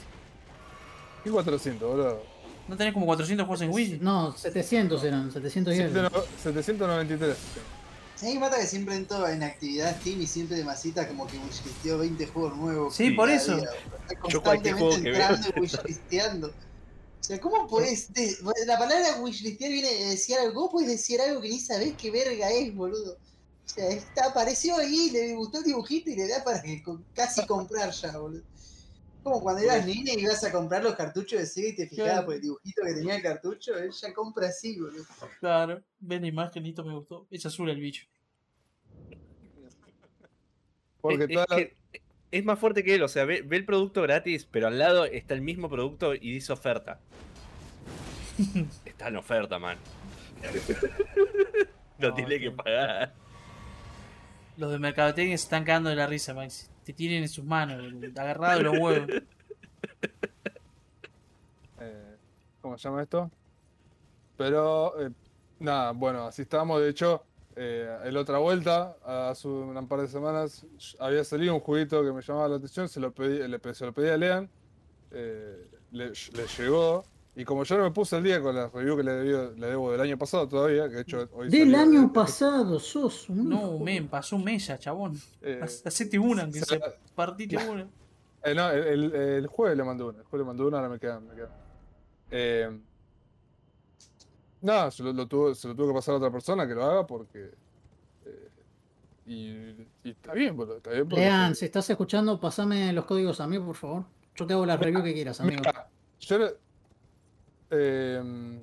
¿Qué 1.23 1.31
400, 1.31 1.89
boludo? 1.89 2.23
¿No 2.67 2.75
tenés 2.77 2.93
como 2.93 3.05
400 3.05 3.45
juegos 3.47 3.61
en 3.61 3.71
wishlist? 3.71 4.01
No, 4.01 4.31
700 4.33 5.03
eran, 5.03 5.31
700 5.31 5.75
y 5.75 5.81
algo. 5.81 6.09
793. 6.43 7.37
A 8.19 8.25
mí 8.25 8.33
me 8.33 8.39
mata 8.39 8.57
que 8.57 8.65
siempre 8.65 8.95
entro 8.95 9.27
en 9.27 9.43
actividad 9.43 9.95
Steam 10.01 10.21
y 10.21 10.27
siempre 10.27 10.57
de 10.57 10.63
masita 10.63 11.07
como 11.07 11.27
que 11.27 11.37
wishlisteó 11.37 11.99
20 11.99 12.25
juegos 12.27 12.57
nuevos. 12.57 12.95
Sí, 12.95 13.11
por 13.11 13.29
eso. 13.29 13.55
día, 13.57 13.69
Yo 14.27 14.41
cualquier 14.41 14.73
juego 14.75 14.95
que 15.01 15.11
veo. 15.11 15.27
O 17.19 17.23
sea, 17.27 17.39
¿cómo 17.41 17.67
podés...? 17.67 18.11
de- 18.13 18.37
la 18.65 18.77
palabra 18.77 19.19
wishlistear 19.21 19.71
viene 19.71 19.93
de 19.93 20.05
decir 20.09 20.37
algo. 20.37 20.53
¿Cómo 20.53 20.71
podés 20.71 20.87
decir 20.89 21.19
algo 21.19 21.41
que 21.41 21.49
ni 21.49 21.59
sabés 21.59 21.95
qué 21.97 22.09
verga 22.11 22.49
es, 22.51 22.73
boludo? 22.73 23.13
O 23.13 23.69
sea, 23.69 23.89
está, 23.89 24.27
apareció 24.27 24.77
ahí, 24.77 25.09
le 25.09 25.33
gustó 25.35 25.57
el 25.57 25.65
dibujito 25.65 26.09
y 26.09 26.15
le 26.15 26.27
da 26.27 26.43
para 26.43 26.61
que 26.61 26.81
casi 27.13 27.45
comprar 27.45 27.91
ya, 27.91 28.17
boludo. 28.17 28.43
Como 29.23 29.41
cuando 29.41 29.61
eras 29.61 29.85
nene 29.85 30.13
y 30.15 30.21
ibas 30.21 30.41
a 30.45 30.51
comprar 30.53 30.81
los 30.83 30.95
cartuchos 30.95 31.37
de 31.39 31.45
Sega 31.45 31.67
y 31.67 31.75
te 31.75 31.87
fijabas 31.89 32.11
Claro. 32.13 32.25
por 32.27 32.35
el 32.35 32.41
dibujito 32.41 32.81
que 32.85 32.93
tenía 32.93 33.15
el 33.17 33.21
cartucho, 33.21 33.75
él 33.77 33.91
ya 33.91 34.13
compra 34.13 34.47
así, 34.47 34.79
boludo. 34.79 35.03
Claro, 35.41 35.83
ves 35.99 36.21
la 36.21 36.27
imagen, 36.27 36.63
me 36.63 36.95
gustó. 36.95 37.27
Es 37.29 37.45
azul 37.45 37.69
el 37.69 37.81
bicho. 37.81 38.05
Porque 41.01 41.23
es, 41.25 41.29
toda 41.29 41.43
es 41.43 41.49
la- 41.49 41.57
que 41.57 41.76
es 42.31 42.43
más 42.43 42.59
fuerte 42.59 42.83
que 42.83 42.95
él, 42.95 43.03
o 43.03 43.07
sea, 43.07 43.25
ve, 43.25 43.41
ve 43.41 43.57
el 43.57 43.65
producto 43.65 44.01
gratis, 44.01 44.47
pero 44.49 44.67
al 44.67 44.77
lado 44.77 45.05
está 45.05 45.33
el 45.33 45.41
mismo 45.41 45.69
producto 45.69 46.13
y 46.13 46.31
dice 46.33 46.53
oferta. 46.53 46.99
está 48.85 49.07
en 49.07 49.15
oferta, 49.15 49.59
man. 49.59 49.77
no 51.97 52.09
No, 52.09 52.13
tiene 52.13 52.39
que 52.39 52.51
pagar. 52.51 53.13
Los 54.57 54.71
de 54.71 54.79
Mercadotecnia 54.79 55.37
se 55.37 55.43
están 55.43 55.63
cagando 55.63 55.89
de 55.89 55.95
la 55.95 56.07
risa, 56.07 56.33
Maxi. 56.33 56.67
Te 56.83 56.93
tienen 56.93 57.23
en 57.23 57.29
sus 57.29 57.45
manos, 57.45 57.81
agarrado 58.17 58.57
de 58.57 58.63
los 58.63 58.77
huevos. 58.77 59.09
eh, 61.79 62.15
¿Cómo 62.61 62.77
se 62.77 62.87
llama 62.87 63.03
esto? 63.03 63.29
Pero, 64.35 64.99
eh, 65.01 65.11
nada, 65.59 65.91
bueno, 65.91 66.25
así 66.25 66.43
estábamos. 66.43 66.81
De 66.81 66.89
hecho, 66.89 67.23
eh, 67.57 67.97
en 68.05 68.13
la 68.13 68.19
otra 68.21 68.37
vuelta, 68.37 68.95
hace 69.03 69.47
un 69.47 69.87
par 69.87 70.01
de 70.01 70.07
semanas, 70.07 70.65
había 70.99 71.23
salido 71.23 71.53
un 71.55 71.59
jueguito 71.59 72.03
que 72.03 72.11
me 72.13 72.21
llamaba 72.21 72.47
la 72.49 72.55
atención. 72.57 72.87
Se 72.87 72.99
lo 72.99 73.11
pedí, 73.11 73.45
le, 73.47 73.73
se 73.73 73.85
lo 73.85 73.93
pedí 73.93 74.09
a 74.09 74.17
Lean. 74.17 74.49
eh, 75.11 75.67
le, 75.91 76.09
le 76.09 76.47
llegó. 76.57 77.03
Y 77.35 77.45
como 77.45 77.63
yo 77.65 77.77
no 77.77 77.83
me 77.83 77.91
puse 77.91 78.15
al 78.15 78.23
día 78.23 78.41
con 78.41 78.55
la 78.55 78.67
review 78.69 78.97
que 78.97 79.03
le, 79.03 79.11
debió- 79.11 79.51
le 79.55 79.67
debo 79.67 79.91
del 79.91 80.01
año 80.01 80.17
pasado 80.17 80.47
todavía, 80.47 80.89
que 80.89 80.95
de 80.95 81.01
hecho 81.01 81.29
hoy 81.33 81.49
Del 81.49 81.71
salió- 81.71 81.79
año 81.79 82.03
eh, 82.07 82.11
pasado, 82.13 82.79
sos 82.79 83.29
un. 83.29 83.47
No, 83.49 83.75
hijo. 83.75 83.79
men, 83.83 84.07
pasó 84.07 84.35
un 84.37 84.43
mes 84.43 84.65
ya, 84.67 84.77
chabón. 84.79 85.15
eh, 85.43 85.59
Hacete 85.61 86.17
una, 86.17 86.43
aunque 86.43 86.61
se 86.61 86.79
Partite 87.15 87.57
una. 87.57 87.87
Eh, 88.43 88.55
no, 88.55 88.69
el, 88.71 88.83
el, 88.87 89.15
el 89.15 89.47
jueves 89.47 89.77
le 89.77 89.83
mandó 89.83 90.07
una. 90.09 90.17
El 90.19 90.23
jueves 90.25 90.45
le 90.45 90.47
mandó 90.47 90.67
una, 90.67 90.77
ahora 90.77 90.89
me 90.89 90.99
quedan. 90.99 91.27
Me 91.27 91.35
quedan. 91.35 92.81
No, 94.61 94.89
se 94.91 95.03
lo, 95.03 95.13
lo 95.13 95.27
tuvo, 95.27 95.53
se 95.53 95.67
lo 95.67 95.75
tuvo 95.75 95.89
que 95.89 95.93
pasar 95.93 96.15
a 96.15 96.17
otra 96.17 96.31
persona 96.31 96.67
que 96.67 96.73
lo 96.73 96.83
haga 96.83 97.05
porque. 97.05 97.51
eh, 98.25 98.49
y, 99.25 100.07
y 100.07 100.11
está 100.11 100.33
bien, 100.33 100.55
boludo. 100.55 100.77
Está 100.77 100.91
bien 100.91 101.07
porque. 101.07 101.23
Lean, 101.25 101.55
si 101.55 101.65
estás 101.65 101.89
escuchando, 101.89 102.39
pasame 102.39 102.91
los 102.93 103.05
códigos 103.05 103.39
a 103.41 103.47
mí, 103.47 103.59
por 103.59 103.75
favor. 103.75 104.05
Yo 104.35 104.45
te 104.47 104.53
hago 104.53 104.65
la 104.65 104.77
review 104.77 105.03
que 105.03 105.13
quieras, 105.13 105.39
amigo. 105.41 105.61
Mira, 105.65 105.89
yo. 106.19 106.39
no- 106.39 106.47
eh, 107.69 108.61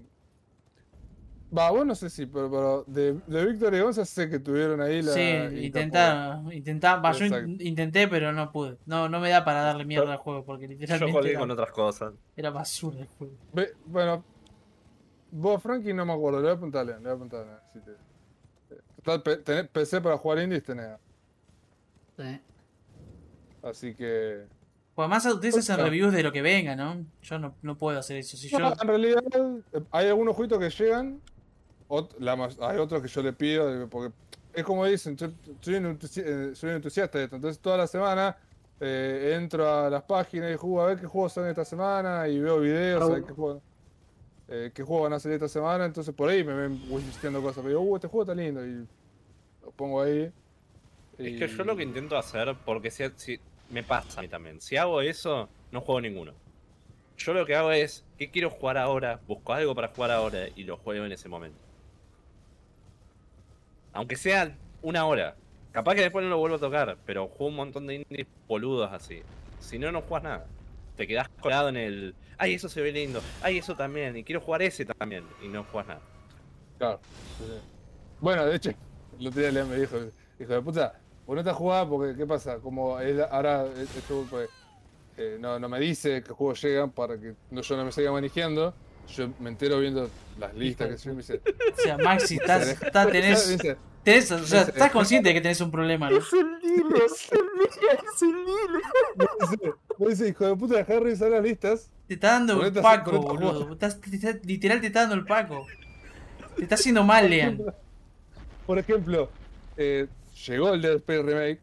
va, 1.57 1.71
vos 1.71 1.85
no 1.87 1.95
sé 1.95 2.09
si, 2.11 2.27
pero, 2.27 2.51
pero 2.51 2.85
de, 2.87 3.13
de 3.27 3.45
Víctor 3.47 3.75
y 3.75 3.81
Gonza 3.81 4.05
sé 4.05 4.29
que 4.31 4.39
tuvieron 4.39 4.81
ahí 4.81 5.03
la. 5.03 5.13
Sí, 5.13 5.67
intentaron, 5.67 6.53
intentaron, 6.53 7.05
va, 7.05 7.13
yo 7.13 7.27
in- 7.27 7.59
intenté, 7.61 8.09
pero 8.09 8.33
no 8.33 8.51
pude. 8.51 8.79
No, 8.87 9.09
no 9.09 9.21
me 9.21 9.29
da 9.31 9.45
para 9.45 9.61
darle 9.63 9.85
mierda 9.85 10.13
al 10.13 10.19
juego, 10.19 10.45
porque 10.45 10.65
Yo 10.67 10.73
literalmente 10.73 11.13
colgué 11.13 11.31
era, 11.31 11.41
con 11.41 11.51
otras 11.51 11.71
cosas. 11.73 12.15
era 12.37 12.51
basura 12.51 13.01
el 13.01 13.07
juego. 13.09 13.35
Ve- 13.53 13.75
bueno, 13.87 14.25
vos, 15.35 15.63
Frankie, 15.63 15.93
no 15.93 16.05
me 16.07 16.13
acuerdo. 16.13 16.39
Le 16.41 16.45
voy 16.47 16.53
a 16.53 16.57
preguntar 16.57 16.81
a 16.83 16.85
Lean, 16.85 17.03
le 17.03 17.09
voy 17.09 17.13
a 17.13 17.15
preguntar 17.29 17.41
a 17.41 17.45
Lean, 17.45 17.61
si 17.73 17.81
te- 17.81 18.85
Total, 19.03 19.23
pe- 19.23 19.37
tenés 19.39 19.69
PC 19.69 20.01
para 20.01 20.17
jugar 20.17 20.39
indies 20.39 20.63
tenés. 20.63 20.97
Sí. 22.17 22.41
Así 23.63 23.95
que. 23.95 24.47
Pues 24.95 25.05
además 25.07 25.27
ustedes 25.27 25.57
hacen 25.59 25.85
reviews 25.85 26.13
de 26.13 26.23
lo 26.23 26.31
que 26.33 26.41
venga, 26.41 26.77
¿no? 26.77 27.05
Yo 27.23 27.39
no, 27.39 27.55
no 27.63 27.77
puedo 27.77 27.99
hacer 27.99 28.19
eso. 28.19 28.37
Si 28.37 28.49
yo, 28.49 28.59
en 28.59 28.87
realidad, 28.89 29.23
eh, 29.73 29.83
hay 29.91 30.09
algunos 30.09 30.37
juegos 30.37 30.59
que 30.59 30.71
llegan. 30.71 31.21
ot- 31.89 32.15
la 32.19 32.35
mas- 32.37 32.57
hay 32.61 32.79
otros 32.79 33.03
que 33.03 33.09
yo 33.09 33.23
le 33.23 33.33
pido. 33.33 33.85
eh, 33.85 33.87
Porque 33.91 34.15
es 34.55 34.65
como 34.65 34.87
dicen, 34.87 35.17
yo 35.17 35.29
soy 35.61 35.75
un, 35.75 35.99
eh, 36.17 36.51
soy 36.55 36.71
un 36.71 36.77
entusiasta 36.77 37.19
de 37.19 37.25
esto. 37.25 37.37
Entonces, 37.37 37.61
toda 37.61 37.77
la 37.77 37.87
semana 37.87 38.37
eh, 38.81 39.35
entro 39.37 39.69
a 39.69 39.91
las 39.91 40.03
páginas 40.05 40.51
y 40.53 40.57
juego 40.57 40.81
a 40.83 40.87
ver 40.87 40.99
qué 41.01 41.07
juegos 41.07 41.33
son 41.33 41.47
esta 41.49 41.65
semana. 41.65 42.27
Y 42.29 42.39
veo 42.41 42.61
videos, 42.61 43.03
a 43.03 43.07
ver 43.13 43.25
qué 43.25 43.33
juegos. 43.33 43.63
Eh, 44.49 44.71
qué 44.75 44.83
juegos 44.83 45.05
van 45.05 45.13
a 45.15 45.21
salir 45.21 45.37
esta 45.37 45.49
semana. 45.49 45.85
Entonces, 45.85 46.15
por 46.15 46.29
ahí 46.29 46.45
me 46.45 46.55
ven 46.55 46.81
wishlisteando 46.89 47.41
cosas. 47.43 47.65
Pero 47.65 47.69
digo, 47.81 47.81
uh, 47.83 47.97
este 47.97 48.09
juego 48.09 48.23
está 48.31 48.35
lindo. 48.35 48.65
Y 48.67 48.87
lo 49.63 49.71
pongo 49.77 50.03
ahí. 50.03 50.31
Es 51.19 51.39
que 51.39 51.49
yo 51.49 51.65
lo 51.65 51.77
que 51.77 51.83
intento 51.85 52.17
hacer, 52.17 52.55
porque 52.65 52.91
si, 52.91 53.05
si- 53.17 53.41
me 53.71 53.83
pasa 53.83 54.19
a 54.19 54.23
mí 54.23 54.29
también, 54.29 54.61
si 54.61 54.77
hago 54.77 55.01
eso, 55.01 55.49
no 55.71 55.81
juego 55.81 56.01
ninguno. 56.01 56.33
Yo 57.17 57.33
lo 57.33 57.47
que 57.47 57.55
hago 57.55 57.71
es, 57.71 58.05
¿qué 58.19 58.31
quiero 58.31 58.51
jugar 58.51 58.77
ahora? 58.77 59.21
Busco 59.27 59.53
algo 59.53 59.75
para 59.75 59.89
jugar 59.89 60.11
ahora 60.11 60.49
y 60.55 60.65
lo 60.65 60.77
juego 60.77 61.05
en 61.05 61.13
ese 61.13 61.29
momento. 61.29 61.59
Aunque 63.93 64.17
sea 64.17 64.57
una 64.83 65.07
hora. 65.07 65.37
Capaz 65.73 65.95
que 65.95 66.03
después 66.03 66.23
no 66.25 66.31
lo 66.31 66.39
vuelvo 66.39 66.57
a 66.57 66.61
tocar, 66.61 66.97
pero 67.07 67.29
juego 67.29 67.47
un 67.47 67.57
montón 67.57 67.87
de 67.87 67.97
indies 67.97 68.27
boludos 68.47 68.93
así. 68.93 69.23
Si 69.61 69.79
no, 69.79 69.91
no 69.93 70.03
juegas 70.03 70.23
nada. 70.25 70.47
Te 70.97 71.07
quedás 71.07 71.29
colado 71.41 71.69
en 71.69 71.77
el. 71.77 72.15
Ay, 72.45 72.55
eso 72.55 72.69
se 72.69 72.81
ve 72.83 72.93
lindo. 72.93 73.21
Ay, 73.43 73.59
eso 73.59 73.75
también. 73.75 74.17
Y 74.17 74.25
quiero 74.25 74.41
jugar 74.41 74.63
ese 74.63 74.85
también. 74.85 75.25
Y 75.43 75.49
no 75.49 75.65
juegas 75.65 75.89
nada. 75.89 76.01
Claro. 76.79 77.01
sí, 77.39 77.45
sí. 77.47 77.59
Bueno, 78.21 78.45
de 78.47 78.57
hecho, 78.57 78.71
el 79.19 79.27
otro 79.29 79.41
día 79.51 79.65
me 79.65 79.77
dijo, 79.77 79.97
hijo 80.39 80.53
de 80.53 80.61
puta, 80.63 80.95
vos 81.27 81.37
no 81.37 81.45
te 81.45 81.53
jugás 81.53 81.87
porque, 81.87 82.17
¿qué 82.17 82.27
pasa? 82.27 82.59
Como 82.59 82.99
él 83.01 83.23
ahora 83.31 83.67
esto, 83.97 84.27
pues, 84.31 84.49
eh, 85.17 85.37
no, 85.41 85.59
no 85.59 85.69
me 85.69 85.81
dice 85.81 86.23
qué 86.23 86.33
juegos 86.33 86.61
llegan 86.63 86.91
para 86.91 87.19
que 87.19 87.35
no, 87.51 87.61
yo 87.63 87.77
no 87.77 87.85
me 87.85 87.93
siga 87.93 88.13
manejando, 88.13 88.75
yo 89.09 89.29
me 89.41 89.51
entero 89.51 89.79
viendo 89.79 90.11
las 90.39 90.55
listas 90.55 90.89
que 90.89 90.99
soy 90.99 91.13
y 91.13 91.17
me 91.17 91.23
dice, 91.23 91.41
o 91.47 91.83
sea, 91.83 91.97
Maxi, 91.99 92.37
estás, 92.37 92.69
estás- 92.69 93.07
me 93.07 93.13
tenés, 93.13 93.49
dice, 93.49 93.77
tenés- 94.05 94.31
o 94.33 94.45
sea, 94.47 94.61
dice, 94.61 94.71
estás 94.73 94.91
consciente 94.91 95.29
de 95.29 95.35
que 95.35 95.41
tenés 95.41 95.61
un 95.61 95.71
problema, 95.71 96.11
¿no? 96.11 96.17
me 96.17 96.21
dice, 96.21 96.45
me 97.33 97.45
Pues 99.99 100.21
ese 100.21 100.31
hijo 100.31 100.47
de 100.47 100.57
puta, 100.57 100.83
revisar 100.83 101.31
las 101.31 101.43
listas. 101.43 101.91
Te 102.09 102.15
está 102.15 102.33
dando 102.33 102.63
el 102.65 102.73
Paco, 102.73 103.13
boludo. 103.21 103.53
jugar. 103.61 103.73
Estás- 103.73 104.01
te 104.01 104.17
está- 104.17 104.39
literal 104.45 104.81
te 104.81 104.89
está 104.89 105.01
dando 105.01 105.15
el 105.15 105.25
Paco. 105.25 105.67
Te 106.57 106.63
está 106.63 106.75
haciendo 106.75 107.03
mal, 107.05 107.29
Lean. 107.31 107.61
Por 108.67 108.79
ejemplo, 108.79 109.31
eh, 109.77 110.07
llegó 110.47 110.73
el 110.75 110.83
Dead 110.83 110.97
Space 110.97 111.23
Remake 111.23 111.61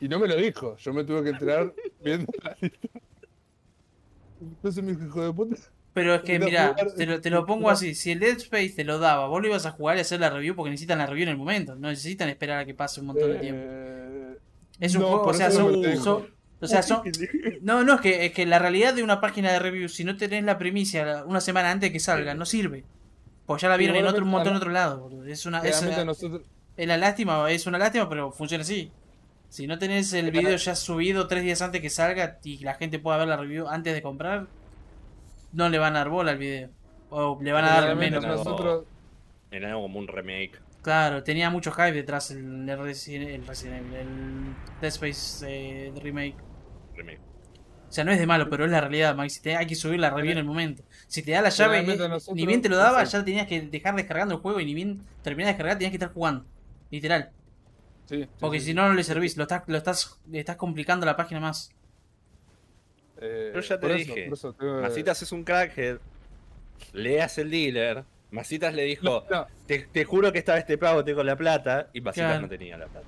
y 0.00 0.08
no 0.08 0.18
me 0.18 0.28
lo 0.28 0.36
dijo. 0.36 0.76
Yo 0.76 0.92
me 0.92 1.04
tuve 1.04 1.22
que 1.24 1.30
enterar 1.30 1.72
viendo 2.04 2.32
la 2.42 2.56
lista. 2.60 2.88
Entonces 4.40 4.82
me 4.82 4.92
dijo, 4.92 5.04
hijo 5.06 5.24
de 5.24 5.32
puta. 5.32 5.56
Pero 5.94 6.14
es 6.14 6.22
que, 6.22 6.38
mira, 6.38 6.74
te 6.96 7.06
lo, 7.06 7.20
te 7.20 7.28
lo 7.30 7.44
pongo 7.44 7.68
así. 7.70 7.94
Si 7.94 8.12
el 8.12 8.18
Dead 8.20 8.36
Space 8.38 8.70
te 8.70 8.84
lo 8.84 8.98
daba, 8.98 9.28
vos 9.28 9.42
lo 9.42 9.48
ibas 9.48 9.66
a 9.66 9.72
jugar 9.72 9.98
y 9.98 10.00
hacer 10.00 10.20
la 10.20 10.30
review 10.30 10.54
porque 10.56 10.70
necesitan 10.70 10.98
la 10.98 11.06
review 11.06 11.24
en 11.24 11.28
el 11.30 11.36
momento. 11.36 11.74
No 11.74 11.88
necesitan 11.88 12.28
esperar 12.30 12.60
a 12.60 12.64
que 12.64 12.74
pase 12.74 13.00
un 13.00 13.08
montón 13.08 13.30
de 13.32 13.38
tiempo. 13.38 13.60
eh, 13.62 14.38
Es 14.80 14.94
un 14.94 15.02
no, 15.02 15.08
juego, 15.08 15.24
o 15.26 15.34
sea, 15.34 15.50
son, 15.50 15.82
son- 15.98 16.26
o 16.62 16.66
sea, 16.66 16.82
son, 16.82 17.02
no, 17.60 17.84
no, 17.84 17.94
es 17.94 18.00
que, 18.00 18.26
es 18.26 18.32
que 18.32 18.46
la 18.46 18.58
realidad 18.58 18.94
de 18.94 19.02
una 19.02 19.20
página 19.20 19.52
de 19.52 19.58
review, 19.58 19.88
si 19.88 20.04
no 20.04 20.16
tenés 20.16 20.44
la 20.44 20.58
primicia 20.58 21.24
una 21.26 21.40
semana 21.40 21.70
antes 21.70 21.90
de 21.90 21.92
que 21.92 22.00
salga, 22.00 22.34
no 22.34 22.46
sirve. 22.46 22.84
Pues 23.46 23.60
ya 23.60 23.68
la 23.68 23.76
vieron 23.76 23.96
en 23.96 24.06
otro, 24.06 24.24
un 24.24 24.30
montón 24.30 24.52
de 24.54 24.58
otro 24.58 24.70
lado. 24.70 25.00
boludo. 25.00 25.26
Es 25.26 25.44
una, 25.46 25.58
es, 25.58 25.64
Realmente 25.72 25.96
una- 25.96 26.04
nosotros. 26.04 26.42
es 26.76 26.86
la 26.86 26.96
lástima, 26.96 27.50
es 27.50 27.66
una 27.66 27.78
lástima, 27.78 28.08
pero 28.08 28.30
funciona 28.30 28.62
así. 28.62 28.90
Si 29.48 29.66
no 29.66 29.78
tenés 29.78 30.12
el 30.14 30.30
video 30.30 30.56
ya 30.56 30.74
subido 30.74 31.26
tres 31.26 31.42
días 31.42 31.60
antes 31.60 31.82
que 31.82 31.90
salga 31.90 32.38
y 32.42 32.58
la 32.64 32.74
gente 32.74 32.98
pueda 32.98 33.18
ver 33.18 33.28
la 33.28 33.36
review 33.36 33.68
antes 33.68 33.92
de 33.92 34.00
comprar, 34.00 34.46
no 35.52 35.68
le 35.68 35.78
van 35.78 35.94
a 35.96 35.98
dar 35.98 36.08
bola 36.08 36.30
al 36.30 36.38
video. 36.38 36.70
O 37.10 37.38
le 37.42 37.52
van 37.52 37.64
a 37.64 37.80
dar 37.80 37.96
menos. 37.96 38.22
menos. 38.22 38.38
nosotros 38.38 38.84
En 39.50 39.64
algo 39.64 39.82
como 39.82 39.98
un 39.98 40.08
remake. 40.08 40.58
Claro, 40.80 41.22
tenía 41.22 41.50
mucho 41.50 41.70
hype 41.70 41.92
detrás 41.92 42.30
el, 42.30 42.68
el, 42.68 42.78
Resident, 42.78 43.28
el, 43.30 43.46
Resident 43.46 43.86
Evil, 43.86 43.94
el 43.94 44.08
Dead 44.80 44.88
Space 44.88 45.44
eh, 45.46 45.92
remake. 46.02 46.36
Remake. 46.96 47.20
O 47.88 47.92
sea, 47.94 48.04
no 48.04 48.12
es 48.12 48.18
de 48.18 48.26
malo, 48.26 48.48
pero 48.48 48.64
es 48.64 48.70
la 48.70 48.80
realidad, 48.80 49.14
Maxi. 49.14 49.42
Te- 49.42 49.54
hay 49.56 49.66
que 49.66 49.74
subir 49.74 50.00
la 50.00 50.08
review 50.10 50.32
en 50.32 50.38
el 50.38 50.44
momento. 50.44 50.82
Si 51.08 51.22
te 51.22 51.32
da 51.32 51.42
la 51.42 51.50
llave, 51.50 51.80
eh, 51.80 51.84
nosotros- 52.08 52.34
ni 52.34 52.46
bien 52.46 52.62
te 52.62 52.70
lo 52.70 52.76
daba, 52.78 53.04
sí. 53.04 53.12
ya 53.12 53.24
tenías 53.24 53.46
que 53.46 53.60
dejar 53.62 53.94
descargando 53.96 54.34
el 54.36 54.40
juego 54.40 54.60
y 54.60 54.64
ni 54.64 54.72
bien 54.74 55.02
terminar 55.22 55.48
de 55.48 55.52
descargar, 55.52 55.76
tenías 55.76 55.90
que 55.90 55.96
estar 55.96 56.12
jugando. 56.12 56.46
Literal. 56.90 57.30
Sí, 58.06 58.22
sí, 58.24 58.28
Porque 58.40 58.58
sí, 58.60 58.64
si 58.66 58.70
sí. 58.70 58.74
no, 58.74 58.88
no 58.88 58.94
le 58.94 59.04
servís. 59.04 59.36
Lo 59.36 59.42
estás, 59.44 59.62
lo 59.66 59.76
estás, 59.76 60.18
le 60.30 60.40
estás 60.40 60.56
complicando 60.56 61.04
la 61.04 61.16
página 61.16 61.40
más. 61.40 61.70
Eh, 63.20 63.50
Pero 63.52 63.60
ya 63.60 63.76
te 63.76 63.80
por 63.86 63.90
eso- 63.90 63.98
dije, 64.14 64.24
por 64.28 64.34
eso 64.38 64.52
tengo 64.54 64.76
que- 64.76 64.82
Masitas 64.82 65.22
es 65.22 65.32
un 65.32 65.44
crackhead. 65.44 65.98
Leas 66.92 67.38
el 67.38 67.50
dealer. 67.50 68.04
Masitas 68.30 68.74
le 68.74 68.84
dijo, 68.84 69.04
No, 69.04 69.24
no, 69.30 69.46
te, 69.66 69.80
te 69.80 70.04
juro 70.04 70.32
que 70.32 70.38
esta 70.38 70.54
vez 70.54 70.64
te 70.66 70.78
pago, 70.78 71.04
tengo 71.04 71.22
la 71.22 71.36
plata. 71.36 71.88
Y 71.92 72.00
Masitas 72.00 72.28
Claro. 72.30 72.42
no 72.42 72.48
tenía 72.48 72.76
la 72.78 72.86
plata. 72.86 73.06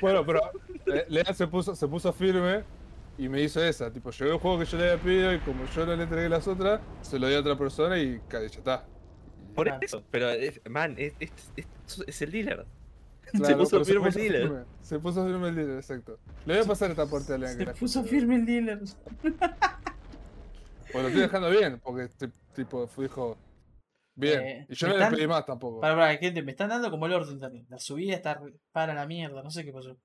Bueno, 0.00 0.24
pero 0.26 0.42
eh, 0.94 1.06
Lea 1.08 1.32
se 1.32 1.46
puso, 1.46 1.74
se 1.74 1.88
puso 1.88 2.12
firme 2.12 2.62
y 3.18 3.28
me 3.28 3.40
hizo 3.42 3.62
esa. 3.62 3.92
Tipo, 3.92 4.10
llegó 4.10 4.32
el 4.32 4.38
juego 4.38 4.58
que 4.58 4.64
yo 4.66 4.78
le 4.78 4.90
había 4.90 5.02
pedido 5.02 5.32
y 5.34 5.38
como 5.40 5.64
yo 5.74 5.86
no 5.86 5.96
le 5.96 6.02
entregué 6.04 6.28
las 6.28 6.46
otras, 6.48 6.80
se 7.02 7.18
lo 7.18 7.28
di 7.28 7.34
a 7.34 7.40
otra 7.40 7.56
persona 7.56 7.98
y 7.98 8.20
ya 8.30 8.38
está. 8.40 8.84
Por 9.54 9.68
eso. 9.80 10.04
Pero, 10.10 10.28
es- 10.30 10.60
man, 10.68 10.94
es, 10.98 11.14
es- 11.18 11.32
es- 11.56 12.04
es 12.06 12.22
el 12.22 12.30
dealer. 12.30 12.66
se 13.32 13.56
puso 13.56 13.84
firme 13.84 14.08
el 14.08 14.14
dealer. 14.14 14.42
firme, 14.42 14.64
Se 14.82 14.98
puso 14.98 15.24
firme 15.26 15.48
el 15.48 15.54
dealer, 15.56 15.76
exacto. 15.78 16.18
Le 16.44 16.54
voy 16.54 16.64
a 16.64 16.66
pasar 16.68 16.90
esta 16.90 17.06
parte 17.06 17.32
a 17.34 17.38
Lea. 17.38 17.48
que 17.50 17.54
Se 17.56 17.64
la 17.64 17.72
puso 17.74 18.04
firme 18.04 18.36
el 18.36 18.46
dealer. 18.46 18.80
Pues 20.92 21.02
lo 21.02 21.08
estoy 21.08 21.22
dejando 21.22 21.50
bien, 21.50 21.80
porque 21.82 22.08
ti- 22.08 22.32
tipo 22.54 22.88
dijo. 22.98 23.36
Bien. 24.14 24.40
Eh, 24.40 24.66
y 24.70 24.74
yo 24.74 24.88
no 24.88 24.96
le 24.96 25.06
pedí 25.10 25.26
más 25.26 25.44
tampoco. 25.44 25.80
Para, 25.80 25.94
para, 25.94 26.16
gente, 26.16 26.42
me 26.42 26.52
están 26.52 26.68
dando 26.70 26.90
como 26.90 27.06
el 27.06 27.12
orto 27.12 27.32
internet. 27.32 27.66
La 27.68 27.78
subida 27.78 28.14
está 28.14 28.40
para 28.72 28.94
la 28.94 29.06
mierda, 29.06 29.42
no 29.42 29.50
sé 29.50 29.64
qué 29.64 29.72
pasó. 29.72 29.96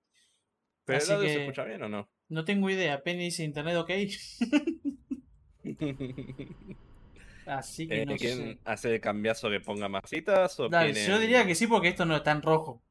¿Pero 0.85 1.03
el 1.03 1.11
audio 1.11 1.27
se 1.29 1.35
que- 1.35 1.41
escucha 1.43 1.63
bien 1.63 1.83
o 1.83 1.89
no? 1.89 2.09
No 2.31 2.45
tengo 2.45 2.69
idea, 2.69 3.03
Penny 3.03 3.25
dice 3.25 3.43
internet 3.43 3.75
ok. 3.75 3.91
Así 7.45 7.87
que 7.87 8.01
Eh, 8.01 8.05
no 8.05 8.15
¿Quién 8.15 8.37
sé. 8.37 8.57
hace 8.65 8.95
el 8.95 9.01
cambiazo 9.01 9.49
que 9.49 9.59
ponga 9.59 9.89
masitas? 9.89 10.59
O 10.59 10.69
Dale, 10.69 10.93
yo 11.05 11.19
diría 11.19 11.45
que 11.45 11.55
sí 11.55 11.67
porque 11.67 11.89
esto 11.89 12.05
no 12.05 12.15
está 12.15 12.31
en 12.31 12.41
rojo. 12.41 12.81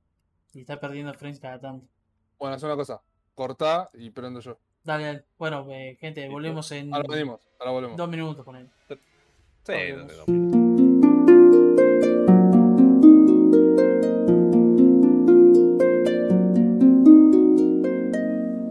Y 0.52 0.60
está 0.60 0.78
perdiendo 0.80 1.14
frames 1.14 1.40
cada 1.40 1.60
tanto. 1.60 1.86
Bueno, 2.38 2.56
es 2.56 2.62
una 2.62 2.76
cosa. 2.76 3.00
Cortá 3.34 3.88
y 3.94 4.10
prendo 4.10 4.40
yo. 4.40 4.58
Dale, 4.84 5.04
dale. 5.04 5.24
Bueno, 5.38 5.66
eh, 5.70 5.96
gente, 6.00 6.28
volvemos 6.28 6.70
en 6.72 6.92
Ahora 6.92 7.06
venimos, 7.08 7.40
ahora 7.58 7.70
volvemos. 7.72 7.96
dos 7.96 8.08
minutos 8.08 8.44
con 8.44 8.56
él. 8.56 8.68
Sí, 8.88 8.94
Volvemos. 9.72 10.28
no, 10.28 10.69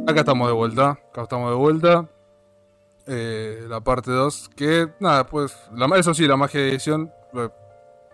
Acá 0.10 0.22
estamos 0.22 0.48
de 0.48 0.54
vuelta, 0.54 0.90
acá 1.12 1.22
estamos 1.22 1.52
de 1.52 1.56
vuelta. 1.56 2.10
Eh, 3.06 3.66
la 3.68 3.80
parte 3.82 4.10
2, 4.10 4.50
que 4.56 4.88
nada, 5.00 5.26
pues, 5.28 5.56
la, 5.72 5.86
eso 5.98 6.16
sí, 6.16 6.28
la 6.28 6.36
magia 6.36 6.62
de 6.62 6.70
edición, 6.70 7.12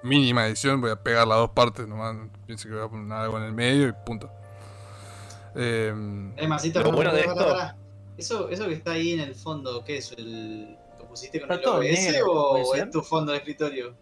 mínima 0.04 0.46
edición, 0.46 0.82
voy 0.82 0.92
a 0.92 0.98
pegar 1.02 1.26
las 1.26 1.38
dos 1.38 1.52
partes, 1.52 1.88
nomás 1.88 2.16
pienso 2.46 2.68
que 2.68 2.76
voy 2.76 2.84
a 2.84 2.90
poner 2.90 3.14
algo 3.14 3.38
en 3.38 3.44
el 3.46 3.54
medio 3.54 3.88
y 3.88 3.94
punto. 4.06 4.30
Eh, 5.56 5.94
Eh, 6.36 6.48
Lo 6.84 6.92
pará, 6.92 6.92
bueno 6.92 7.14
de 7.14 7.22
esto-. 7.22 7.58
Eso, 8.18 8.50
eso 8.50 8.68
que 8.68 8.74
está 8.74 8.92
ahí 8.92 9.14
en 9.14 9.22
el 9.22 9.36
fondo, 9.36 9.84
¿qué 9.86 9.98
es? 9.98 10.12
El, 10.18 10.78
¿Lo 11.00 11.08
pusiste 11.08 11.40
con 11.40 11.50
Está 11.52 11.70
el 11.72 11.78
OBS 11.78 12.12
negro, 12.12 12.32
o 12.34 12.64
¿puede 12.66 12.84
es 12.84 12.90
tu 12.92 13.02
fondo 13.02 13.32
de 13.32 13.38
escritorio? 13.38 13.96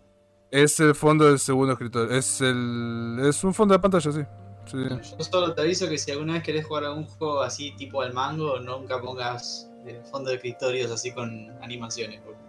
es 0.51 0.79
el 0.79 0.95
fondo 0.95 1.25
del 1.25 1.39
segundo 1.39 1.73
escritorio, 1.73 2.15
es 2.15 2.41
el 2.41 3.19
es 3.23 3.43
un 3.43 3.53
fondo 3.53 3.73
de 3.73 3.79
pantalla, 3.79 4.11
sí. 4.11 4.21
Sí. 4.65 4.77
Yo 5.17 5.23
solo 5.23 5.53
te 5.53 5.61
aviso 5.61 5.87
que 5.89 5.97
si 5.97 6.11
alguna 6.11 6.33
vez 6.33 6.43
querés 6.43 6.65
jugar 6.65 6.85
a 6.85 6.91
un 6.93 7.05
juego 7.05 7.41
así 7.41 7.71
tipo 7.77 8.01
al 8.01 8.13
mango, 8.13 8.59
nunca 8.59 8.99
pongas 9.01 9.69
eh, 9.85 10.01
fondo 10.11 10.29
de 10.29 10.37
escritorios 10.37 10.91
así 10.91 11.11
con 11.11 11.49
animaciones. 11.61 12.21
porque 12.23 12.39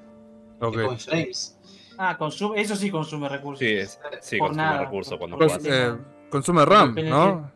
te 0.59 0.67
Ok. 0.67 0.83
comen 0.83 0.99
frames. 0.99 1.59
Ah, 1.97 2.17
consume, 2.17 2.61
eso 2.61 2.75
sí 2.77 2.91
consume 2.91 3.29
recursos. 3.29 3.61
Sí, 3.61 3.73
es, 3.73 3.99
sí 4.21 4.39
Por 4.39 4.49
consume 4.49 4.65
nada, 4.67 4.81
recursos 4.85 5.17
cuando 5.19 5.37
Pues, 5.39 5.53
juegas. 5.59 5.69
eh, 5.97 5.99
consume 6.31 6.65
RAM, 6.65 6.95
¿no? 7.09 7.53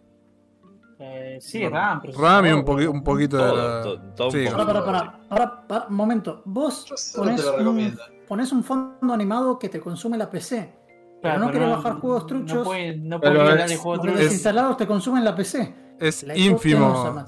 Eh, 1.00 1.38
sí, 1.40 1.66
RAM, 1.68 2.02
RAM 2.02 2.46
y 2.46 2.50
un, 2.52 2.64
poqui- 2.64 2.88
un 2.88 3.04
poquito 3.04 3.36
de 3.36 3.42
Todo, 3.44 3.56
la... 3.56 3.82
todo, 3.82 3.98
todo 4.16 4.30
sí, 4.32 4.38
un 4.38 4.44
Para, 4.52 4.56
poco. 4.66 4.66
para, 4.72 4.84
para. 4.84 5.20
Ahora, 5.30 5.66
para, 5.68 5.86
un 5.86 5.94
momento. 5.94 6.42
Vos 6.44 7.12
ponés 7.16 7.44
lo 7.44 7.70
un, 7.70 7.98
ponés 8.26 8.50
un 8.50 8.64
fondo 8.64 9.12
animado 9.14 9.58
que 9.60 9.68
te 9.68 9.78
consume 9.80 10.18
la 10.18 10.28
PC. 10.28 10.72
Claro, 11.20 11.38
Pero 11.38 11.38
no 11.46 11.50
querés 11.52 11.68
bajar 11.76 11.92
juegos 12.00 12.26
truchos. 12.26 12.58
No 12.58 12.64
pueden 12.64 13.08
no 13.08 13.20
Pero 13.20 13.32
pueden 13.34 13.50
hablar 13.50 13.64
es- 13.66 13.70
de 13.72 13.76
juegos 13.78 13.96
los 13.98 14.06
truchos. 14.06 14.26
es- 14.26 14.32
instalados 14.32 14.76
te 14.76 14.86
consumen 14.86 15.24
la 15.24 15.34
PC. 15.34 15.74
Es 15.98 16.22
La 16.22 16.36
ínfimo. 16.36 17.24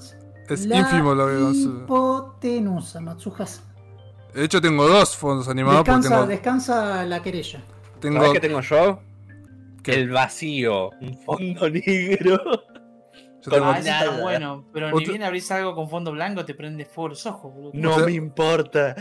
Es 0.49 0.65
La 0.65 0.77
ínfimo 0.79 1.13
lo 1.15 1.27
que 1.27 1.33
consume. 1.39 1.83
Hipotenusa, 1.83 3.01
Matsuhasa. 3.01 3.63
De 4.33 4.45
hecho, 4.45 4.61
tengo 4.61 4.87
dos 4.87 5.15
fondos 5.17 5.49
animados 5.49 5.79
Descansa, 5.83 6.09
tengo. 6.09 6.25
descansa 6.27 7.05
la 7.05 7.21
querella. 7.21 7.61
tengo 7.99 8.17
¿Sabes 8.19 8.31
qué 8.33 8.39
tengo 8.47 8.61
yo? 8.61 8.99
¿Qué? 9.83 9.93
El 9.95 10.09
vacío. 10.09 10.89
Un 11.01 11.17
fondo 11.25 11.69
negro. 11.69 12.39
Yo 13.41 13.51
tengo- 13.51 13.65
Ah, 13.65 13.79
ese 13.79 13.89
está 13.89 14.05
nada. 14.05 14.21
bueno, 14.21 14.65
pero 14.71 14.91
ni 14.91 15.05
bien 15.05 15.23
abrís 15.23 15.49
algo 15.51 15.73
con 15.75 15.89
fondo 15.89 16.11
blanco 16.11 16.45
te 16.45 16.53
prende 16.53 16.85
fuego 16.85 17.09
los 17.09 17.25
ojos, 17.25 17.53
boludo. 17.53 17.71
No 17.73 17.97
me 18.05 18.11
importa. 18.13 18.95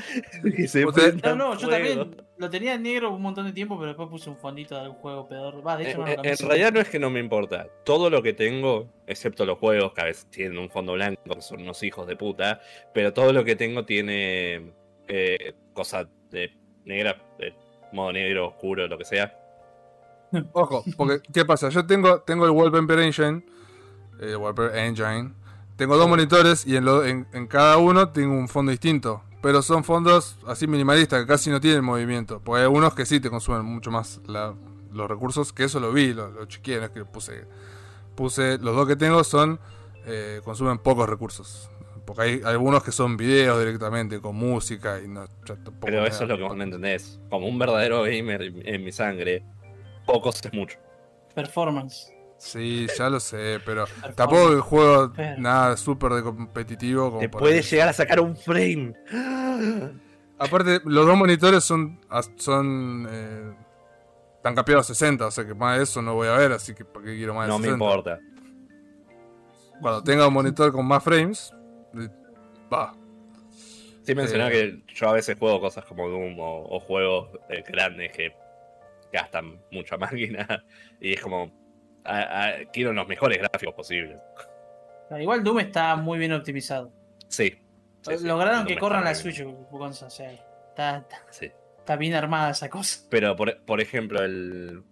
Que 0.57 0.67
se 0.67 0.85
No, 0.85 0.91
no, 1.37 1.53
yo 1.55 1.69
fuego. 1.69 1.71
también 1.71 2.17
lo 2.39 2.49
tenía 2.51 2.75
en 2.75 2.83
negro 2.83 3.13
un 3.15 3.21
montón 3.23 3.47
de 3.47 3.53
tiempo, 3.53 3.77
pero 3.79 3.89
después 3.89 4.09
puse 4.09 4.31
un 4.31 4.37
fondito 4.37 4.75
de 4.75 4.81
algún 4.83 4.97
juego 4.99 5.29
pedor. 5.29 5.67
Va, 5.67 5.77
de 5.77 5.91
hecho, 5.91 5.99
En, 5.99 6.05
no, 6.05 6.11
en- 6.11 6.17
lo 6.17 6.25
en 6.25 6.39
realidad 6.49 6.73
no 6.73 6.81
es 6.81 6.89
que 6.89 6.99
no 6.99 7.11
me 7.11 7.21
importa. 7.21 7.67
Todo 7.85 8.09
lo 8.11 8.23
que 8.23 8.33
tengo, 8.33 8.89
excepto 9.07 9.45
los 9.45 9.59
juegos, 9.59 9.93
que 9.93 10.01
a 10.01 10.05
veces 10.05 10.27
tienen 10.31 10.57
un 10.59 10.71
fondo 10.71 10.95
blanco, 10.95 11.21
que 11.35 11.43
son 11.43 11.61
unos 11.63 11.83
hijos 11.83 12.07
de 12.07 12.17
puta, 12.17 12.61
pero 12.95 13.13
todo 13.13 13.33
lo 13.33 13.45
que 13.45 13.57
tengo 13.57 13.85
tiene 13.85 14.73
eh, 15.09 15.55
cosas 15.75 16.07
de 16.31 16.53
negra, 16.85 17.17
de 17.39 17.53
modo 17.93 18.13
negro, 18.13 18.49
oscuro, 18.49 18.87
lo 18.89 18.97
que 18.97 19.05
sea. 19.05 19.37
Ojo, 20.53 20.85
porque 20.97 21.21
¿qué 21.33 21.45
pasa? 21.45 21.69
Yo 21.71 21.85
tengo, 21.87 22.21
tengo 22.23 22.45
el 22.45 22.53
Wallpaper 22.53 23.01
Engine. 23.01 23.43
El 24.21 24.37
Wallpaper 24.37 24.77
Engine. 24.77 25.33
Tengo 25.77 25.97
dos 25.97 26.09
monitores 26.09 26.67
y 26.67 26.77
en, 26.77 26.85
lo- 26.85 27.05
en, 27.05 27.27
en 27.33 27.47
cada 27.47 27.79
uno 27.79 28.11
tengo 28.11 28.35
un 28.35 28.49
fondo 28.49 28.71
distinto. 28.71 29.23
Pero 29.43 29.63
son 29.63 29.83
fondos 29.85 30.39
así 30.47 30.67
minimalistas 30.67 31.23
que 31.23 31.27
casi 31.27 31.49
no 31.51 31.61
tienen 31.61 31.83
movimiento. 31.83 32.41
Porque 32.45 32.59
hay 32.61 32.65
algunos 32.65 32.95
que 32.95 33.07
sí 33.07 33.19
te 33.21 33.31
consumen 33.31 33.65
mucho 33.65 33.91
más 33.91 34.21
la- 34.27 34.55
los 34.93 35.09
recursos. 35.09 35.53
Que 35.55 35.65
eso 35.65 35.81
lo 35.81 35.93
vi, 35.93 36.13
lo, 36.13 36.31
lo 36.31 36.45
chequeé, 36.45 36.79
no 36.79 36.85
es 36.85 36.91
que 36.91 37.05
puse. 37.07 37.47
Puse. 38.15 38.59
Los 38.59 38.77
dos 38.77 38.87
que 38.87 38.97
tengo 38.97 39.25
son. 39.25 39.59
eh, 40.07 40.41
consumen 40.45 40.79
pocos 40.79 41.09
recursos. 41.09 41.71
Porque 42.07 42.23
hay 42.23 42.41
algunos 42.45 42.83
que 42.83 42.91
son 42.93 43.17
videos 43.17 43.59
directamente 43.61 44.21
con 44.21 44.35
música 44.37 45.01
y 45.01 45.07
no. 45.09 45.27
Pero 45.81 46.05
eso 46.05 46.25
es 46.25 46.29
lo 46.29 46.37
que 46.37 46.43
vos 46.43 46.57
no 46.57 46.65
entendés. 46.65 47.21
Como 47.31 47.47
un 47.47 47.59
verdadero 47.59 48.03
gamer 48.03 48.53
en 48.65 48.85
mi 48.85 48.91
sangre, 48.93 49.45
pocos 50.07 50.41
es 50.45 50.53
mucho. 50.53 50.79
Performance. 51.35 52.13
Sí, 52.43 52.87
ya 52.97 53.11
lo 53.11 53.21
sé, 53.21 53.61
pero 53.67 53.85
tampoco 54.17 54.53
el 54.53 54.61
juego 54.63 55.13
nada 55.37 55.77
súper 55.77 56.13
de 56.15 56.23
competitivo. 56.23 57.09
Como 57.11 57.21
Te 57.21 57.29
puede 57.29 57.61
llegar 57.61 57.89
a 57.89 57.93
sacar 57.93 58.19
un 58.21 58.35
frame. 58.35 58.95
Aparte, 60.39 60.81
los 60.87 61.07
dos 61.07 61.17
monitores 61.19 61.63
son 61.65 62.01
son 62.37 63.07
eh, 63.11 63.53
están 64.37 64.55
capeados 64.55 64.87
a 64.91 64.95
60, 64.95 65.27
o 65.27 65.31
sea 65.31 65.45
que 65.47 65.55
más 65.55 65.77
de 65.77 65.85
eso 65.85 66.01
no 66.01 66.15
voy 66.15 66.29
a 66.29 66.33
ver, 66.33 66.53
así 66.53 66.75
que 66.75 66.83
¿para 66.87 67.05
qué 67.05 67.15
quiero 67.15 67.35
más 67.35 67.47
de 67.47 67.53
No 67.53 67.59
me 67.59 67.67
60? 67.67 67.85
importa. 67.85 68.19
Cuando 69.83 70.03
tenga 70.03 70.27
un 70.27 70.33
monitor 70.33 70.73
con 70.73 70.87
más 70.87 71.05
frames, 71.05 71.53
eh, 71.95 72.09
va. 72.73 72.95
Sí, 74.03 74.15
mencionar 74.15 74.51
Eh. 74.51 74.83
que 74.87 74.95
yo 74.95 75.11
a 75.11 75.13
veces 75.13 75.39
juego 75.39 75.61
cosas 75.61 75.85
como 75.85 76.09
Doom 76.09 76.39
o, 76.41 76.75
o 76.75 76.81
juegos 76.81 77.29
eh, 77.51 77.63
grandes 77.69 78.11
que 78.13 78.33
gastan 79.13 79.61
mucha 79.71 79.97
máquina 79.99 80.65
y 81.03 81.13
es 81.13 81.21
como. 81.21 81.60
A- 82.05 82.45
a- 82.47 82.53
quiero 82.73 82.93
los 82.93 83.07
mejores 83.07 83.39
gráficos 83.39 83.75
posibles. 83.75 84.19
Igual 85.19 85.43
Doom 85.43 85.59
está 85.61 85.97
muy 85.97 86.19
bien 86.19 86.33
optimizado. 86.33 86.93
Sí. 87.29 87.59
Lograron 88.23 88.65
que 88.67 88.79
corran 88.79 89.05
la. 89.05 89.15
Switch, 89.15 89.43
Gonza, 89.71 90.07
o 90.07 90.11
sea, 90.11 90.33
está, 90.33 90.99
está- 90.99 91.27
Sí. 91.31 91.51
está 91.79 91.97
bien 91.97 92.15
armada 92.15 92.51
esa 92.51 92.69
cosa. 92.71 93.01
Pero 93.11 93.35
por, 93.37 93.61
por 93.65 93.81
ejemplo, 93.81 94.23
el 94.23 94.83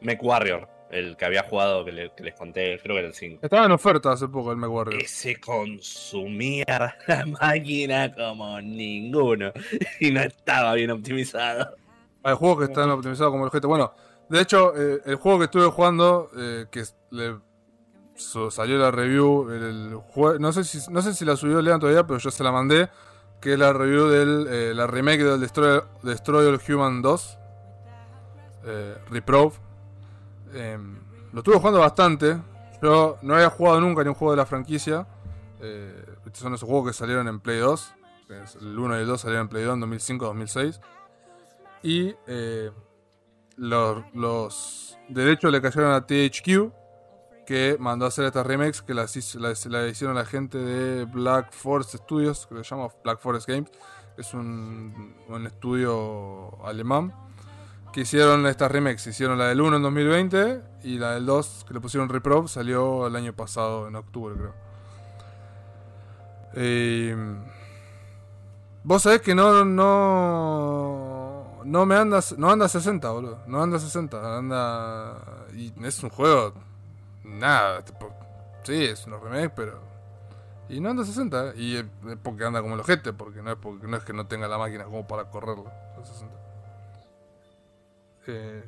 Mech 0.00 0.22
Warrior, 0.22 0.68
el 0.90 1.16
que 1.16 1.24
había 1.24 1.44
jugado, 1.44 1.84
que, 1.84 1.92
le- 1.92 2.12
que 2.14 2.22
les 2.24 2.34
conté, 2.34 2.78
creo 2.80 2.94
que 2.96 2.98
era 2.98 3.08
el 3.08 3.14
5. 3.14 3.40
Estaba 3.42 3.64
en 3.64 3.72
oferta 3.72 4.12
hace 4.12 4.28
poco 4.28 4.50
el 4.50 4.58
MechWarrior. 4.58 5.00
Ese 5.00 5.36
consumía 5.40 6.96
la 7.06 7.24
máquina 7.26 8.12
como 8.14 8.60
ninguno. 8.60 9.52
Y 10.00 10.10
no 10.10 10.20
estaba 10.20 10.74
bien 10.74 10.90
optimizado. 10.90 11.76
Hay 12.22 12.34
juegos 12.34 12.58
que 12.58 12.64
están 12.64 12.90
optimizados 12.90 13.30
como 13.32 13.44
el 13.46 13.50
GT. 13.50 13.66
Bueno, 13.66 13.94
de 14.28 14.40
hecho, 14.40 14.72
eh, 14.76 15.02
el 15.06 15.16
juego 15.16 15.38
que 15.38 15.44
estuve 15.46 15.66
jugando, 15.70 16.30
eh, 16.36 16.66
que 16.70 16.84
le 17.10 17.38
so- 18.16 18.50
salió 18.50 18.78
la 18.78 18.90
review, 18.90 19.50
el, 19.50 19.94
jue- 20.14 20.38
no 20.38 20.52
sé 20.52 20.64
si 20.64 20.78
no 20.90 21.02
sé 21.02 21.14
si 21.14 21.24
la 21.24 21.36
subió 21.36 21.60
Lean 21.62 21.80
todavía, 21.80 22.06
pero 22.06 22.18
yo 22.18 22.30
se 22.30 22.42
la 22.44 22.52
mandé, 22.52 22.88
que 23.40 23.52
es 23.54 23.58
la 23.58 23.72
review 23.72 24.06
de 24.08 24.74
la 24.74 24.86
remake 24.86 25.22
del 25.24 25.40
Destroy, 25.40 25.82
Destroy 26.02 26.46
All 26.46 26.60
Human 26.68 27.02
2, 27.02 27.38
eh, 28.64 28.96
Reprove. 29.10 29.54
Em, 30.54 30.98
lo 31.32 31.40
estuve 31.40 31.56
jugando 31.58 31.80
bastante. 31.80 32.38
Yo 32.82 33.18
no 33.22 33.34
había 33.34 33.50
jugado 33.50 33.80
nunca 33.80 34.02
ni 34.02 34.08
un 34.08 34.14
juego 34.14 34.32
de 34.32 34.36
la 34.38 34.46
franquicia. 34.46 35.06
Eh, 35.60 36.04
estos 36.26 36.38
son 36.42 36.54
esos 36.54 36.68
juegos 36.68 36.88
que 36.88 36.92
salieron 36.96 37.28
en 37.28 37.40
Play 37.40 37.58
2. 37.58 37.92
que 38.28 38.42
es 38.42 38.54
El 38.56 38.78
1 38.78 38.96
y 38.96 39.00
el 39.02 39.06
2 39.06 39.20
salieron 39.20 39.42
en 39.42 39.48
Play 39.48 39.64
2 39.64 39.74
en 39.74 39.80
2005-2006. 39.80 40.80
Y 41.82 42.14
eh, 42.26 42.70
los, 43.56 44.98
derechos 45.08 45.52
le 45.52 45.60
cayeron 45.60 45.92
a 45.92 46.06
THQ, 46.06 46.72
que 47.46 47.76
mandó 47.78 48.06
a 48.06 48.08
hacer 48.08 48.24
estas 48.24 48.46
remakes 48.46 48.82
que 48.82 48.94
las, 48.94 49.14
hicieron 49.16 50.16
la 50.16 50.24
gente 50.24 50.58
de 50.58 51.04
Black 51.04 51.52
Forest 51.52 51.96
Studios, 51.96 52.46
que 52.46 52.56
se 52.56 52.62
llama 52.62 52.88
Black 53.02 53.20
Forest 53.20 53.48
Games. 53.48 53.70
Es 54.16 54.32
un, 54.32 55.14
un 55.28 55.46
estudio 55.46 56.64
alemán. 56.64 57.12
Que 57.92 58.00
hicieron 58.00 58.44
estas 58.46 58.72
remakes. 58.72 59.06
Hicieron 59.06 59.38
la 59.38 59.46
del 59.46 59.60
1 59.60 59.76
en 59.76 59.82
2020 59.82 60.62
y 60.82 60.98
la 60.98 61.12
del 61.12 61.26
2 61.26 61.64
que 61.68 61.74
le 61.74 61.80
pusieron 61.80 62.08
Reprove 62.08 62.48
salió 62.48 63.06
el 63.06 63.14
año 63.14 63.34
pasado, 63.34 63.86
en 63.86 63.94
octubre 63.94 64.34
creo. 64.36 64.54
Eh, 66.54 67.16
Vos 68.86 69.00
sabés 69.00 69.22
que 69.22 69.34
no, 69.34 69.64
no 71.64 71.86
me 71.86 71.96
andas, 71.96 72.36
no 72.38 72.50
anda 72.50 72.66
a 72.66 72.68
60, 72.68 73.10
boludo. 73.10 73.42
No 73.46 73.62
anda 73.62 73.76
a 73.76 73.80
60, 73.80 74.38
anda... 74.38 75.18
Y 75.54 75.72
es 75.84 76.02
un 76.02 76.10
juego... 76.10 76.54
Nada, 77.24 77.82
tipo, 77.84 78.10
sí, 78.64 78.84
es 78.84 79.06
una 79.06 79.18
remake, 79.18 79.52
pero... 79.56 79.80
Y 80.68 80.80
no 80.80 80.90
anda 80.90 81.02
a 81.02 81.06
60, 81.06 81.48
¿eh? 81.50 81.52
y 81.56 81.76
es 81.76 81.84
porque 82.22 82.44
anda 82.44 82.60
como 82.62 82.74
el 82.74 82.80
ojete, 82.80 83.12
porque 83.12 83.42
no 83.42 83.52
es, 83.52 83.56
porque 83.58 83.86
no 83.86 83.96
es 83.96 84.04
que 84.04 84.12
no 84.12 84.26
tenga 84.26 84.48
la 84.48 84.56
máquina 84.58 84.84
como 84.84 85.06
para 85.06 85.30
correrlo 85.30 85.66
a 85.68 86.04
60. 86.04 86.34
Eh, 88.26 88.64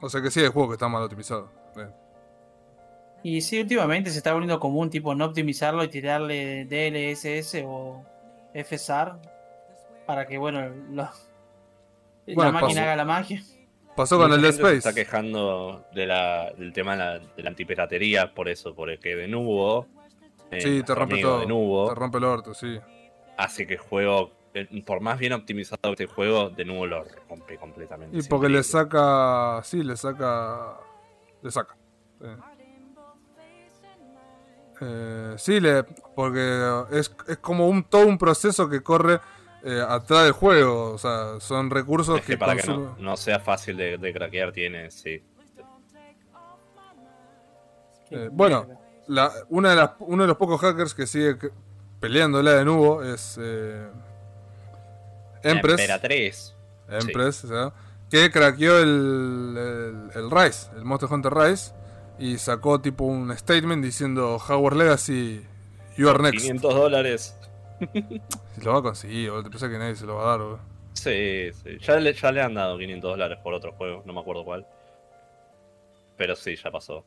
o 0.00 0.08
sea 0.08 0.22
que 0.22 0.30
sí, 0.30 0.40
hay 0.40 0.48
juegos 0.48 0.70
que 0.70 0.74
están 0.74 0.90
mal 0.90 1.02
optimizados. 1.02 1.50
eh. 1.76 1.88
Y 3.22 3.40
sí, 3.40 3.60
últimamente 3.60 4.10
se 4.10 4.18
está 4.18 4.32
volviendo 4.32 4.58
común, 4.60 4.90
tipo, 4.90 5.14
no 5.14 5.24
optimizarlo 5.26 5.82
y 5.84 5.88
tirarle 5.88 6.64
DLSS 6.66 7.62
o 7.66 8.04
FSR 8.54 9.18
para 10.06 10.26
que, 10.26 10.38
bueno, 10.38 10.68
lo- 10.90 11.10
Bueno, 12.34 12.52
la 12.52 12.60
máquina 12.60 12.80
pasó. 12.80 12.80
haga 12.82 12.96
la 12.96 13.04
magia. 13.04 13.42
Pasó 13.96 14.16
con 14.18 14.32
el 14.32 14.40
Dead 14.42 14.52
se 14.52 14.56
Space. 14.58 14.76
está 14.78 14.94
quejando 14.94 15.84
de 15.94 16.06
la- 16.06 16.52
del 16.56 16.72
tema 16.72 16.92
de 16.92 16.98
la, 16.98 17.18
de 17.18 17.42
la 17.42 17.50
antipiratería 17.50 18.32
por 18.32 18.48
eso, 18.48 18.74
porque 18.74 19.16
de 19.16 19.26
nuevo. 19.28 19.86
eh, 20.50 20.60
Sí, 20.60 20.82
te 20.82 20.94
rompe 20.94 21.20
todo. 21.20 21.40
De 21.40 21.94
Te 21.94 21.94
rompe 22.00 22.18
el 22.18 22.24
orto, 22.24 22.54
sí. 22.54 22.78
hace 23.36 23.66
que 23.66 23.74
el 23.74 23.80
juego, 23.80 24.32
eh, 24.54 24.82
por 24.86 25.00
más 25.00 25.18
bien 25.18 25.32
optimizado 25.32 25.94
que 25.96 26.04
el 26.04 26.08
juego, 26.08 26.48
de 26.50 26.64
nuevo 26.64 26.86
lo 26.86 27.04
rompe 27.28 27.56
completamente. 27.58 28.16
Y 28.16 28.22
porque 28.22 28.48
le 28.48 28.62
saca. 28.62 29.60
Sí, 29.64 29.82
le 29.82 29.96
saca. 29.96 30.76
Le 31.42 31.50
saca. 31.50 31.76
Sí, 32.20 32.26
Eh, 34.80 35.34
sí, 35.38 35.58
le, 35.60 35.82
porque 36.14 36.84
es, 36.92 37.12
es 37.26 37.38
como 37.38 37.68
un 37.68 37.82
todo 37.82 38.06
un 38.06 38.16
proceso 38.16 38.68
que 38.68 38.80
corre 38.80 39.18
eh, 39.64 39.82
atrás 39.86 40.24
del 40.24 40.32
juego. 40.32 40.92
O 40.92 40.98
sea, 40.98 41.40
son 41.40 41.70
recursos 41.70 42.18
Es 42.18 42.24
que 42.24 42.32
que, 42.32 42.38
para 42.38 42.56
que 42.56 42.66
no, 42.66 42.96
no 42.98 43.16
sea 43.16 43.40
fácil 43.40 43.76
de, 43.76 43.98
de 43.98 44.12
craquear, 44.12 44.52
tiene, 44.52 44.90
sí. 44.90 45.22
Eh, 48.10 48.28
bueno, 48.32 48.66
la, 49.06 49.32
una 49.48 49.70
de 49.70 49.76
las, 49.76 49.90
uno 50.00 50.22
de 50.22 50.28
los 50.28 50.36
pocos 50.36 50.60
hackers 50.60 50.94
que 50.94 51.06
sigue 51.06 51.36
peleándola 52.00 52.54
de 52.54 52.64
nuevo 52.64 53.02
es. 53.02 53.38
Eh, 53.40 53.86
Empress. 55.42 55.80
Emperatriz. 55.80 56.54
Empress, 56.88 57.44
o 57.44 57.48
sea, 57.48 57.72
que 58.10 58.30
craqueó 58.30 58.78
el, 58.78 59.54
el, 59.56 60.10
el 60.14 60.30
Rise, 60.30 60.70
el 60.76 60.84
Monster 60.84 61.12
Hunter 61.12 61.34
Rise, 61.34 61.72
y 62.18 62.38
sacó 62.38 62.80
tipo 62.80 63.04
un 63.04 63.36
statement 63.36 63.84
diciendo 63.84 64.38
Howard 64.48 64.76
Legacy, 64.76 65.44
you 65.96 66.08
are 66.08 66.18
next. 66.22 66.40
500 66.40 66.74
dólares. 66.74 67.37
Si 68.54 68.60
lo 68.64 68.72
va 68.72 68.78
a 68.78 68.82
conseguir, 68.82 69.30
boludo, 69.30 69.44
te 69.44 69.50
pensás 69.50 69.70
que 69.70 69.78
nadie 69.78 69.96
se 69.96 70.06
lo 70.06 70.16
va 70.16 70.22
a 70.24 70.26
dar, 70.30 70.38
boludo. 70.40 70.60
Sí, 70.94 71.50
sí. 71.52 71.78
Ya 71.80 71.96
le, 71.96 72.12
ya 72.12 72.32
le 72.32 72.42
han 72.42 72.54
dado 72.54 72.76
500 72.78 73.10
dólares 73.12 73.38
por 73.42 73.54
otro 73.54 73.72
juego, 73.72 74.02
no 74.04 74.12
me 74.12 74.20
acuerdo 74.20 74.44
cuál. 74.44 74.66
Pero 76.16 76.34
sí, 76.34 76.56
ya 76.56 76.70
pasó. 76.70 77.04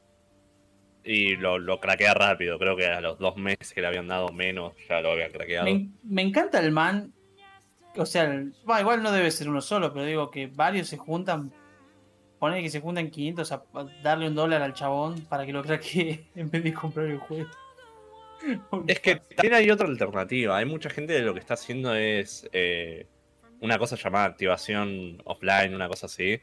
Y 1.03 1.35
lo, 1.35 1.57
lo 1.57 1.80
craquea 1.80 2.14
rápido, 2.14 2.57
creo 2.60 2.77
que 2.77 2.85
a 2.88 3.02
los 3.02 3.18
dos 3.19 3.35
meses 3.35 3.73
que 3.73 3.81
le 3.81 3.88
habían 3.88 4.07
dado 4.07 4.30
menos, 4.30 4.73
ya 4.88 5.02
lo 5.02 5.11
había 5.11 5.30
craqueado. 5.31 5.65
Me, 5.65 5.89
me 6.03 6.22
encanta 6.22 6.60
el 6.60 6.72
man. 6.72 7.11
O 7.98 8.06
sea, 8.06 8.23
el- 8.23 8.53
bah, 8.65 8.80
igual 8.80 9.03
no 9.03 9.11
debe 9.11 9.31
ser 9.31 9.49
uno 9.49 9.60
solo, 9.61 9.91
pero 9.91 10.06
digo 10.06 10.31
que 10.31 10.48
varios 10.48 10.88
se 10.88 10.98
juntan. 10.98 11.52
Pone 12.39 12.61
que 12.64 12.69
se 12.69 12.80
juntan 12.81 13.10
500 13.11 13.52
a, 13.52 13.64
a 13.73 13.85
darle 14.02 14.27
un 14.27 14.35
dólar 14.35 14.61
al 14.61 14.73
chabón 14.73 15.22
para 15.26 15.45
que 15.45 15.52
lo 15.53 15.61
craquee 15.64 16.27
en 16.35 16.49
vez 16.49 16.64
de 16.64 16.73
comprar 16.73 17.07
el 17.07 17.18
juego. 17.18 17.49
Es 18.88 18.99
que 18.99 19.15
también 19.18 19.53
hay 19.53 19.69
otra 19.72 19.88
alternativa. 19.88 20.57
Hay 20.57 20.65
mucha 20.65 20.89
gente 20.89 21.13
que 21.15 21.22
lo 21.22 21.34
que 21.34 21.39
está 21.39 21.53
haciendo 21.55 21.93
es 21.95 22.47
eh, 22.53 23.05
una 23.59 23.77
cosa 23.77 23.95
llamada 23.95 24.26
activación 24.26 25.22
offline, 25.26 25.76
una 25.76 25.88
cosa 25.88 26.05
así. 26.07 26.39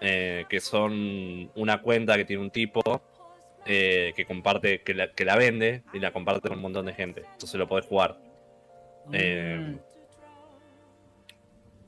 eh, 0.00 0.46
que 0.48 0.60
son 0.60 1.50
una 1.54 1.80
cuenta 1.82 2.16
que 2.16 2.24
tiene 2.24 2.42
un 2.42 2.50
tipo 2.50 2.80
eh, 3.64 4.12
que 4.16 4.24
comparte, 4.26 4.82
que 4.82 4.94
la, 4.94 5.12
que 5.12 5.24
la 5.24 5.36
vende 5.36 5.82
y 5.92 6.00
la 6.00 6.12
comparte 6.12 6.48
con 6.48 6.56
un 6.58 6.62
montón 6.62 6.86
de 6.86 6.94
gente. 6.94 7.20
Entonces 7.32 7.54
lo 7.54 7.68
podés 7.68 7.86
jugar. 7.86 8.18
Eh, 9.12 9.76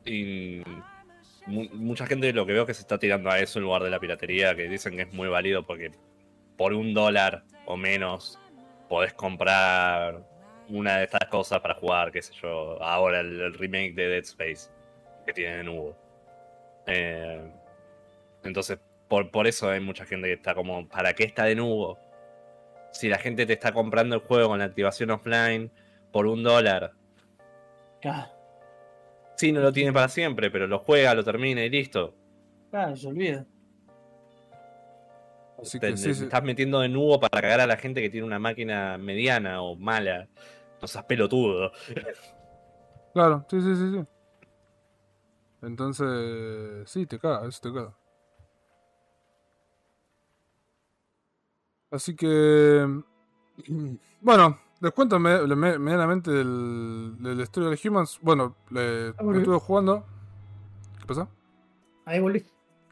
Y 0.04 0.60
mu- 1.46 1.68
mucha 1.72 2.06
gente 2.06 2.32
lo 2.32 2.44
que 2.46 2.52
veo 2.52 2.66
que 2.66 2.74
se 2.74 2.82
está 2.82 2.98
tirando 2.98 3.30
a 3.30 3.38
eso 3.38 3.58
en 3.58 3.64
lugar 3.64 3.82
de 3.82 3.90
la 3.90 3.98
piratería, 4.00 4.54
que 4.54 4.68
dicen 4.68 4.96
que 4.96 5.02
es 5.02 5.12
muy 5.12 5.28
válido 5.28 5.64
porque 5.66 5.90
por 6.56 6.72
un 6.74 6.92
dólar 6.94 7.44
o 7.66 7.76
menos 7.76 8.38
podés 8.88 9.12
comprar 9.14 10.22
una 10.68 10.98
de 10.98 11.04
estas 11.04 11.28
cosas 11.28 11.60
para 11.60 11.74
jugar, 11.74 12.10
qué 12.10 12.22
sé 12.22 12.32
yo, 12.40 12.82
ahora 12.82 13.20
el, 13.20 13.40
el 13.40 13.54
remake 13.54 13.94
de 13.94 14.08
Dead 14.08 14.22
Space 14.24 14.70
que 15.26 15.32
tiene 15.32 15.58
de 15.58 15.64
nuevo. 15.64 15.96
Eh, 16.86 17.50
entonces, 18.42 18.78
por, 19.08 19.30
por 19.30 19.46
eso 19.46 19.70
hay 19.70 19.80
mucha 19.80 20.04
gente 20.04 20.26
que 20.28 20.34
está 20.34 20.54
como, 20.54 20.88
¿para 20.88 21.14
qué 21.14 21.24
está 21.24 21.44
de 21.44 21.54
nuevo? 21.54 21.98
Si 22.92 23.08
la 23.08 23.18
gente 23.18 23.46
te 23.46 23.54
está 23.54 23.72
comprando 23.72 24.14
el 24.16 24.22
juego 24.22 24.48
con 24.48 24.58
la 24.58 24.66
activación 24.66 25.10
offline 25.10 25.70
por 26.12 26.26
un 26.26 26.42
dólar, 26.42 26.92
Claro, 28.00 28.28
Sí, 29.36 29.50
no 29.50 29.60
lo 29.60 29.72
tiene 29.72 29.92
para 29.92 30.08
siempre, 30.08 30.50
pero 30.50 30.66
lo 30.66 30.78
juega, 30.78 31.14
lo 31.14 31.24
termina 31.24 31.64
y 31.64 31.70
listo. 31.70 32.14
claro, 32.70 32.94
se 32.96 33.08
olvida. 33.08 33.46
Así 35.64 35.80
Te, 35.80 35.88
que 35.88 35.92
te 35.92 35.98
sí, 35.98 36.14
sí. 36.14 36.24
estás 36.24 36.42
metiendo 36.42 36.80
de 36.80 36.88
nuevo 36.88 37.18
para 37.18 37.40
cagar 37.40 37.60
a 37.60 37.66
la 37.66 37.76
gente 37.76 38.00
que 38.02 38.10
tiene 38.10 38.26
una 38.26 38.38
máquina 38.38 38.98
mediana 38.98 39.62
o 39.62 39.76
mala. 39.76 40.28
No 40.80 40.86
seas 40.88 41.04
pelotudo. 41.04 41.72
Claro, 43.12 43.46
sí, 43.48 43.60
sí, 43.60 43.74
sí, 43.76 43.90
sí. 43.92 44.04
Entonces, 45.62 46.88
sí, 46.90 47.06
te 47.06 47.18
caga, 47.18 47.46
eso 47.48 47.60
te 47.62 47.72
caga. 47.72 47.96
Así 51.90 52.14
que, 52.16 52.86
bueno, 54.20 54.58
les 54.80 54.92
cuento 54.92 55.18
me- 55.18 55.46
me- 55.46 55.78
medianamente 55.78 56.30
del, 56.30 57.16
del 57.20 57.38
Destroy 57.38 57.66
All 57.68 57.78
Humans. 57.82 58.18
Bueno, 58.20 58.56
le, 58.70 59.12
bueno. 59.12 59.38
estuve 59.38 59.58
jugando. 59.60 60.04
¿Qué 60.98 61.06
pasa? 61.06 61.28
Ahí 62.04 62.20
volví. 62.20 62.44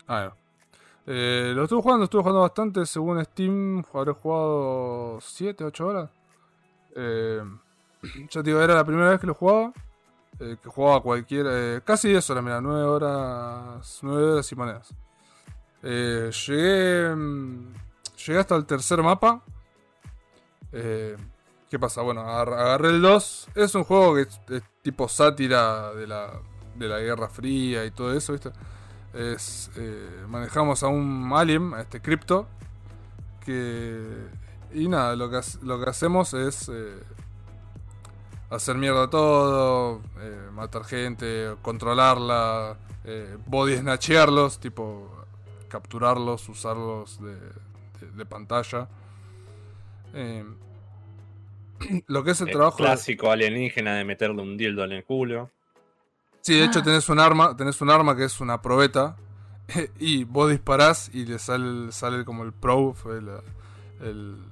Ah, 0.07 0.31
no. 0.31 0.42
Eh, 1.07 1.53
lo 1.55 1.65
estuve 1.65 1.83
jugando, 1.83 2.05
estuve 2.05 2.23
jugando 2.23 2.41
bastante. 2.43 2.87
Según 2.87 3.23
Steam, 3.25 3.83
habré 3.93 4.13
jugado 4.13 5.19
7, 5.21 5.65
8 5.65 5.87
horas. 5.87 6.11
Eh, 6.95 7.43
ya 8.31 8.43
te 8.43 8.51
digo, 8.51 8.61
era 8.61 8.75
la 8.75 8.85
primera 8.85 9.11
vez 9.11 9.21
que 9.21 9.27
lo 9.27 9.35
jugaba. 9.35 9.73
eh, 10.41 10.57
que 10.63 10.69
jugaba 10.69 11.01
cualquier. 11.03 11.47
eh, 11.49 11.81
casi 11.85 12.15
eso, 12.15 12.33
era, 12.33 12.43
mira, 12.43 12.61
9 12.61 12.83
horas. 12.85 13.99
9 14.03 14.33
horas 14.33 14.51
y 14.53 14.57
monedas. 14.57 14.95
Llegué. 15.83 17.15
mm, 17.15 17.73
Llegué 18.27 18.39
hasta 18.39 18.55
el 18.57 18.65
tercer 18.67 19.03
mapa. 19.03 19.43
¿Qué 20.71 21.79
pasa? 21.79 22.03
Bueno, 22.03 22.21
agar- 22.23 22.53
agarré 22.55 22.91
el 22.91 23.03
2. 23.03 23.49
Es 23.55 23.75
un 23.75 23.85
juego 23.85 24.15
que 24.15 24.23
es, 24.23 24.41
es 24.51 24.63
tipo 24.83 25.09
sátira 25.09 25.93
de 25.95 26.07
la, 26.07 26.31
de 26.77 26.89
la 26.89 26.99
Guerra 27.01 27.29
Fría 27.29 27.85
y 27.85 27.91
todo 27.91 28.13
eso, 28.15 28.33
¿viste? 28.33 28.51
Es, 29.15 29.71
eh, 29.77 30.25
manejamos 30.29 30.83
a 30.83 30.89
un 30.89 31.31
alien, 31.35 31.75
a 31.75 31.83
este 31.83 32.01
cripto, 32.01 32.47
que... 33.45 34.27
Y 34.75 34.89
nada, 34.89 35.15
lo 35.17 35.29
que, 35.31 35.39
lo 35.63 35.83
que 35.85 35.91
hacemos 35.91 36.33
es 36.33 36.71
eh, 36.73 36.95
hacer 38.49 38.77
mierda 38.77 39.11
todo, 39.11 40.01
eh, 40.19 40.49
matar 40.53 40.85
gente, 40.85 41.55
controlarla, 41.61 42.77
body 43.47 43.77
snatchearlos, 43.79 44.61
tipo 44.61 45.11
capturarlos, 45.69 46.49
usarlos 46.49 47.21
de, 47.21 47.35
de- 47.35 48.13
de 48.17 48.27
pantalla. 48.27 48.89
Eh, 50.15 50.45
lo 52.07 52.25
que 52.25 52.31
es 52.31 52.41
el 52.41 52.49
El 52.49 52.55
trabajo... 52.55 52.77
clásico 52.79 53.31
alienígena 53.31 53.95
de 53.97 54.05
meterle 54.05 54.41
un 54.41 54.57
dildo 54.57 54.85
en 54.85 54.93
el 54.93 55.05
culo. 55.05 55.51
Sí, 56.43 56.55
de 56.59 56.65
hecho 56.65 56.83
tenés 56.83 57.09
un 57.09 57.19
arma, 57.21 57.57
tenés 57.57 57.81
un 57.81 57.89
arma 57.91 58.15
que 58.17 58.25
es 58.25 58.41
una 58.41 58.61
probeta 58.61 59.17
y 59.99 60.25
vos 60.25 60.51
disparás 60.51 61.09
y 61.15 61.25
le 61.25 61.39
sale, 61.39 61.91
sale 61.93 62.25
como 62.25 62.43
el 62.45 62.53
probe, 62.53 62.95
el, 63.17 63.31
el- 64.07 64.45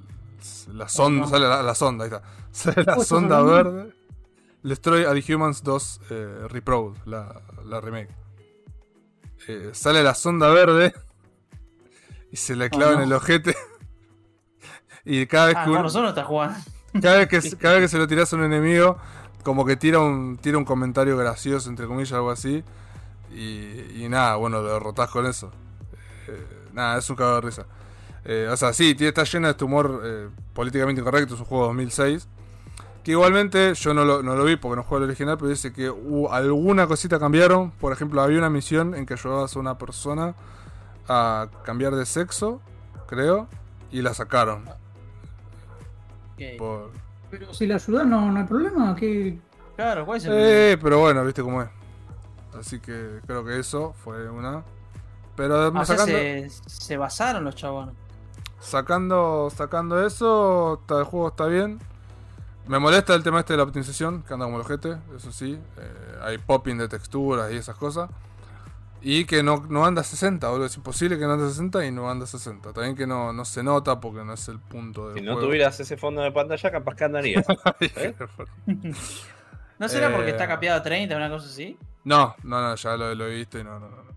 la 0.73 0.89
sonda, 0.89 1.23
no. 1.23 1.29
sale 1.29 1.47
la, 1.49 1.63
la 1.63 1.75
sonda, 1.75 2.05
ahí 2.05 2.11
está. 2.11 2.23
Sale 2.53 2.83
la 2.85 2.93
Oh, 2.97 3.03
¿estás 3.03 3.07
sonda 3.09 3.43
verde. 3.43 3.95
Destroy 4.63 5.05
All 5.05 5.23
Humans 5.29 5.63
2 5.63 6.01
eh, 6.11 6.49
la, 7.07 7.41
la 7.67 7.81
remake. 7.81 8.11
Eh, 9.49 9.71
sale 9.73 10.03
la 10.03 10.15
sonda 10.15 10.49
verde 10.51 10.93
y 12.33 12.37
se 12.37 12.57
le 12.57 12.71
clava 12.71 12.93
en 12.93 12.99
no. 13.01 13.05
el 13.05 13.13
ojete. 13.13 13.55
y 15.05 15.27
cada 15.27 15.47
vez 15.47 15.57
Ah, 15.59 15.65
que 15.65 15.71
nosotros 15.71 16.03
no 16.03 16.09
está 16.11 16.25
jugando. 16.25 16.59
cada 17.01 17.19
vez 17.25 17.29
que, 17.29 17.57
cada 17.57 17.75
vez 17.75 17.83
que 17.85 17.89
se 17.89 17.99
lo 17.99 18.07
tiras 18.09 18.33
a 18.33 18.37
un 18.37 18.45
enemigo, 18.45 18.99
como 19.43 19.65
que 19.65 19.77
tira 19.77 20.01
un, 20.01 20.39
tira 20.39 20.59
un 20.59 20.65
comentario 20.65 21.17
gracioso, 21.17 21.69
entre 21.69 21.87
comillas, 21.87 22.13
algo 22.13 22.31
así. 22.31 22.63
Y, 23.33 24.05
y 24.05 24.09
nada, 24.09 24.37
bueno, 24.37 24.61
lo 24.61 24.73
derrotás 24.73 25.11
con 25.11 25.27
eso. 25.27 25.51
Eh, 26.29 26.47
nada, 26.73 26.99
es 26.99 27.09
un 27.09 27.17
cago 27.17 27.37
de 27.37 27.41
risa. 27.41 27.67
Eh, 28.25 28.49
o 28.51 28.57
sea, 28.57 28.73
sí, 28.73 28.97
está 28.99 29.25
lleno 29.25 29.47
de 29.47 29.53
este 29.53 29.65
humor 29.65 30.03
eh, 30.05 30.29
políticamente 30.53 31.01
incorrecto, 31.01 31.35
es 31.35 31.41
un 31.41 31.47
juego 31.47 31.65
de 31.65 31.69
2006. 31.69 32.29
Que 33.05 33.13
igualmente 33.13 33.73
yo 33.75 33.95
no 33.95 34.05
lo, 34.05 34.23
no 34.23 34.37
lo 34.37 34.45
vi 34.45 34.57
porque 34.57 34.77
no 34.77 34.83
juego 34.83 35.05
el 35.05 35.11
original, 35.11 35.39
pero 35.39 35.49
dice 35.49 35.73
que 35.73 35.89
hubo 35.89 36.33
alguna 36.33 36.87
cosita 36.87 37.19
cambiaron. 37.19 37.71
Por 37.71 37.93
ejemplo, 37.93 38.21
había 38.21 38.39
una 38.39 38.51
misión 38.51 38.95
en 38.95 39.07
que 39.07 39.15
ayudabas 39.15 39.57
a 39.57 39.59
una 39.59 39.79
persona 39.79 40.35
a 41.09 41.49
cambiar 41.65 41.95
de 41.95 42.05
sexo, 42.05 42.61
creo, 43.07 43.49
y 43.91 44.03
la 44.03 44.13
sacaron. 44.13 44.69
Ok. 46.35 46.59
Por, 46.59 46.91
Pero 47.31 47.55
si 47.55 47.67
la 47.67 47.77
ayudas 47.77 48.07
no, 48.07 48.31
no 48.33 48.41
hay 48.41 48.47
problema. 48.47 48.95
¿qué? 48.97 49.39
Claro, 49.77 50.05
¿cuál 50.05 50.19
es 50.19 50.25
el 50.25 50.31
problema? 50.31 50.51
Eh, 50.53 50.79
pero 50.83 50.99
bueno, 51.01 51.25
viste 51.25 51.43
cómo 51.43 51.63
es. 51.63 51.69
Así 52.59 52.81
que 52.81 53.21
creo 53.27 53.45
que 53.45 53.59
eso 53.59 53.95
fue 54.05 54.29
una. 54.29 54.63
Pero 55.37 55.57
Ah, 55.67 55.69
o 55.69 55.85
sea, 55.85 55.97
sacando, 55.97 56.13
se, 56.19 56.51
se 56.67 56.97
basaron 56.97 57.45
los 57.45 57.55
chabones. 57.55 57.95
sacando 58.59 59.51
sacando 59.55 60.05
eso, 60.05 60.79
está- 60.81 60.99
el 60.99 61.05
juego 61.05 61.29
está 61.29 61.47
bien. 61.47 61.79
Me 62.67 62.79
molesta 62.79 63.15
el 63.15 63.23
tema 63.23 63.41
este 63.41 63.55
de 63.55 63.57
la 63.59 63.63
optimización, 63.65 64.23
que 64.23 64.35
anda 64.35 64.45
como 64.47 64.57
el 64.59 64.63
ojete, 64.63 64.97
eso 65.17 65.33
sí. 65.33 65.59
Eh, 65.79 66.19
hay 66.23 66.39
popping 66.39 66.77
de 66.79 66.89
texturas 66.89 67.51
y 67.53 67.57
esas 67.57 67.77
cosas. 67.77 68.11
Y 69.03 69.25
que 69.25 69.43
no, 69.43 69.65
no 69.69 69.85
anda 69.87 70.03
a 70.03 70.05
60, 70.05 70.49
boludo. 70.51 70.67
Es 70.67 70.77
imposible 70.77 71.19
que 71.19 71.25
no 71.25 71.33
ande 71.33 71.47
a 71.47 71.49
60 71.49 71.87
y 71.87 71.91
no 71.93 72.11
anda 72.11 72.25
a 72.25 72.29
60. 72.29 72.73
También 72.73 72.95
que 72.97 73.07
no, 73.07 73.33
no 73.33 73.45
se 73.45 73.63
nota 73.63 73.99
porque 74.01 74.25
no 74.25 74.35
es 74.35 74.47
el 74.49 74.59
punto 74.59 75.09
del 75.09 75.19
Si 75.19 75.25
no 75.25 75.33
juego. 75.33 75.49
tuvieras 75.49 75.81
ese 75.81 75.97
fondo 75.97 76.21
de 76.23 76.33
pantalla, 76.33 76.71
capaz 76.71 76.95
que 76.95 77.05
andaría. 77.05 77.43
¿Eh? 77.81 78.15
¿No 79.79 79.89
será 79.89 80.11
porque 80.13 80.29
Eh, 80.29 80.33
está 80.33 80.47
capeado 80.47 80.79
a 80.79 80.83
30 80.83 81.15
o 81.15 81.19
una 81.19 81.31
cosa 81.31 81.47
así? 81.47 81.77
No, 82.05 82.35
no, 82.43 82.61
no, 82.61 82.75
ya 82.75 82.97
lo, 82.97 83.15
lo 83.15 83.27
he 83.27 83.35
visto 83.37 83.59
y 83.59 83.65
no, 83.65 83.79
no, 83.79 83.89
no. 83.89 84.11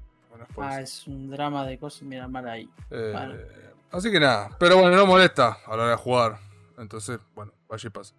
Ah, 0.58 0.82
es 0.82 1.08
un 1.08 1.30
drama 1.32 1.66
de 1.66 1.80
cosas, 1.80 2.04
mira, 2.04 2.28
mal 2.28 2.48
ahí. 2.48 2.70
Eh, 2.92 3.12
Vale. 3.14 3.48
Así 3.92 4.12
que 4.12 4.20
nada, 4.20 4.50
pero 4.60 4.78
bueno, 4.78 4.96
no 4.96 5.06
molesta 5.06 5.58
a 5.66 5.70
la 5.78 5.84
hora 5.84 5.90
de 5.92 5.96
jugar. 5.98 6.40
Entonces, 6.78 7.20
bueno, 7.34 7.54
vaya 7.70 7.88
y 7.88 7.90
pasa. 7.90 8.14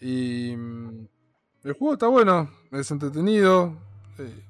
Y 0.00 0.54
mm, 0.56 1.06
el 1.64 1.72
juego 1.74 1.92
está 1.94 2.06
bueno, 2.08 2.50
es 2.72 2.90
entretenido. 2.90 3.76
eh, 4.18 4.42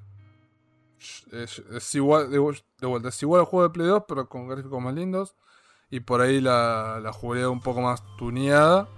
es, 1.32 1.94
igual, 1.94 2.30
de, 2.30 2.38
de 2.80 2.86
vuelta, 2.86 3.08
es 3.08 3.22
igual 3.22 3.40
al 3.40 3.46
juego 3.46 3.64
de 3.64 3.72
Play 3.72 3.86
2, 3.86 4.04
pero 4.08 4.28
con 4.28 4.48
gráficos 4.48 4.80
más 4.80 4.94
lindos. 4.94 5.34
Y 5.90 6.00
por 6.00 6.20
ahí 6.20 6.40
la, 6.40 6.98
la 7.02 7.12
jugabilidad 7.12 7.50
un 7.50 7.60
poco 7.60 7.80
más 7.80 8.02
tuneada. 8.16 8.88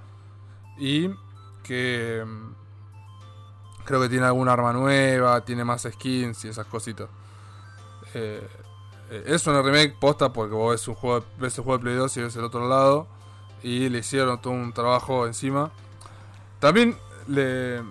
Y 0.79 1.11
que 1.65 2.25
mm, 2.27 2.55
creo 3.85 4.01
que 4.01 4.09
tiene 4.09 4.27
alguna 4.27 4.53
arma 4.53 4.73
nueva, 4.73 5.45
tiene 5.45 5.65
más 5.65 5.83
skins 5.83 6.45
y 6.45 6.49
esas 6.49 6.67
cositas. 6.67 7.09
Eh, 8.15 8.47
es 9.27 9.47
una 9.47 9.63
remake 9.63 9.97
posta 9.99 10.33
porque 10.33 10.55
vos 10.55 10.73
ves 10.73 10.89
un 10.89 10.95
juego, 10.95 11.25
ves 11.39 11.57
el 11.59 11.65
juego 11.65 11.79
de 11.79 11.83
Play 11.83 11.97
2 11.97 12.17
y 12.17 12.23
ves 12.23 12.37
el 12.37 12.45
otro 12.45 12.69
lado. 12.69 13.07
Y 13.63 13.89
le 13.89 13.99
hicieron 13.99 14.41
todo 14.41 14.53
un 14.53 14.73
trabajo 14.73 15.27
encima. 15.27 15.73
También 16.61 16.97
le, 17.27 17.83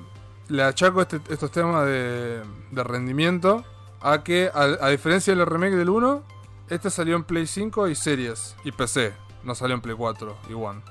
achaco 0.64 1.02
este- 1.02 1.22
estos 1.30 1.52
temas 1.52 1.86
de 1.86 2.44
rendimiento 2.72 3.66
a 4.02 4.24
que, 4.24 4.50
a, 4.54 4.64
a 4.86 4.90
diferencia 4.90 5.36
del 5.36 5.46
remake 5.46 5.76
del 5.76 5.90
1, 5.90 6.24
este 6.70 6.90
salió 6.90 7.16
en 7.16 7.24
Play 7.24 7.48
5 7.48 7.88
y 7.88 7.96
Series 7.96 8.56
y 8.64 8.72
PC. 8.72 9.14
No 9.44 9.56
salió 9.56 9.76
en 9.76 9.82
Play 9.82 9.96
4 9.96 10.38
y 10.50 10.54
One. 10.54 10.82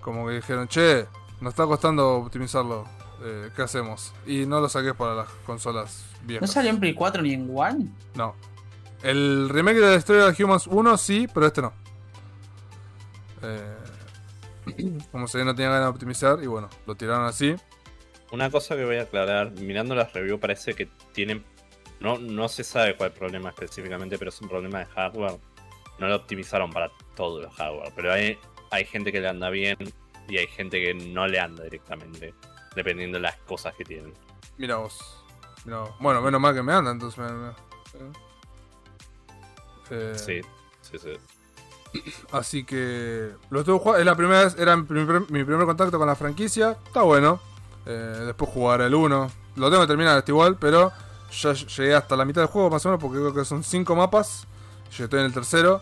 Como 0.00 0.26
que 0.26 0.34
dijeron, 0.34 0.68
che, 0.68 1.06
nos 1.40 1.52
está 1.52 1.64
costando 1.66 2.14
optimizarlo. 2.16 2.84
eh, 3.22 3.50
¿Qué 3.54 3.62
hacemos? 3.62 4.12
Y 4.26 4.46
no 4.46 4.60
lo 4.60 4.68
saqué 4.68 4.92
para 4.94 5.14
las 5.14 5.28
consolas 5.46 6.04
¿No 6.22 6.26
viejas. 6.28 6.52
salió 6.52 6.70
en 6.70 6.80
Play 6.80 6.94
4 6.94 7.22
ni 7.22 7.32
en 7.34 7.50
One? 7.54 7.86
No. 8.14 8.34
El 9.02 9.48
remake 9.48 9.76
de 9.78 9.90
la 9.90 9.96
historia 9.96 10.30
de 10.30 10.44
Humans 10.44 10.66
1 10.66 10.96
sí, 10.98 11.28
pero 11.32 11.46
este 11.46 11.62
no. 11.62 11.72
Eh, 13.42 13.76
como 15.12 15.28
se 15.28 15.38
ve, 15.38 15.44
no 15.44 15.54
tenía 15.54 15.70
ganas 15.70 15.84
de 15.86 15.90
optimizar 15.90 16.42
y 16.42 16.46
bueno, 16.46 16.68
lo 16.86 16.94
tiraron 16.94 17.24
así. 17.26 17.54
Una 18.32 18.50
cosa 18.50 18.74
que 18.74 18.84
voy 18.84 18.96
a 18.96 19.02
aclarar, 19.02 19.52
mirando 19.52 19.94
las 19.94 20.12
reviews 20.12 20.40
parece 20.40 20.74
que 20.74 20.88
tienen... 21.12 21.44
No, 22.00 22.18
no 22.18 22.48
se 22.48 22.62
sabe 22.64 22.96
cuál 22.96 23.12
problema 23.12 23.48
específicamente, 23.50 24.18
pero 24.18 24.28
es 24.28 24.40
un 24.40 24.48
problema 24.48 24.80
de 24.80 24.86
hardware. 24.86 25.38
No 25.98 26.08
lo 26.08 26.16
optimizaron 26.16 26.70
para 26.70 26.90
todos 27.14 27.42
los 27.44 27.54
hardware, 27.54 27.92
pero 27.96 28.12
hay, 28.12 28.38
hay 28.70 28.84
gente 28.84 29.10
que 29.12 29.20
le 29.20 29.28
anda 29.28 29.48
bien 29.50 29.78
y 30.28 30.36
hay 30.36 30.46
gente 30.46 30.82
que 30.82 30.92
no 30.92 31.26
le 31.26 31.40
anda 31.40 31.64
directamente, 31.64 32.34
dependiendo 32.74 33.16
de 33.16 33.22
las 33.22 33.36
cosas 33.38 33.74
que 33.74 33.84
tienen. 33.84 34.12
Mira 34.58 34.76
vos. 34.76 35.24
Mira 35.64 35.78
vos. 35.80 35.90
Bueno, 36.00 36.20
menos 36.20 36.40
mal 36.40 36.54
que 36.54 36.62
me 36.62 36.72
anda, 36.72 36.90
entonces 36.90 37.18
me- 37.18 37.32
me- 37.32 37.52
eh, 39.90 40.12
Sí, 40.16 40.40
sí, 40.82 40.98
sí. 40.98 41.12
Así 42.32 42.64
que 42.64 43.30
lo 43.50 43.60
estuve 43.60 43.78
jugando. 43.78 44.00
Es 44.00 44.06
la 44.06 44.16
primera 44.16 44.44
vez, 44.44 44.56
era 44.58 44.76
mi 44.76 44.82
primer, 44.84 45.20
mi 45.30 45.44
primer 45.44 45.64
contacto 45.66 45.98
con 45.98 46.06
la 46.06 46.16
franquicia. 46.16 46.76
Está 46.86 47.02
bueno. 47.02 47.40
Eh, 47.86 48.22
después 48.26 48.50
jugar 48.50 48.80
el 48.80 48.94
1. 48.94 49.30
Lo 49.56 49.70
tengo 49.70 49.82
que 49.82 49.88
terminar 49.88 50.18
este 50.18 50.32
igual, 50.32 50.56
pero 50.58 50.92
ya 51.30 51.52
llegué 51.52 51.94
hasta 51.94 52.16
la 52.16 52.24
mitad 52.24 52.42
del 52.42 52.48
juego 52.48 52.70
más 52.70 52.84
o 52.86 52.88
menos 52.90 53.00
porque 53.02 53.18
creo 53.18 53.34
que 53.34 53.44
son 53.44 53.62
5 53.62 53.94
mapas. 53.96 54.46
Yo 54.90 55.04
estoy 55.04 55.20
en 55.20 55.26
el 55.26 55.32
tercero. 55.32 55.80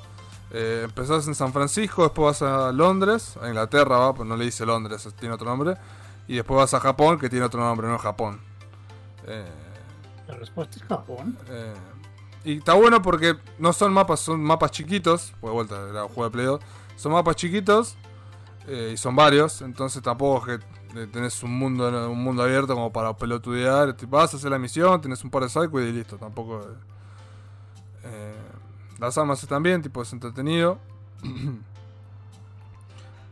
Eh, 0.51 0.83
empezás 0.85 1.27
en 1.27 1.35
San 1.35 1.53
Francisco, 1.53 2.03
después 2.05 2.41
vas 2.41 2.43
a 2.43 2.71
Londres, 2.73 3.37
a 3.43 3.49
Inglaterra, 3.49 3.99
va, 3.99 4.15
pues 4.15 4.29
no 4.29 4.37
le 4.37 4.45
dice 4.45 4.65
Londres, 4.65 5.09
tiene 5.19 5.35
otro 5.35 5.47
nombre. 5.47 5.77
Y 6.29 6.37
después 6.37 6.59
vas 6.59 6.75
a 6.75 6.81
Japón, 6.81 7.19
que 7.19 7.29
tiene 7.29 7.45
otro 7.45 7.61
nombre, 7.61 7.89
no 7.89 7.99
Japón. 7.99 8.41
Eh, 9.27 9.45
La 10.29 10.35
respuesta 10.35 10.77
es 10.77 10.83
Japón. 10.85 11.37
eh, 11.49 11.75
y 12.45 12.59
está 12.59 12.75
bueno 12.75 13.01
porque 13.01 13.37
no 13.59 13.73
son 13.73 13.93
mapas, 13.93 14.21
son 14.21 14.43
mapas 14.45 14.71
chiquitos. 14.71 15.33
Pues 15.41 15.51
de 15.51 15.55
vuelta, 15.55 15.89
era 15.89 16.05
un 16.05 16.09
juego 16.09 16.25
de 16.25 16.31
Play 16.31 16.47
2. 16.47 16.61
Son 16.97 17.13
mapas 17.13 17.37
chiquitos 17.37 17.97
eh, 18.69 18.91
y 18.93 18.97
son 18.99 19.17
varios. 19.17 19.63
Entonces 19.63 20.03
tampoco 20.03 20.47
es 20.51 20.59
que 20.59 20.67
tenés 21.13 21.43
un 21.43 21.59
mundo, 21.59 21.89
un 22.11 22.23
mundo 22.23 22.43
abierto 22.43 22.75
como 22.75 22.93
para 22.93 23.17
pelotudear. 23.17 23.95
Vas 24.09 24.35
a 24.35 24.37
hacer 24.37 24.51
la 24.51 24.59
misión, 24.59 25.01
tenés 25.01 25.23
un 25.25 25.31
par 25.31 25.43
de 25.43 25.49
sidequests 25.49 25.89
y 25.91 25.93
listo. 25.93 26.17
Tampoco. 26.17 26.61
eh, 28.05 28.35
las 28.99 29.17
armas 29.19 29.43
están 29.43 29.63
bien, 29.63 29.83
tipo 29.83 30.03
es 30.03 30.13
entretenido. 30.13 30.79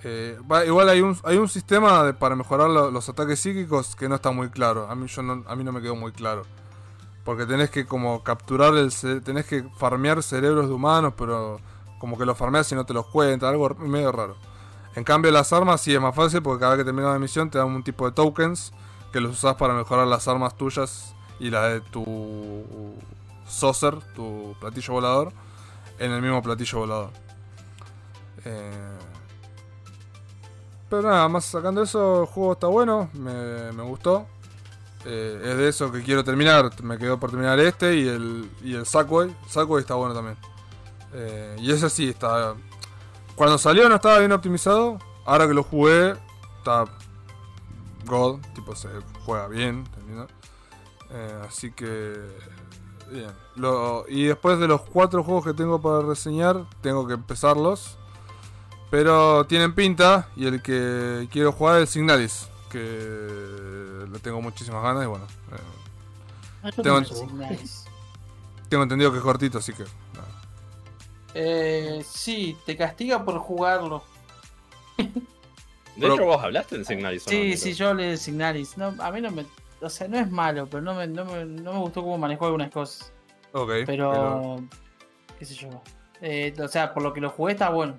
Eh, 0.05 0.37
igual 0.67 0.89
hay 0.89 1.01
un, 1.01 1.17
hay 1.23 1.37
un 1.37 1.49
sistema 1.49 2.03
de- 2.03 2.13
para 2.15 2.35
mejorar 2.35 2.69
lo- 2.69 2.91
los 2.91 3.09
ataques 3.09 3.39
psíquicos 3.39 3.95
que 3.95 4.09
no 4.09 4.17
está 4.17 4.33
muy 4.33 4.49
claro. 4.51 4.91
A 4.91 4.97
mí, 4.97 5.07
yo 5.07 5.23
no, 5.23 5.45
a 5.47 5.55
mí 5.55 5.63
no 5.63 5.71
me 5.71 5.81
quedó 5.81 5.95
muy 5.95 6.11
claro. 6.11 6.43
Porque 7.25 7.47
tenés 7.47 7.71
que 7.71 7.87
como 7.87 8.25
capturar 8.25 8.75
el 8.75 8.93
tenés 9.23 9.47
que 9.47 9.63
farmear 9.77 10.21
cerebros 10.25 10.67
de 10.67 10.75
humanos, 10.75 11.15
pero 11.17 11.61
como 12.01 12.19
que 12.19 12.27
los 12.27 12.37
farmeas 12.37 12.71
y 12.73 12.75
no 12.75 12.85
te 12.85 12.93
los 12.95 13.07
cuenta, 13.07 13.49
algo 13.49 13.69
medio 13.77 14.11
raro. 14.11 14.35
En 14.95 15.05
cambio, 15.05 15.31
las 15.31 15.53
armas 15.53 15.81
sí 15.81 15.95
es 15.95 16.01
más 16.01 16.15
fácil 16.15 16.43
porque 16.43 16.61
cada 16.61 16.73
vez 16.73 16.81
que 16.81 16.85
terminas 16.85 17.11
una 17.11 17.19
misión 17.19 17.51
te 17.51 17.59
dan 17.59 17.69
un 17.69 17.83
tipo 17.83 18.05
de 18.07 18.13
tokens 18.13 18.73
que 19.13 19.21
los 19.21 19.33
usas 19.33 19.57
para 19.57 19.75
mejorar 19.75 20.07
las 20.07 20.29
armas 20.29 20.57
tuyas 20.57 21.15
y 21.39 21.51
la 21.51 21.69
de 21.69 21.81
tu 21.81 22.95
saucer, 23.47 23.99
tu 24.15 24.55
platillo 24.61 24.95
volador, 24.95 25.33
en 25.99 26.13
el 26.13 26.23
mismo 26.23 26.43
platillo 26.43 26.81
volador. 26.81 27.11
Eh, 28.45 28.99
pero 30.89 31.09
nada, 31.09 31.27
más 31.29 31.47
sacando 31.47 31.83
eso, 31.83 32.23
el 32.23 32.27
juego 32.27 32.53
está 32.53 32.67
bueno, 32.67 33.09
me, 33.15 33.83
gustó. 33.83 34.27
Eh, 35.07 35.41
es 35.43 35.57
de 35.57 35.69
eso 35.69 35.91
que 35.91 36.03
quiero 36.03 36.23
terminar. 36.23 36.71
Me 36.83 36.99
quedó 36.99 37.19
por 37.19 37.31
terminar 37.31 37.59
este 37.61 37.97
y 37.97 38.09
el, 38.09 38.51
y 38.63 38.75
el 38.75 38.85
Sackboy. 38.85 39.35
Sackboy 39.49 39.81
está 39.81 39.95
bueno 39.95 40.15
también. 40.15 40.37
Eh, 41.15 41.57
y 41.59 41.73
ese 41.73 41.89
sí, 41.89 42.11
está. 42.11 42.55
Cuando 43.37 43.59
salió 43.59 43.89
no 43.89 43.97
estaba 43.97 44.19
bien 44.19 44.33
optimizado. 44.33 44.99
Ahora 45.25 45.47
que 45.47 45.55
lo 45.55 45.63
jugué, 45.63 46.17
está. 46.59 46.85
God, 48.07 48.41
tipo 48.55 48.75
se 48.75 48.89
juega 49.25 49.47
bien. 49.49 49.85
Eh, 51.11 51.43
así 51.49 51.71
que. 51.73 52.15
Bien. 53.11 53.31
Lo- 53.57 54.05
y 54.09 54.25
después 54.25 54.59
de 54.59 54.67
los 54.69 54.81
cuatro 54.83 55.23
juegos 55.23 55.45
que 55.45 55.53
tengo 55.55 55.81
para 55.81 56.01
reseñar, 56.03 56.65
tengo 56.81 57.07
que 57.07 57.15
empezarlos. 57.15 57.99
Pero 58.91 59.45
tienen 59.47 59.75
pinta 59.75 60.29
y 60.37 60.47
el 60.47 60.61
que 60.63 61.27
quiero 61.31 61.53
jugar 61.53 61.77
es 61.77 61.83
el 61.83 61.89
Signalis, 61.89 62.49
que 62.71 64.07
le 64.11 64.19
tengo 64.19 64.43
muchísimas 64.43 64.83
ganas 64.83 65.05
y 65.05 65.07
bueno, 65.07 65.25
eh, 65.53 65.57
Ah, 66.65 66.71
Tengo- 66.71 67.01
tengo 68.69 68.83
entendido 68.85 69.11
que 69.11 69.19
es 69.19 69.25
cortito, 69.25 69.59
así 69.59 69.73
que. 69.73 69.85
Eh, 71.35 72.03
sí, 72.07 72.57
te 72.67 72.77
castiga 72.77 73.25
por 73.25 73.39
jugarlo. 73.39 74.03
De 74.97 75.11
Pero- 76.01 76.15
hecho, 76.15 76.25
vos 76.25 76.43
hablaste 76.43 76.77
del 76.77 76.87
Signalis. 76.87 77.27
¿o 77.27 77.31
no, 77.31 77.37
Sí, 77.37 77.57
sí, 77.57 77.75
yo 77.75 77.93
le 77.95 78.17
Signalis. 78.17 78.77
No, 78.79 78.95
a 78.99 79.11
mí 79.11 79.21
no 79.21 79.31
me. 79.31 79.47
O 79.81 79.91
sea, 79.91 80.09
no 80.09 80.19
es 80.19 80.31
malo, 80.31 80.67
pero 80.71 80.83
no 80.83 80.95
me, 80.95 81.07
no 81.07 81.25
me, 81.25 81.45
no 81.45 81.73
me 81.73 81.79
gustó 81.81 82.03
cómo 82.03 82.17
manejó 82.19 82.47
algunas 82.47 82.71
cosas. 82.71 83.13
Ok, 83.53 83.71
Pero. 83.87 84.57
¿Qué 85.39 85.45
sé 85.45 85.55
yo? 85.55 85.69
Eh, 86.21 86.55
o 86.59 86.69
sea, 86.69 86.95
por 86.95 87.03
lo 87.03 87.13
que 87.13 87.21
lo 87.21 87.31
jugué 87.31 87.53
está 87.53 87.69
bueno. 87.71 87.99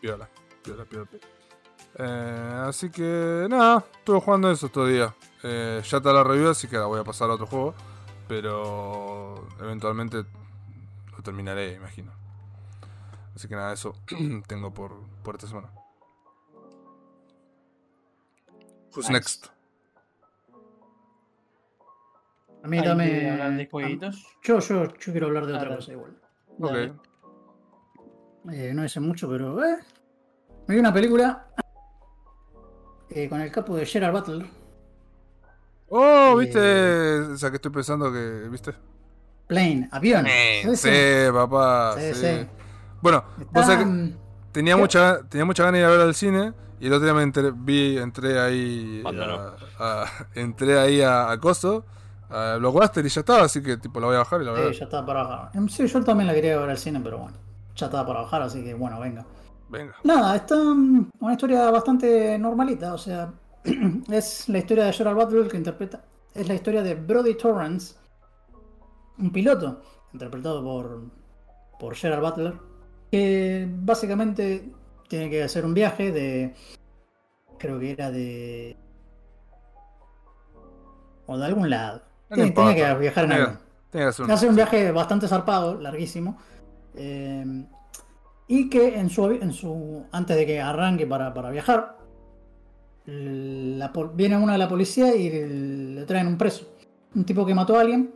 Piola, 0.00 0.28
piola, 0.62 0.84
piola. 0.84 1.08
Eh, 1.98 2.62
así 2.68 2.88
que 2.90 3.46
nada, 3.50 3.84
estuve 3.98 4.20
jugando 4.20 4.50
eso 4.50 4.68
todo 4.68 4.86
el 4.86 4.94
día. 4.94 5.14
Eh, 5.42 5.82
ya 5.84 5.96
está 5.98 6.12
la 6.12 6.22
review, 6.22 6.50
así 6.50 6.68
que 6.68 6.76
la 6.76 6.86
voy 6.86 7.00
a 7.00 7.04
pasar 7.04 7.28
a 7.30 7.34
otro 7.34 7.46
juego. 7.46 7.74
Pero 8.28 9.48
eventualmente 9.60 10.18
lo 11.16 11.22
terminaré, 11.22 11.72
imagino. 11.74 12.12
Así 13.38 13.46
que 13.46 13.54
nada, 13.54 13.72
eso 13.72 13.94
tengo 14.48 14.74
por, 14.74 15.00
por 15.22 15.36
esta 15.36 15.46
semana. 15.46 15.70
Who's 18.96 19.08
Nice. 19.08 19.12
next? 19.12 19.46
A 22.64 22.66
mí 22.66 22.78
hablar 22.78 23.56
de 23.56 23.68
jueguitos. 23.70 24.26
Yo, 24.42 24.58
yo, 24.58 24.86
yo 24.92 25.12
quiero 25.12 25.28
hablar 25.28 25.46
de 25.46 25.52
otra 25.54 25.68
ver. 25.68 25.78
cosa 25.78 25.92
igual. 25.92 26.20
Ok. 26.60 26.74
Eh, 28.52 28.72
no 28.74 28.84
hice 28.84 28.98
mucho, 28.98 29.28
pero. 29.28 29.64
Eh. 29.64 29.78
Me 30.66 30.74
vi 30.74 30.80
una 30.80 30.92
película. 30.92 31.46
eh, 33.10 33.28
con 33.28 33.40
el 33.40 33.52
capo 33.52 33.76
de 33.76 33.86
Gerard 33.86 34.14
Butler. 34.14 34.46
Oh, 35.90 36.40
Eh, 36.40 36.44
viste. 36.44 37.20
O 37.20 37.36
sea, 37.36 37.50
que 37.50 37.56
estoy 37.56 37.70
pensando 37.70 38.12
que. 38.12 38.48
¿Viste? 38.50 38.74
Plane, 39.46 39.88
avión. 39.92 40.26
Sí, 40.74 40.90
papá. 41.32 41.94
Sí, 41.96 42.14
sí. 42.14 42.20
sí. 42.20 42.57
Bueno, 43.00 43.24
que 43.36 43.44
Está, 43.60 43.76
tenía 44.52 44.74
¿Qué? 44.74 44.80
mucha, 44.80 45.20
tenía 45.28 45.44
mucha 45.44 45.62
ganas 45.64 45.74
de 45.74 45.80
ir 45.80 45.84
a 45.86 45.90
ver 45.90 46.00
al 46.00 46.14
cine. 46.14 46.52
Y 46.80 46.86
el 46.86 46.92
otro 46.92 47.04
día 47.06 47.14
me 47.14 47.22
entré, 47.22 47.50
vi, 47.54 47.98
entré 47.98 48.38
ahí. 48.40 49.02
Entré 50.34 50.78
ahí 50.78 51.00
a, 51.02 51.30
a 51.30 51.38
Coso, 51.40 51.84
a 52.30 52.56
Blockbuster 52.58 53.04
y 53.04 53.08
ya 53.08 53.20
estaba. 53.20 53.42
Así 53.44 53.62
que 53.62 53.76
tipo 53.76 54.00
la 54.00 54.06
voy 54.06 54.16
a 54.16 54.20
bajar 54.20 54.42
y 54.42 54.44
la 54.44 54.52
voy 54.52 54.60
a 54.60 54.62
Sí, 54.64 54.68
ver. 54.70 54.78
ya 54.78 54.84
estaba 54.84 55.06
para 55.06 55.22
bajar. 55.24 55.70
Sí, 55.70 55.86
yo 55.86 56.04
también 56.04 56.26
la 56.28 56.34
quería 56.34 56.58
ver 56.58 56.70
al 56.70 56.78
cine, 56.78 57.00
pero 57.02 57.18
bueno. 57.18 57.36
Ya 57.74 57.86
estaba 57.86 58.06
para 58.06 58.20
bajar, 58.22 58.42
así 58.42 58.62
que 58.64 58.74
bueno, 58.74 58.98
venga. 59.00 59.24
Venga. 59.68 59.94
Nada, 60.04 60.34
está 60.36 60.56
mm, 60.56 61.10
una 61.20 61.32
historia 61.32 61.70
bastante 61.70 62.38
normalita, 62.38 62.94
o 62.94 62.98
sea, 62.98 63.32
es 64.10 64.48
la 64.48 64.58
historia 64.58 64.84
de 64.86 64.92
Gerald 64.92 65.16
Butler 65.18 65.48
que 65.48 65.56
interpreta, 65.58 66.04
es 66.34 66.48
la 66.48 66.54
historia 66.54 66.82
de 66.82 66.94
Brody 66.94 67.34
Torrance, 67.36 67.94
un 69.18 69.30
piloto 69.30 69.82
interpretado 70.12 70.62
por, 70.64 71.02
por 71.78 71.94
Gerald 71.94 72.22
Butler, 72.22 72.54
que 73.10 73.66
básicamente 73.70 74.72
tiene 75.08 75.30
que 75.30 75.42
hacer 75.42 75.64
un 75.64 75.74
viaje 75.74 76.12
de, 76.12 76.54
creo 77.58 77.78
que 77.78 77.92
era 77.92 78.10
de, 78.10 78.76
o 81.26 81.36
de 81.38 81.46
algún 81.46 81.70
lado. 81.70 82.02
No 82.30 82.36
Tiene, 82.36 82.52
que 82.76 82.94
viajar 82.94 83.24
en 83.24 83.30
un- 83.48 83.58
Hace 84.30 84.48
un 84.48 84.56
viaje 84.56 84.92
bastante 84.92 85.28
zarpado, 85.28 85.80
larguísimo. 85.80 86.36
eh, 86.94 87.64
y 88.50 88.70
que 88.70 88.98
en 88.98 89.10
su, 89.10 89.26
en 89.30 89.52
su 89.52 90.06
antes 90.10 90.34
de 90.36 90.46
que 90.46 90.60
arranque 90.60 91.06
para, 91.06 91.32
para 91.34 91.50
viajar, 91.50 91.98
la 93.04 93.92
viene 94.14 94.36
una 94.38 94.52
de 94.52 94.58
la 94.58 94.68
policía 94.68 95.14
y 95.14 95.30
le 95.94 96.04
traen 96.04 96.26
un 96.26 96.38
preso. 96.38 96.66
Un 97.14 97.24
tipo 97.24 97.44
que 97.44 97.54
mató 97.54 97.76
a 97.76 97.80
alguien. 97.82 98.14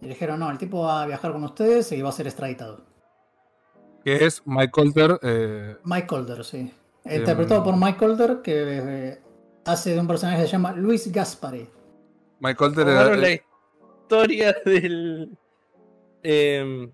Y 0.00 0.04
le 0.04 0.10
dijeron, 0.10 0.38
no, 0.40 0.50
el 0.50 0.58
tipo 0.58 0.82
va 0.82 1.02
a 1.02 1.06
viajar 1.06 1.32
con 1.32 1.42
ustedes 1.44 1.90
y 1.92 2.02
va 2.02 2.08
a 2.10 2.12
ser 2.12 2.26
extraditado. 2.26 2.82
Que 4.04 4.24
es 4.26 4.42
Mike 4.44 4.70
Colter. 4.70 5.18
Eh, 5.22 5.76
Mike 5.84 6.06
Calder, 6.06 6.44
sí. 6.44 6.72
Interpretado 7.04 7.60
Em. 7.60 7.64
por 7.64 7.76
Mike 7.76 7.98
Calder, 7.98 8.42
que 8.42 8.52
eh, 8.56 9.22
hace 9.64 9.90
de 9.94 10.00
un 10.00 10.06
personaje 10.06 10.38
que 10.42 10.46
se 10.46 10.52
llama 10.52 10.72
Luis 10.72 11.10
Gaspari. 11.10 11.68
Mike 12.40 12.56
Colter 12.56 12.86
era. 12.88 13.16
la 13.16 13.30
historia 13.30 14.54
del. 14.64 15.36
em, 16.22 16.90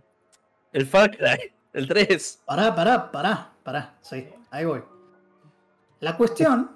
el 0.72 0.86
Far 0.86 1.10
Cry, 1.16 1.52
el 1.72 1.88
3. 1.88 2.42
Pará, 2.46 2.74
pará, 2.74 3.10
pará, 3.10 3.52
pará. 3.64 3.94
Sí, 4.00 4.28
ahí 4.50 4.64
voy. 4.64 4.82
La 6.00 6.16
cuestión 6.16 6.70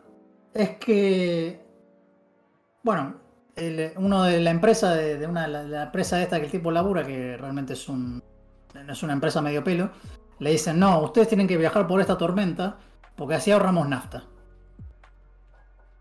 es 0.53 0.71
que. 0.79 1.61
Bueno, 2.83 3.15
el- 3.57 3.93
uno 3.97 4.25
de 4.25 4.41
la 4.41 4.51
empresa, 4.51 4.95
de, 4.95 5.17
de 5.17 5.27
una 5.27 5.47
la, 5.47 5.63
la 5.63 5.83
empresa 5.85 6.21
esta 6.23 6.39
que 6.41 6.47
el 6.47 6.51
tipo 6.53 6.71
labura, 6.71 7.05
que 7.07 7.37
realmente 7.37 7.73
es 7.75 7.89
un. 7.89 8.23
es 8.89 9.03
una 9.03 9.13
empresa 9.15 9.41
medio 9.41 9.63
pelo, 9.65 9.91
le 10.39 10.51
dicen, 10.51 10.79
no, 10.79 11.01
ustedes 11.03 11.29
tienen 11.29 11.47
que 11.49 11.57
viajar 11.57 11.87
por 11.87 12.01
esta 12.01 12.19
tormenta, 12.19 12.77
porque 13.17 13.35
así 13.35 13.51
ahorramos 13.51 13.89
nafta. 13.89 14.25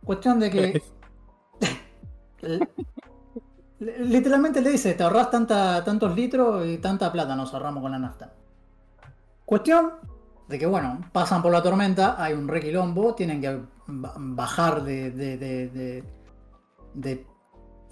Cuestión 0.04 0.40
de 0.40 0.50
que. 0.52 0.84
Literalmente 3.80 4.62
le 4.62 4.72
dice, 4.72 4.94
te 4.94 5.04
ahorras 5.04 5.30
tanta, 5.30 5.84
tantos 5.84 6.16
litros 6.16 6.66
y 6.66 6.78
tanta 6.78 7.12
plata 7.12 7.36
nos 7.36 7.54
ahorramos 7.54 7.82
con 7.82 7.92
la 7.92 8.00
nafta. 8.00 8.32
Cuestión 9.46 9.92
de 10.48 10.58
que, 10.58 10.66
bueno, 10.66 11.02
pasan 11.12 11.42
por 11.42 11.52
la 11.52 11.62
tormenta, 11.62 12.22
hay 12.22 12.34
un 12.34 12.48
requilombo, 12.48 13.14
tienen 13.14 13.42
que 13.42 13.60
ba- 13.88 14.14
bajar 14.18 14.84
de. 14.84 15.12
de, 15.12 15.38
de, 15.38 15.68
de- 15.70 16.04
de- 16.94 17.28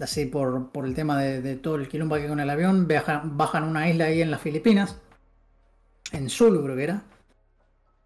así 0.00 0.26
por, 0.26 0.70
por 0.70 0.86
el 0.86 0.94
tema 0.94 1.18
de, 1.18 1.56
todo 1.56 1.76
el 1.76 1.88
quilombo 1.88 2.16
que 2.16 2.22
hay 2.22 2.28
con 2.28 2.40
el 2.40 2.50
avión, 2.50 2.88
viajan, 2.88 3.36
bajan 3.36 3.64
una 3.64 3.88
isla 3.88 4.06
ahí 4.06 4.22
en 4.22 4.30
las 4.32 4.40
Filipinas, 4.40 5.00
en 6.10 6.28
Zulu 6.28 6.62
creo 6.64 6.76
que 6.76 6.82
era. 6.84 7.02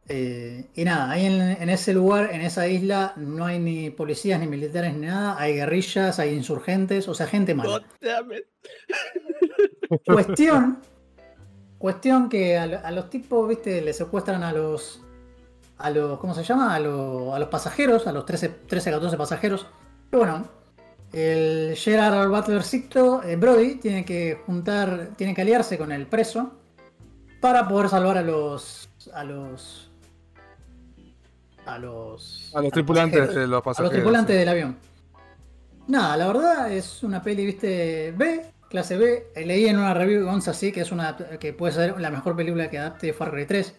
Eh, 0.08 0.66
y 0.74 0.84
nada, 0.84 1.10
ahí 1.10 1.26
en, 1.26 1.40
en 1.40 1.68
ese 1.68 1.92
lugar, 1.92 2.30
en 2.32 2.42
esa 2.42 2.68
isla, 2.68 3.12
no 3.16 3.44
hay 3.44 3.58
ni 3.58 3.90
policías 3.90 4.38
ni 4.38 4.46
militares 4.46 4.94
ni 4.94 5.06
nada, 5.06 5.34
hay 5.36 5.54
guerrillas, 5.54 6.20
hay 6.20 6.32
insurgentes, 6.34 7.08
o 7.08 7.14
sea, 7.14 7.26
gente 7.26 7.54
mala. 7.56 7.82
Cuestión. 10.04 10.78
Cuestión 11.78 12.28
que 12.28 12.56
a 12.56 12.90
los 12.90 13.10
tipos, 13.10 13.48
viste, 13.48 13.82
le 13.82 13.92
secuestran 13.92 14.42
a 14.42 14.52
los. 14.52 15.02
A 15.78 15.90
los. 15.90 16.18
¿Cómo 16.18 16.34
se 16.34 16.42
llama? 16.42 16.74
A, 16.74 16.80
los- 16.80 17.34
a 17.34 17.38
los 17.38 17.48
pasajeros, 17.48 18.06
a 18.06 18.12
los 18.12 18.24
13, 18.24 18.48
13, 18.48 18.90
14 18.92 19.16
pasajeros. 19.16 19.66
Y 20.12 20.16
bueno, 20.16 20.48
el 21.12 21.74
Gerard 21.76 22.28
Butlercito, 22.30 23.22
eh, 23.22 23.36
Brody, 23.36 23.76
tiene 23.76 24.04
que 24.04 24.40
juntar. 24.46 25.10
Tiene 25.16 25.34
que 25.34 25.42
aliarse 25.42 25.76
con 25.76 25.92
el 25.92 26.06
preso. 26.06 26.52
Para 27.46 27.68
poder 27.68 27.88
salvar 27.88 28.18
a 28.18 28.22
los. 28.22 28.88
A 29.14 29.22
los. 29.22 29.88
A 31.64 31.78
los. 31.78 32.50
a 32.52 32.60
los 32.60 32.72
tripulantes 32.72 33.20
pasajeros 33.20 33.40
de 33.40 33.46
los 33.46 33.60
a 33.60 33.62
pasajeros. 33.62 33.92
los 33.92 33.96
tripulantes 34.00 34.34
sí. 34.34 34.38
del 34.40 34.48
avión. 34.48 34.76
Nada, 35.86 36.16
la 36.16 36.26
verdad 36.26 36.72
es 36.72 37.04
una 37.04 37.22
peli, 37.22 37.46
viste, 37.46 38.12
B, 38.16 38.46
clase 38.68 38.98
B. 38.98 39.28
Eh, 39.36 39.46
Leí 39.46 39.66
en 39.66 39.78
una 39.78 39.94
review 39.94 40.22
de 40.22 40.24
Gonza 40.24 40.50
así 40.50 40.72
que 40.72 40.80
es 40.80 40.90
una 40.90 41.16
que 41.38 41.52
puede 41.52 41.72
ser 41.72 42.00
la 42.00 42.10
mejor 42.10 42.34
película 42.34 42.68
que 42.68 42.78
adapte 42.78 43.12
Far 43.12 43.30
Cry 43.30 43.46
3. 43.46 43.76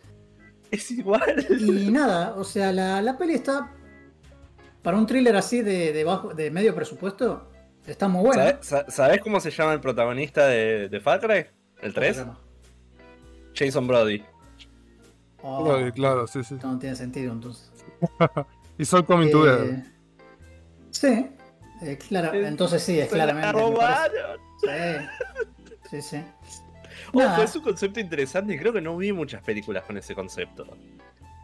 Es 0.72 0.92
igual. 0.92 1.46
Y 1.50 1.92
nada, 1.92 2.36
o 2.38 2.46
sea, 2.46 2.72
la, 2.72 3.02
la 3.02 3.18
peli 3.18 3.34
está 3.34 3.74
para 4.82 4.96
un 4.96 5.06
thriller 5.06 5.36
así 5.36 5.62
de, 5.62 5.92
de 5.92 6.04
bajo, 6.06 6.34
de 6.34 6.52
medio 6.52 6.74
presupuesto, 6.74 7.50
está 7.86 8.08
muy 8.08 8.28
buena. 8.28 8.60
¿Sabes, 8.62 9.20
cómo 9.22 9.42
se 9.42 9.52
llama 9.52 9.74
el 9.74 9.82
protagonista 9.82 10.48
de, 10.48 10.88
de 10.88 11.00
Far 11.02 11.20
Cry? 11.20 11.48
¿El 11.82 11.94
3? 11.94 12.26
Jason 13.58 13.88
Brody. 13.88 14.24
Oh, 15.42 15.64
Claro, 15.64 15.94
claro, 15.94 16.28
sí, 16.28 16.44
sí. 16.44 16.56
esto 16.56 16.68
no 16.68 16.80
tiene 16.80 16.96
sentido 16.96 17.34
entonces. 17.34 17.72
Y 18.80 18.86
Soul 18.86 19.06
Coming 19.06 19.30
Eh, 19.30 19.32
Together. 19.32 19.84
sí, 20.92 21.28
eh, 21.82 21.98
clara- 21.98 22.32
entonces 22.36 22.84
sí, 22.84 23.00
es 23.00 23.10
Se 23.10 23.16
claramente. 23.16 23.52
robaron. 23.54 24.40
Sí, 24.62 24.70
sí, 25.90 26.02
sí. 26.02 26.18
Ojo, 27.14 27.20
Nada. 27.26 27.44
es 27.44 27.56
un 27.56 27.64
concepto 27.64 28.00
interesante 28.00 28.54
y 28.54 28.58
creo 28.60 28.72
que 28.74 28.82
no 28.82 28.96
vi 28.98 29.12
muchas 29.14 29.42
películas 29.42 29.84
con 29.86 29.98
ese 29.98 30.14
concepto. 30.14 30.66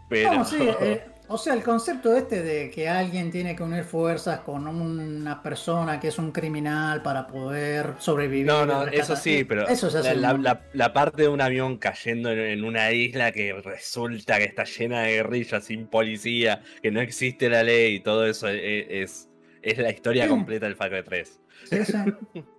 Pero. 0.09 0.33
No, 0.33 0.45
sí, 0.45 0.57
eh, 0.59 1.05
o 1.27 1.37
sea, 1.37 1.53
el 1.53 1.63
concepto 1.63 2.15
este 2.15 2.41
de 2.41 2.69
que 2.69 2.89
alguien 2.89 3.31
tiene 3.31 3.55
que 3.55 3.63
unir 3.63 3.83
fuerzas 3.83 4.41
con 4.41 4.67
una 4.67 5.41
persona 5.41 5.99
que 5.99 6.09
es 6.09 6.17
un 6.17 6.31
criminal 6.31 7.01
para 7.01 7.25
poder 7.27 7.93
sobrevivir. 7.99 8.45
No, 8.45 8.65
no, 8.65 8.85
eso 8.87 9.15
sí, 9.15 9.43
pero 9.43 9.67
Eso 9.67 9.89
se 9.89 9.99
hace 9.99 10.15
la, 10.15 10.93
parte 10.93 11.23
de 11.23 11.27
un 11.27 11.41
avión 11.41 11.77
cayendo 11.77 12.31
en, 12.31 12.63
una 12.63 12.91
isla 12.91 13.31
que 13.31 13.53
resulta 13.53 14.37
que 14.37 14.45
está 14.45 14.63
llena 14.65 15.01
de 15.01 15.13
guerrillas 15.13 15.63
sin 15.63 15.87
policía, 15.87 16.61
que 16.81 16.91
no 16.91 17.01
existe 17.01 17.49
la 17.49 17.63
ley 17.63 17.95
y 17.95 17.99
todo 18.01 18.25
eso 18.25 18.47
es, 18.47 18.85
es, 18.89 19.29
es 19.61 19.77
la 19.77 19.91
historia 19.91 20.23
Sí. 20.23 20.29
completa 20.29 20.65
del 20.65 20.75
Far 20.75 20.89
Cry 20.89 21.03
3. 21.03 21.39
Sí, 21.69 21.85
sí. 21.85 21.93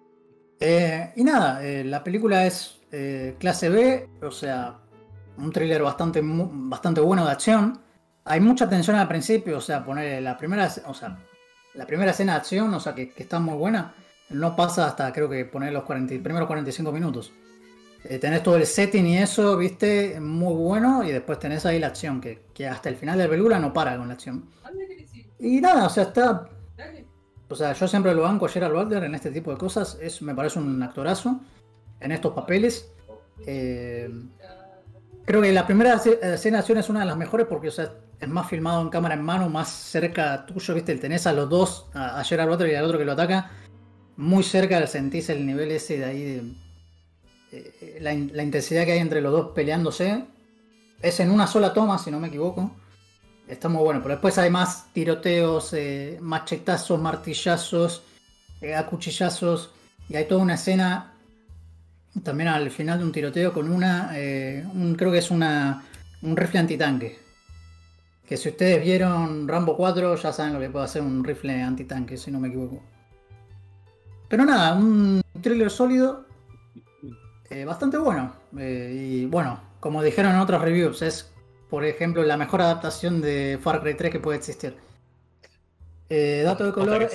Eh, 0.61 1.13
y 1.17 1.25
nada, 1.25 1.65
eh, 1.67 1.85
la 1.85 2.03
película 2.05 2.47
es 2.47 2.81
eh, 2.93 3.35
clase 3.39 3.69
B, 3.69 4.09
o 4.23 4.31
sea, 4.31 4.79
un 5.37 5.53
thriller 5.53 5.83
bastante, 5.83 6.21
bastante 6.23 7.01
bueno 7.01 7.25
de 7.27 7.33
acción. 7.33 7.81
Hay 8.25 8.41
mucha 8.41 8.69
tensión 8.69 8.97
al 8.97 9.09
principio, 9.09 9.59
o 9.59 9.61
sea, 9.61 9.85
poner 9.85 10.23
la 10.23 10.37
primera, 10.37 10.71
o 10.87 10.95
sea, 10.95 11.19
la 11.75 11.87
primera 11.87 12.11
escena 12.13 12.33
de 12.33 12.39
acción, 12.39 12.73
o 12.73 12.81
sea, 12.81 12.95
que, 12.95 13.13
está 13.17 13.39
muy 13.39 13.55
buena, 13.55 13.95
no 14.31 14.57
pasa 14.57 14.87
hasta 14.87 15.13
creo 15.13 15.29
que 15.29 15.45
poner 15.45 15.73
los 15.73 15.85
40, 15.85 16.15
primeros 16.23 16.47
45 16.47 16.93
minutos. 16.93 17.33
Eh, 18.05 18.19
tenés 18.19 18.43
todo 18.43 18.57
el 18.57 18.67
setting 18.67 19.07
y 19.07 19.19
eso, 19.19 19.57
viste, 19.57 20.21
muy 20.21 20.55
bueno, 20.55 21.05
y 21.05 21.11
después 21.13 21.39
tenés 21.39 21.65
ahí 21.67 21.79
la 21.79 21.89
acción, 21.89 22.21
que, 22.21 22.45
que 22.55 22.67
hasta 22.67 22.89
el 22.89 22.97
final 22.97 23.19
de 23.19 23.25
la 23.25 23.31
película 23.31 23.59
no 23.59 23.73
para 23.73 23.97
con 23.97 24.09
la 24.09 24.15
acción. 24.15 24.45
Y 25.39 25.61
nada, 25.61 25.87
o 25.87 25.91
sea, 25.91 26.05
está 26.05 26.49
o 27.49 27.55
sea, 27.57 27.73
yo 27.73 27.87
siempre 27.87 28.15
lo 28.15 28.23
banco 28.23 28.47
a 28.47 28.49
Gerald 28.49 28.75
Butler 28.75 29.05
en 29.05 29.15
este 29.15 29.31
tipo 29.31 29.51
de 29.51 29.59
cosas. 29.59 29.99
Es, 30.01 30.23
me 30.23 30.35
parece 30.35 30.59
un 30.59 30.83
actorazo 30.83 31.41
en 32.01 32.11
estos 32.13 32.33
papeles. 32.33 32.91
Eh, 33.47 34.11
creo 35.25 35.43
que 35.43 35.53
la 35.53 35.67
primera 35.67 35.99
ce- 35.99 36.19
escena 36.35 36.57
de 36.57 36.61
acción 36.61 36.79
es 36.79 36.89
una 36.89 37.01
de 37.01 37.07
las 37.07 37.17
mejores 37.17 37.47
porque 37.47 37.69
o 37.69 37.71
sea, 37.71 37.93
es 38.25 38.31
más 38.31 38.49
filmado 38.49 38.83
en 38.83 38.89
cámara 38.89 39.15
en 39.15 39.23
mano, 39.23 39.49
más 39.49 39.69
cerca 39.71 40.45
tuyo, 40.47 40.75
¿viste? 40.75 40.97
Tenés 40.97 41.27
a 41.27 41.33
los 41.33 41.49
dos, 41.49 41.87
a, 41.95 42.19
a 42.19 42.25
Gerald 42.25 42.51
Butler 42.51 42.71
y 42.73 42.75
al 42.75 42.85
otro 42.85 42.99
que 42.99 43.05
lo 43.05 43.13
ataca, 43.13 43.51
muy 44.17 44.43
cerca, 44.43 44.85
sentís 44.87 45.29
el 45.29 45.47
nivel 45.47 45.71
ese 45.71 45.99
de 45.99 46.05
ahí, 46.05 46.23
de, 46.23 46.43
eh, 47.53 47.99
la, 48.01 48.13
in- 48.13 48.31
la 48.35 48.43
intensidad 48.43 48.85
que 48.85 48.93
hay 48.93 48.99
entre 48.99 49.21
los 49.21 49.33
dos 49.33 49.53
peleándose. 49.55 50.25
Es 51.03 51.21
en 51.21 51.31
una 51.31 51.47
sola 51.47 51.73
toma, 51.73 51.99
si 51.99 52.11
no 52.11 52.19
me 52.19 52.29
equivoco. 52.29 52.75
Está 53.47 53.69
muy 53.69 53.83
bueno, 53.83 54.01
pero 54.03 54.15
después 54.15 54.39
hay 54.39 54.51
más 54.51 54.93
tiroteos, 54.93 55.73
eh, 55.75 56.19
machetazos, 56.21 56.99
martillazos, 57.01 58.03
eh, 58.61 58.75
acuchillazos. 58.75 59.71
Y 60.09 60.17
hay 60.17 60.27
toda 60.27 60.41
una 60.43 60.55
escena 60.55 61.13
también 62.23 62.49
al 62.49 62.71
final 62.71 62.99
de 63.01 63.05
un 63.05 63.13
tiroteo 63.13 63.53
con 63.53 63.71
una, 63.71 64.13
eh, 64.15 64.65
creo 64.97 65.11
que 65.13 65.19
es 65.19 65.31
una, 65.31 65.83
un 66.23 66.37
rifle 66.37 66.61
antitanque. 66.61 67.19
Que 68.27 68.37
si 68.37 68.49
ustedes 68.49 68.83
vieron 68.83 69.47
Rambo 69.47 69.77
4 69.77 70.17
ya 70.17 70.33
saben 70.33 70.55
lo 70.55 70.61
que 70.61 70.71
puede 70.71 70.87
hacer 70.87 71.03
un 71.03 71.23
rifle 71.23 71.63
antitanque, 71.63 72.17
si 72.17 72.31
no 72.31 72.41
me 72.41 72.49
equivoco. 72.49 72.83
Pero 74.29 74.45
nada, 74.45 74.75
un 74.75 75.23
thriller 75.41 75.71
sólido, 75.71 76.27
eh, 77.51 77.65
bastante 77.65 77.99
bueno. 77.99 78.35
Eh, 78.59 78.93
y 78.95 79.27
bueno, 79.27 79.61
como 79.81 80.03
dijeron 80.03 80.33
en 80.33 80.41
otras 80.41 80.63
reviews, 80.63 81.03
es 81.03 81.33
por 81.69 81.85
ejemplo 81.85 82.23
la 82.23 82.37
mejor 82.37 82.63
adaptación 82.63 83.21
de 83.21 83.59
Far 83.63 83.83
Cry 83.83 83.95
3 83.95 84.11
que 84.11 84.21
puede 84.21 84.39
existir. 84.39 84.77
Eh, 86.09 86.43
dato 86.45 86.65
de 86.65 86.73
color. 86.73 87.09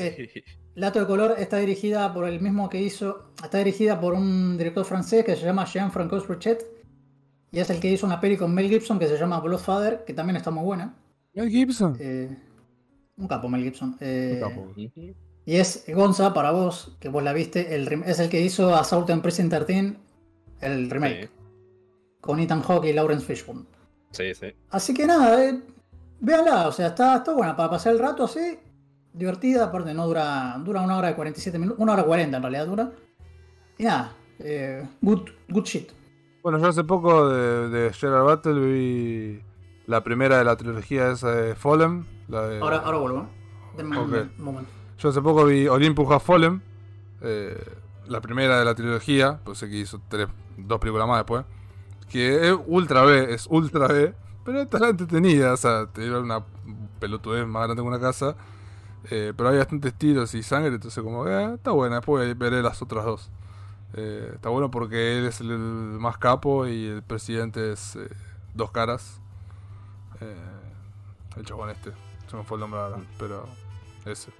Dato 0.75 0.99
de 0.99 1.07
color 1.07 1.35
está 1.37 1.57
dirigida 1.57 2.13
por 2.13 2.27
el 2.27 2.39
mismo 2.39 2.69
que 2.69 2.79
hizo. 2.79 3.31
Está 3.43 3.57
dirigida 3.57 3.99
por 3.99 4.13
un 4.13 4.57
director 4.57 4.85
francés 4.85 5.25
que 5.25 5.35
se 5.35 5.43
llama 5.43 5.65
Jean-Francois 5.65 6.25
Rochet. 6.25 6.65
Y 7.51 7.59
es 7.59 7.69
el 7.69 7.79
que 7.79 7.89
hizo 7.91 8.05
una 8.05 8.19
peli 8.19 8.37
con 8.37 8.53
Mel 8.53 8.69
Gibson 8.69 8.99
que 8.99 9.07
se 9.07 9.17
llama 9.17 9.39
Bloodfather, 9.39 10.03
que 10.05 10.13
también 10.13 10.37
está 10.37 10.51
muy 10.51 10.63
buena. 10.63 10.93
Mel 11.33 11.49
Gibson. 11.49 11.97
Eh, 11.99 12.29
un 13.17 13.27
capo 13.27 13.49
Mel 13.49 13.63
Gibson. 13.63 13.97
Eh, 13.99 14.39
Un 14.41 14.49
capo. 14.49 14.73
Y 15.45 15.55
es 15.55 15.85
Gonza, 15.87 16.33
para 16.33 16.51
vos, 16.51 16.95
que 16.99 17.09
vos 17.09 17.23
la 17.23 17.33
viste, 17.33 17.73
el 17.73 17.91
es 18.05 18.19
el 18.19 18.29
que 18.29 18.39
hizo 18.41 18.75
Assault 18.75 19.09
en 19.09 19.21
Prison 19.21 19.49
13, 19.49 19.95
el 20.61 20.89
remake. 20.89 21.23
Sí. 21.23 21.29
Con 22.21 22.39
Ethan 22.39 22.61
Hawke 22.61 22.85
y 22.85 22.93
Lawrence 22.93 23.25
Fishburne. 23.25 23.65
Sí, 24.11 24.33
sí. 24.35 24.47
Así 24.69 24.93
que 24.93 25.07
nada, 25.07 25.43
eh, 25.43 25.59
véanla, 26.19 26.67
o 26.67 26.71
sea, 26.71 26.87
está, 26.87 27.17
está 27.17 27.33
buena 27.33 27.55
para 27.55 27.69
pasar 27.69 27.93
el 27.93 27.99
rato 27.99 28.25
así, 28.25 28.59
divertida, 29.13 29.65
aparte 29.65 29.93
no 29.93 30.05
dura, 30.05 30.61
dura 30.63 30.81
una 30.81 30.97
hora 30.97 31.11
y 31.11 31.15
47 31.15 31.57
minutos, 31.57 31.81
una 31.81 31.93
hora 31.93 32.03
40 32.03 32.37
en 32.37 32.43
realidad 32.43 32.67
dura. 32.67 32.91
Y 33.77 33.83
nada, 33.83 34.13
eh, 34.39 34.87
good, 35.01 35.29
good 35.49 35.63
shit. 35.63 35.89
Bueno, 36.43 36.57
yo 36.59 36.67
hace 36.67 36.83
poco 36.83 37.29
de, 37.29 37.69
de 37.69 37.93
Gerald 37.93 38.25
Battle 38.25 38.53
vi 38.59 39.41
la 39.87 40.03
primera 40.03 40.37
de 40.37 40.45
la 40.45 40.55
trilogía 40.55 41.11
esa 41.11 41.31
de 41.31 41.55
Fallen. 41.55 42.05
La 42.27 42.47
de- 42.47 42.59
Ahora, 42.61 42.77
ahora 42.77 42.97
vuelvo. 42.99 43.27
Denme 43.75 43.97
un- 43.99 44.13
Ok. 44.13 44.27
un 44.37 44.43
momento. 44.45 44.71
Yo 44.97 45.09
hace 45.09 45.21
poco 45.21 45.45
vi 45.45 45.67
Olympus 45.67 46.09
Has 46.11 46.23
Fallen. 46.23 46.61
eh, 47.21 47.61
la 48.07 48.21
primera 48.21 48.57
de 48.59 48.65
la 48.65 48.73
trilogía. 48.75 49.39
Pues 49.43 49.57
sé 49.57 49.69
que 49.69 49.75
hizo 49.77 49.99
tres, 50.07 50.27
dos 50.57 50.79
películas 50.79 51.07
más 51.07 51.17
después. 51.17 51.43
Que 52.09 52.49
es 52.49 52.57
ultra 52.67 53.03
B, 53.03 53.33
es 53.33 53.45
ultra 53.49 53.87
B. 53.87 54.13
Pero 54.45 54.61
está 54.61 54.87
entretenida. 54.89 55.53
O 55.53 55.57
sea, 55.57 55.85
te 55.87 56.01
dieron 56.01 56.23
una 56.23 56.43
pelotudez 56.99 57.45
más 57.45 57.63
grande 57.65 57.83
que 57.83 57.87
una 57.87 57.99
casa. 57.99 58.35
eh, 59.11 59.33
pero 59.35 59.49
hay 59.49 59.57
bastantes 59.57 59.93
tiros 59.93 60.33
y 60.35 60.43
sangre. 60.43 60.73
Entonces, 60.75 61.01
como, 61.03 61.25
eh, 61.27 61.53
está 61.55 61.71
buena. 61.71 61.97
Después 61.97 62.37
veré 62.37 62.61
las 62.61 62.81
otras 62.81 63.05
dos. 63.05 63.29
Eh, 63.95 64.31
está 64.35 64.49
bueno 64.49 64.69
porque 64.69 65.17
él 65.17 65.25
es 65.25 65.41
el, 65.41 65.47
más 65.57 66.17
capo 66.17 66.67
y 66.67 66.85
el 66.85 67.01
presidente 67.03 67.71
es 67.73 67.95
eh, 67.95 68.07
dos 68.53 68.71
caras. 68.71 69.19
Eh, 70.21 70.35
el 71.37 71.45
chabón 71.45 71.69
este. 71.71 71.91
Se 72.27 72.35
me 72.35 72.43
fue 72.43 72.57
el 72.57 72.61
nombre 72.61 72.79
ahora, 72.79 72.97
pero 73.17 73.47
ese. 74.05 74.31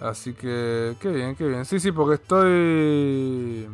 Así 0.00 0.32
que, 0.32 0.96
qué 1.00 1.08
bien, 1.10 1.34
qué 1.34 1.44
bien. 1.48 1.64
Sí, 1.64 1.80
sí, 1.80 1.90
porque 1.90 2.14
estoy... 2.22 3.68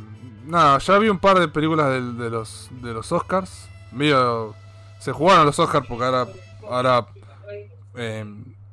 Nada, 0.47 0.79
ya 0.79 0.97
vi 0.99 1.11
un 1.11 1.19
par 1.19 1.39
de 1.39 1.49
películas 1.49 1.91
del- 1.91 2.17
de, 2.17 2.31
los, 2.31 2.71
de 2.81 2.95
los 2.95 3.13
Oscars. 3.13 3.69
Medio... 3.93 4.55
Se 5.01 5.13
jugaron 5.13 5.45
los 5.45 5.59
Oscars 5.59 5.87
porque 5.87 6.05
ahora, 6.05 6.27
ahora 6.67 7.07
eh, 7.97 8.25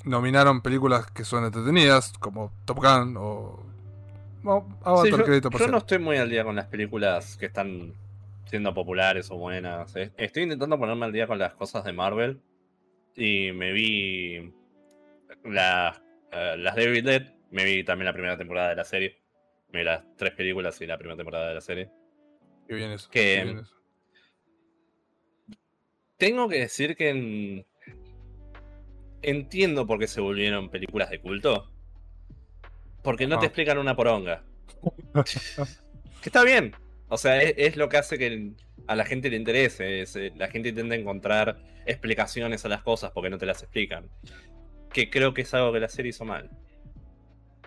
nominaron 0.06 0.62
películas 0.62 1.12
que 1.12 1.26
son 1.26 1.44
entretenidas, 1.44 2.14
como 2.22 2.54
Top 2.64 2.78
Gun 2.78 3.18
o... 3.18 3.60
o 4.44 4.66
Avatar, 4.84 5.06
Sí, 5.06 5.12
yo, 5.12 5.24
Crédito 5.24 5.48
yo 5.48 5.52
Parcial. 5.52 5.72
no 5.72 5.78
estoy 5.78 6.00
muy 6.00 6.18
al 6.18 6.30
día 6.30 6.44
con 6.44 6.56
las 6.56 6.66
películas 6.68 7.38
que 7.38 7.46
están 7.48 7.94
siendo 8.46 8.74
populares 8.74 9.30
o 9.32 9.38
buenas. 9.38 9.96
Estoy 10.18 10.44
intentando 10.44 10.78
ponerme 10.78 11.06
al 11.06 11.12
día 11.14 11.28
con 11.28 11.40
las 11.40 11.54
cosas 11.54 11.84
de 11.84 11.94
Marvel. 11.94 12.42
Y 13.16 13.52
me 13.52 13.72
vi 13.72 14.54
la- 15.44 16.02
eh, 16.32 16.56
las 16.58 16.76
de 16.76 16.84
Evil 16.84 17.04
Dead. 17.06 17.34
Me 17.52 17.66
vi 17.66 17.84
también 17.84 18.06
la 18.06 18.14
primera 18.14 18.38
temporada 18.38 18.70
de 18.70 18.76
la 18.76 18.86
serie. 18.86 19.18
Me 19.72 19.80
vi 19.80 19.86
las 19.86 20.04
tres 20.16 20.34
películas 20.34 20.80
y 20.82 20.86
la 20.88 20.98
primera 20.98 21.18
temporada 21.18 21.50
de 21.50 21.56
la 21.56 21.62
serie. 21.62 21.90
Qué 22.68 22.76
bien 22.76 22.92
eso. 22.92 23.10
Que- 23.10 23.36
qué 23.38 23.44
bien 23.44 23.60
eso. 23.60 23.76
Tengo 26.18 26.48
que 26.48 26.60
decir 26.60 26.96
que 26.96 27.10
en- 27.10 27.66
entiendo 29.22 29.86
por 29.88 30.00
qué 30.00 30.08
se 30.08 30.22
volvieron 30.22 30.70
películas 30.70 31.10
de 31.10 31.20
culto. 31.20 31.72
Porque 33.04 33.28
no 33.28 33.40
te 33.40 33.46
Ah. 33.46 33.48
explican 33.48 33.78
una 33.78 33.96
poronga. 33.96 34.44
que 36.22 36.30
está 36.30 36.44
bien. 36.44 36.76
O 37.10 37.18
sea, 37.18 37.42
es, 37.42 37.54
es 37.58 37.76
lo 37.76 37.90
que 37.90 37.98
hace 37.98 38.18
que 38.18 38.52
a 38.88 38.96
la 38.96 39.06
gente 39.06 39.30
le 39.30 39.38
interese. 39.38 40.02
es, 40.02 40.16
eh, 40.16 40.32
la 40.36 40.48
gente 40.50 40.70
intenta 40.70 40.96
encontrar 40.96 41.58
explicaciones 41.86 42.64
a 42.66 42.70
las 42.70 42.82
cosas 42.84 43.12
porque 43.12 43.30
no 43.30 43.38
te 43.38 43.46
las 43.46 43.62
explican. 43.64 44.10
Que 44.94 45.10
creo 45.10 45.34
que 45.34 45.42
es 45.42 45.54
algo 45.54 45.72
que 45.74 45.80
la 45.80 45.90
serie 45.90 46.10
hizo 46.10 46.26
mal. 46.26 46.50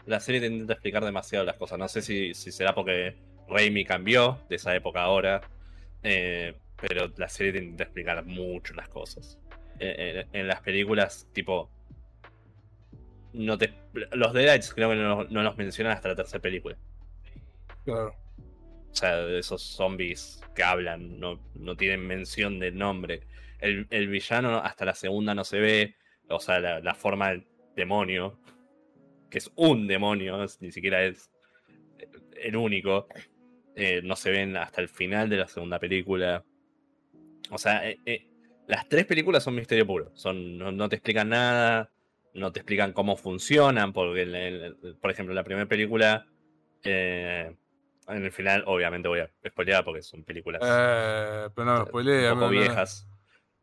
La 0.06 0.20
serie 0.20 0.40
te 0.40 0.46
intenta 0.46 0.74
explicar 0.74 1.04
demasiado 1.04 1.44
las 1.44 1.56
cosas. 1.56 1.78
No 1.78 1.88
sé 1.88 2.02
si, 2.02 2.34
si 2.34 2.52
será 2.52 2.74
porque 2.74 3.16
Raimi 3.48 3.84
cambió 3.84 4.40
de 4.48 4.56
esa 4.56 4.74
época 4.74 5.00
a 5.00 5.04
ahora. 5.04 5.40
eh, 6.02 6.54
pero 6.80 7.10
la 7.16 7.28
serie 7.28 7.52
te 7.52 7.58
intenta 7.58 7.84
explicar 7.84 8.22
mucho 8.26 8.74
las 8.74 8.88
cosas. 8.88 9.38
Eh, 9.78 10.26
en, 10.32 10.40
en 10.40 10.48
las 10.48 10.60
películas, 10.60 11.26
tipo. 11.32 11.70
No 13.34 13.58
te, 13.58 13.74
los 14.12 14.32
Deadites 14.32 14.72
creo 14.72 14.90
que 14.90 14.96
no, 14.96 15.24
no 15.24 15.42
los 15.42 15.56
mencionan 15.56 15.92
hasta 15.92 16.08
la 16.08 16.16
tercera 16.16 16.40
película. 16.40 16.76
Claro. 17.84 18.14
O 18.90 18.94
sea, 18.96 19.16
de 19.16 19.38
esos 19.40 19.60
zombies 19.62 20.40
que 20.54 20.62
hablan, 20.62 21.18
no, 21.18 21.40
no 21.54 21.76
tienen 21.76 22.06
mención 22.06 22.58
del 22.60 22.78
nombre. 22.78 23.22
El, 23.58 23.86
el 23.90 24.08
villano 24.08 24.58
hasta 24.58 24.84
la 24.84 24.94
segunda 24.94 25.34
no 25.34 25.44
se 25.44 25.58
ve. 25.58 25.96
O 26.28 26.38
sea, 26.38 26.60
la, 26.60 26.80
la 26.80 26.94
forma 26.94 27.30
del 27.30 27.46
demonio. 27.74 28.38
Que 29.30 29.38
es 29.38 29.50
un 29.56 29.88
demonio, 29.88 30.44
es- 30.44 30.60
ni 30.62 30.70
siquiera 30.70 31.02
es 31.04 31.30
el 32.40 32.56
único. 32.56 33.08
eh, 33.74 34.00
no 34.04 34.14
se 34.14 34.30
ven 34.30 34.56
hasta 34.56 34.80
el 34.80 34.88
final 34.88 35.28
de 35.28 35.38
la 35.38 35.48
segunda 35.48 35.80
película. 35.80 36.44
O 37.50 37.58
sea, 37.58 37.88
eh, 37.88 37.98
eh, 38.06 38.28
Las 38.68 38.88
tres 38.88 39.04
películas 39.06 39.42
son 39.42 39.56
misterio 39.56 39.84
puro. 39.86 40.12
Son, 40.14 40.56
no, 40.56 40.70
no 40.70 40.88
te 40.88 40.96
explican 40.96 41.28
nada, 41.30 41.90
no 42.34 42.52
te 42.52 42.60
explican 42.60 42.92
cómo 42.92 43.16
funcionan, 43.16 43.92
porque, 43.92 44.22
el- 44.22 44.34
el- 44.34 44.96
por 45.00 45.10
ejemplo, 45.10 45.34
la 45.34 45.44
primera 45.44 45.66
película, 45.66 46.26
eh, 46.82 47.54
en 48.08 48.24
el 48.24 48.32
final, 48.32 48.64
obviamente 48.66 49.08
voy 49.08 49.20
a 49.20 49.30
spoilear 49.48 49.84
porque 49.84 50.02
son 50.02 50.24
películas 50.24 50.60
Eh, 50.64 51.48
pero 51.54 51.64
no, 51.64 51.78
un 51.80 51.86
poco 51.86 52.02
no. 52.02 52.48
viejas. 52.50 53.08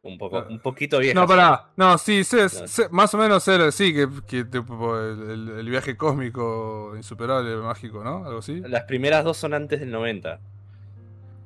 Un, 0.03 0.17
poco, 0.17 0.43
un 0.49 0.59
poquito 0.59 0.97
viejas. 0.97 1.21
No, 1.21 1.27
pará. 1.27 1.69
No, 1.75 1.95
sí, 1.99 2.23
sé, 2.23 2.47
más 2.89 3.13
o 3.13 3.17
menos 3.19 3.43
sé, 3.43 3.71
sí, 3.71 3.93
que, 3.93 4.07
que 4.27 4.45
tipo, 4.45 4.97
el, 4.99 5.69
viaje 5.69 5.95
cósmico 5.95 6.93
insuperable, 6.95 7.55
mágico, 7.57 8.03
¿no? 8.03 8.25
Algo 8.25 8.39
así. 8.39 8.61
Las 8.61 8.85
primeras 8.85 9.23
dos 9.23 9.37
son 9.37 9.53
antes 9.53 9.79
del 9.79 9.91
90. 9.91 10.39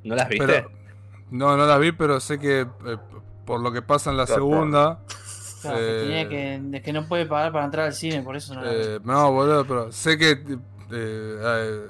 ¿No 0.03 0.15
las 0.15 0.29
viste? 0.29 0.45
Pero, 0.45 0.71
no, 1.31 1.57
no 1.57 1.65
las 1.65 1.79
vi, 1.81 1.91
pero 1.91 2.21
sé 2.21 2.39
que 2.39 2.61
eh, 2.61 2.97
por 3.45 3.59
lo 3.59 3.73
que 3.73 3.81
pasa 3.81 4.09
en 4.11 4.17
la 4.17 4.27
segunda. 4.27 5.01
Claro, 5.69 5.85
que 5.85 5.99
tenía 6.01 6.29
que, 6.29 6.61
es 6.77 6.83
que 6.83 6.93
no 6.93 7.07
puede 7.07 7.25
pagar 7.25 7.51
para 7.51 7.65
entrar 7.65 7.85
al 7.87 7.93
cine, 7.93 8.21
por 8.21 8.35
eso 8.35 8.53
no 8.55 8.61
eh, 8.65 8.99
no, 9.03 9.31
boludo, 9.31 9.65
pero 9.65 9.91
sé 9.91 10.17
que. 10.17 10.31
eh, 10.31 10.37
eh, 10.91 11.81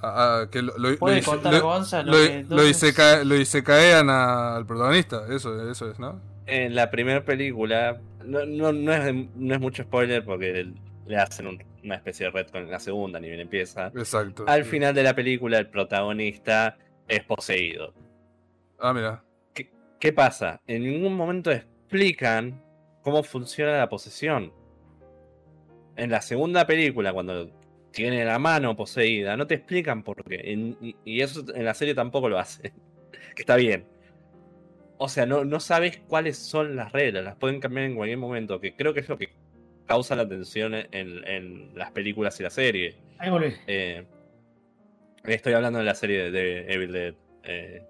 a- 0.00 0.42
a- 0.42 0.50
que 0.50 0.62
lo, 0.62 0.78
lo, 0.78 0.96
Puede 0.96 1.16
lo, 1.16 1.20
hice- 1.20 1.30
contar 1.30 1.52
lo- 1.54 1.62
Gonza 1.62 2.02
lo 2.04 2.12
lo- 2.12 2.18
que 2.18 2.28
lo 2.28 2.34
entonces- 2.34 2.70
hice 2.70 2.94
ca- 2.94 3.24
lo 3.24 3.34
hice 3.34 3.62
caer 3.64 3.96
al 4.08 4.64
protagonista, 4.66 5.22
eso, 5.28 5.68
eso 5.70 5.90
es, 5.90 5.98
¿no? 5.98 6.20
En 6.46 6.74
la 6.76 6.88
primera 6.90 7.24
película, 7.24 8.00
no, 8.24 8.46
no, 8.46 8.72
no 8.72 8.92
es, 8.92 9.04
de- 9.04 9.28
no 9.34 9.54
es 9.54 9.60
mucho 9.60 9.82
spoiler 9.82 10.24
porque 10.24 10.70
le 11.06 11.16
hacen 11.16 11.46
un- 11.48 11.62
una 11.84 11.96
especie 11.96 12.26
de 12.26 12.32
retcon 12.32 12.62
en 12.62 12.70
la 12.70 12.78
segunda, 12.80 13.18
ni 13.18 13.28
bien 13.28 13.40
empieza. 13.40 13.88
Exacto. 13.88 14.44
Al 14.46 14.62
sí. 14.64 14.70
final 14.70 14.94
de 14.94 15.02
la 15.02 15.14
película, 15.14 15.58
el 15.58 15.66
protagonista 15.68 16.76
es 17.08 17.24
poseído. 17.24 17.92
Ah, 18.78 18.92
mira. 18.92 19.22
¿Qué 19.98 20.12
pasa? 20.12 20.60
En 20.68 20.84
ningún 20.84 21.16
momento 21.16 21.50
explican 21.50 22.62
cómo 23.02 23.22
funciona 23.22 23.78
la 23.78 23.88
posesión. 23.88 24.52
En 25.96 26.10
la 26.10 26.20
segunda 26.20 26.66
película, 26.66 27.12
cuando 27.12 27.50
tiene 27.90 28.24
la 28.24 28.38
mano 28.38 28.76
poseída, 28.76 29.36
no 29.36 29.46
te 29.46 29.54
explican 29.56 30.02
por 30.04 30.22
qué. 30.24 30.40
En- 30.52 30.76
y, 31.04 31.20
eso 31.20 31.44
en 31.54 31.64
la 31.64 31.74
serie 31.74 31.94
tampoco 31.94 32.28
lo 32.28 32.38
hacen. 32.38 32.72
que 33.34 33.42
está 33.42 33.56
bien. 33.56 33.86
O 34.98 35.08
sea, 35.08 35.26
no, 35.26 35.44
no 35.44 35.60
sabes 35.60 35.98
cuáles 36.08 36.36
son 36.38 36.74
las 36.76 36.92
reglas, 36.92 37.24
las 37.24 37.36
pueden 37.36 37.60
cambiar 37.60 37.86
en 37.86 37.94
cualquier 37.96 38.18
momento, 38.18 38.60
que 38.60 38.74
creo 38.74 38.92
que 38.94 39.00
es 39.00 39.08
lo 39.08 39.16
que 39.16 39.28
causa 39.86 40.16
la 40.16 40.28
tensión 40.28 40.74
en, 40.74 40.88
en 40.92 41.76
las 41.76 41.92
películas 41.92 42.38
y 42.40 42.42
la 42.42 42.50
serie. 42.50 42.96
Ahí 43.18 43.30
volví. 43.30 43.54
Eh, 43.66 44.04
estoy 45.24 45.52
hablando 45.54 45.78
de 45.78 45.84
la 45.84 45.94
serie 45.94 46.24
de, 46.24 46.30
de 46.30 46.72
Evil 46.72 46.92
Dead. 46.92 47.14
eh. 47.44 47.82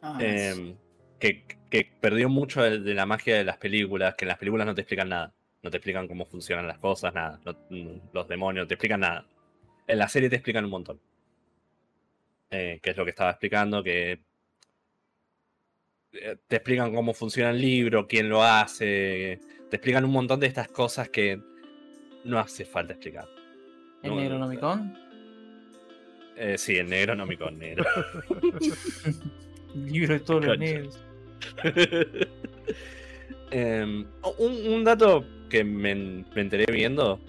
Ah, 0.00 0.18
Eh, 0.20 0.76
que, 1.24 1.44
que 1.70 1.90
perdió 2.00 2.28
mucho 2.28 2.62
de, 2.62 2.80
de 2.80 2.94
la 2.94 3.06
magia 3.06 3.36
de 3.36 3.44
las 3.44 3.56
películas, 3.56 4.14
que 4.14 4.24
en 4.24 4.28
las 4.28 4.38
películas 4.38 4.66
no 4.66 4.74
te 4.74 4.82
explican 4.82 5.08
nada. 5.08 5.32
No 5.62 5.70
te 5.70 5.78
explican 5.78 6.06
cómo 6.06 6.26
funcionan 6.26 6.66
las 6.68 6.78
cosas, 6.78 7.14
nada. 7.14 7.40
No- 7.44 7.56
mm, 7.70 8.00
los 8.12 8.28
demonios, 8.28 8.64
no 8.64 8.68
te 8.68 8.74
explican 8.74 9.00
nada. 9.00 9.26
En 9.86 9.98
la 9.98 10.08
serie 10.08 10.28
te 10.28 10.36
explican 10.36 10.64
un 10.64 10.70
montón. 10.70 11.00
Eh, 12.50 12.78
que 12.82 12.90
es 12.90 12.96
lo 12.96 13.04
que 13.04 13.10
estaba 13.10 13.30
explicando, 13.30 13.82
que 13.82 14.20
eh, 16.12 16.36
te 16.46 16.56
explican 16.56 16.94
cómo 16.94 17.14
funciona 17.14 17.50
el 17.50 17.60
libro, 17.60 18.06
quién 18.06 18.28
lo 18.28 18.42
hace, 18.44 19.40
te 19.70 19.76
explican 19.76 20.04
un 20.04 20.12
montón 20.12 20.38
de 20.40 20.46
estas 20.46 20.68
cosas 20.68 21.08
que 21.08 21.40
no 22.24 22.38
hace 22.38 22.64
falta 22.64 22.92
explicar. 22.92 23.26
¿El 24.02 24.10
No, 24.10 24.20
Necronomicon? 24.20 24.98
Eh, 26.36 26.58
sí, 26.58 26.76
el 26.76 26.88
negro 26.90 27.14
no 27.16 27.26
me 27.26 27.38
con 27.38 27.58
negro. 27.58 27.84
Libro 29.74 30.14
de 30.14 30.20
todos 30.20 30.44
los 30.44 30.58
negros. 30.58 31.03
Em, 33.50 34.06
un, 34.38 34.52
un 34.72 34.84
dato 34.84 35.24
que 35.48 35.64
me, 35.64 35.94
me 35.94 36.40
enteré 36.40 36.66
viendo. 36.72 37.20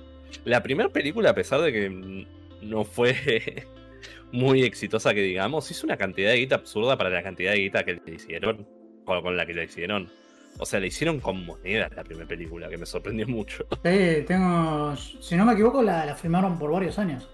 La 0.43 0.63
primera 0.63 0.89
película, 0.89 1.29
a 1.31 1.35
pesar 1.35 1.61
de 1.61 1.71
que 1.71 2.25
no 2.61 2.83
fue 2.83 3.67
muy 4.31 4.63
exitosa, 4.63 5.13
que 5.13 5.21
digamos, 5.21 5.69
hizo 5.71 5.85
una 5.85 5.97
cantidad 5.97 6.31
de 6.31 6.37
guita 6.37 6.55
absurda 6.55 6.97
para 6.97 7.09
la 7.09 7.21
cantidad 7.23 7.51
de 7.51 7.59
guita 7.59 7.83
que 7.83 8.01
le 8.05 8.15
hicieron. 8.15 8.67
Con, 9.05 9.21
con 9.21 9.37
la 9.37 9.45
que 9.45 9.53
le 9.53 9.65
hicieron. 9.65 10.09
O 10.57 10.65
sea, 10.65 10.79
le 10.79 10.87
hicieron 10.87 11.19
con 11.19 11.45
monedas 11.45 11.91
la 11.95 12.03
primera 12.03 12.27
película, 12.27 12.69
que 12.69 12.77
me 12.77 12.85
sorprendió 12.85 13.27
mucho. 13.27 13.65
Sí, 13.83 14.23
tengo. 14.25 14.95
Si 14.95 15.35
no 15.35 15.45
me 15.45 15.53
equivoco, 15.53 15.83
la, 15.83 16.05
la 16.05 16.15
filmaron 16.15 16.57
por 16.57 16.71
varios 16.71 16.97
años. 16.97 17.29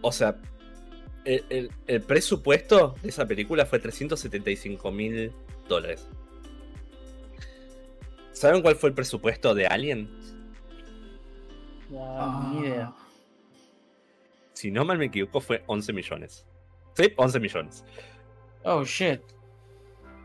O 0.00 0.10
sea, 0.12 0.36
el, 1.24 1.44
el- 1.50 1.70
el 1.86 2.00
presupuesto 2.00 2.94
de 3.02 3.10
esa 3.10 3.26
película 3.26 3.66
fue 3.66 3.80
375 3.80 4.90
mil 4.92 5.32
dólares. 5.72 6.08
¿Saben 8.32 8.62
cuál 8.62 8.76
fue 8.76 8.90
el 8.90 8.94
presupuesto 8.94 9.54
de 9.54 9.66
Alien? 9.66 10.10
Ah, 11.96 12.50
ni 12.52 12.66
idea. 12.66 12.92
Si 14.52 14.70
no 14.70 14.84
mal 14.84 14.98
me 14.98 15.06
equivoco, 15.06 15.40
fue 15.40 15.62
11 15.66 15.92
millones. 15.92 16.46
Sí, 16.94 17.12
11 17.16 17.40
millones. 17.40 17.84
Oh 18.64 18.84
shit. 18.84 19.20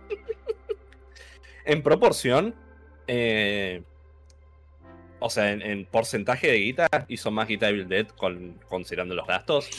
En 1.66 1.84
proporción, 1.84 2.56
eh, 3.08 3.84
o 5.20 5.30
sea, 5.30 5.52
en, 5.52 5.62
en 5.62 5.86
porcentaje 5.86 6.48
de 6.48 6.58
guita, 6.60 6.88
hizo 7.10 7.30
más 7.30 7.46
guita 7.46 7.68
Evil 7.68 7.90
Dead 7.90 8.08
con, 8.08 8.58
considerando 8.70 9.16
los 9.16 9.28
gastos. 9.28 9.70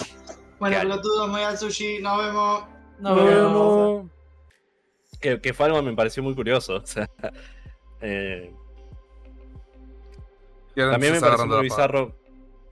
Bueno, 0.58 0.78
pelotudos, 0.80 1.28
me 1.28 1.34
voy 1.34 1.42
al 1.42 1.56
sushi, 1.56 2.00
nos 2.00 2.18
vemos. 2.18 2.64
No, 2.98 3.14
Nos 3.14 3.24
vemos. 3.24 4.17
Que, 5.20 5.40
que 5.40 5.52
fue 5.52 5.66
algo 5.66 5.78
que 5.80 5.86
me 5.90 5.94
pareció 5.96 6.22
muy 6.22 6.34
curioso. 6.34 6.76
O 6.82 6.86
sea, 6.86 7.08
eh, 8.00 8.52
También 10.92 11.12
me 11.14 11.20
pareció 11.20 11.46
muy 11.46 11.62
bizarro. 11.62 12.14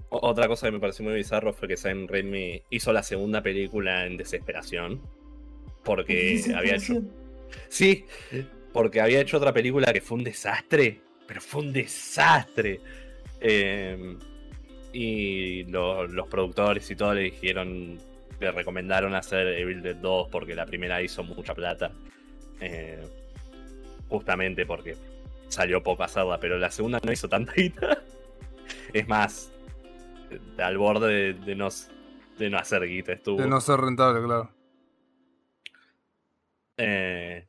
Otra 0.09 0.47
cosa 0.47 0.67
que 0.69 0.73
me 0.73 0.79
pareció 0.81 1.05
muy 1.05 1.15
bizarro 1.15 1.53
fue 1.53 1.67
que 1.69 1.77
Sam 1.77 2.07
Raimi 2.07 2.63
hizo 2.71 2.93
la 2.93 3.03
segunda 3.03 3.43
película 3.43 4.07
en 4.07 4.17
desesperación. 4.17 5.01
Porque 5.83 6.41
había 6.57 6.77
hecho. 6.77 7.03
Sí, 7.69 8.07
porque 8.73 9.01
había 9.01 9.21
hecho 9.21 9.37
otra 9.39 9.53
película 9.53 9.93
que 9.93 10.01
fue 10.01 10.19
un 10.19 10.25
desastre. 10.25 11.01
Pero 11.27 11.41
fue 11.41 11.63
un 11.63 11.73
desastre. 11.73 12.81
Eh, 13.41 14.17
y 14.93 15.65
lo- 15.65 16.07
los 16.07 16.29
productores 16.29 16.89
y 16.91 16.97
todo 16.97 17.15
le 17.15 17.23
dijeron. 17.23 17.99
Le 18.39 18.51
recomendaron 18.53 19.15
hacer 19.15 19.47
Evil 19.49 19.81
Dead 19.83 19.97
2 19.97 20.29
porque 20.31 20.55
la 20.55 20.67
primera 20.67 21.01
hizo 21.03 21.25
mucha 21.25 21.55
plata. 21.55 21.91
Eh, 22.61 23.07
justamente 24.09 24.65
porque 24.67 24.97
salió 25.49 25.83
poco 25.83 26.03
hacerla, 26.05 26.39
pero 26.41 26.59
la 26.59 26.71
segunda 26.71 27.01
no 27.03 27.13
hizo 27.13 27.29
tanta 27.29 27.53
guita. 27.53 28.03
Es 28.93 29.07
más, 29.07 29.53
eh, 30.31 30.41
al 30.63 30.77
borde 30.79 31.07
de, 31.13 31.33
de 31.35 31.55
no, 31.55 31.69
de 32.39 32.51
no 32.51 32.59
hacer 32.59 32.83
guita 32.87 33.13
estuvo. 33.13 33.41
De 33.41 33.47
no 33.47 33.61
ser 33.61 33.79
rentable, 33.81 34.23
claro. 34.25 34.51
Eh, 36.77 37.47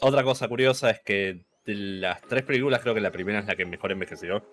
otra 0.00 0.22
cosa 0.24 0.48
curiosa 0.48 0.90
es 0.90 1.00
que 1.00 1.44
de 1.64 1.74
las 1.74 2.20
tres 2.22 2.42
películas 2.42 2.80
creo 2.82 2.94
que 2.94 3.00
la 3.00 3.10
primera 3.10 3.38
es 3.40 3.46
la 3.46 3.56
que 3.56 3.66
mejor 3.66 3.92
envejeció. 3.92 4.44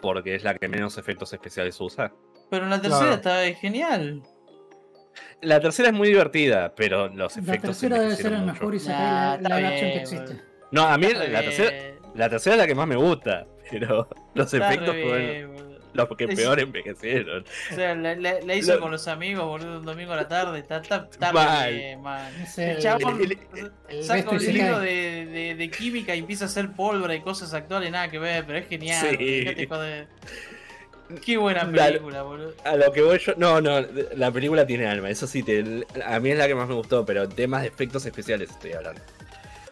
Porque 0.00 0.34
es 0.34 0.44
la 0.44 0.54
que 0.54 0.68
menos 0.68 0.98
efectos 0.98 1.32
especiales 1.32 1.80
usa. 1.80 2.12
Pero 2.50 2.66
la 2.66 2.80
tercera 2.80 3.16
Claro. 3.20 3.44
está 3.48 3.58
genial. 3.60 4.22
La 5.42 5.60
tercera 5.60 5.88
es 5.88 5.94
muy 5.94 6.08
divertida, 6.08 6.74
pero 6.74 7.08
los 7.08 7.36
La 7.36 7.42
efectos 7.42 7.78
tercera 7.78 8.00
debe 8.00 8.16
ser 8.16 8.32
el 8.32 8.38
mucho. 8.40 8.52
mejor 8.52 8.74
y 8.74 8.80
se 8.80 8.88
Nah, 8.90 9.36
la, 9.36 9.48
la 9.48 9.56
bien, 9.58 9.70
que 9.74 9.96
existe. 9.98 10.40
No, 10.70 10.82
a 10.86 10.96
mí 10.98 11.06
la 11.12 11.40
tercera, 11.42 11.72
la 12.14 12.28
tercera 12.28 12.56
es 12.56 12.60
la 12.62 12.66
que 12.66 12.74
más 12.74 12.86
me 12.88 12.96
gusta, 12.96 13.46
pero 13.70 14.08
los 14.34 14.52
está 14.52 14.72
efectos 14.72 14.96
fueron 15.02 15.74
los 15.94 16.08
que 16.16 16.26
peor 16.26 16.58
envejecieron. 16.58 17.44
O 17.70 17.74
sea, 17.76 17.94
la, 17.94 18.16
la- 18.16 18.40
la 18.40 18.54
hizo 18.56 18.74
Lo- 18.74 18.80
con 18.80 18.90
los 18.90 19.06
amigos, 19.06 19.44
boludo, 19.44 19.78
un 19.78 19.84
domingo 19.86 20.12
a 20.12 20.16
la 20.16 20.26
tarde. 20.26 20.58
Está, 20.58 20.78
está, 20.78 21.32
Mal. 21.32 21.72
bien, 21.72 22.02
man. 22.02 22.32
Es 22.42 22.58
El 22.58 22.78
chabón 22.80 23.20
el- 23.22 23.38
el 23.88 24.02
saca 24.02 24.30
un 24.30 24.38
libro 24.38 24.80
de, 24.80 25.26
de, 25.26 25.54
de 25.54 25.70
química 25.70 26.16
y 26.16 26.18
empieza 26.18 26.46
a 26.46 26.48
hacer 26.48 26.72
pólvora 26.72 27.14
y 27.14 27.20
cosas 27.20 27.54
actuales, 27.54 27.92
nada 27.92 28.10
que 28.10 28.18
ver, 28.18 28.44
pero 28.44 28.58
es 28.58 28.66
genial. 28.68 29.06
Sí. 29.16 29.68
Qué 31.24 31.36
buena 31.36 31.70
película, 31.70 32.22
boludo. 32.22 32.54
A 32.64 32.76
lo 32.76 32.90
que 32.92 33.02
voy 33.02 33.18
yo. 33.18 33.34
No, 33.36 33.60
no, 33.60 33.80
la 34.16 34.30
película 34.30 34.66
tiene 34.66 34.86
alma, 34.86 35.10
eso 35.10 35.26
sí, 35.26 35.42
te- 35.42 35.86
a 36.04 36.18
mí 36.20 36.30
es 36.30 36.38
la 36.38 36.46
que 36.48 36.54
más 36.54 36.66
me 36.68 36.74
gustó, 36.74 37.04
pero 37.04 37.28
temas 37.28 37.62
de 37.62 37.68
efectos 37.68 38.06
especiales 38.06 38.50
estoy 38.50 38.72
hablando. 38.72 39.00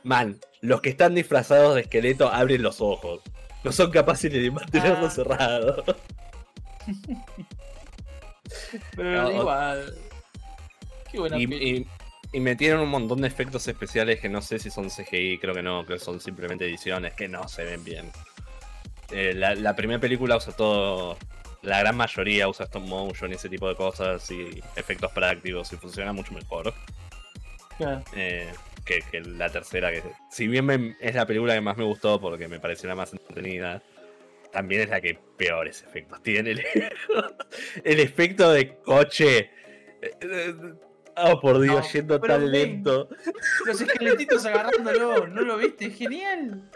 Man, 0.05 0.39
los 0.61 0.81
que 0.81 0.91
están 0.91 1.15
disfrazados 1.15 1.75
de 1.77 1.83
esqueleto 1.83 2.29
abren 2.31 2.63
los 2.63 2.81
ojos. 2.81 3.21
No 3.65 3.73
son 3.73 3.91
capaces 3.91 4.33
de 4.33 4.51
mantenerlos 4.51 5.13
Ah. 5.13 5.15
cerrados. 5.15 5.85
Pero 8.97 9.23
No, 9.23 9.31
igual. 9.31 9.95
Qué 11.11 11.19
buena 11.19 11.39
Y, 11.39 11.47
película. 11.47 11.69
y- 12.33 12.37
y 12.37 12.41
metieron 12.41 12.81
un 12.81 12.89
montón 12.89 13.21
de 13.21 13.29
efectos 13.29 13.67
especiales 13.69 14.21
que 14.21 14.29
no 14.29 14.41
sé 14.43 14.59
si 14.59 14.71
son 14.71 14.91
CGI, 14.91 15.39
creo 15.39 15.55
que 15.55 15.63
no, 15.63 15.85
que 15.85 15.99
son 15.99 16.19
simplemente 16.21 16.65
ediciones 16.67 17.13
que 17.15 17.29
no 17.29 17.47
se 17.49 17.65
ven 17.65 17.85
bien. 17.85 18.11
Eh, 19.13 19.35
la, 19.35 19.55
la 19.55 19.77
primera 19.77 20.01
película 20.01 20.37
usa 20.37 20.53
todo. 20.55 21.17
La 21.63 21.79
gran 21.79 21.97
mayoría 21.97 22.49
usa 22.49 22.65
stop 22.67 22.83
motion 22.83 23.31
y 23.31 23.35
ese 23.37 23.49
tipo 23.49 23.69
de 23.69 23.77
cosas 23.77 24.29
y 24.33 24.61
efectos 24.75 25.13
prácticos 25.13 25.73
y 25.73 25.77
funciona 25.77 26.13
mucho 26.13 26.33
mejor. 26.33 26.75
Eh, 28.17 28.51
que, 28.85 29.01
que 29.11 29.21
la 29.21 29.49
tercera, 29.51 29.91
que 29.93 30.03
si 30.31 30.47
bien 30.49 30.65
me- 30.67 30.97
es 31.01 31.15
la 31.15 31.27
película 31.27 31.55
que 31.55 31.61
más 31.61 31.77
me 31.77 31.85
gustó 31.85 32.21
porque 32.21 32.49
me 32.49 32.59
pareció 32.61 32.89
la 32.89 32.95
más 32.97 33.13
entretenida, 33.13 33.81
también 34.53 34.83
es 34.83 34.89
la 34.91 35.01
que 35.01 35.19
peores 35.37 35.83
efectos 35.83 36.21
tiene. 36.23 36.51
El, 36.53 36.63
el 37.85 38.01
efecto 38.01 38.51
de 38.53 38.77
coche. 38.79 39.51
eh, 40.01 40.11
eh, 40.21 40.55
Oh, 41.15 41.39
por 41.43 41.61
Dios, 41.61 41.75
No, 41.85 41.93
yendo 41.93 42.19
tan 42.23 42.41
ven. 42.41 42.53
lento. 42.53 43.07
Los 43.67 43.79
esqueletitos 43.83 44.47
agarrándolo, 44.47 45.27
¿no 45.27 45.43
lo 45.43 45.59
viste? 45.59 45.85
Es 45.87 45.97
genial. 45.97 46.71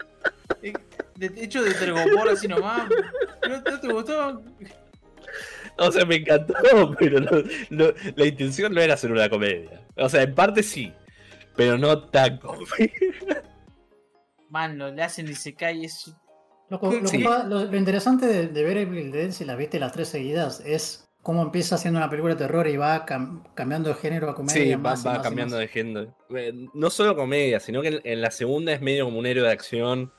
De 1.17 1.31
hecho 1.43 1.63
de 1.63 1.73
tergopor 1.73 2.29
así 2.29 2.47
nomás. 2.47 2.87
¿No, 3.47 3.61
no 3.61 3.79
te 3.79 3.87
gustó? 3.91 4.41
O 5.79 5.91
sea, 5.91 6.05
me 6.05 6.15
encantó, 6.15 6.53
pero 6.99 7.19
no- 7.19 7.43
no- 7.69 7.93
la 8.15 8.25
intención 8.25 8.73
no 8.73 8.81
era 8.81 8.93
hacer 8.95 9.11
una 9.11 9.29
comedia. 9.29 9.81
O 9.95 10.07
sea, 10.09 10.21
en 10.23 10.33
parte 10.33 10.63
sí, 10.63 10.93
pero 11.55 11.77
no 11.77 12.03
tan 12.09 12.37
comedia. 12.37 12.91
Man, 14.49 14.77
lo 14.77 14.91
le 14.91 15.03
hacen 15.03 15.27
y 15.27 15.33
se 15.33 15.53
cae. 15.53 15.83
Es... 15.85 16.13
Lo, 16.69 16.79
que 16.79 17.07
Sí. 17.07 17.19
pa- 17.19 17.43
lo- 17.43 17.65
lo 17.65 17.77
interesante 17.77 18.25
de, 18.25 18.47
de 18.47 18.63
ver 18.63 18.77
Evil 18.77 19.11
Dead, 19.11 19.31
si 19.31 19.45
las 19.45 19.57
viste 19.57 19.79
las 19.79 19.91
tres 19.93 20.09
seguidas, 20.09 20.61
es 20.65 21.07
cómo 21.21 21.41
empieza 21.41 21.75
haciendo 21.75 21.97
una 21.99 22.09
película 22.09 22.33
de 22.35 22.39
terror 22.39 22.67
y 22.67 22.77
va 22.77 23.05
cam- 23.05 23.43
cambiando 23.53 23.89
de 23.89 23.95
género 23.95 24.29
a 24.29 24.35
comedia. 24.35 24.63
Sí, 24.63 24.71
va, 24.71 24.77
más 24.77 25.05
va 25.05 25.11
más 25.13 25.19
y 25.19 25.23
cambiando 25.23 25.55
más. 25.55 25.61
de 25.61 25.67
género. 25.67 26.17
Eh, 26.35 26.53
No 26.73 26.89
solo 26.89 27.15
comedia, 27.15 27.59
sino 27.59 27.81
que 27.81 27.87
en, 27.89 28.01
en 28.03 28.21
la 28.21 28.31
segunda 28.31 28.73
es 28.73 28.81
medio 28.81 29.05
como 29.05 29.19
un 29.19 29.25
héroe 29.25 29.43
de 29.45 29.51
acción. 29.51 30.11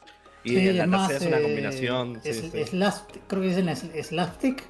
Y 0.48 0.60
Sí, 0.60 0.68
en 0.68 0.90
la 0.90 1.06
es 1.06 1.22
es 1.22 1.26
una 1.26 1.38
eh, 1.38 1.42
combinación. 1.42 2.20
sí, 2.22 2.28
es- 2.30 2.36
sí. 2.38 2.50
slapstick- 2.76 3.20
creo 3.26 3.42
que 3.42 3.48
dicen 3.48 3.68
es- 3.68 4.06
slapstick, 4.06 4.62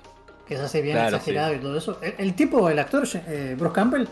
que 0.46 0.56
se 0.56 0.62
hace 0.62 0.82
bien 0.82 0.96
Claro, 0.96 1.16
exagerado 1.16 1.54
y 1.54 1.58
todo 1.58 1.76
eso. 1.76 1.98
El, 2.02 2.14
el 2.18 2.34
tipo, 2.34 2.68
el 2.68 2.78
actor, 2.78 3.06
eh, 3.26 3.54
Bruce 3.58 3.74
Campbell, 3.74 4.06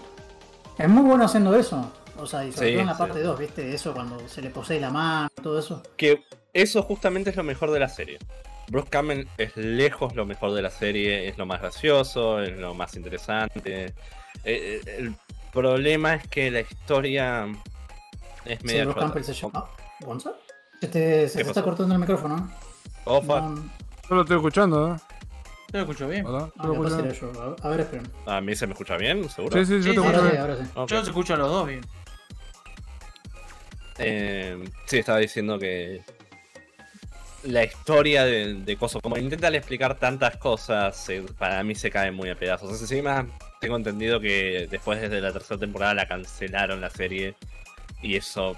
es 0.79 0.89
muy 0.89 1.03
bueno 1.03 1.25
haciendo 1.25 1.55
eso. 1.57 1.91
O 2.19 2.27
sea, 2.27 2.45
y 2.45 2.53
sobre 2.53 2.69
Sí, 2.69 2.73
todo 2.75 2.81
en 2.83 2.87
la 2.87 2.95
sí. 2.95 2.99
parte 2.99 3.21
2, 3.21 3.39
¿viste? 3.39 3.75
Eso 3.75 3.93
cuando 3.93 4.27
se 4.29 4.41
le 4.43 4.51
posee 4.51 4.81
la 4.81 4.91
mano, 4.91 5.29
todo 5.43 5.59
eso. 5.59 5.83
Que 5.97 6.23
eso 6.55 6.83
justamente 6.83 7.31
es 7.31 7.37
lo 7.37 7.43
mejor 7.43 7.71
de 7.71 7.81
la 7.81 7.89
serie. 7.89 8.19
Bruce 8.69 8.89
Campbell 8.89 9.29
es 9.39 9.57
lejos 9.57 10.15
lo 10.17 10.25
mejor 10.27 10.53
de 10.55 10.63
la 10.63 10.71
serie, 10.71 11.29
es 11.29 11.37
lo 11.39 11.47
más 11.47 11.61
gracioso, 11.61 12.43
es 12.43 12.57
lo 12.57 12.75
más 12.75 12.95
interesante. 12.97 13.93
Eh, 14.45 14.81
el 14.99 15.15
problema 15.53 16.15
es 16.15 16.27
que 16.29 16.51
la 16.51 16.61
historia 16.61 17.47
es 18.45 18.59
Sí, 18.61 18.67
media 18.67 18.85
Bruce. 18.85 19.01
Campbell 19.01 19.25
se 19.25 19.35
llama. 19.35 19.67
¿Gonza? 20.01 20.33
Se 20.81 20.89
te, 20.89 21.29
se 21.29 21.39
¿Qué 21.39 21.45
te 21.45 21.51
está 21.51 21.63
cortando 21.63 21.95
el 21.95 22.01
micrófono. 22.01 22.51
Oh, 23.05 23.21
fuck. 23.21 23.29
No, 23.41 23.55
Yo 24.09 24.15
lo 24.15 24.21
estoy 24.23 24.37
escuchando, 24.37 24.95
¿eh? 24.95 24.99
Yo 25.73 25.79
lo 25.79 25.81
escucho 25.81 26.09
bien. 26.09 26.25
¿Verdad? 26.25 26.51
ah, 26.59 26.67
lo 26.67 26.87
escucho 26.87 27.33
yo. 27.33 27.57
A 27.63 27.69
ver, 27.69 27.81
esperen. 27.81 28.09
A 28.27 28.41
mí 28.41 28.55
se 28.55 28.67
me 28.67 28.73
escucha 28.73 28.97
bien, 28.97 29.29
seguro. 29.29 29.57
Sí, 29.59 29.65
sí, 29.67 29.73
yo 29.73 29.83
Sí, 29.83 29.89
te 29.89 29.95
sí, 29.95 30.01
escucho 30.01 30.17
Ahora 30.17 30.21
sí, 30.23 30.31
bien. 30.31 30.41
ahora 30.43 30.57
sí. 30.57 30.93
Yo 30.95 30.97
los 30.99 31.09
escucho 31.09 31.35
a 31.35 31.37
los 31.39 31.49
dos 31.51 31.67
bien. 31.67 31.81
Eh, 33.99 34.65
sí, 34.87 34.99
estaba 34.99 35.19
diciendo 35.19 35.59
que 35.59 36.03
la 37.45 37.65
historia 37.65 38.25
de, 38.25 38.55
de 38.55 38.77
cosas, 38.77 39.01
como 39.03 39.17
intentan 39.17 39.55
explicar 39.55 39.99
tantas 39.99 40.37
cosas, 40.37 41.07
para 41.39 41.63
mí 41.63 41.75
se 41.75 41.91
caen 41.91 42.15
muy 42.15 42.29
a 42.29 42.35
pedazos. 42.37 42.81
Encima, 42.81 43.27
tengo 43.61 43.77
entendido 43.77 44.21
que 44.21 44.67
después 44.71 45.01
desde 45.01 45.21
la 45.21 45.33
tercera 45.33 45.59
temporada 45.59 45.95
la 45.95 46.07
cancelaron 46.09 46.81
la 46.81 46.91
serie 46.91 47.35
y 48.03 48.17
eso 48.17 48.57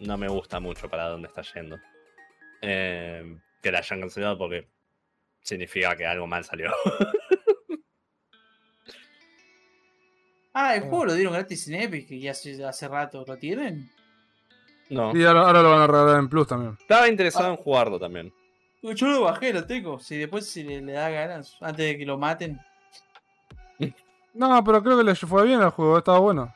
no 0.00 0.16
me 0.18 0.28
gusta 0.28 0.60
mucho 0.60 0.88
para 0.88 1.08
dónde 1.08 1.28
está 1.28 1.42
yendo. 1.54 1.78
Eh, 2.62 3.38
que 3.62 3.72
la 3.72 3.78
hayan 3.78 4.00
cancelado 4.00 4.36
porque 4.38 4.68
significa 5.42 5.96
que 5.96 6.06
algo 6.06 6.26
mal 6.26 6.44
salió. 6.44 6.70
Ah, 10.52 10.74
el 10.74 10.80
juego 10.82 11.06
lo 11.06 11.14
dieron 11.14 11.32
gratis 11.32 11.68
en 11.68 11.74
Epic, 11.76 12.08
ya 12.18 12.32
hace, 12.32 12.64
hace 12.64 12.88
rato 12.88 13.24
lo 13.26 13.36
tienen. 13.36 13.88
no. 14.88 15.16
Y 15.16 15.24
ahora, 15.24 15.42
ahora 15.42 15.62
lo 15.62 15.70
van 15.70 15.82
a 15.82 15.86
regalar 15.86 16.18
en 16.18 16.28
Plus 16.28 16.48
también. 16.48 16.76
Estaba 16.80 17.08
interesado 17.08 17.50
en 17.50 17.56
jugarlo 17.56 18.00
también. 18.00 18.32
Yo 18.82 19.06
lo 19.06 19.20
bajé, 19.22 19.52
lo 19.52 19.64
tengo. 19.64 20.00
Si 20.00 20.16
después 20.16 20.50
si 20.50 20.64
le, 20.64 20.80
le 20.80 20.92
da 20.94 21.08
ganas, 21.10 21.56
antes 21.60 21.86
de 21.86 21.98
que 21.98 22.04
lo 22.04 22.18
maten. 22.18 22.58
No, 24.34 24.62
pero 24.64 24.82
creo 24.82 24.98
que 24.98 25.04
le 25.04 25.14
fue 25.14 25.46
bien 25.46 25.60
al 25.60 25.70
juego, 25.70 25.98
estaba 25.98 26.18
bueno. 26.18 26.52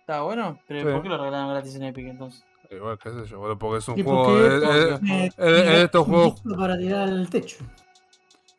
Estaba 0.00 0.22
bueno, 0.22 0.58
pero 0.66 0.80
Sí. 0.80 0.92
¿por 0.92 1.02
qué 1.02 1.08
lo 1.08 1.18
regalaron 1.18 1.50
gratis 1.50 1.74
en 1.76 1.82
Epic 1.84 2.06
entonces? 2.08 2.44
Igual, 2.70 2.98
qué 3.02 3.10
sé 3.10 3.26
yo, 3.28 3.38
boludo, 3.40 3.58
porque 3.58 3.78
es 3.78 3.88
un 3.88 3.98
¿Y 3.98 4.02
juego. 4.02 4.38
Eh, 4.38 5.00
eh, 5.08 5.30
eh, 5.38 5.82
estos 5.84 6.06
un 6.06 6.12
juegos- 6.14 6.42
Para 6.56 6.78
tirar 6.78 7.08
al 7.08 7.28
techo. 7.28 7.56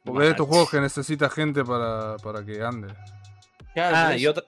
porque 0.03 0.25
es 0.25 0.31
estos 0.31 0.47
juegos 0.47 0.69
que 0.69 0.81
necesita 0.81 1.29
gente 1.29 1.63
para, 1.63 2.17
para 2.17 2.43
que 2.45 2.61
ande. 2.61 2.93
Ah, 3.77 4.15
y 4.17 4.27
otra, 4.27 4.43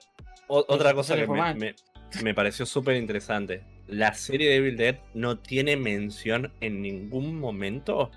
o- 0.48 0.64
otra 0.68 0.92
cosa 0.92 1.14
que 1.16 1.26
me, 1.26 1.54
me- 1.54 1.74
me 2.22 2.34
pareció 2.34 2.66
súper 2.66 2.96
interesante. 2.96 3.64
La 3.88 4.12
serie 4.14 4.50
de 4.50 4.56
Evil 4.56 4.76
Dead 4.76 4.96
no 5.14 5.38
tiene 5.38 5.76
mención 5.76 6.52
en 6.60 6.82
ningún 6.82 7.38
momento, 7.38 8.10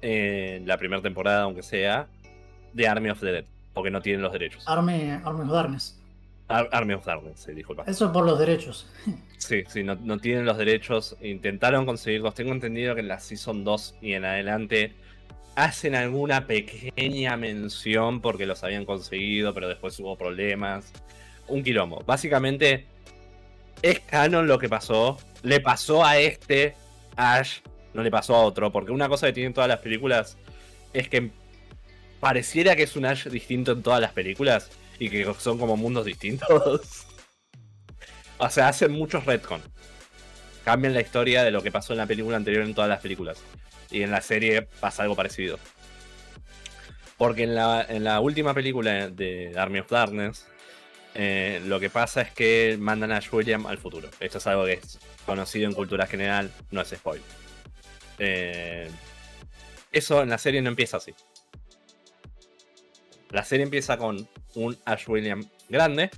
en 0.00 0.66
la 0.66 0.78
primera 0.78 1.02
temporada, 1.02 1.42
aunque 1.42 1.62
sea, 1.62 2.08
de 2.72 2.88
Army 2.88 3.10
of 3.10 3.20
the 3.20 3.26
Dead, 3.32 3.44
porque 3.74 3.90
no 3.90 4.00
tienen 4.00 4.22
los 4.22 4.32
derechos. 4.32 4.64
Army, 4.66 5.10
Army 5.22 5.42
of 5.42 5.50
Darkness. 5.50 5.99
Ar- 6.50 6.68
Army 6.72 6.94
of 6.94 7.04
Darkness, 7.04 7.40
sí, 7.40 7.52
disculpa. 7.52 7.84
Eso 7.86 8.12
por 8.12 8.24
los 8.26 8.38
derechos. 8.38 8.86
Sí, 9.40 9.64
sí, 9.68 9.82
no, 9.82 9.94
no 9.94 10.18
tienen 10.18 10.44
los 10.44 10.58
derechos. 10.58 11.16
Intentaron 11.22 11.86
conseguirlos. 11.86 12.34
Tengo 12.34 12.52
entendido 12.52 12.94
que 12.94 13.00
en 13.00 13.08
la 13.08 13.18
Season 13.20 13.64
2 13.64 13.94
y 14.02 14.12
en 14.12 14.26
adelante 14.26 14.92
hacen 15.56 15.94
alguna 15.94 16.46
pequeña 16.46 17.38
mención 17.38 18.20
porque 18.20 18.44
los 18.44 18.62
habían 18.64 18.84
conseguido, 18.84 19.54
pero 19.54 19.66
después 19.66 19.98
hubo 19.98 20.14
problemas. 20.18 20.92
Un 21.48 21.64
quilombo. 21.64 22.04
Básicamente, 22.06 22.84
es 23.80 24.00
canon 24.00 24.46
lo 24.46 24.58
que 24.58 24.68
pasó. 24.68 25.16
Le 25.42 25.60
pasó 25.60 26.04
a 26.04 26.18
este 26.18 26.74
Ash, 27.16 27.60
no 27.94 28.02
le 28.02 28.10
pasó 28.10 28.36
a 28.36 28.40
otro. 28.44 28.70
Porque 28.70 28.92
una 28.92 29.08
cosa 29.08 29.26
que 29.28 29.32
tienen 29.32 29.54
todas 29.54 29.68
las 29.68 29.78
películas 29.80 30.36
es 30.92 31.08
que 31.08 31.30
pareciera 32.20 32.76
que 32.76 32.82
es 32.82 32.94
un 32.94 33.06
Ash 33.06 33.26
distinto 33.28 33.72
en 33.72 33.82
todas 33.82 34.02
las 34.02 34.12
películas 34.12 34.70
y 35.00 35.08
que 35.08 35.26
son 35.38 35.58
como 35.58 35.76
mundos 35.76 36.04
distintos. 36.04 37.06
O 38.42 38.48
sea, 38.48 38.68
hacen 38.68 38.92
muchos 38.92 39.26
retcon. 39.26 39.60
Cambian 40.64 40.94
la 40.94 41.02
historia 41.02 41.44
de 41.44 41.50
lo 41.50 41.62
que 41.62 41.70
pasó 41.70 41.92
en 41.92 41.98
la 41.98 42.06
película 42.06 42.38
anterior 42.38 42.64
en 42.64 42.72
todas 42.72 42.88
las 42.88 43.02
películas. 43.02 43.38
Y 43.90 44.00
en 44.00 44.10
la 44.10 44.22
serie 44.22 44.62
pasa 44.62 45.02
algo 45.02 45.14
parecido. 45.14 45.58
Porque 47.18 47.42
en 47.42 47.54
la, 47.54 47.84
en 47.86 48.02
la 48.02 48.18
última 48.20 48.54
película 48.54 49.10
de 49.10 49.52
Army 49.58 49.80
of 49.80 49.90
Darkness, 49.90 50.46
eh, 51.14 51.60
lo 51.66 51.78
que 51.80 51.90
pasa 51.90 52.22
es 52.22 52.30
que 52.30 52.78
mandan 52.80 53.12
a 53.12 53.20
William 53.30 53.66
al 53.66 53.76
futuro. 53.76 54.08
Esto 54.20 54.38
es 54.38 54.46
algo 54.46 54.64
que 54.64 54.72
es 54.72 54.98
conocido 55.26 55.68
en 55.68 55.74
cultura 55.74 56.06
general, 56.06 56.50
no 56.70 56.80
es 56.80 56.88
spoiler. 56.88 57.22
Eh, 58.18 58.90
eso 59.92 60.22
en 60.22 60.30
la 60.30 60.38
serie 60.38 60.62
no 60.62 60.70
empieza 60.70 60.96
así. 60.96 61.14
La 63.28 63.44
serie 63.44 63.64
empieza 63.64 63.98
con 63.98 64.29
un 64.54 64.76
Ash 64.84 65.08
William 65.08 65.44
grande. 65.68 66.10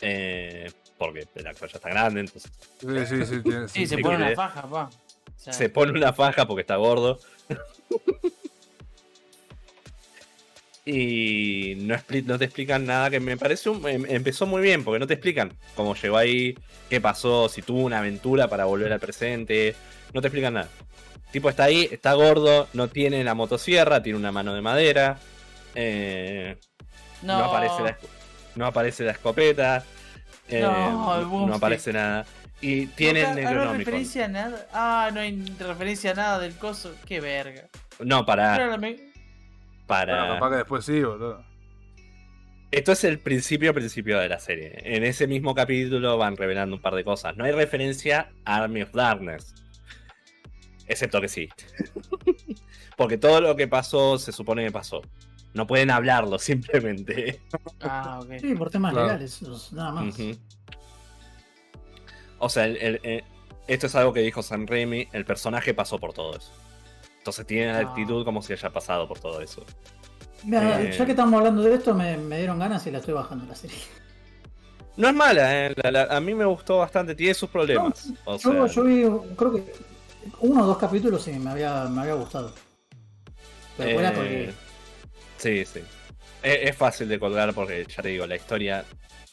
eh, 0.00 0.70
porque 0.98 1.26
el 1.34 1.46
actor 1.46 1.68
ya 1.70 1.76
está 1.78 1.88
grande, 1.88 2.20
entonces 2.20 2.52
Sí, 2.80 3.06
sí, 3.06 3.24
sí. 3.26 3.40
tiene- 3.42 3.68
Sí, 3.68 3.86
se 3.86 3.96
sí, 3.96 4.02
pone 4.02 4.16
una 4.16 4.34
faja, 4.34 4.62
pa. 4.68 4.84
O 4.84 4.90
sea, 5.38 5.52
se 5.52 5.68
pone 5.68 5.92
una 5.92 6.12
faja 6.12 6.46
porque 6.46 6.60
está 6.62 6.76
gordo. 6.76 7.18
y 10.86 11.74
no, 11.78 11.96
te 12.38 12.44
explican 12.44 12.84
nada 12.84 13.08
que 13.10 13.18
me 13.20 13.36
parece 13.38 13.70
un- 13.70 13.86
em- 13.88 14.04
empezó 14.08 14.46
muy 14.46 14.60
bien 14.62 14.84
porque 14.84 14.98
no 14.98 15.06
te 15.06 15.14
explican 15.14 15.52
cómo 15.74 15.94
llegó 15.94 16.18
ahí, 16.18 16.54
qué 16.90 17.00
pasó, 17.00 17.48
si 17.48 17.62
tuvo 17.62 17.80
una 17.84 17.98
aventura 18.00 18.48
para 18.48 18.66
volver 18.66 18.92
al 18.92 19.00
presente, 19.00 19.74
no 20.12 20.20
te 20.20 20.28
explican 20.28 20.54
nada. 20.54 20.68
El 21.26 21.30
tipo 21.32 21.48
está 21.48 21.64
ahí, 21.64 21.88
está 21.90 22.12
gordo, 22.12 22.68
no 22.74 22.88
tiene 22.88 23.24
la 23.24 23.34
motosierra, 23.34 24.02
tiene 24.02 24.18
una 24.18 24.30
mano 24.32 24.54
de 24.54 24.60
madera, 24.60 25.18
eh, 25.74 26.56
no. 27.24 27.38
no, 27.38 27.44
aparece 27.44 27.82
la, 27.82 27.98
no 28.54 28.66
aparece 28.66 29.04
la 29.04 29.12
escopeta, 29.12 29.84
eh, 30.48 30.60
No, 30.60 31.54
aparece 31.54 31.92
nada. 31.92 32.24
Y 32.60 32.86
tiene 32.86 33.22
no, 33.22 33.28
el 33.28 33.34
no 33.34 33.38
hay 33.38 33.44
Necronomicon. 33.44 33.78
referencia 33.78 34.24
a 34.24 34.28
nada. 34.28 34.66
Ah, 34.72 35.10
no 35.12 35.20
hay 35.20 35.42
referencia 35.58 36.12
a 36.12 36.14
nada 36.14 36.38
del 36.38 36.54
coso. 36.56 36.94
Qué 37.06 37.20
verga. 37.20 37.68
No, 37.98 38.24
para, 38.24 38.78
para. 39.86 40.16
Bueno, 40.18 40.34
capaz 40.34 40.50
que 40.50 40.56
después 40.56 40.84
sí, 40.84 41.02
boludo. 41.02 41.44
Esto 42.70 42.92
es 42.92 43.04
el 43.04 43.20
principio 43.20 43.72
principio 43.72 44.18
de 44.18 44.28
la 44.28 44.40
serie. 44.40 44.72
En 44.82 45.04
ese 45.04 45.26
mismo 45.26 45.54
capítulo 45.54 46.18
van 46.18 46.36
revelando 46.36 46.74
un 46.74 46.82
par 46.82 46.94
de 46.94 47.04
cosas. 47.04 47.36
No 47.36 47.44
hay 47.44 47.52
referencia 47.52 48.30
a 48.44 48.56
Army 48.56 48.82
of 48.82 48.92
Darkness. 48.92 49.54
Excepto 50.86 51.20
que 51.20 51.28
sí. 51.28 51.48
Porque 52.96 53.16
todo 53.16 53.40
lo 53.40 53.54
que 53.56 53.68
pasó 53.68 54.18
se 54.18 54.32
supone 54.32 54.64
que 54.64 54.72
pasó. 54.72 55.02
No 55.54 55.66
pueden 55.66 55.90
hablarlo 55.90 56.38
simplemente. 56.40 57.40
Ah, 57.80 58.20
ok. 58.22 58.32
Sí, 58.40 58.54
por 58.54 58.70
temas 58.70 58.92
Claro. 58.92 59.06
legales, 59.08 59.40
nada 59.72 59.92
más. 59.92 60.14
O 62.38 62.48
sea, 62.48 62.66
el- 62.66 63.00
el- 63.02 63.24
esto 63.66 63.86
es 63.86 63.94
algo 63.94 64.12
que 64.12 64.20
dijo 64.20 64.42
Sam 64.42 64.66
Raimi. 64.66 65.08
El 65.12 65.24
personaje 65.24 65.72
pasó 65.72 65.98
por 65.98 66.12
todo 66.12 66.36
eso. 66.36 66.52
Entonces 67.18 67.46
tiene 67.46 67.72
la 67.72 67.78
Ah. 67.78 67.82
actitud 67.82 68.24
como 68.24 68.42
si 68.42 68.52
haya 68.52 68.70
pasado 68.70 69.08
por 69.08 69.18
todo 69.18 69.40
eso. 69.40 69.64
Mira, 70.44 70.82
Eh. 70.82 70.92
ya 70.92 71.06
que 71.06 71.12
estamos 71.12 71.32
hablando 71.38 71.62
de 71.62 71.74
esto, 71.74 71.94
me, 71.94 72.18
me 72.18 72.36
dieron 72.38 72.58
ganas 72.58 72.86
y 72.86 72.90
la 72.90 72.98
estoy 72.98 73.14
bajando 73.14 73.46
la 73.46 73.54
serie. 73.54 73.78
No 74.96 75.08
es 75.08 75.14
mala, 75.14 75.66
eh, 75.66 75.74
la- 75.82 75.90
la- 75.90 76.16
a 76.16 76.20
mí 76.20 76.34
me 76.34 76.44
gustó 76.44 76.78
bastante, 76.78 77.14
tiene 77.14 77.32
sus 77.34 77.48
problemas. 77.48 78.12
O 78.26 78.36
Yo, 78.38 78.52
sea, 78.52 78.66
yo 78.66 78.82
vi, 78.84 79.02
creo 79.36 79.52
que 79.54 79.72
uno 80.40 80.62
o 80.64 80.66
dos 80.66 80.78
capítulos 80.78 81.26
y 81.28 81.32
me 81.32 81.50
había, 81.50 81.84
me 81.86 82.02
había 82.02 82.14
gustado. 82.14 82.52
Pero 83.76 83.90
fuera 83.94 84.10
eh, 84.10 84.12
porque 84.14 84.54
Sí, 85.44 85.62
sí. 85.66 85.80
Es, 86.42 86.70
es 86.70 86.76
fácil 86.76 87.06
de 87.06 87.18
colgar 87.18 87.52
porque, 87.52 87.84
ya 87.86 88.02
te 88.02 88.08
digo, 88.08 88.26
la 88.26 88.36
historia 88.36 88.82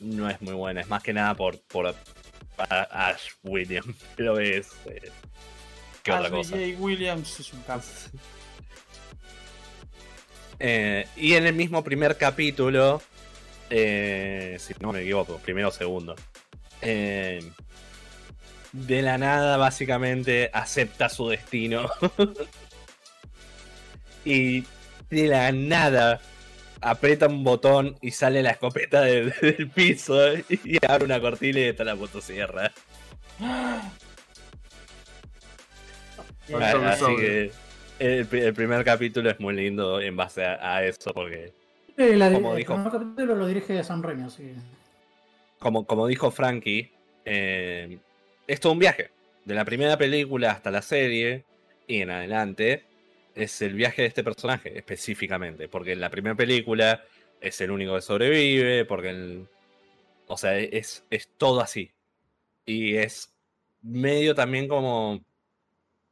no 0.02 0.30
es 0.30 0.42
muy 0.42 0.54
buena. 0.54 0.82
Es 0.82 0.90
más 0.90 1.02
que 1.02 1.14
nada 1.14 1.36
por, 1.36 1.58
por 1.62 1.96
Ash 2.58 3.30
William. 3.44 3.96
Pero 4.18 4.38
es. 4.38 4.68
eh, 4.88 5.10
¿Qué 6.04 6.12
otra 6.12 6.26
Ashley 6.26 6.38
cosa? 6.38 6.58
J. 6.58 6.84
Williams 6.84 7.40
es 7.40 7.54
un 7.54 7.62
capo. 7.62 7.86
Eh, 10.64 11.08
y 11.16 11.34
en 11.34 11.48
el 11.48 11.56
mismo 11.56 11.84
primer 11.84 12.18
capítulo, 12.18 13.02
eh, 13.72 14.58
si 14.60 14.76
no 14.80 14.92
me 14.92 15.02
equivoco, 15.02 15.40
primero 15.40 15.70
o 15.70 15.72
segundo, 15.72 16.16
eh, 16.84 17.40
de 18.72 19.02
la 19.02 19.18
nada 19.18 19.58
básicamente 19.58 20.52
acepta 20.54 21.10
su 21.10 21.30
destino. 21.30 21.90
y 24.24 24.64
de 25.12 25.28
la 25.28 25.52
nada 25.52 26.20
aprieta 26.82 27.28
un 27.28 27.44
botón 27.44 27.96
y 28.02 28.10
sale 28.12 28.42
la 28.42 28.52
escopeta 28.52 29.02
del, 29.02 29.32
del 29.42 29.70
piso 29.70 30.34
y 30.50 30.80
abre 30.88 31.06
una 31.06 31.20
cortina 31.22 31.60
y 31.60 31.64
está 31.64 31.84
la 31.84 31.96
motosierra. 31.96 32.72
Eh, 36.48 36.56
un 36.56 36.64
Así 36.64 37.16
que 37.18 37.52
el, 38.00 38.26
pri- 38.26 38.42
el 38.42 38.54
primer 38.54 38.84
capítulo 38.84 39.30
es 39.30 39.40
muy 39.40 39.54
lindo 39.54 40.02
en 40.02 40.16
base 40.16 40.44
a, 40.46 40.76
a 40.78 40.84
eso 40.86 41.14
porque... 41.14 41.54
Eh, 41.98 42.16
la- 42.18 42.32
como 42.32 42.54
el 42.54 42.58
dijo- 42.60 42.74
primer 42.74 42.92
capítulo 42.92 43.36
lo 43.36 43.48
dirige 43.48 43.84
Sam 43.84 44.02
Raimi, 44.02 44.24
así 44.24 44.44
que. 44.44 44.54
como, 45.60 45.86
como 45.86 46.08
dijo 46.08 46.32
Frankie, 46.32 46.92
eh, 47.26 48.00
es 48.48 48.60
todo 48.60 48.74
un 48.74 48.80
viaje. 48.80 49.12
De 49.46 49.54
la 49.56 49.66
primera 49.66 49.98
película 49.98 50.52
hasta 50.52 50.72
la 50.72 50.82
serie 50.82 51.44
y 51.88 52.02
en 52.02 52.10
adelante 52.12 52.84
es 53.36 53.62
el 53.62 53.74
viaje 53.76 54.02
de 54.03 54.08
este 54.10 54.24
personaje 54.24 54.78
específicamente. 54.78 55.68
Porque 55.68 55.94
en 55.94 56.02
la 56.02 56.10
primera 56.10 56.36
película 56.36 57.03
es 57.40 57.60
el 57.62 57.72
único 57.72 57.95
que 57.95 58.02
sobrevive, 58.02 58.86
porque 58.86 59.10
el- 59.10 59.48
o 60.28 60.38
sea, 60.38 60.58
es, 60.58 61.06
es 61.10 61.30
todo 61.38 61.62
así. 61.62 61.91
Y 62.66 62.95
es 62.95 63.34
medio 63.82 64.36
también 64.36 64.68
como 64.68 65.24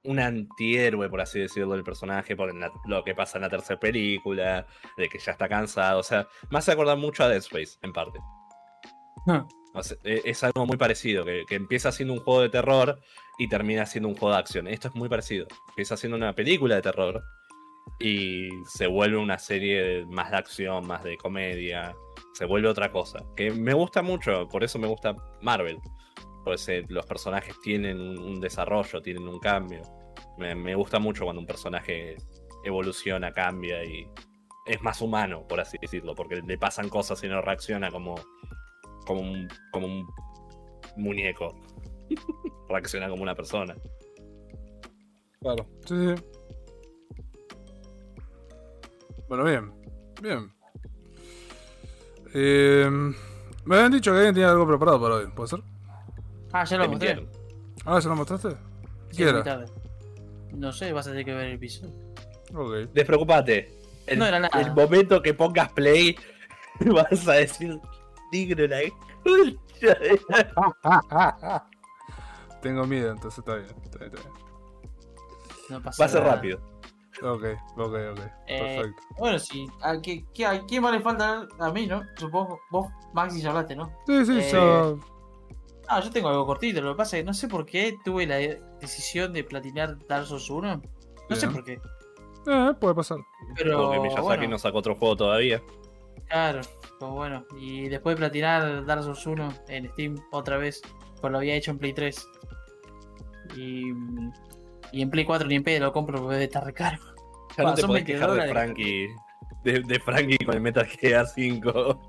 un 0.04 0.20
antihéroe, 0.20 1.10
por 1.10 1.22
así 1.22 1.40
decirlo, 1.40 1.74
del 1.74 1.84
personaje, 1.84 2.36
por 2.36 2.54
la- 2.56 2.72
lo 2.86 3.04
que 3.04 3.14
pasa 3.16 3.38
en 3.38 3.44
la 3.44 3.50
tercera 3.50 3.80
película, 3.80 4.66
de 4.98 5.08
que 5.10 5.20
ya 5.20 5.34
está 5.34 5.48
cansado. 5.48 6.00
O 6.00 6.04
sea, 6.04 6.28
me 6.50 6.58
hace 6.60 6.72
acordar 6.72 6.98
mucho 6.98 7.24
a 7.24 7.28
Dead 7.28 7.38
Space, 7.40 7.78
en 7.82 7.94
parte. 7.94 8.20
Ah. 9.28 9.46
E- 10.04 10.22
es 10.26 10.44
algo 10.44 10.66
muy 10.66 10.78
parecido, 10.78 11.24
que, 11.26 11.46
que 11.48 11.56
empieza 11.56 11.91
siendo 11.91 12.14
un 12.14 12.20
juego 12.20 12.41
de 12.41 12.50
terror 12.50 13.00
y 13.38 13.48
termina 13.48 13.86
siendo 13.86 14.10
un 14.10 14.16
juego 14.16 14.34
de 14.34 14.40
acción. 14.40 14.68
Esto 14.68 14.88
es 14.90 14.96
muy 14.96 15.10
parecido. 15.10 15.48
Empieza 15.70 15.96
siendo 15.98 16.18
una 16.18 16.34
película 16.34 16.76
de 16.76 16.82
terror 16.82 17.24
y 18.00 18.50
se 18.68 18.88
vuelve 18.88 19.18
una 19.18 19.38
serie 19.38 20.06
más 20.08 20.32
de 20.32 20.38
acción, 20.38 20.88
más 20.88 21.04
de 21.04 21.18
comedia. 21.18 21.96
Se 22.34 22.46
vuelve 22.46 22.68
otra 22.68 22.91
cosa. 22.91 23.20
Que 23.36 23.52
me 23.52 23.74
gusta 23.74 24.02
mucho, 24.02 24.48
por 24.48 24.64
eso 24.64 24.80
me 24.80 24.88
gusta 24.88 25.16
Marvel. 25.41 25.78
Pues 26.44 26.68
eh, 26.70 26.86
los 26.88 27.06
personajes 27.06 27.56
tienen 27.62 28.00
un, 28.00 28.18
un 28.18 28.40
desarrollo, 28.40 29.02
tienen 29.02 29.28
un 29.28 29.40
cambio. 29.40 29.82
Me, 30.38 30.56
me 30.56 30.74
gusta 30.76 31.00
mucho 31.00 31.26
cuando 31.26 31.41
un 31.41 31.46
personaje 31.48 32.16
evoluciona, 32.64 33.32
cambia 33.32 33.84
y 33.84 34.08
es 34.66 34.82
más 34.82 35.02
humano, 35.02 35.46
por 35.48 35.60
así 35.60 35.78
decirlo, 35.82 36.16
porque 36.16 36.41
le 36.46 36.58
pasan 36.58 36.90
cosas 36.90 37.24
y 37.24 37.28
no 37.28 37.41
reacciona 37.41 37.90
como, 37.90 38.16
como, 39.06 39.22
un, 39.22 39.48
como 39.72 39.88
un 39.88 40.08
muñeco. 40.98 41.56
reacciona 42.70 43.10
como 43.10 43.24
una 43.24 43.36
persona. 43.36 43.76
Claro. 45.42 45.66
Sí, 45.86 45.96
sí. 46.16 46.24
Bueno, 49.28 49.44
bien. 49.44 49.72
Bien. 50.22 50.52
Eh, 52.34 52.90
me 53.66 53.76
habían 53.76 53.92
dicho 53.92 54.12
que 54.12 54.18
alguien 54.18 54.34
tenía 54.36 54.50
algo 54.52 54.68
preparado 54.68 55.02
para 55.02 55.16
hoy, 55.16 55.28
¿puede 55.36 55.50
ser? 55.50 55.60
Ah, 56.52 56.64
ya 56.66 56.78
lo 56.78 56.90
mostré. 56.90 57.16
mintieron. 57.16 57.30
Ah, 57.86 58.00
¿ya 58.00 58.10
lo 58.10 58.16
mostraste? 58.16 58.50
¿Qué 59.16 59.24
muy 59.24 59.30
era? 59.30 59.44
tarde. 59.44 59.66
No 60.54 60.72
sé, 60.72 60.92
vas 60.94 61.08
a 61.08 61.12
tener 61.12 61.26
que 61.26 61.34
ver 61.34 61.48
el 61.48 61.54
episodio. 61.54 61.94
Ok. 62.56 62.92
Despreocupate. 62.94 63.78
El, 64.08 64.20
No 64.20 64.26
era 64.26 64.40
nada. 64.40 64.60
el 64.62 64.74
momento 64.74 65.22
que 65.22 65.34
pongas 65.34 65.72
play, 65.74 66.16
vas 66.86 67.28
a 67.28 67.34
decir 67.34 67.80
digno 68.31 68.68
la 68.68 68.80
concha 69.23 69.99
de 69.99 70.22
la-". 70.30 71.68
Tengo 72.61 72.85
miedo, 72.85 73.11
entonces 73.11 73.39
está 73.39 73.56
bien. 73.56 73.69
Está 73.84 73.99
bien, 73.99 74.11
está 74.15 74.30
bien. 74.30 74.43
No 75.69 75.81
pasa 75.81 76.03
Va 76.03 76.06
a 76.06 76.10
ser 76.10 76.22
nada. 76.23 76.35
rápido. 76.35 76.60
Ok, 77.22 77.43
ok, 77.77 77.93
ok. 78.11 78.19
Eh, 78.47 78.60
Perfecto. 78.77 79.03
Bueno, 79.18 79.39
sí. 79.39 79.68
¿A, 79.81 79.99
qué, 80.01 80.26
qué- 80.34 80.45
a 80.45 80.65
quién 80.65 80.81
más 80.81 80.91
le 80.93 81.01
falta? 81.01 81.47
A 81.60 81.72
mí, 81.72 81.85
¿no? 81.88 82.01
Supongo. 82.18 82.60
Vos, 82.72 82.88
Maxi, 83.14 83.41
ya 83.41 83.49
hablaste, 83.49 83.76
¿no? 83.76 83.91
Sí, 84.07 84.26
sí, 84.26 84.39
eh, 84.39 84.49
ya. 84.51 84.93
Ah, 85.88 85.99
yo 86.01 86.11
tengo 86.11 86.30
algo 86.30 86.45
cortito. 86.45 86.81
Lo 86.81 86.93
que 86.93 86.97
pasa 86.97 87.18
es 87.18 87.23
que 87.23 87.26
no 87.27 87.34
sé 87.34 87.47
por 87.47 87.65
qué 87.65 87.97
tuve 88.06 88.26
la 88.27 88.35
decisión 88.80 89.34
de 89.34 89.43
platinar 89.43 89.97
Dark 90.07 90.27
Souls 90.27 90.49
1. 90.49 90.81
No 91.30 91.35
sé 91.35 91.47
por 91.47 91.64
qué. 91.64 91.80
Eh, 92.47 92.73
puede 92.80 92.95
pasar. 92.95 93.18
Pero. 93.57 93.77
Porque 93.84 93.99
Miyazaki 93.99 94.23
bueno, 94.26 94.47
no 94.49 94.57
sacó 94.60 94.77
otro 94.77 94.95
juego 94.95 95.15
todavía. 95.18 95.61
Claro, 96.27 96.61
pues 97.00 97.12
bueno. 97.12 97.46
Y 97.58 97.88
después 97.88 98.16
de 98.16 98.20
platinar 98.20 98.86
Dark 98.86 99.04
Souls 99.04 99.26
1 99.26 99.54
en 99.70 99.90
Steam 99.92 100.16
otra 100.32 100.58
vez, 100.58 100.82
pues 101.22 101.32
lo 101.32 101.38
había 101.38 101.56
hecho 101.56 101.72
en 101.72 101.80
Play 101.80 101.94
3. 101.94 102.28
Y, 103.56 103.92
y 104.92 105.02
en 105.02 105.10
Play 105.10 105.26
4 105.26 105.48
ni 105.48 105.56
en 105.56 105.64
pedo 105.64 105.86
lo 105.86 105.94
compro 105.94 106.20
porque 106.20 106.34
debe 106.36 106.46
estar 106.46 106.64
re 106.66 106.74
caro. 106.74 106.98
Ya 107.58 107.64
no 107.64 107.74
te 107.74 107.82
podés 107.82 108.06
20 108.06 108.14
quejar 108.14 108.32
de. 108.32 108.48
Frankie. 108.50 109.08
De, 109.64 109.80
de 109.82 110.00
Frankie 110.00 110.38
con 110.46 110.56
el 110.56 110.62
Metal 110.62 110.86
Gear 110.86 111.26
5. 111.26 112.00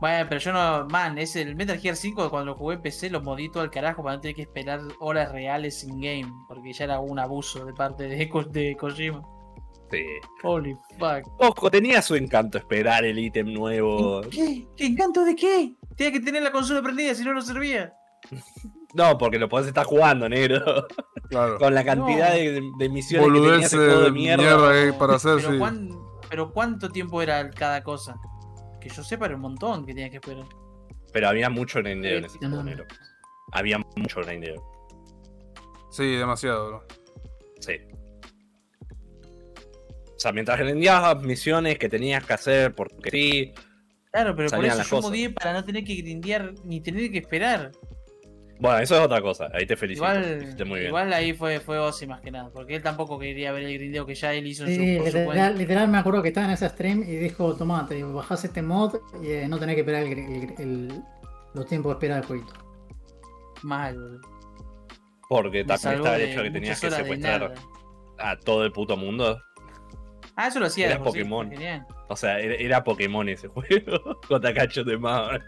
Bueno, 0.00 0.26
pero 0.28 0.40
yo 0.40 0.52
no. 0.52 0.86
Man, 0.88 1.18
es 1.18 1.36
el 1.36 1.54
Metal 1.56 1.78
Gear 1.78 1.96
5 1.96 2.30
cuando 2.30 2.52
lo 2.52 2.58
jugué 2.58 2.76
en 2.76 2.82
PC 2.82 3.10
lo 3.10 3.20
modí 3.20 3.50
todo 3.50 3.62
al 3.62 3.70
carajo 3.70 4.02
para 4.02 4.14
no 4.14 4.20
tener 4.20 4.36
que 4.36 4.42
esperar 4.42 4.80
horas 5.00 5.32
reales 5.32 5.84
in 5.84 6.00
game. 6.00 6.32
Porque 6.48 6.72
ya 6.72 6.84
era 6.84 7.00
un 7.00 7.18
abuso 7.18 7.66
de 7.66 7.74
parte 7.74 8.04
de, 8.04 8.16
de 8.16 8.76
Kojima. 8.76 9.22
Sí. 9.92 10.04
Holy 10.42 10.74
fuck. 10.98 11.28
Ojo, 11.38 11.70
tenía 11.70 12.00
su 12.02 12.16
encanto 12.16 12.58
esperar 12.58 13.04
el 13.04 13.18
ítem 13.18 13.52
nuevo. 13.52 14.22
¿Qué? 14.30 14.66
¿Qué 14.76 14.86
encanto 14.86 15.24
de 15.24 15.36
qué? 15.36 15.76
Tenía 15.96 16.12
que 16.12 16.20
tener 16.20 16.42
la 16.42 16.50
consola 16.50 16.82
prendida, 16.82 17.14
si 17.14 17.22
no, 17.24 17.32
no 17.34 17.42
servía. 17.42 17.92
No, 18.94 19.16
porque 19.16 19.38
lo 19.38 19.48
podés 19.48 19.68
estar 19.68 19.86
jugando, 19.86 20.28
negro. 20.28 20.86
Claro. 21.30 21.56
Con 21.58 21.74
la 21.74 21.82
cantidad 21.82 22.28
No. 22.28 22.34
de, 22.36 22.60
de 22.78 22.88
misiones 22.90 23.26
que 23.26 23.32
tenía 23.32 23.40
Boludeces 23.48 23.66
ese 23.72 23.76
juego 23.78 23.98
de 24.00 24.04
de 24.04 24.10
mierda. 24.12 24.72
que 24.84 24.92
para 24.92 25.14
hacer, 25.14 25.36
pero, 25.36 25.50
sí. 25.52 25.58
cuán- 25.58 25.98
pero 26.28 26.52
¿cuánto 26.52 26.90
tiempo 26.90 27.22
era 27.22 27.48
cada 27.52 27.82
cosa? 27.82 28.16
Que 28.82 28.90
yo 28.90 29.02
sepa, 29.02 29.24
era 29.24 29.36
un 29.36 29.40
montón 29.40 29.86
que 29.86 29.94
tenía 29.94 30.10
que 30.10 30.16
esperar. 30.16 30.44
Pero 31.10 31.26
había 31.26 31.48
mucho 31.48 31.78
grindeo 31.78 32.18
en 32.18 32.26
ese 32.26 32.36
No, 32.42 32.48
juego, 32.48 32.64
negro. 32.64 32.84
Había 33.52 33.78
mucho 33.96 34.20
grindeo. 34.20 34.62
Sí, 35.90 36.14
demasiado, 36.16 36.66
bro. 36.68 36.82
Sí. 37.60 37.72
O 40.22 40.24
sea, 40.24 40.30
mientras 40.32 40.56
grindeabas 40.56 41.20
misiones 41.24 41.80
que 41.80 41.88
tenías 41.88 42.24
que 42.24 42.32
hacer 42.32 42.72
porque 42.76 43.10
sí. 43.10 43.52
Claro, 44.12 44.36
pero 44.36 44.50
por 44.50 44.64
eso 44.64 44.76
yo 44.76 44.88
cosas. 44.88 45.02
modié 45.02 45.30
para 45.30 45.52
no 45.52 45.64
tener 45.64 45.82
que 45.82 45.96
grindear 45.96 46.54
ni 46.64 46.80
tener 46.80 47.10
que 47.10 47.18
esperar. 47.18 47.72
Bueno, 48.60 48.78
eso 48.78 48.94
es 48.94 49.00
otra 49.00 49.20
cosa. 49.20 49.48
Ahí 49.52 49.66
te 49.66 49.76
felicito. 49.76 50.06
Igual, 50.06 50.54
muy 50.66 50.78
bien. 50.78 50.86
igual 50.90 51.12
ahí 51.12 51.32
fue, 51.32 51.58
fue 51.58 51.76
Ozzy 51.80 52.06
más 52.06 52.20
que 52.20 52.30
nada, 52.30 52.50
porque 52.50 52.76
él 52.76 52.82
tampoco 52.82 53.18
quería 53.18 53.50
ver 53.50 53.64
el 53.64 53.74
grindeo 53.74 54.06
que 54.06 54.14
ya 54.14 54.32
él 54.32 54.46
hizo 54.46 54.64
en 54.64 54.68
Sí, 54.76 54.76
su, 54.98 55.02
por 55.02 55.06
su 55.08 55.12
cuenta. 55.12 55.32
literal, 55.32 55.58
literal 55.58 55.88
me 55.88 55.98
acuerdo 55.98 56.22
que 56.22 56.28
estaba 56.28 56.46
en 56.46 56.52
ese 56.52 56.68
stream 56.68 57.02
y 57.02 57.16
dijo, 57.16 57.56
tomá, 57.56 57.84
te 57.88 58.00
bajás 58.04 58.44
este 58.44 58.62
mod 58.62 58.94
y 59.24 59.28
eh, 59.32 59.48
no 59.48 59.58
tenés 59.58 59.74
que 59.74 59.80
esperar 59.80 60.04
el, 60.04 60.12
el- 60.16 60.54
el- 60.58 61.02
los 61.54 61.66
tiempos 61.66 61.90
de 61.90 61.94
espera 61.94 62.14
del 62.14 62.24
jueguito. 62.26 62.52
Mal, 63.62 63.96
boludo. 63.98 64.20
Porque 65.28 65.64
también 65.64 65.94
estaba 65.96 66.14
el 66.14 66.22
de 66.22 66.32
hecho 66.32 66.42
que 66.44 66.50
tenías 66.52 66.80
que 66.80 66.90
de 66.90 66.96
secuestrar 66.96 67.54
a 68.18 68.36
todo 68.38 68.64
el 68.64 68.70
puto 68.70 68.96
mundo. 68.96 69.42
Ah, 70.36 70.48
eso 70.48 70.60
lo 70.60 70.66
hacía 70.66 70.86
Era 70.86 70.96
sí, 70.96 71.02
Pokémon. 71.04 71.50
genial. 71.50 71.86
O 72.08 72.16
sea, 72.16 72.38
era, 72.40 72.54
era 72.54 72.84
Pokémon 72.84 73.28
ese 73.28 73.48
juego. 73.48 74.20
Con 74.28 74.40
Takacho 74.40 74.82
de 74.84 74.96
Mar. 74.98 75.42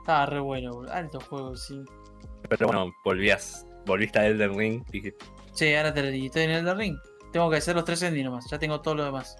Estaba 0.00 0.26
re 0.26 0.40
bueno, 0.40 0.72
boludo. 0.72 0.92
Alto 0.92 1.20
juego, 1.20 1.56
sí. 1.56 1.82
Pero 2.48 2.66
bueno, 2.66 2.92
volvías. 3.04 3.66
Volviste 3.86 4.18
a 4.18 4.26
Elden 4.26 4.56
Ring. 4.56 4.84
Y 4.92 5.12
Sí, 5.52 5.74
ahora 5.74 5.92
te 5.92 6.02
lo. 6.02 6.08
Estoy 6.08 6.42
en 6.42 6.50
el 6.50 6.76
ring. 6.76 6.96
Tengo 7.32 7.50
que 7.50 7.56
hacer 7.56 7.74
los 7.74 7.84
tres 7.84 8.02
endings 8.02 8.24
nomás. 8.26 8.48
Ya 8.50 8.58
tengo 8.58 8.80
todo 8.80 8.94
lo 8.96 9.04
demás. 9.04 9.36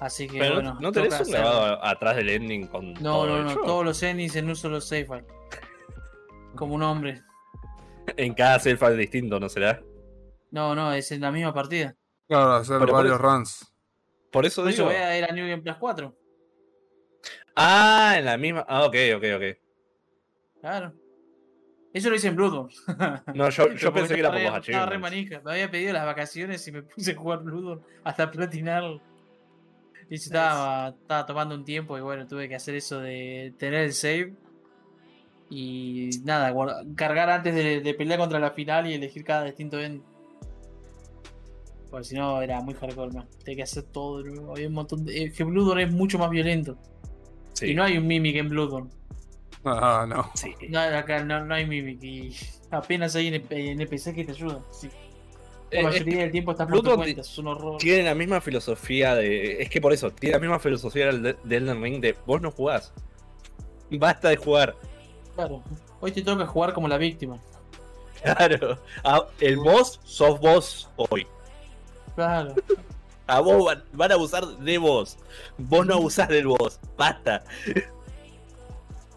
Así 0.00 0.28
que 0.28 0.38
Pero 0.38 0.54
bueno. 0.54 0.78
no 0.80 0.92
tenés 0.92 1.20
un 1.20 1.30
grabado 1.32 1.84
atrás 1.84 2.16
del 2.16 2.28
ending 2.30 2.68
con 2.68 2.94
No, 2.94 3.00
todo 3.00 3.26
no, 3.26 3.42
no. 3.42 3.50
hecho? 3.50 3.60
Todos 3.62 3.84
los 3.84 4.02
endings 4.02 4.36
en 4.36 4.48
un 4.48 4.54
solo 4.56 4.80
save 4.80 5.04
file. 5.06 5.24
Como 6.54 6.74
un 6.74 6.82
hombre. 6.84 7.20
En 8.16 8.32
cada 8.34 8.58
save 8.60 8.76
file 8.76 8.96
distinto, 8.96 9.40
¿no 9.40 9.48
será? 9.48 9.82
No, 10.50 10.74
no, 10.74 10.92
es 10.92 11.10
en 11.12 11.20
la 11.20 11.30
misma 11.30 11.52
partida. 11.52 11.94
Claro, 12.26 12.52
hacer 12.54 12.78
Pero 12.78 12.86
por 12.92 12.96
varios 13.04 13.14
eso- 13.16 13.22
runs. 13.22 13.72
Por 14.30 14.44
eso 14.46 14.62
Por 14.62 14.70
eso 14.70 14.82
digo. 14.82 14.94
voy 14.94 14.96
a 15.02 15.18
ir 15.18 15.24
a 15.24 15.32
New 15.32 15.48
Game 15.48 15.62
Plus 15.62 15.76
4. 15.78 16.14
Ah, 17.56 18.14
en 18.18 18.24
la 18.24 18.36
misma. 18.36 18.64
Ah, 18.68 18.84
ok, 18.84 18.94
ok, 19.16 19.24
ok. 19.36 19.58
Claro. 20.60 20.92
Eso 21.92 22.10
lo 22.10 22.16
hice 22.16 22.28
en 22.28 22.36
Bloodborne. 22.36 22.72
No, 23.34 23.48
yo, 23.50 23.72
yo 23.72 23.92
pensé 23.92 24.14
que 24.14 24.20
era 24.20 24.30
por 24.30 24.40
los 24.40 24.52
re- 24.52 24.58
estaba 24.58 24.86
re 24.86 24.96
achievements. 24.96 25.00
manija. 25.00 25.40
Me 25.44 25.52
había 25.52 25.70
pedido 25.70 25.92
las 25.94 26.04
vacaciones 26.04 26.66
y 26.68 26.72
me 26.72 26.82
puse 26.82 27.12
a 27.12 27.16
jugar 27.16 27.40
Bloodborne 27.42 27.82
hasta 28.04 28.30
platinarlo. 28.30 29.00
Y 30.10 30.16
se 30.18 30.26
estaba, 30.26 30.88
estaba 30.88 31.26
tomando 31.26 31.54
un 31.54 31.64
tiempo 31.64 31.96
y 31.98 32.00
bueno, 32.00 32.26
tuve 32.26 32.48
que 32.48 32.54
hacer 32.54 32.74
eso 32.74 33.00
de 33.00 33.54
tener 33.58 33.80
el 33.84 33.92
save. 33.92 34.34
Y 35.50 36.10
nada, 36.24 36.50
guarda- 36.50 36.82
cargar 36.94 37.30
antes 37.30 37.54
de, 37.54 37.80
de 37.80 37.94
pelear 37.94 38.18
contra 38.18 38.38
la 38.38 38.50
final 38.50 38.86
y 38.86 38.94
elegir 38.94 39.24
cada 39.24 39.44
distinto 39.44 39.80
end. 39.80 40.02
Porque 41.90 42.04
si 42.04 42.14
no 42.16 42.40
era 42.42 42.60
muy 42.60 42.74
hardcore, 42.74 43.12
man. 43.12 43.26
Tenía 43.44 43.56
que 43.56 43.62
hacer 43.62 43.84
todo 43.84 44.22
de 44.22 44.30
nuevo. 44.30 44.52
Había 44.52 44.68
un 44.68 44.74
montón 44.74 45.04
de. 45.04 45.24
Es 45.24 45.32
que 45.34 45.44
Bloodborne 45.44 45.84
es 45.84 45.92
mucho 45.92 46.18
más 46.18 46.30
violento. 46.30 46.76
Sí. 47.54 47.66
Y 47.70 47.74
no 47.74 47.82
hay 47.84 47.96
un 47.98 48.06
Mimic 48.06 48.36
en 48.36 48.48
Bloodborne. 48.50 48.90
Ah, 49.64 50.06
no. 50.08 50.30
sí. 50.34 50.54
No, 50.68 50.80
acá 50.80 51.24
no, 51.24 51.44
no 51.44 51.54
hay 51.54 51.66
Mimic. 51.66 52.02
Y 52.02 52.36
apenas 52.70 53.14
hay 53.16 53.28
NPC 53.28 54.14
que 54.14 54.24
te 54.24 54.32
ayudan. 54.32 54.60
Sí. 54.70 54.88
La 55.70 55.80
Eh, 55.80 55.82
mayoría 55.82 56.20
del 56.20 56.30
tiempo 56.30 56.52
estás 56.52 56.66
por 56.68 56.82
cuenta, 56.96 57.20
es 57.20 57.38
un 57.38 57.48
horror. 57.48 57.76
Tiene 57.78 58.02
la 58.04 58.14
misma 58.14 58.40
filosofía 58.40 59.14
de. 59.14 59.62
Es 59.62 59.68
que 59.70 59.80
por 59.80 59.92
eso, 59.92 60.10
tiene 60.10 60.34
la 60.36 60.40
misma 60.40 60.58
filosofía 60.58 61.06
del 61.06 61.22
de, 61.22 61.36
de 61.44 61.56
Elden 61.56 61.82
Ring 61.82 62.00
de 62.00 62.14
vos 62.26 62.40
no 62.40 62.50
jugás. 62.50 62.92
Basta 63.90 64.28
de 64.30 64.36
jugar. 64.36 64.76
Claro. 65.34 65.62
Hoy 66.00 66.12
te 66.12 66.22
toca 66.22 66.46
jugar 66.46 66.72
como 66.72 66.86
la 66.88 66.98
víctima. 66.98 67.38
Claro. 68.22 68.78
Ah, 69.04 69.26
el 69.40 69.56
boss 69.58 70.00
sos 70.04 70.40
vos 70.40 70.90
hoy. 70.96 71.26
Claro. 72.18 72.52
A 73.28 73.38
vos 73.40 73.64
van, 73.64 73.84
van 73.92 74.10
a 74.10 74.14
abusar 74.14 74.44
de 74.44 74.78
vos. 74.78 75.18
Vos 75.56 75.86
no 75.86 75.94
abusás 75.94 76.28
del 76.28 76.48
boss. 76.48 76.80
Basta. 76.96 77.44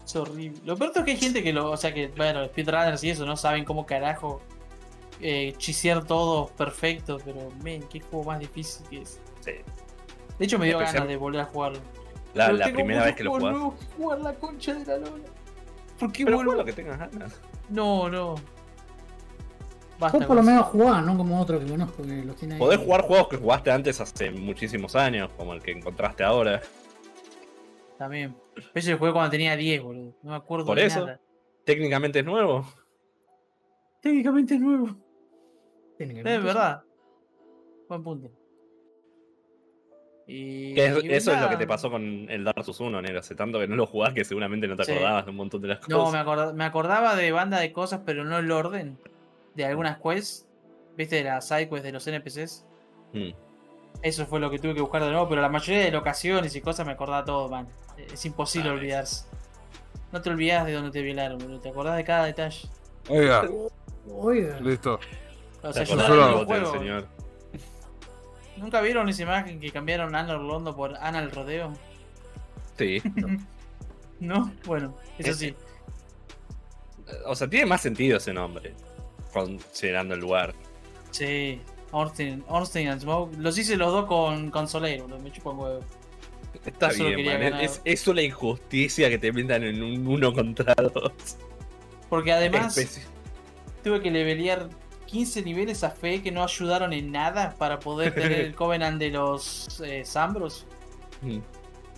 Es 0.04 0.14
horrible. 0.16 0.60
Lo 0.64 0.76
peor 0.76 0.92
es 0.94 1.02
que 1.04 1.10
hay 1.10 1.16
gente 1.16 1.42
que 1.42 1.52
lo. 1.52 1.70
O 1.72 1.76
sea 1.76 1.92
que, 1.92 2.08
bueno, 2.16 2.44
speedrunners 2.46 3.02
y 3.02 3.10
eso 3.10 3.26
no 3.26 3.36
saben 3.36 3.64
cómo 3.64 3.86
carajo 3.86 4.40
eh, 5.20 5.54
chisear 5.56 6.04
todo 6.04 6.46
perfecto. 6.48 7.18
Pero, 7.24 7.48
men, 7.64 7.82
qué 7.90 7.98
juego 8.00 8.24
más 8.26 8.38
difícil 8.38 8.86
que 8.88 9.02
es. 9.02 9.18
Sí. 9.40 9.52
De 10.38 10.44
hecho, 10.44 10.58
me 10.60 10.66
dio 10.66 10.76
Especial- 10.78 10.94
ganas 10.94 11.08
de 11.08 11.16
volver 11.16 11.40
a 11.40 11.44
jugarlo. 11.46 11.78
La, 12.34 12.46
Pero 12.46 12.58
la 12.58 12.64
tengo 12.66 12.76
primera 12.76 13.04
vez 13.04 13.16
que 13.16 13.24
lo 13.24 13.32
jugás. 13.32 13.56
jugar 13.96 14.20
la 14.20 14.34
concha 14.34 14.74
de 14.74 14.86
la 14.86 14.96
lona. 14.98 15.24
¿Por 15.98 16.12
qué 16.12 16.24
Pero 16.24 16.36
vuelvo? 16.36 16.54
lo 16.54 16.64
que 16.64 16.72
tengas 16.72 16.98
ganas. 16.98 17.40
No, 17.68 18.08
no. 18.08 18.36
Basta 19.98 20.18
Vos 20.18 20.26
por 20.26 20.36
lo 20.36 20.42
menos 20.42 20.66
jugás, 20.66 21.04
no 21.04 21.16
como 21.16 21.40
otro 21.40 21.60
que 21.60 21.66
conozco 21.66 22.02
que 22.02 22.24
los 22.24 22.34
tiene 22.36 22.54
ahí. 22.54 22.60
Podés 22.60 22.78
jugar 22.80 23.02
juegos 23.02 23.28
que 23.28 23.36
jugaste 23.36 23.70
antes 23.70 24.00
hace 24.00 24.30
muchísimos 24.32 24.96
años, 24.96 25.30
como 25.36 25.52
el 25.54 25.62
que 25.62 25.70
encontraste 25.72 26.24
ahora. 26.24 26.60
También. 27.98 28.34
Eso 28.74 28.90
lo 28.90 28.98
jugué 28.98 29.12
cuando 29.12 29.30
tenía 29.30 29.56
10, 29.56 29.80
boludo. 29.82 30.14
No 30.22 30.30
me 30.32 30.36
acuerdo 30.36 30.66
Por 30.66 30.76
de 30.76 30.86
eso. 30.86 31.00
nada. 31.06 31.20
Técnicamente 31.64 32.18
es 32.18 32.24
nuevo. 32.24 32.66
Técnicamente 34.00 34.54
es 34.54 34.60
nuevo. 34.60 34.88
Técnicamente, 35.96 36.34
Es 36.36 36.42
verdad. 36.42 36.82
Buen 37.88 38.02
punto. 38.02 38.30
Y, 40.26 40.74
Que 40.74 40.86
es- 40.86 41.04
y 41.04 41.12
eso 41.12 41.32
es 41.32 41.40
lo 41.40 41.48
que 41.48 41.56
te 41.56 41.66
pasó 41.66 41.90
con 41.90 42.02
el 42.30 42.42
Dark 42.44 42.64
Souls 42.64 42.80
1, 42.80 43.02
Nero. 43.02 43.18
Hace 43.20 43.34
tanto 43.34 43.58
que 43.60 43.68
no 43.68 43.76
lo 43.76 43.86
jugás 43.86 44.14
que 44.14 44.24
seguramente 44.24 44.66
no 44.66 44.76
te 44.76 44.84
Sí. 44.84 44.92
acordabas 44.92 45.24
de 45.26 45.30
un 45.30 45.36
montón 45.36 45.60
de 45.62 45.68
las 45.68 45.88
No, 45.88 45.98
me, 45.98 46.04
cosas. 46.04 46.20
acorda- 46.22 46.52
me 46.52 46.64
acordaba 46.64 47.14
de 47.16 47.30
banda 47.32 47.60
de 47.60 47.72
cosas, 47.72 48.00
pero 48.04 48.24
no 48.24 48.38
el 48.38 48.50
orden. 48.50 48.98
De 49.54 49.64
algunas 49.64 49.98
quests. 49.98 50.46
¿Viste? 50.96 51.16
De 51.16 51.24
las 51.24 51.46
sidequests 51.48 51.82
de 51.84 51.92
los 51.92 52.06
NPCs. 52.06 52.64
Mm. 53.12 53.30
Eso 54.02 54.26
fue 54.26 54.40
lo 54.40 54.50
que 54.50 54.58
tuve 54.58 54.74
que 54.74 54.80
buscar 54.80 55.02
de 55.02 55.10
nuevo, 55.10 55.28
pero 55.28 55.40
la 55.42 55.48
mayoría 55.48 55.84
de 55.84 55.90
locaciones 55.90 56.54
y 56.56 56.60
cosas 56.60 56.84
me 56.86 56.92
acordaba 56.92 57.24
todo, 57.24 57.48
man. 57.48 57.68
Es 57.96 58.24
imposible 58.26 58.68
Ah, 58.70 58.72
olvidarse. 58.72 59.26
No 60.10 60.20
te 60.20 60.30
olvidas 60.30 60.66
de 60.66 60.72
dónde 60.72 60.90
te 60.90 61.00
violaron, 61.02 61.38
boludo. 61.38 61.60
Te 61.60 61.68
acordás 61.70 61.96
de 61.96 62.04
cada 62.04 62.24
detalle. 62.24 62.68
Oiga, 63.08 63.48
Oiga, 64.10 64.58
listo. 64.60 64.98
O 65.62 65.70
¿Te 65.72 65.84
sea, 65.86 65.96
yo 65.96 66.44
juego. 66.44 66.72
señor? 66.72 67.06
¿Nunca 68.56 68.80
vieron 68.80 69.08
esa 69.08 69.22
imagen 69.22 69.60
que 69.60 69.70
cambiaron 69.70 70.14
Ana 70.14 70.34
Orlando 70.34 70.74
por 70.76 70.96
Ana 70.96 71.20
el 71.20 71.30
Rodeo? 71.30 71.72
Sí. 72.76 73.00
¿No? 74.20 74.52
Bueno, 74.66 74.94
eso 75.18 75.30
Es- 75.30 75.36
sí. 75.38 75.54
O 77.26 77.34
sea, 77.34 77.48
tiene 77.48 77.66
más 77.66 77.80
sentido 77.80 78.16
ese 78.18 78.32
nombre. 78.32 78.74
Considerando 79.32 80.14
el 80.14 80.20
lugar. 80.20 80.54
Sí. 81.10 81.60
Ornstein, 81.90 82.42
Ornstein 82.48 82.88
and 82.88 83.00
Smoke. 83.02 83.34
Los 83.38 83.58
hice 83.58 83.76
los 83.76 83.92
dos 83.92 84.06
con, 84.06 84.50
con 84.50 84.66
Soleil, 84.68 85.02
boludo. 85.02 85.18
Me 85.20 85.30
chupa 85.30 85.50
un 85.50 85.58
huevo. 85.58 85.80
Está 86.64 86.88
Yo 86.90 86.96
solo 86.98 87.08
bien, 87.10 87.16
quería 87.18 87.32
man. 87.34 87.40
ganar. 87.42 87.64
Es, 87.64 87.80
es 87.84 88.06
una 88.08 88.22
injusticia 88.22 89.08
que 89.10 89.18
te 89.18 89.32
metan 89.32 89.62
en 89.64 89.82
un 89.82 90.06
uno 90.06 90.32
contra 90.32 90.74
dos. 90.74 91.12
Porque 92.08 92.32
además 92.32 92.76
Especi- 92.76 93.02
tuve 93.82 94.00
que 94.00 94.10
levelear 94.10 94.68
15 95.06 95.42
niveles 95.42 95.84
a 95.84 95.90
fe 95.90 96.22
que 96.22 96.30
no 96.30 96.42
ayudaron 96.42 96.92
en 96.94 97.10
nada 97.12 97.54
para 97.58 97.78
poder 97.78 98.14
tener 98.14 98.32
el 98.40 98.54
Covenant 98.56 98.98
de 98.98 99.10
los 99.10 99.80
eh, 99.80 100.02
Zambros. 100.06 100.66
Mm. 101.20 101.38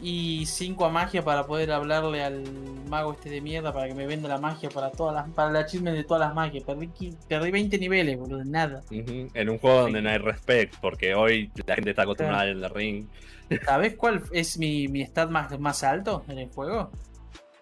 Y 0.03 0.45
5 0.47 0.85
a 0.85 0.91
magia 0.91 1.25
para 1.25 1.47
poder 1.47 1.73
hablarle 1.73 2.23
al 2.23 2.43
mago 2.89 3.13
este 3.13 3.31
de 3.31 3.41
mierda 3.41 3.73
para 3.73 3.89
que 3.89 3.95
me 3.95 4.07
venda 4.07 4.29
la 4.29 4.39
magia 4.39 4.69
para 4.69 4.91
todas 4.91 5.15
las 5.15 5.31
para 5.31 5.51
el 5.51 5.57
achievement 5.57 5.97
de 5.97 6.05
todas 6.05 6.21
las 6.21 6.35
magias. 6.35 6.65
Perdí, 6.65 6.91
perdí 7.29 7.51
20 7.51 7.79
niveles, 7.79 8.19
boludo, 8.19 8.45
nada. 8.45 8.83
En 8.91 9.49
un 9.49 9.59
juego 9.59 9.83
donde 9.83 10.03
no 10.03 10.11
hay 10.11 10.19
respect, 10.19 10.75
porque 10.81 11.15
hoy 11.15 11.51
la 11.67 11.77
gente 11.77 11.91
está 11.91 12.03
acostumbrada 12.03 12.43
al 12.43 12.49
Elden 12.51 12.75
Ring. 12.75 13.09
¿Sabes 13.65 13.95
cuál 13.97 14.23
es 14.33 14.59
mi, 14.59 14.89
mi 14.89 15.03
stat 15.05 15.31
más, 15.31 15.59
más 15.59 15.83
alto 15.85 16.25
en 16.29 16.39
el 16.39 16.49
juego? 16.51 16.91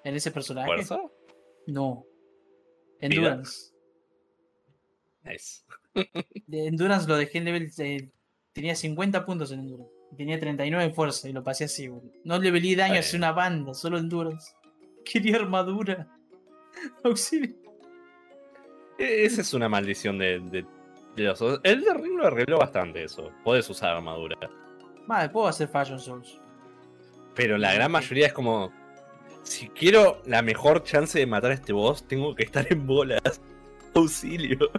¿En 0.04 0.16
ese 0.16 0.30
personaje? 0.30 0.66
¿Fuerza? 0.66 0.98
No. 1.66 2.04
Vida. 3.00 3.14
Endurance. 3.14 3.72
Nice. 5.24 5.62
De 6.46 6.66
Endurance 6.66 7.06
lo 7.08 7.16
dejé 7.16 7.38
en 7.38 7.44
level. 7.44 7.70
eh, 7.78 8.10
tenía 8.52 8.74
50 8.74 9.24
puntos 9.24 9.52
en 9.52 9.60
Endurance. 9.60 9.91
Tenía 10.16 10.38
39 10.38 10.84
en 10.84 10.94
fuerza 10.94 11.28
y 11.28 11.32
lo 11.32 11.42
pasé 11.42 11.64
así, 11.64 11.88
boludo. 11.88 12.12
No 12.24 12.38
le 12.38 12.50
velí 12.50 12.74
daño 12.74 12.98
hacia 13.00 13.16
una 13.18 13.32
banda, 13.32 13.72
solo 13.74 13.98
Endurance. 13.98 14.52
Quería 15.04 15.36
armadura. 15.36 16.06
Auxilio. 17.04 17.54
E- 18.98 19.24
Esa 19.24 19.40
es 19.40 19.54
una 19.54 19.68
maldición 19.68 20.18
de, 20.18 20.40
de, 20.40 20.64
de 21.16 21.22
los. 21.24 21.40
El 21.40 21.58
Elden 21.64 22.02
Ring 22.02 22.16
lo 22.18 22.26
arregló 22.26 22.58
bastante 22.58 23.04
eso. 23.04 23.30
Puedes 23.44 23.68
usar 23.70 23.96
armadura. 23.96 24.36
Vale, 25.06 25.28
puedo 25.30 25.48
hacer 25.48 25.68
Fashion 25.68 25.98
Souls. 25.98 26.38
Pero 27.34 27.56
la 27.58 27.72
gran 27.74 27.90
mayoría 27.90 28.26
es 28.26 28.32
como. 28.32 28.70
Si 29.42 29.68
quiero 29.70 30.22
la 30.26 30.40
mejor 30.42 30.84
chance 30.84 31.18
de 31.18 31.26
matar 31.26 31.50
a 31.50 31.54
este 31.54 31.72
boss, 31.72 32.06
tengo 32.06 32.34
que 32.34 32.44
estar 32.44 32.64
en 32.70 32.86
bolas. 32.86 33.20
Auxilio. 33.94 34.70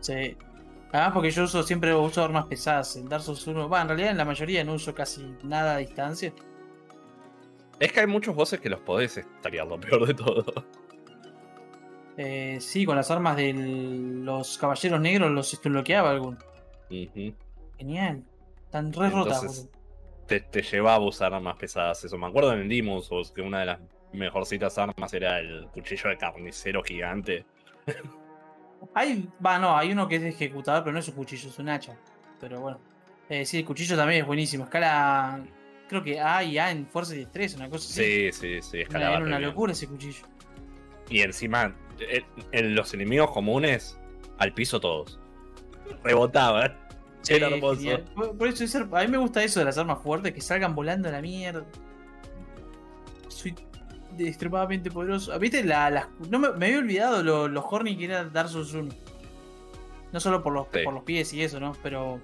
Sí. 0.00 0.36
Además 0.92 1.12
porque 1.14 1.30
yo 1.30 1.44
uso 1.44 1.62
siempre 1.62 1.94
uso 1.94 2.22
armas 2.22 2.46
pesadas. 2.46 2.96
En 2.96 3.08
Dark 3.08 3.22
Souls 3.22 3.46
1. 3.46 3.68
Va, 3.68 3.80
en 3.80 3.88
realidad 3.88 4.10
en 4.10 4.18
la 4.18 4.26
mayoría 4.26 4.62
no 4.62 4.74
uso 4.74 4.94
casi 4.94 5.34
nada 5.42 5.76
a 5.76 5.78
distancia. 5.78 6.32
Es 7.80 7.92
que 7.92 8.00
hay 8.00 8.06
muchos 8.06 8.36
bosses 8.36 8.60
que 8.60 8.68
los 8.68 8.80
podés 8.80 9.16
estaría 9.16 9.64
lo 9.64 9.80
peor 9.80 10.06
de 10.06 10.14
todo. 10.14 10.44
Eh, 12.18 12.58
sí, 12.60 12.84
con 12.84 12.94
las 12.94 13.10
armas 13.10 13.36
de 13.36 13.54
los 13.54 14.58
caballeros 14.58 15.00
negros 15.00 15.30
los 15.30 15.60
bloqueaba 15.62 16.10
alguno. 16.10 16.38
Ujú. 16.90 17.34
Genial. 17.78 18.22
Están 18.66 18.92
re 18.92 19.10
rotas, 19.10 19.68
te, 20.26 20.40
te 20.40 20.62
llevaba 20.62 21.04
a 21.04 21.08
usar 21.08 21.32
armas 21.32 21.56
pesadas. 21.56 22.04
Eso 22.04 22.18
me 22.18 22.26
acuerdo 22.26 22.52
en 22.52 22.70
el 22.70 23.02
Souls 23.02 23.32
que 23.32 23.40
una 23.40 23.60
de 23.60 23.66
las 23.66 23.80
mejorcitas 24.12 24.76
armas 24.76 25.12
era 25.14 25.38
el 25.38 25.68
cuchillo 25.72 26.10
de 26.10 26.18
carnicero 26.18 26.82
gigante. 26.82 27.46
Hay, 28.94 29.28
va, 29.44 29.58
no, 29.58 29.76
hay 29.76 29.92
uno 29.92 30.08
que 30.08 30.16
es 30.16 30.22
ejecutador, 30.22 30.82
pero 30.82 30.92
no 30.92 30.98
es 31.00 31.08
un 31.08 31.14
cuchillo, 31.14 31.48
es 31.48 31.58
un 31.58 31.68
hacha. 31.68 31.96
Pero 32.40 32.60
bueno. 32.60 32.80
Eh, 33.28 33.46
sí, 33.46 33.58
el 33.58 33.64
cuchillo 33.64 33.96
también 33.96 34.20
es 34.22 34.26
buenísimo. 34.26 34.64
Escala, 34.64 35.42
creo 35.88 36.02
que 36.02 36.20
A 36.20 36.42
y 36.42 36.58
A 36.58 36.70
en 36.70 36.86
fuerza 36.86 37.14
y 37.14 37.18
destreza, 37.18 37.56
una 37.56 37.70
cosa 37.70 37.88
así. 37.88 38.30
Sí, 38.30 38.32
sí, 38.32 38.62
sí, 38.62 38.76
Una- 38.76 38.82
escalaba. 38.82 39.16
era 39.16 39.24
una 39.24 39.38
locura 39.38 39.72
ese 39.72 39.86
cuchillo. 39.86 40.24
Y 41.08 41.20
encima, 41.20 41.74
en, 42.00 42.24
en 42.52 42.74
los 42.74 42.92
enemigos 42.94 43.30
comunes, 43.30 43.98
al 44.38 44.52
piso 44.52 44.80
todos. 44.80 45.18
Rebotaban. 46.02 46.76
Sí, 47.22 47.34
Era 47.34 47.48
hermoso. 47.48 47.80
Por, 48.14 48.36
por 48.36 48.48
eso 48.48 48.64
es- 48.64 48.74
a 48.74 48.84
mí 48.84 49.08
me 49.08 49.18
gusta 49.18 49.42
eso 49.44 49.60
de 49.60 49.64
las 49.66 49.78
armas 49.78 50.02
fuertes, 50.02 50.32
que 50.32 50.40
salgan 50.40 50.74
volando 50.74 51.08
a 51.08 51.12
la 51.12 51.22
mierda. 51.22 51.64
Soy 53.28 53.54
extremadamente 54.18 54.90
poderoso. 54.90 55.38
¿Viste? 55.38 55.62
La, 55.64 55.90
las- 55.90 56.08
no 56.30 56.38
me, 56.38 56.52
me 56.52 56.66
había 56.66 56.78
olvidado 56.78 57.22
lo, 57.22 57.48
lo 57.48 57.62
horny 57.64 57.96
que 57.96 58.04
era 58.06 58.24
Dark 58.24 58.48
Souls 58.48 58.72
1. 58.72 58.88
No 60.12 60.20
solo 60.20 60.42
por 60.42 60.52
los, 60.52 60.66
Sí. 60.72 60.80
por 60.84 60.92
los 60.94 61.02
pies 61.04 61.32
y 61.32 61.42
eso, 61.42 61.58
¿no? 61.60 61.76
Pero. 61.82 62.20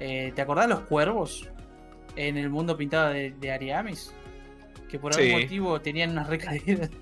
eh, 0.00 0.32
¿Te 0.34 0.42
acordás 0.42 0.68
los 0.68 0.80
cuervos? 0.80 1.48
En 2.16 2.36
el 2.36 2.48
mundo 2.50 2.76
pintado 2.76 3.10
de, 3.10 3.32
de 3.32 3.52
Ariamis. 3.52 4.12
Que 4.88 4.98
por 4.98 5.12
algún 5.18 5.40
motivo 5.42 5.80
tenían 5.80 6.10
unas 6.10 6.28
recaídas. 6.28 6.90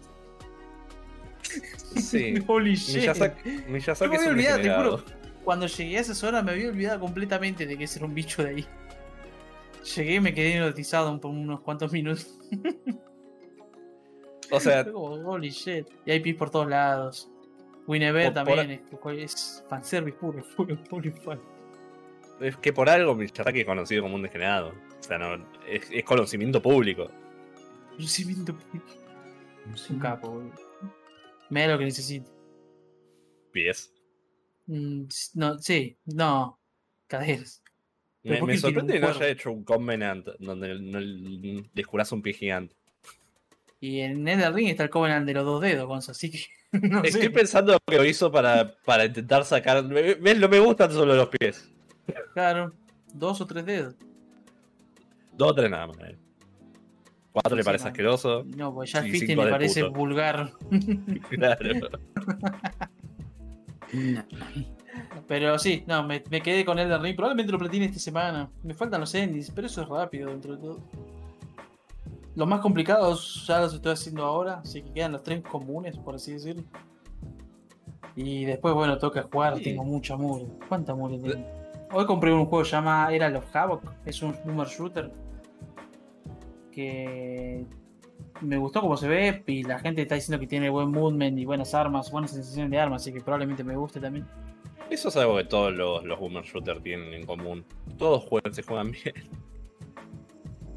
Sí. 1.96 2.34
Holy 2.46 2.74
shit. 2.76 2.96
Miyazaki, 3.00 3.50
Miyazaki 3.68 4.14
No 4.16 4.20
me 4.22 4.28
había 4.28 4.54
olvidado, 4.54 4.60
te 4.62 4.70
juro. 4.70 5.04
Cuando 5.44 5.66
llegué 5.66 5.98
a 5.98 6.00
esa 6.00 6.14
zona 6.14 6.40
me 6.42 6.52
había 6.52 6.68
olvidado 6.68 7.00
completamente 7.00 7.66
de 7.66 7.76
que 7.76 7.84
ese 7.84 7.98
era 7.98 8.06
un 8.06 8.14
bicho 8.14 8.42
de 8.42 8.48
ahí. 8.50 8.66
Llegué 9.96 10.14
y 10.14 10.20
me 10.20 10.32
quedé 10.32 10.56
hipnotizado 10.56 11.20
por 11.20 11.30
unos 11.32 11.60
cuantos 11.60 11.92
minutos. 11.92 12.38
O 14.52 14.60
sea, 14.60 14.84
Fue 14.84 14.92
como, 14.92 15.06
holy 15.30 15.50
shit. 15.50 15.86
Y 16.06 16.10
hay 16.12 16.20
pis 16.20 16.34
por 16.36 16.50
todos 16.50 16.68
lados. 16.68 17.28
Winnebet 17.86 18.32
Por- 18.34 18.44
por- 18.44 18.56
también 18.56 18.82
es, 19.20 19.34
es 19.34 19.64
fanservice 19.68 20.16
puro, 20.18 20.42
puro, 20.56 20.76
puro 20.84 21.12
fan. 21.16 21.40
es 22.40 22.56
que 22.58 22.72
por 22.72 22.88
algo 22.88 23.14
Miyazaki 23.14 23.60
es 23.60 23.66
conocido 23.66 24.02
como 24.02 24.14
un 24.14 24.22
degenerado. 24.22 24.68
O 25.00 25.02
sea, 25.02 25.18
no, 25.18 25.34
es, 25.66 25.88
es 25.90 26.04
conocimiento 26.04 26.62
público. 26.62 27.10
Lucimiento 27.98 28.56
público. 28.56 28.86
Es 29.74 29.90
un 29.90 29.98
capo, 29.98 30.30
boludo. 30.30 30.54
Me 31.50 31.62
da 31.66 31.72
lo 31.72 31.78
que 31.78 31.84
necesito. 31.84 32.30
Pies. 33.52 33.92
Mm, 34.66 35.04
no, 35.34 35.58
sí, 35.58 35.98
no. 36.06 36.58
Caderas. 37.06 37.62
Me, 38.22 38.36
¿por 38.38 38.46
me 38.48 38.54
qué 38.54 38.60
tiene 38.60 38.74
sorprende 38.74 38.92
que 38.94 39.00
no 39.00 39.08
haya 39.08 39.28
hecho 39.28 39.50
un 39.50 39.64
Covenant 39.64 40.26
donde 40.38 40.78
no 40.80 41.00
le 41.00 41.68
descubras 41.74 42.12
un 42.12 42.22
pie 42.22 42.32
gigante. 42.32 42.76
Y 43.82 43.98
en 44.00 44.22
Nether 44.22 44.54
Ring 44.54 44.68
está 44.68 44.84
el 44.84 44.90
Covenant 44.90 45.26
de 45.26 45.34
los 45.34 45.44
dos 45.44 45.60
dedos, 45.60 45.86
Gonza, 45.88 46.12
así 46.12 46.30
que. 46.30 46.38
no 46.88 47.02
Estoy 47.02 47.22
sé. 47.22 47.30
pensando 47.30 47.76
que 47.84 47.96
lo 47.96 48.04
hizo 48.04 48.30
para, 48.30 48.76
para 48.84 49.04
intentar 49.06 49.44
sacar. 49.44 49.82
me- 49.84 50.14
¿Ves? 50.14 50.38
No 50.38 50.48
me 50.48 50.60
gustan 50.60 50.92
solo 50.92 51.16
los 51.16 51.28
pies. 51.28 51.68
Claro, 52.32 52.72
dos 53.12 53.40
o 53.40 53.46
tres 53.46 53.66
dedos. 53.66 53.94
Dos 55.36 55.50
o 55.50 55.54
tres 55.54 55.68
nada 55.68 55.88
más. 55.88 55.98
eh. 55.98 56.16
Cuatro 57.32 57.56
le 57.56 57.62
Sí, 57.62 57.66
parece 57.66 57.84
man. 57.86 57.90
asqueroso. 57.92 58.44
No, 58.56 58.72
pues 58.72 58.92
ya 58.92 59.00
el 59.00 59.10
le 59.10 59.26
de 59.26 59.36
parece 59.50 59.80
puto. 59.84 59.92
vulgar. 59.98 60.52
Claro. 61.30 61.74
No. 63.92 64.24
Pero 65.26 65.58
sí, 65.58 65.82
no, 65.86 66.02
me, 66.06 66.22
me 66.30 66.40
quedé 66.40 66.64
con 66.64 66.78
Elden 66.78 67.02
Ring. 67.02 67.16
Probablemente 67.16 67.50
lo 67.52 67.58
platine 67.58 67.86
esta 67.86 67.98
semana. 67.98 68.48
Me 68.62 68.74
faltan 68.74 69.00
los 69.00 69.14
endings, 69.14 69.50
pero 69.50 69.66
eso 69.66 69.82
es 69.82 69.88
rápido 69.88 70.30
dentro 70.30 70.54
de 70.54 70.60
todo. 70.62 70.80
Los 72.34 72.48
más 72.48 72.60
complicados 72.60 73.44
ya 73.46 73.60
los 73.60 73.74
estoy 73.74 73.92
haciendo 73.92 74.24
ahora, 74.24 74.60
así 74.64 74.82
que 74.82 74.92
quedan 74.92 75.12
los 75.12 75.22
tres 75.22 75.42
comunes, 75.42 75.98
por 75.98 76.14
así 76.14 76.32
decirlo. 76.32 76.64
Y 78.16 78.44
después, 78.44 78.74
bueno, 78.74 78.98
toca 78.98 79.22
jugar, 79.30 79.56
Sí. 79.58 79.64
tengo 79.64 79.84
mucha 79.84 80.16
mugre. 80.16 80.46
¿Cuánta 80.68 80.94
mugre 80.94 81.18
tengo? 81.18 81.46
Hoy 81.92 82.06
compré 82.06 82.32
un 82.32 82.46
juego 82.46 82.64
que 82.64 82.70
se 82.70 82.76
llama 82.76 83.08
Era 83.12 83.28
of 83.36 83.54
Havoc, 83.54 83.82
es 84.06 84.22
un 84.22 84.34
boomer 84.44 84.66
shooter. 84.66 85.12
Que 86.70 87.66
me 88.40 88.56
gustó 88.56 88.80
como 88.80 88.96
se 88.96 89.08
ve 89.08 89.42
y 89.46 89.62
la 89.62 89.78
gente 89.78 90.02
está 90.02 90.14
diciendo 90.14 90.40
que 90.40 90.46
tiene 90.46 90.70
buen 90.70 90.90
movement 90.90 91.38
y 91.38 91.44
buenas 91.44 91.74
armas, 91.74 92.10
buenas 92.10 92.30
sensaciones 92.30 92.70
de 92.70 92.78
armas, 92.78 93.02
así 93.02 93.12
que 93.12 93.20
probablemente 93.20 93.62
me 93.62 93.76
guste 93.76 94.00
también. 94.00 94.26
Eso 94.88 95.08
es 95.08 95.16
algo 95.16 95.36
que 95.36 95.44
todos 95.44 95.72
los, 95.72 96.04
los 96.04 96.18
boomer 96.18 96.42
shooters 96.44 96.82
tienen 96.82 97.12
en 97.14 97.26
común. 97.26 97.64
Todos 97.98 98.24
juegan, 98.24 98.52
se 98.54 98.62
juegan 98.62 98.90
bien. 98.92 99.14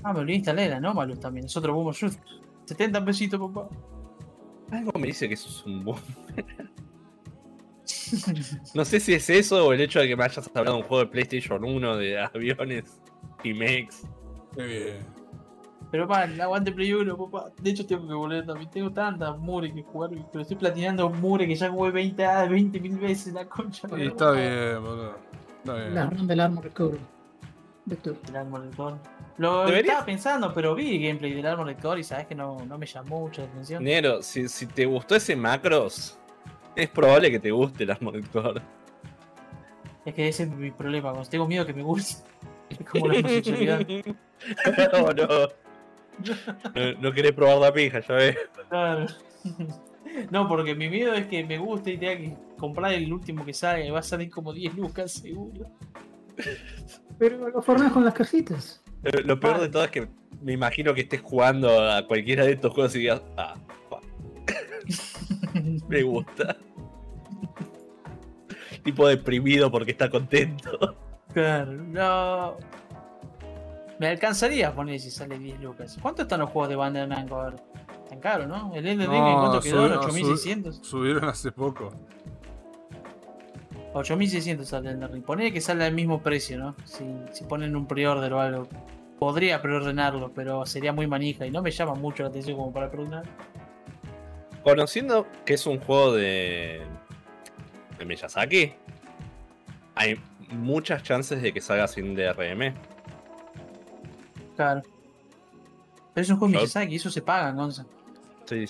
Ah, 0.08 0.14
me 0.14 0.20
olvidé 0.20 0.36
instalar 0.38 0.66
el 0.68 0.74
Anomalous 0.74 1.20
también, 1.20 1.48
es 1.48 1.58
otro 1.58 1.74
boomer 1.74 1.96
shooter. 1.96 2.20
70 2.66 3.04
pesitos, 3.04 3.40
papá. 3.40 3.68
Algo 4.72 4.92
me 5.00 5.08
dice 5.08 5.28
que 5.28 5.34
eso 5.34 5.50
es 5.50 5.66
un 5.66 5.84
boom. 5.84 5.98
No 8.76 8.86
sé 8.86 9.00
si 9.00 9.14
es 9.16 9.30
eso 9.32 9.66
o 9.66 9.74
el 9.74 9.82
hecho 9.82 10.00
de 10.00 10.08
que 10.08 10.16
me 10.16 10.24
hayas 10.24 10.48
hablado 10.54 10.78
de 10.78 10.84
un 10.84 10.88
juego 10.88 11.06
de 11.06 11.10
PlayStation 11.12 11.64
1 11.64 11.98
de 11.98 12.20
aviones 12.20 13.00
y 13.44 13.54
mechs. 13.54 14.04
Qué 14.56 14.64
bien. 14.64 14.98
Pero 15.92 16.08
man, 16.08 16.40
aguante 16.40 16.72
Play 16.72 16.94
1, 16.94 17.18
papá. 17.18 17.52
De 17.62 17.70
hecho 17.72 17.86
tengo 17.86 18.08
que 18.08 18.14
volver 18.14 18.46
también. 18.46 18.70
Tengo 18.70 18.92
tantas 18.92 19.38
Mure 19.40 19.74
que 19.74 19.82
jugar, 19.84 20.12
pero 20.32 20.42
estoy 20.42 20.58
platinando 20.58 21.10
Mure 21.10 21.48
que 21.48 21.56
ya 21.56 21.70
jugué 21.70 21.92
20 21.92 22.26
a 22.26 22.46
20 22.46 22.80
mil 22.80 22.98
veces 22.98 23.34
la 23.34 23.46
concha. 23.48 23.88
Y 23.98 24.08
está 24.08 24.32
bien, 24.32 24.84
boludo. 24.84 25.16
Está 25.58 25.74
La 25.90 26.06
bien. 26.06 26.18
run 26.20 26.28
del 26.28 26.40
Armor 26.42 26.64
Recovery. 26.64 27.02
El 27.90 28.36
Armored 28.36 28.74
Core. 28.76 28.96
Lo 29.38 29.66
Debería- 29.66 29.92
estaba 29.92 30.06
pensando, 30.06 30.54
pero 30.54 30.74
vi 30.74 30.96
el 30.96 31.04
gameplay 31.04 31.34
del 31.34 31.46
Armored 31.46 31.78
Core 31.80 32.02
y 32.02 32.04
sabes 32.04 32.26
que 32.26 32.34
no, 32.36 32.58
no 32.66 32.78
me 32.78 32.86
llamó 32.88 33.22
mucho 33.22 33.42
la 33.42 33.48
atención. 33.48 33.84
Nero, 33.84 34.22
si, 34.24 34.48
si 34.48 34.66
te 34.66 34.86
gustó 34.86 35.16
ese 35.16 35.36
Macros, 35.36 36.18
es 36.76 36.90
probable 36.90 37.30
que 37.30 37.40
te 37.40 37.52
guste 37.52 37.84
el 37.84 37.92
Armored 37.92 38.26
Core. 38.32 38.62
Es 40.04 40.14
que 40.14 40.28
ese 40.28 40.44
es 40.44 40.50
mi 40.50 40.72
problema, 40.72 41.12
cuando 41.12 41.30
tengo 41.30 41.48
miedo 41.48 41.66
que 41.66 41.74
me 41.74 41.84
guste. 41.84 42.24
Es 42.70 42.80
como 42.90 43.08
la 43.08 43.20
homosexualidad. 43.20 43.80
no, 44.92 45.14
no. 45.14 45.28
No, 46.74 47.00
no 47.00 47.12
querés 47.12 47.32
probar 47.34 47.58
la 47.60 47.72
pija, 47.72 48.00
ya 48.00 48.14
ves. 48.16 48.38
Claro. 48.70 49.06
No, 50.32 50.48
porque 50.48 50.76
mi 50.76 50.88
miedo 50.88 51.14
es 51.14 51.28
que 51.28 51.44
me 51.44 51.58
guste 51.58 51.92
y 51.94 51.98
tenga 51.98 52.16
que 52.18 52.38
comprar 52.58 52.94
el 52.94 53.12
último 53.12 53.44
que 53.44 53.54
salga 53.54 53.84
y 53.84 53.90
va 53.90 54.00
a 54.00 54.04
salir 54.04 54.30
como 54.30 54.54
10 54.54 54.76
lucas 54.76 55.12
seguro. 55.12 55.66
Pero 57.18 57.50
lo 57.50 57.62
formás 57.62 57.92
con 57.92 58.04
las 58.04 58.14
cajitas. 58.14 58.82
Lo, 59.04 59.22
lo 59.22 59.40
peor 59.40 59.60
de 59.60 59.70
todo 59.70 59.84
es 59.86 59.92
que 59.92 60.08
me 60.42 60.54
imagino 60.54 60.94
que 60.94 61.02
estés 61.02 61.22
jugando 61.22 61.70
a 61.92 62.06
cualquiera 62.08 62.44
de 62.46 62.54
estos 62.54 62.74
juegos 62.74 62.96
y 62.96 63.00
digas, 63.00 63.22
ah, 63.38 63.56
fuck, 63.90 64.04
me 65.90 66.04
gusta. 66.04 66.58
tipo 68.84 69.08
deprimido 69.08 69.72
porque 69.72 69.92
está 69.92 70.10
contento. 70.10 70.96
Claro, 71.34 71.72
no. 71.72 72.58
Me 74.00 74.08
alcanzaría 74.08 74.70
a 74.70 74.74
poner 74.76 75.00
si 75.00 75.10
sale 75.10 75.40
10 75.40 75.62
lucas. 75.62 75.98
¿Cuánto 76.02 76.24
están 76.24 76.42
los 76.42 76.50
juegos 76.50 76.70
de 76.70 76.76
Bandai 76.76 77.08
Namco? 77.08 77.42
Tan 78.10 78.20
caro, 78.20 78.46
¿no? 78.46 78.74
El 78.76 78.86
¿en 78.86 79.00
No, 79.00 79.06
cuánto 79.08 79.62
quedó? 79.62 79.86
¿En 79.86 79.92
subi- 79.94 79.96
no, 79.96 80.00
8600? 80.02 80.78
Subieron 80.88 81.24
hace 81.26 81.52
poco. 81.52 81.92
8600 83.96 84.68
sale 84.68 84.90
el 84.90 85.10
Ring. 85.10 85.24
Poné 85.24 85.54
que 85.54 85.62
sale 85.62 85.86
al 85.86 85.94
mismo 85.94 86.22
precio, 86.22 86.58
¿no? 86.58 86.76
Si, 86.84 87.06
si 87.32 87.46
ponen 87.46 87.76
un 87.78 87.88
pre-order 87.88 88.34
o 88.34 88.42
algo. 88.42 88.68
Podría 89.18 89.62
preordenarlo, 89.62 90.34
pero 90.34 90.66
sería 90.66 90.92
muy 90.92 91.08
manija 91.08 91.46
y 91.46 91.52
no 91.52 91.62
me 91.62 91.72
llama 91.72 91.96
mucho 91.96 92.24
la 92.24 92.30
atención 92.30 92.58
como 92.58 92.74
para 92.74 92.92
preordenar. 92.92 93.24
Conociendo 94.64 95.26
que 95.46 95.54
es 95.54 95.66
un 95.66 95.80
juego 95.80 96.12
de, 96.12 96.82
de 97.98 98.06
Miyazaki, 98.06 98.74
hay 99.96 100.20
muchas 100.50 101.02
chances 101.02 101.42
de 101.42 101.54
que 101.54 101.62
salga 101.62 101.88
sin 101.88 102.16
DRM. 102.16 102.74
Claro. 104.58 104.82
Pero 106.14 106.24
es 106.24 106.30
un 106.30 106.38
juego 106.38 106.52
de 106.52 106.58
Miyazaki, 106.58 106.96
eso 106.96 107.10
se 107.10 107.22
paga, 107.22 107.52
Gonza. 107.52 107.86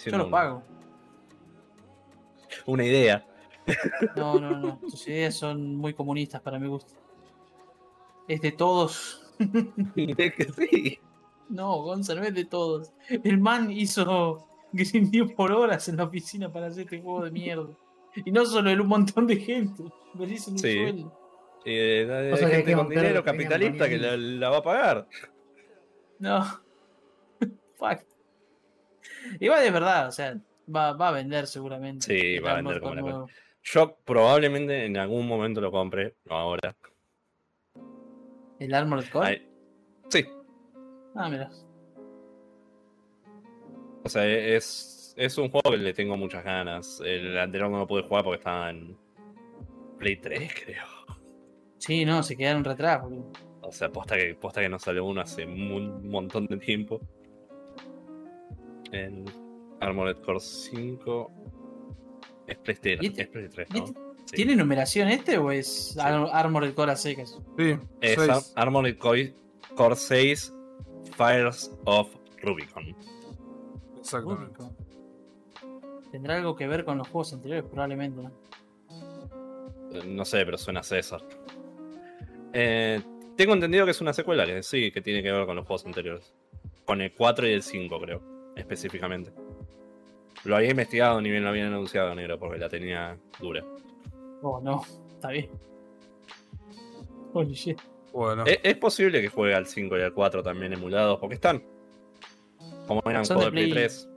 Yo 0.05 0.17
lo 0.17 0.29
pago. 0.29 0.61
una 2.67 2.85
idea. 2.85 3.25
No, 4.15 4.39
no, 4.39 4.57
no. 4.59 4.77
Tus 4.79 5.07
ideas 5.07 5.35
son 5.35 5.75
muy 5.75 5.93
comunistas 5.93 6.41
para 6.41 6.59
mi 6.59 6.67
gusto. 6.67 6.93
Es 8.27 8.41
de 8.41 8.51
todos. 8.51 9.21
Es 9.95 10.33
que 10.33 10.47
sí. 10.55 10.99
No, 11.49 11.81
Gonza, 11.83 12.15
no 12.15 12.23
es 12.23 12.33
de 12.33 12.45
todos. 12.45 12.91
El 13.09 13.39
man 13.39 13.69
hizo. 13.71 14.47
Grindió 14.71 15.33
por 15.35 15.51
horas 15.53 15.87
en 15.87 15.97
la 15.97 16.03
oficina 16.03 16.51
para 16.51 16.67
hacer 16.67 16.83
este 16.83 16.99
juego 17.01 17.23
de 17.23 17.31
mierda. 17.31 17.69
Y 18.25 18.31
no 18.31 18.45
solo 18.45 18.69
él, 18.69 18.81
un 18.81 18.87
montón 18.87 19.25
de 19.27 19.37
gente. 19.37 19.83
Merecen 20.15 20.53
un 20.53 20.59
Sí. 20.59 20.73
sueldo. 20.73 21.19
Eh, 21.65 22.07
hay 22.11 22.31
O 22.33 22.37
sea, 22.37 22.47
gente 22.49 22.65
que 22.65 22.73
con 22.75 22.89
dinero 22.89 23.23
capitalista 23.23 23.87
que 23.89 23.97
la, 23.97 24.17
la 24.17 24.49
va 24.49 24.57
a 24.57 24.61
pagar. 24.63 25.07
No. 26.19 26.43
Fuck. 27.77 28.01
Igual 29.39 29.63
es 29.63 29.73
verdad, 29.73 30.07
o 30.09 30.11
sea, 30.11 30.37
va, 30.73 30.93
va 30.93 31.09
a 31.09 31.11
vender 31.11 31.47
seguramente. 31.47 32.05
Sí, 32.07 32.39
va 32.39 32.51
a 32.51 32.55
vender 32.55 32.79
como 32.81 32.95
la 32.95 33.01
nuevo. 33.01 33.27
Yo 33.67 33.97
probablemente 34.05 34.85
en 34.85 34.95
algún 34.97 35.27
momento 35.27 35.59
lo 35.59 35.71
compre, 35.71 36.15
no 36.25 36.35
ahora. 36.35 36.75
¿El 38.59 38.73
Armored 38.73 39.09
Core? 39.09 39.27
Ay, 39.27 39.49
sí, 40.09 40.25
Ah, 41.15 41.29
mira. 41.29 41.49
o 44.03 44.09
sea, 44.09 44.25
es, 44.27 45.13
es 45.17 45.37
un 45.37 45.49
juego 45.49 45.71
que 45.71 45.77
le 45.77 45.93
tengo 45.93 46.15
muchas 46.15 46.43
ganas. 46.43 47.01
El 47.03 47.37
anterior 47.37 47.69
no 47.71 47.79
lo 47.79 47.87
pude 47.87 48.03
jugar 48.03 48.23
porque 48.23 48.37
estaba 48.37 48.69
en 48.69 48.95
Play 49.97 50.17
3, 50.17 50.53
creo. 50.65 50.83
Sí, 51.79 52.05
no, 52.05 52.21
se 52.21 52.37
quedaron 52.37 52.63
retrás, 52.63 53.01
boludo. 53.01 53.31
O 53.61 53.71
sea, 53.71 53.89
posta 53.91 54.15
que, 54.15 54.35
posta 54.35 54.61
que 54.61 54.69
no 54.69 54.77
sale 54.77 55.01
uno 55.01 55.21
hace 55.21 55.43
un 55.45 56.07
montón 56.09 56.45
de 56.45 56.57
tiempo. 56.57 57.01
El 58.91 59.25
Armored 59.79 60.17
Core 60.17 60.39
5 60.39 61.31
es 62.47 62.57
PlayStation, 62.57 63.05
¿Y 63.05 63.21
es 63.21 63.27
Play 63.27 63.49
3, 63.49 63.67
y 63.73 63.79
¿no? 63.79 63.87
Sí. 63.87 63.93
¿Tiene 64.37 64.55
numeración 64.55 65.07
este 65.09 65.37
o 65.37 65.51
es 65.51 65.97
Ar- 65.99 66.29
Armored 66.31 66.73
Core 66.73 66.91
a 66.91 66.95
secas? 66.95 67.37
Sí, 67.57 67.77
Es. 68.01 68.17
Ar- 68.17 68.41
Armored 68.55 68.97
Core, 68.97 69.33
Core 69.75 69.95
6 69.95 70.53
Fires 71.15 71.71
of 71.85 72.09
Rubicon. 72.41 72.95
Exactamente. 73.99 74.43
Único. 74.63 74.75
Tendrá 76.11 76.37
algo 76.37 76.55
que 76.55 76.67
ver 76.67 76.85
con 76.85 76.97
los 76.97 77.07
juegos 77.07 77.33
anteriores, 77.33 77.65
probablemente, 77.69 78.21
¿no? 78.23 78.31
Eh, 79.93 80.03
No 80.07 80.25
sé, 80.25 80.43
pero 80.45 80.57
suena 80.57 80.79
a 80.79 80.83
César. 80.83 81.21
Eh, 82.53 83.01
tengo 83.35 83.53
entendido 83.53 83.85
que 83.85 83.91
es 83.91 84.01
una 84.01 84.13
secuela, 84.13 84.45
que 84.45 84.63
sí, 84.63 84.91
que 84.91 85.01
tiene 85.01 85.21
que 85.21 85.31
ver 85.31 85.45
con 85.45 85.55
los 85.55 85.65
juegos 85.67 85.85
anteriores. 85.85 86.33
Con 86.85 87.01
el 87.01 87.13
4 87.13 87.47
y 87.47 87.51
el 87.53 87.63
5, 87.63 87.99
creo, 87.99 88.21
específicamente. 88.55 89.31
Lo 90.45 90.55
había 90.55 90.69
investigado 90.69 91.19
ni 91.21 91.29
bien 91.29 91.43
lo 91.43 91.49
habían 91.49 91.67
anunciado, 91.67 92.13
negro, 92.13 92.39
porque 92.39 92.59
la 92.59 92.69
tenía 92.69 93.17
dura. 93.39 93.63
Oh, 94.41 94.61
no, 94.61 94.83
está 95.09 95.29
bien. 95.29 95.49
Holy 97.33 97.53
shit. 97.53 97.79
Bueno, 98.13 98.45
Es, 98.45 98.59
es 98.63 98.77
posible 98.77 99.21
que 99.21 99.27
juegue 99.27 99.55
al 99.55 99.65
5 99.65 99.97
y 99.97 100.01
al 100.01 100.13
4 100.13 100.43
también 100.43 100.71
emulados, 100.71 101.19
porque 101.19 101.35
están. 101.35 101.63
Como 102.87 103.01
eran 103.09 103.25
Son 103.25 103.37
juegos 103.37 103.53
de 103.53 103.61
Play. 103.61 103.71
3. 103.71 104.09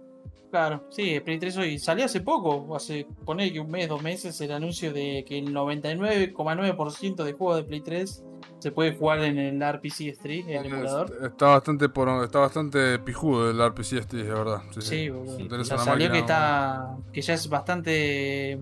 Claro, 0.50 0.84
sí, 0.90 1.14
el 1.14 1.22
Play 1.22 1.38
3 1.38 1.56
hoy 1.56 1.78
salió 1.78 2.04
hace 2.04 2.20
poco, 2.20 2.74
hace 2.76 3.06
poner 3.24 3.52
que 3.52 3.60
un 3.60 3.70
mes, 3.70 3.88
dos 3.88 4.02
meses, 4.02 4.40
el 4.40 4.52
anuncio 4.52 4.92
de 4.92 5.24
que 5.26 5.38
el 5.38 5.54
99,9% 5.54 7.24
de 7.24 7.32
juegos 7.32 7.56
de 7.56 7.64
Play 7.64 7.80
3 7.80 8.24
se 8.58 8.72
puede 8.72 8.94
jugar 8.96 9.20
en 9.20 9.38
el 9.38 9.62
RPC 9.62 10.08
Street, 10.08 10.44
el 10.48 10.66
emulador. 10.66 11.12
es- 11.20 11.26
está 11.28 11.46
bastante 11.48 11.88
por, 11.88 12.08
está 12.24 12.40
bastante 12.40 12.98
pijudo 12.98 13.50
el 13.50 13.60
RPG 13.60 13.98
este, 13.98 14.20
es 14.20 14.28
verdad. 14.28 14.62
Sí, 14.72 14.80
sí. 14.80 14.88
Sí, 14.88 15.10
una 15.10 15.64
salió 15.64 16.10
que 16.10 16.18
está. 16.18 16.96
que 17.12 17.20
ya 17.22 17.34
es 17.34 17.48
bastante 17.48 18.58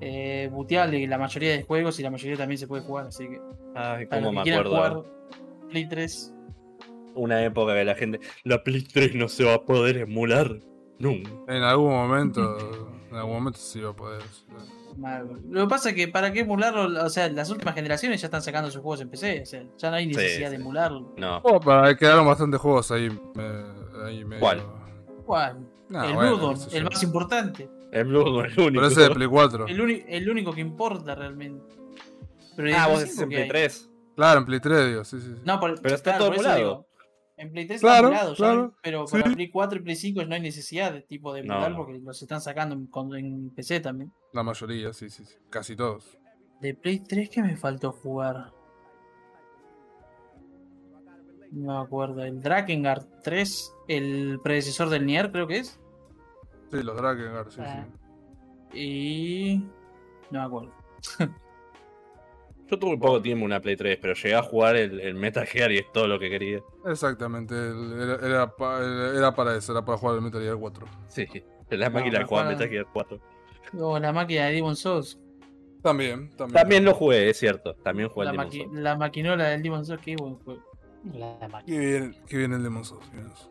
eh, 0.00 0.48
buteable 0.52 1.06
la 1.08 1.18
mayoría 1.18 1.50
de 1.52 1.62
juegos 1.64 1.98
y 1.98 2.02
la 2.04 2.10
mayoría 2.10 2.36
también 2.36 2.58
se 2.58 2.66
puede 2.68 2.82
jugar, 2.82 3.06
así 3.08 3.26
que. 3.28 3.40
Ay, 3.74 4.06
Para 4.06 4.22
cómo 4.22 4.44
me 4.44 4.50
acuerdo. 4.52 4.70
jugar 4.70 5.02
Play 5.70 5.88
3. 5.88 6.34
Una 7.14 7.44
época 7.44 7.74
que 7.74 7.84
la 7.84 7.94
gente. 7.96 8.20
La 8.44 8.62
Play 8.62 8.82
3 8.82 9.14
no 9.16 9.28
se 9.28 9.42
va 9.44 9.54
a 9.54 9.62
poder 9.62 9.96
emular. 9.98 10.60
Nunca. 11.00 11.30
En 11.48 11.62
algún 11.62 11.90
momento, 11.90 12.56
en 13.10 13.16
algún 13.16 13.34
momento 13.34 13.58
sí 13.58 13.80
va 13.80 13.90
a 13.90 13.96
poder. 13.96 14.22
Mal. 14.98 15.28
Lo 15.48 15.62
que 15.62 15.68
pasa 15.68 15.90
es 15.90 15.94
que 15.94 16.08
para 16.08 16.32
qué 16.32 16.40
emularlo, 16.40 17.04
o 17.04 17.08
sea, 17.10 17.28
las 17.30 17.48
últimas 17.50 17.74
generaciones 17.74 18.20
ya 18.20 18.26
están 18.26 18.42
sacando 18.42 18.70
sus 18.70 18.82
juegos 18.82 19.00
en 19.00 19.08
PC, 19.10 19.42
o 19.42 19.46
sea, 19.46 19.62
ya 19.76 19.90
no 19.90 19.96
hay 19.96 20.06
necesidad 20.06 20.48
sí. 20.50 20.56
de 20.56 20.60
emularlo. 20.60 21.14
No. 21.16 21.38
Oh, 21.44 21.60
para 21.60 21.96
quedaron 21.96 22.26
bastantes 22.26 22.60
juegos 22.60 22.90
ahí. 22.90 23.06
eh, 23.38 23.64
ahí 24.04 24.24
medio- 24.24 24.40
¿Cuál? 24.40 24.62
¿Cuál? 25.24 25.58
Nah, 25.88 26.06
el 26.06 26.14
bueno, 26.14 26.30
Bloodborne, 26.36 26.56
sé 26.70 26.76
el 26.78 26.84
más 26.84 27.02
importante. 27.02 27.70
El 27.90 28.04
Blue 28.04 28.42
es 28.44 28.52
el 28.52 28.60
único. 28.64 28.72
Pero 28.82 28.86
ese 28.88 29.00
de 29.00 29.10
Play 29.10 29.28
4. 29.28 29.66
El, 29.68 29.80
uni- 29.80 30.04
el 30.08 30.28
único 30.28 30.52
que 30.52 30.60
importa 30.60 31.14
realmente. 31.14 31.74
Pero 32.56 32.76
Ah, 32.76 32.88
vos 32.88 32.98
decís 33.00 33.14
5 33.14 33.22
en 33.24 33.28
Play 33.30 33.42
hay. 33.44 33.48
3. 33.48 33.90
Claro, 34.16 34.40
en 34.40 34.46
Play 34.46 34.60
3, 34.60 34.88
digo, 34.88 35.04
sí, 35.04 35.20
sí. 35.20 35.26
sí. 35.36 35.42
No, 35.44 35.58
por- 35.60 35.80
Pero 35.80 35.94
está 35.94 36.10
claro, 36.16 36.24
todo 36.26 36.34
emulado. 36.34 36.87
En 37.38 37.52
Play 37.52 37.66
3 37.66 37.80
Claro, 37.80 38.08
está 38.08 38.08
emulado, 38.08 38.30
ya 38.32 38.36
claro, 38.36 38.74
pero 38.82 39.06
sí. 39.06 39.18
para 39.20 39.34
Play 39.34 39.48
4 39.50 39.78
y 39.78 39.82
Play 39.82 39.96
5 39.96 40.24
no 40.24 40.34
hay 40.34 40.40
necesidad 40.40 40.92
de 40.92 41.02
tipo 41.02 41.32
de 41.32 41.40
emular 41.40 41.70
no. 41.70 41.76
porque 41.76 41.98
los 41.98 42.20
están 42.20 42.40
sacando 42.40 42.74
en, 42.74 42.88
en 43.16 43.50
PC 43.50 43.80
también. 43.80 44.12
La 44.32 44.42
mayoría, 44.42 44.92
sí, 44.92 45.08
sí, 45.08 45.24
sí. 45.24 45.36
Casi 45.48 45.76
todos. 45.76 46.18
De 46.60 46.74
Play 46.74 46.98
3, 47.00 47.30
¿qué 47.30 47.42
me 47.42 47.56
faltó 47.56 47.92
jugar? 47.92 48.52
No 51.52 51.78
me 51.80 51.84
acuerdo. 51.86 52.22
El 52.24 52.42
Drakengard 52.42 53.06
3, 53.22 53.74
el 53.88 54.40
predecesor 54.42 54.88
del 54.90 55.06
Nier, 55.06 55.30
creo 55.32 55.46
que 55.46 55.58
es. 55.58 55.80
Sí, 56.70 56.82
los 56.82 56.96
Drakengard, 56.96 57.50
sí, 57.50 57.60
Ah. 57.64 57.86
sí. 58.72 58.78
Y. 58.78 59.58
No 60.30 60.40
me 60.40 60.44
acuerdo. 60.44 60.72
Yo 62.70 62.78
tuve 62.78 62.98
poco 62.98 63.22
tiempo 63.22 63.44
una 63.44 63.60
Play 63.60 63.76
3, 63.76 63.98
pero 64.00 64.14
llegué 64.14 64.34
a 64.34 64.42
jugar 64.42 64.76
el, 64.76 65.00
el 65.00 65.14
Metal 65.14 65.46
Gear 65.46 65.72
y 65.72 65.78
es 65.78 65.90
todo 65.92 66.06
lo 66.06 66.18
que 66.18 66.28
quería. 66.28 66.60
Exactamente, 66.86 67.54
el- 67.54 68.00
era, 68.00 68.26
era, 68.26 68.56
pa- 68.56 68.80
era 69.16 69.34
para 69.34 69.56
eso, 69.56 69.72
era 69.72 69.84
para 69.84 69.96
jugar 69.98 70.16
el 70.16 70.22
Metal 70.22 70.42
Gear 70.42 70.56
4. 70.56 70.86
Sí. 71.08 71.26
En 71.70 71.80
la 71.80 71.90
máquina 71.90 72.14
para 72.16 72.26
jugaba 72.26 72.44
jugar- 72.48 72.58
Metal 72.58 72.68
Gear 72.68 72.86
4. 72.92 73.20
O 73.78 73.98
la 73.98 74.12
máquina 74.12 74.46
de 74.46 74.52
Demon 74.52 74.76
Souls. 74.76 75.18
También, 75.82 76.30
también. 76.36 76.54
También 76.60 76.84
lo 76.84 76.92
jugué, 76.94 77.30
es 77.30 77.38
cierto. 77.38 77.74
También 77.76 78.08
jugué 78.08 78.26
La, 78.26 78.30
el 78.32 78.38
maqui- 78.38 78.64
Souls. 78.64 78.80
la 78.80 78.96
maquinola 78.96 79.44
del 79.48 79.62
Demon 79.62 79.84
Souls, 79.86 80.00
qué 80.02 80.16
buen 80.16 80.34
juego. 80.36 80.62
La 81.14 81.36
máquina. 81.48 81.64
Qué 81.64 81.78
bien, 81.78 82.16
qué 82.26 82.36
bien 82.36 82.52
el 82.52 82.62
Demon 82.62 82.84
Souls. 82.84 83.06
qué 83.10 83.16
bien 83.18 83.30
eso. 83.30 83.50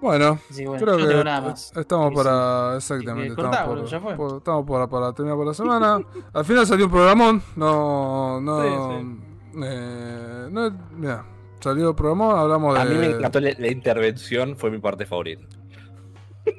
Bueno, 0.00 0.38
creo 0.78 0.96
que 0.96 1.24
más. 1.24 1.72
estamos 1.76 2.14
para. 2.14 2.76
Exactamente, 2.76 3.28
estamos, 3.30 3.50
cortá, 3.50 3.64
por, 3.66 3.74
boludo, 3.76 3.86
ya 3.90 4.00
fue. 4.00 4.14
por- 4.16 4.36
estamos 4.38 4.66
para, 4.66 4.86
para 4.86 5.12
terminar 5.12 5.36
por 5.36 5.46
la 5.46 5.54
semana. 5.54 6.00
Al 6.32 6.44
final 6.44 6.66
salió 6.66 6.86
un 6.86 6.90
programón. 6.90 7.42
No. 7.56 8.40
No. 8.40 8.62
Sí, 8.62 9.06
eh, 9.62 10.48
no 10.50 10.70
mira, 10.92 11.24
salió 11.60 11.90
el 11.90 11.94
programón, 11.94 12.38
hablamos 12.38 12.74
de. 12.74 12.80
A 12.80 12.84
mí 12.86 12.94
me 12.94 13.06
encantó 13.06 13.40
la, 13.40 13.50
la 13.58 13.68
intervención, 13.70 14.56
fue 14.56 14.70
mi 14.70 14.78
parte 14.78 15.04
favorita. 15.06 15.44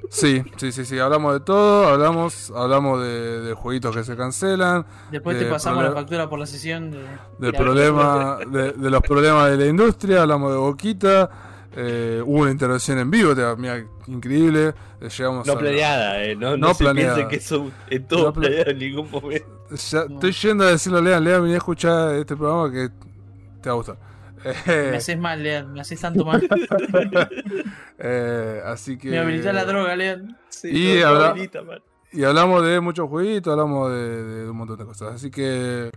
Sí, 0.10 0.44
sí, 0.58 0.72
sí, 0.72 0.86
sí, 0.86 1.00
hablamos 1.00 1.34
de 1.34 1.40
todo, 1.40 1.88
hablamos, 1.88 2.52
hablamos 2.56 3.02
de, 3.02 3.42
de 3.42 3.54
jueguitos 3.54 3.96
que 3.96 4.04
se 4.04 4.16
cancelan, 4.16 4.86
Después 5.10 5.38
de 5.40 5.46
te 5.46 5.50
pasamos 5.52 5.84
la 5.84 5.92
factura 5.94 6.30
por 6.30 6.38
la 6.38 6.46
sesión 6.46 6.92
de. 6.92 7.00
del 7.40 7.52
de- 7.52 7.58
problema, 7.58 8.38
de, 8.48 8.74
de 8.74 8.90
los 8.90 9.02
problemas 9.02 9.50
de 9.50 9.58
la 9.58 9.66
industria, 9.66 10.22
hablamos 10.22 10.52
de 10.52 10.58
Boquita, 10.58 11.30
eh, 11.76 12.22
hubo 12.26 12.42
una 12.42 12.52
intervención 12.52 13.00
en 13.00 13.10
vivo, 13.12 13.36
te- 13.36 13.56
mira, 13.58 13.84
increíble, 14.08 14.74
eh, 15.00 15.10
llegamos 15.10 15.48
No 15.48 15.54
a- 15.54 15.58
planeada, 15.60 16.24
eh. 16.24 16.36
No, 16.36 16.52
no, 16.52 16.58
No 16.68 16.74
se 16.74 16.84
planeada. 16.84 17.16
piense 17.16 17.30
que 17.30 17.36
eso 17.38 17.72
es 17.90 18.08
todo 18.08 18.26
No 18.26 18.34
pla- 18.34 18.42
planeado 18.48 18.72
en 18.72 18.78
ningún 18.78 19.10
momento. 19.12 19.48
ya 19.70 20.02
estoy 20.02 20.32
yendo 20.34 20.64
a 20.66 20.72
decirle 20.72 20.98
a 21.00 21.02
Lean, 21.02 21.24
Lean, 21.24 21.42
vení 21.44 21.54
a 21.54 21.58
escuchar 21.58 22.16
este 22.16 22.36
programa 22.36 22.72
que 22.72 22.90
te 23.62 23.70
va 23.70 23.74
a 23.74 23.78
gustar. 23.78 23.98
Me 24.44 24.52
Eh, 24.66 24.96
haces 24.98 25.18
mal, 25.20 25.42
Lean, 25.44 25.72
me 25.72 25.82
haces 25.82 26.00
tanto 26.02 26.26
mal. 26.26 26.42
eh, 28.00 28.62
así 28.66 28.98
que... 28.98 29.10
me 29.12 29.20
habilitas 29.20 29.54
la 29.54 29.66
droga, 29.66 29.96
Lean. 29.96 30.38
Sí, 30.50 30.70
Y 30.72 31.02
habilita, 31.02 31.62
man. 31.62 31.80
Y 32.12 32.24
hablamos 32.24 32.66
de 32.66 32.80
muchos 32.82 33.08
jueguitos, 33.08 33.52
hablamos 33.52 33.92
de, 33.92 34.24
de 34.44 34.50
un 34.50 34.58
montón 34.58 34.78
de 34.78 34.86
cosas. 34.86 35.14
Así 35.16 35.32
que. 35.32 35.90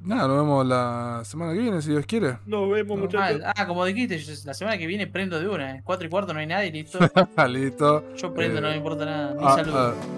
Nada, 0.00 0.28
nos 0.28 0.36
vemos 0.38 0.66
la 0.66 1.22
semana 1.24 1.52
que 1.52 1.58
viene, 1.60 1.80
si 1.82 1.90
Dios 1.90 2.06
quiere. 2.06 2.38
Nos 2.46 2.70
vemos, 2.70 2.96
No. 2.98 3.04
muchachos. 3.04 3.40
Ah, 3.56 3.66
como 3.66 3.84
dijiste, 3.84 4.18
yo- 4.18 4.32
la 4.44 4.54
semana 4.54 4.78
que 4.78 4.86
viene 4.86 5.06
prendo 5.06 5.38
de 5.38 5.48
una. 5.48 5.76
eh. 5.76 5.80
Cuatro 5.84 6.06
y 6.06 6.10
cuarto 6.10 6.32
no 6.32 6.40
hay 6.40 6.46
nadie, 6.46 6.70
listo. 6.72 6.98
Listo. 7.48 8.04
Yo 8.16 8.32
prendo, 8.34 8.58
Eh, 8.58 8.62
no 8.62 8.68
me 8.68 8.76
importa 8.76 9.04
nada. 9.04 9.34
Ni 9.34 9.44
A, 9.46 9.50
salud. 9.54 9.74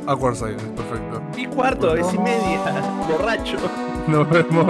a, 0.07 0.35
Silence, 0.35 0.67
perfecto. 0.77 1.23
Y 1.37 1.47
cuarto, 1.47 1.95
es 1.97 2.13
y 2.15 2.19
media. 2.19 2.61
Borracho. 3.09 3.57
Nos 4.07 4.29
vemos. 4.31 4.67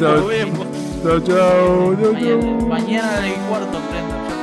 Nos 0.00 0.26
vemos. 0.28 0.66
Chao, 1.02 1.20
chao. 1.20 1.96
chao, 2.00 2.12
Mañana, 2.12 2.40
chao. 2.40 2.68
mañana 2.68 3.20
de 3.20 3.32
cuarto 3.48 3.78
prendo. 3.90 4.33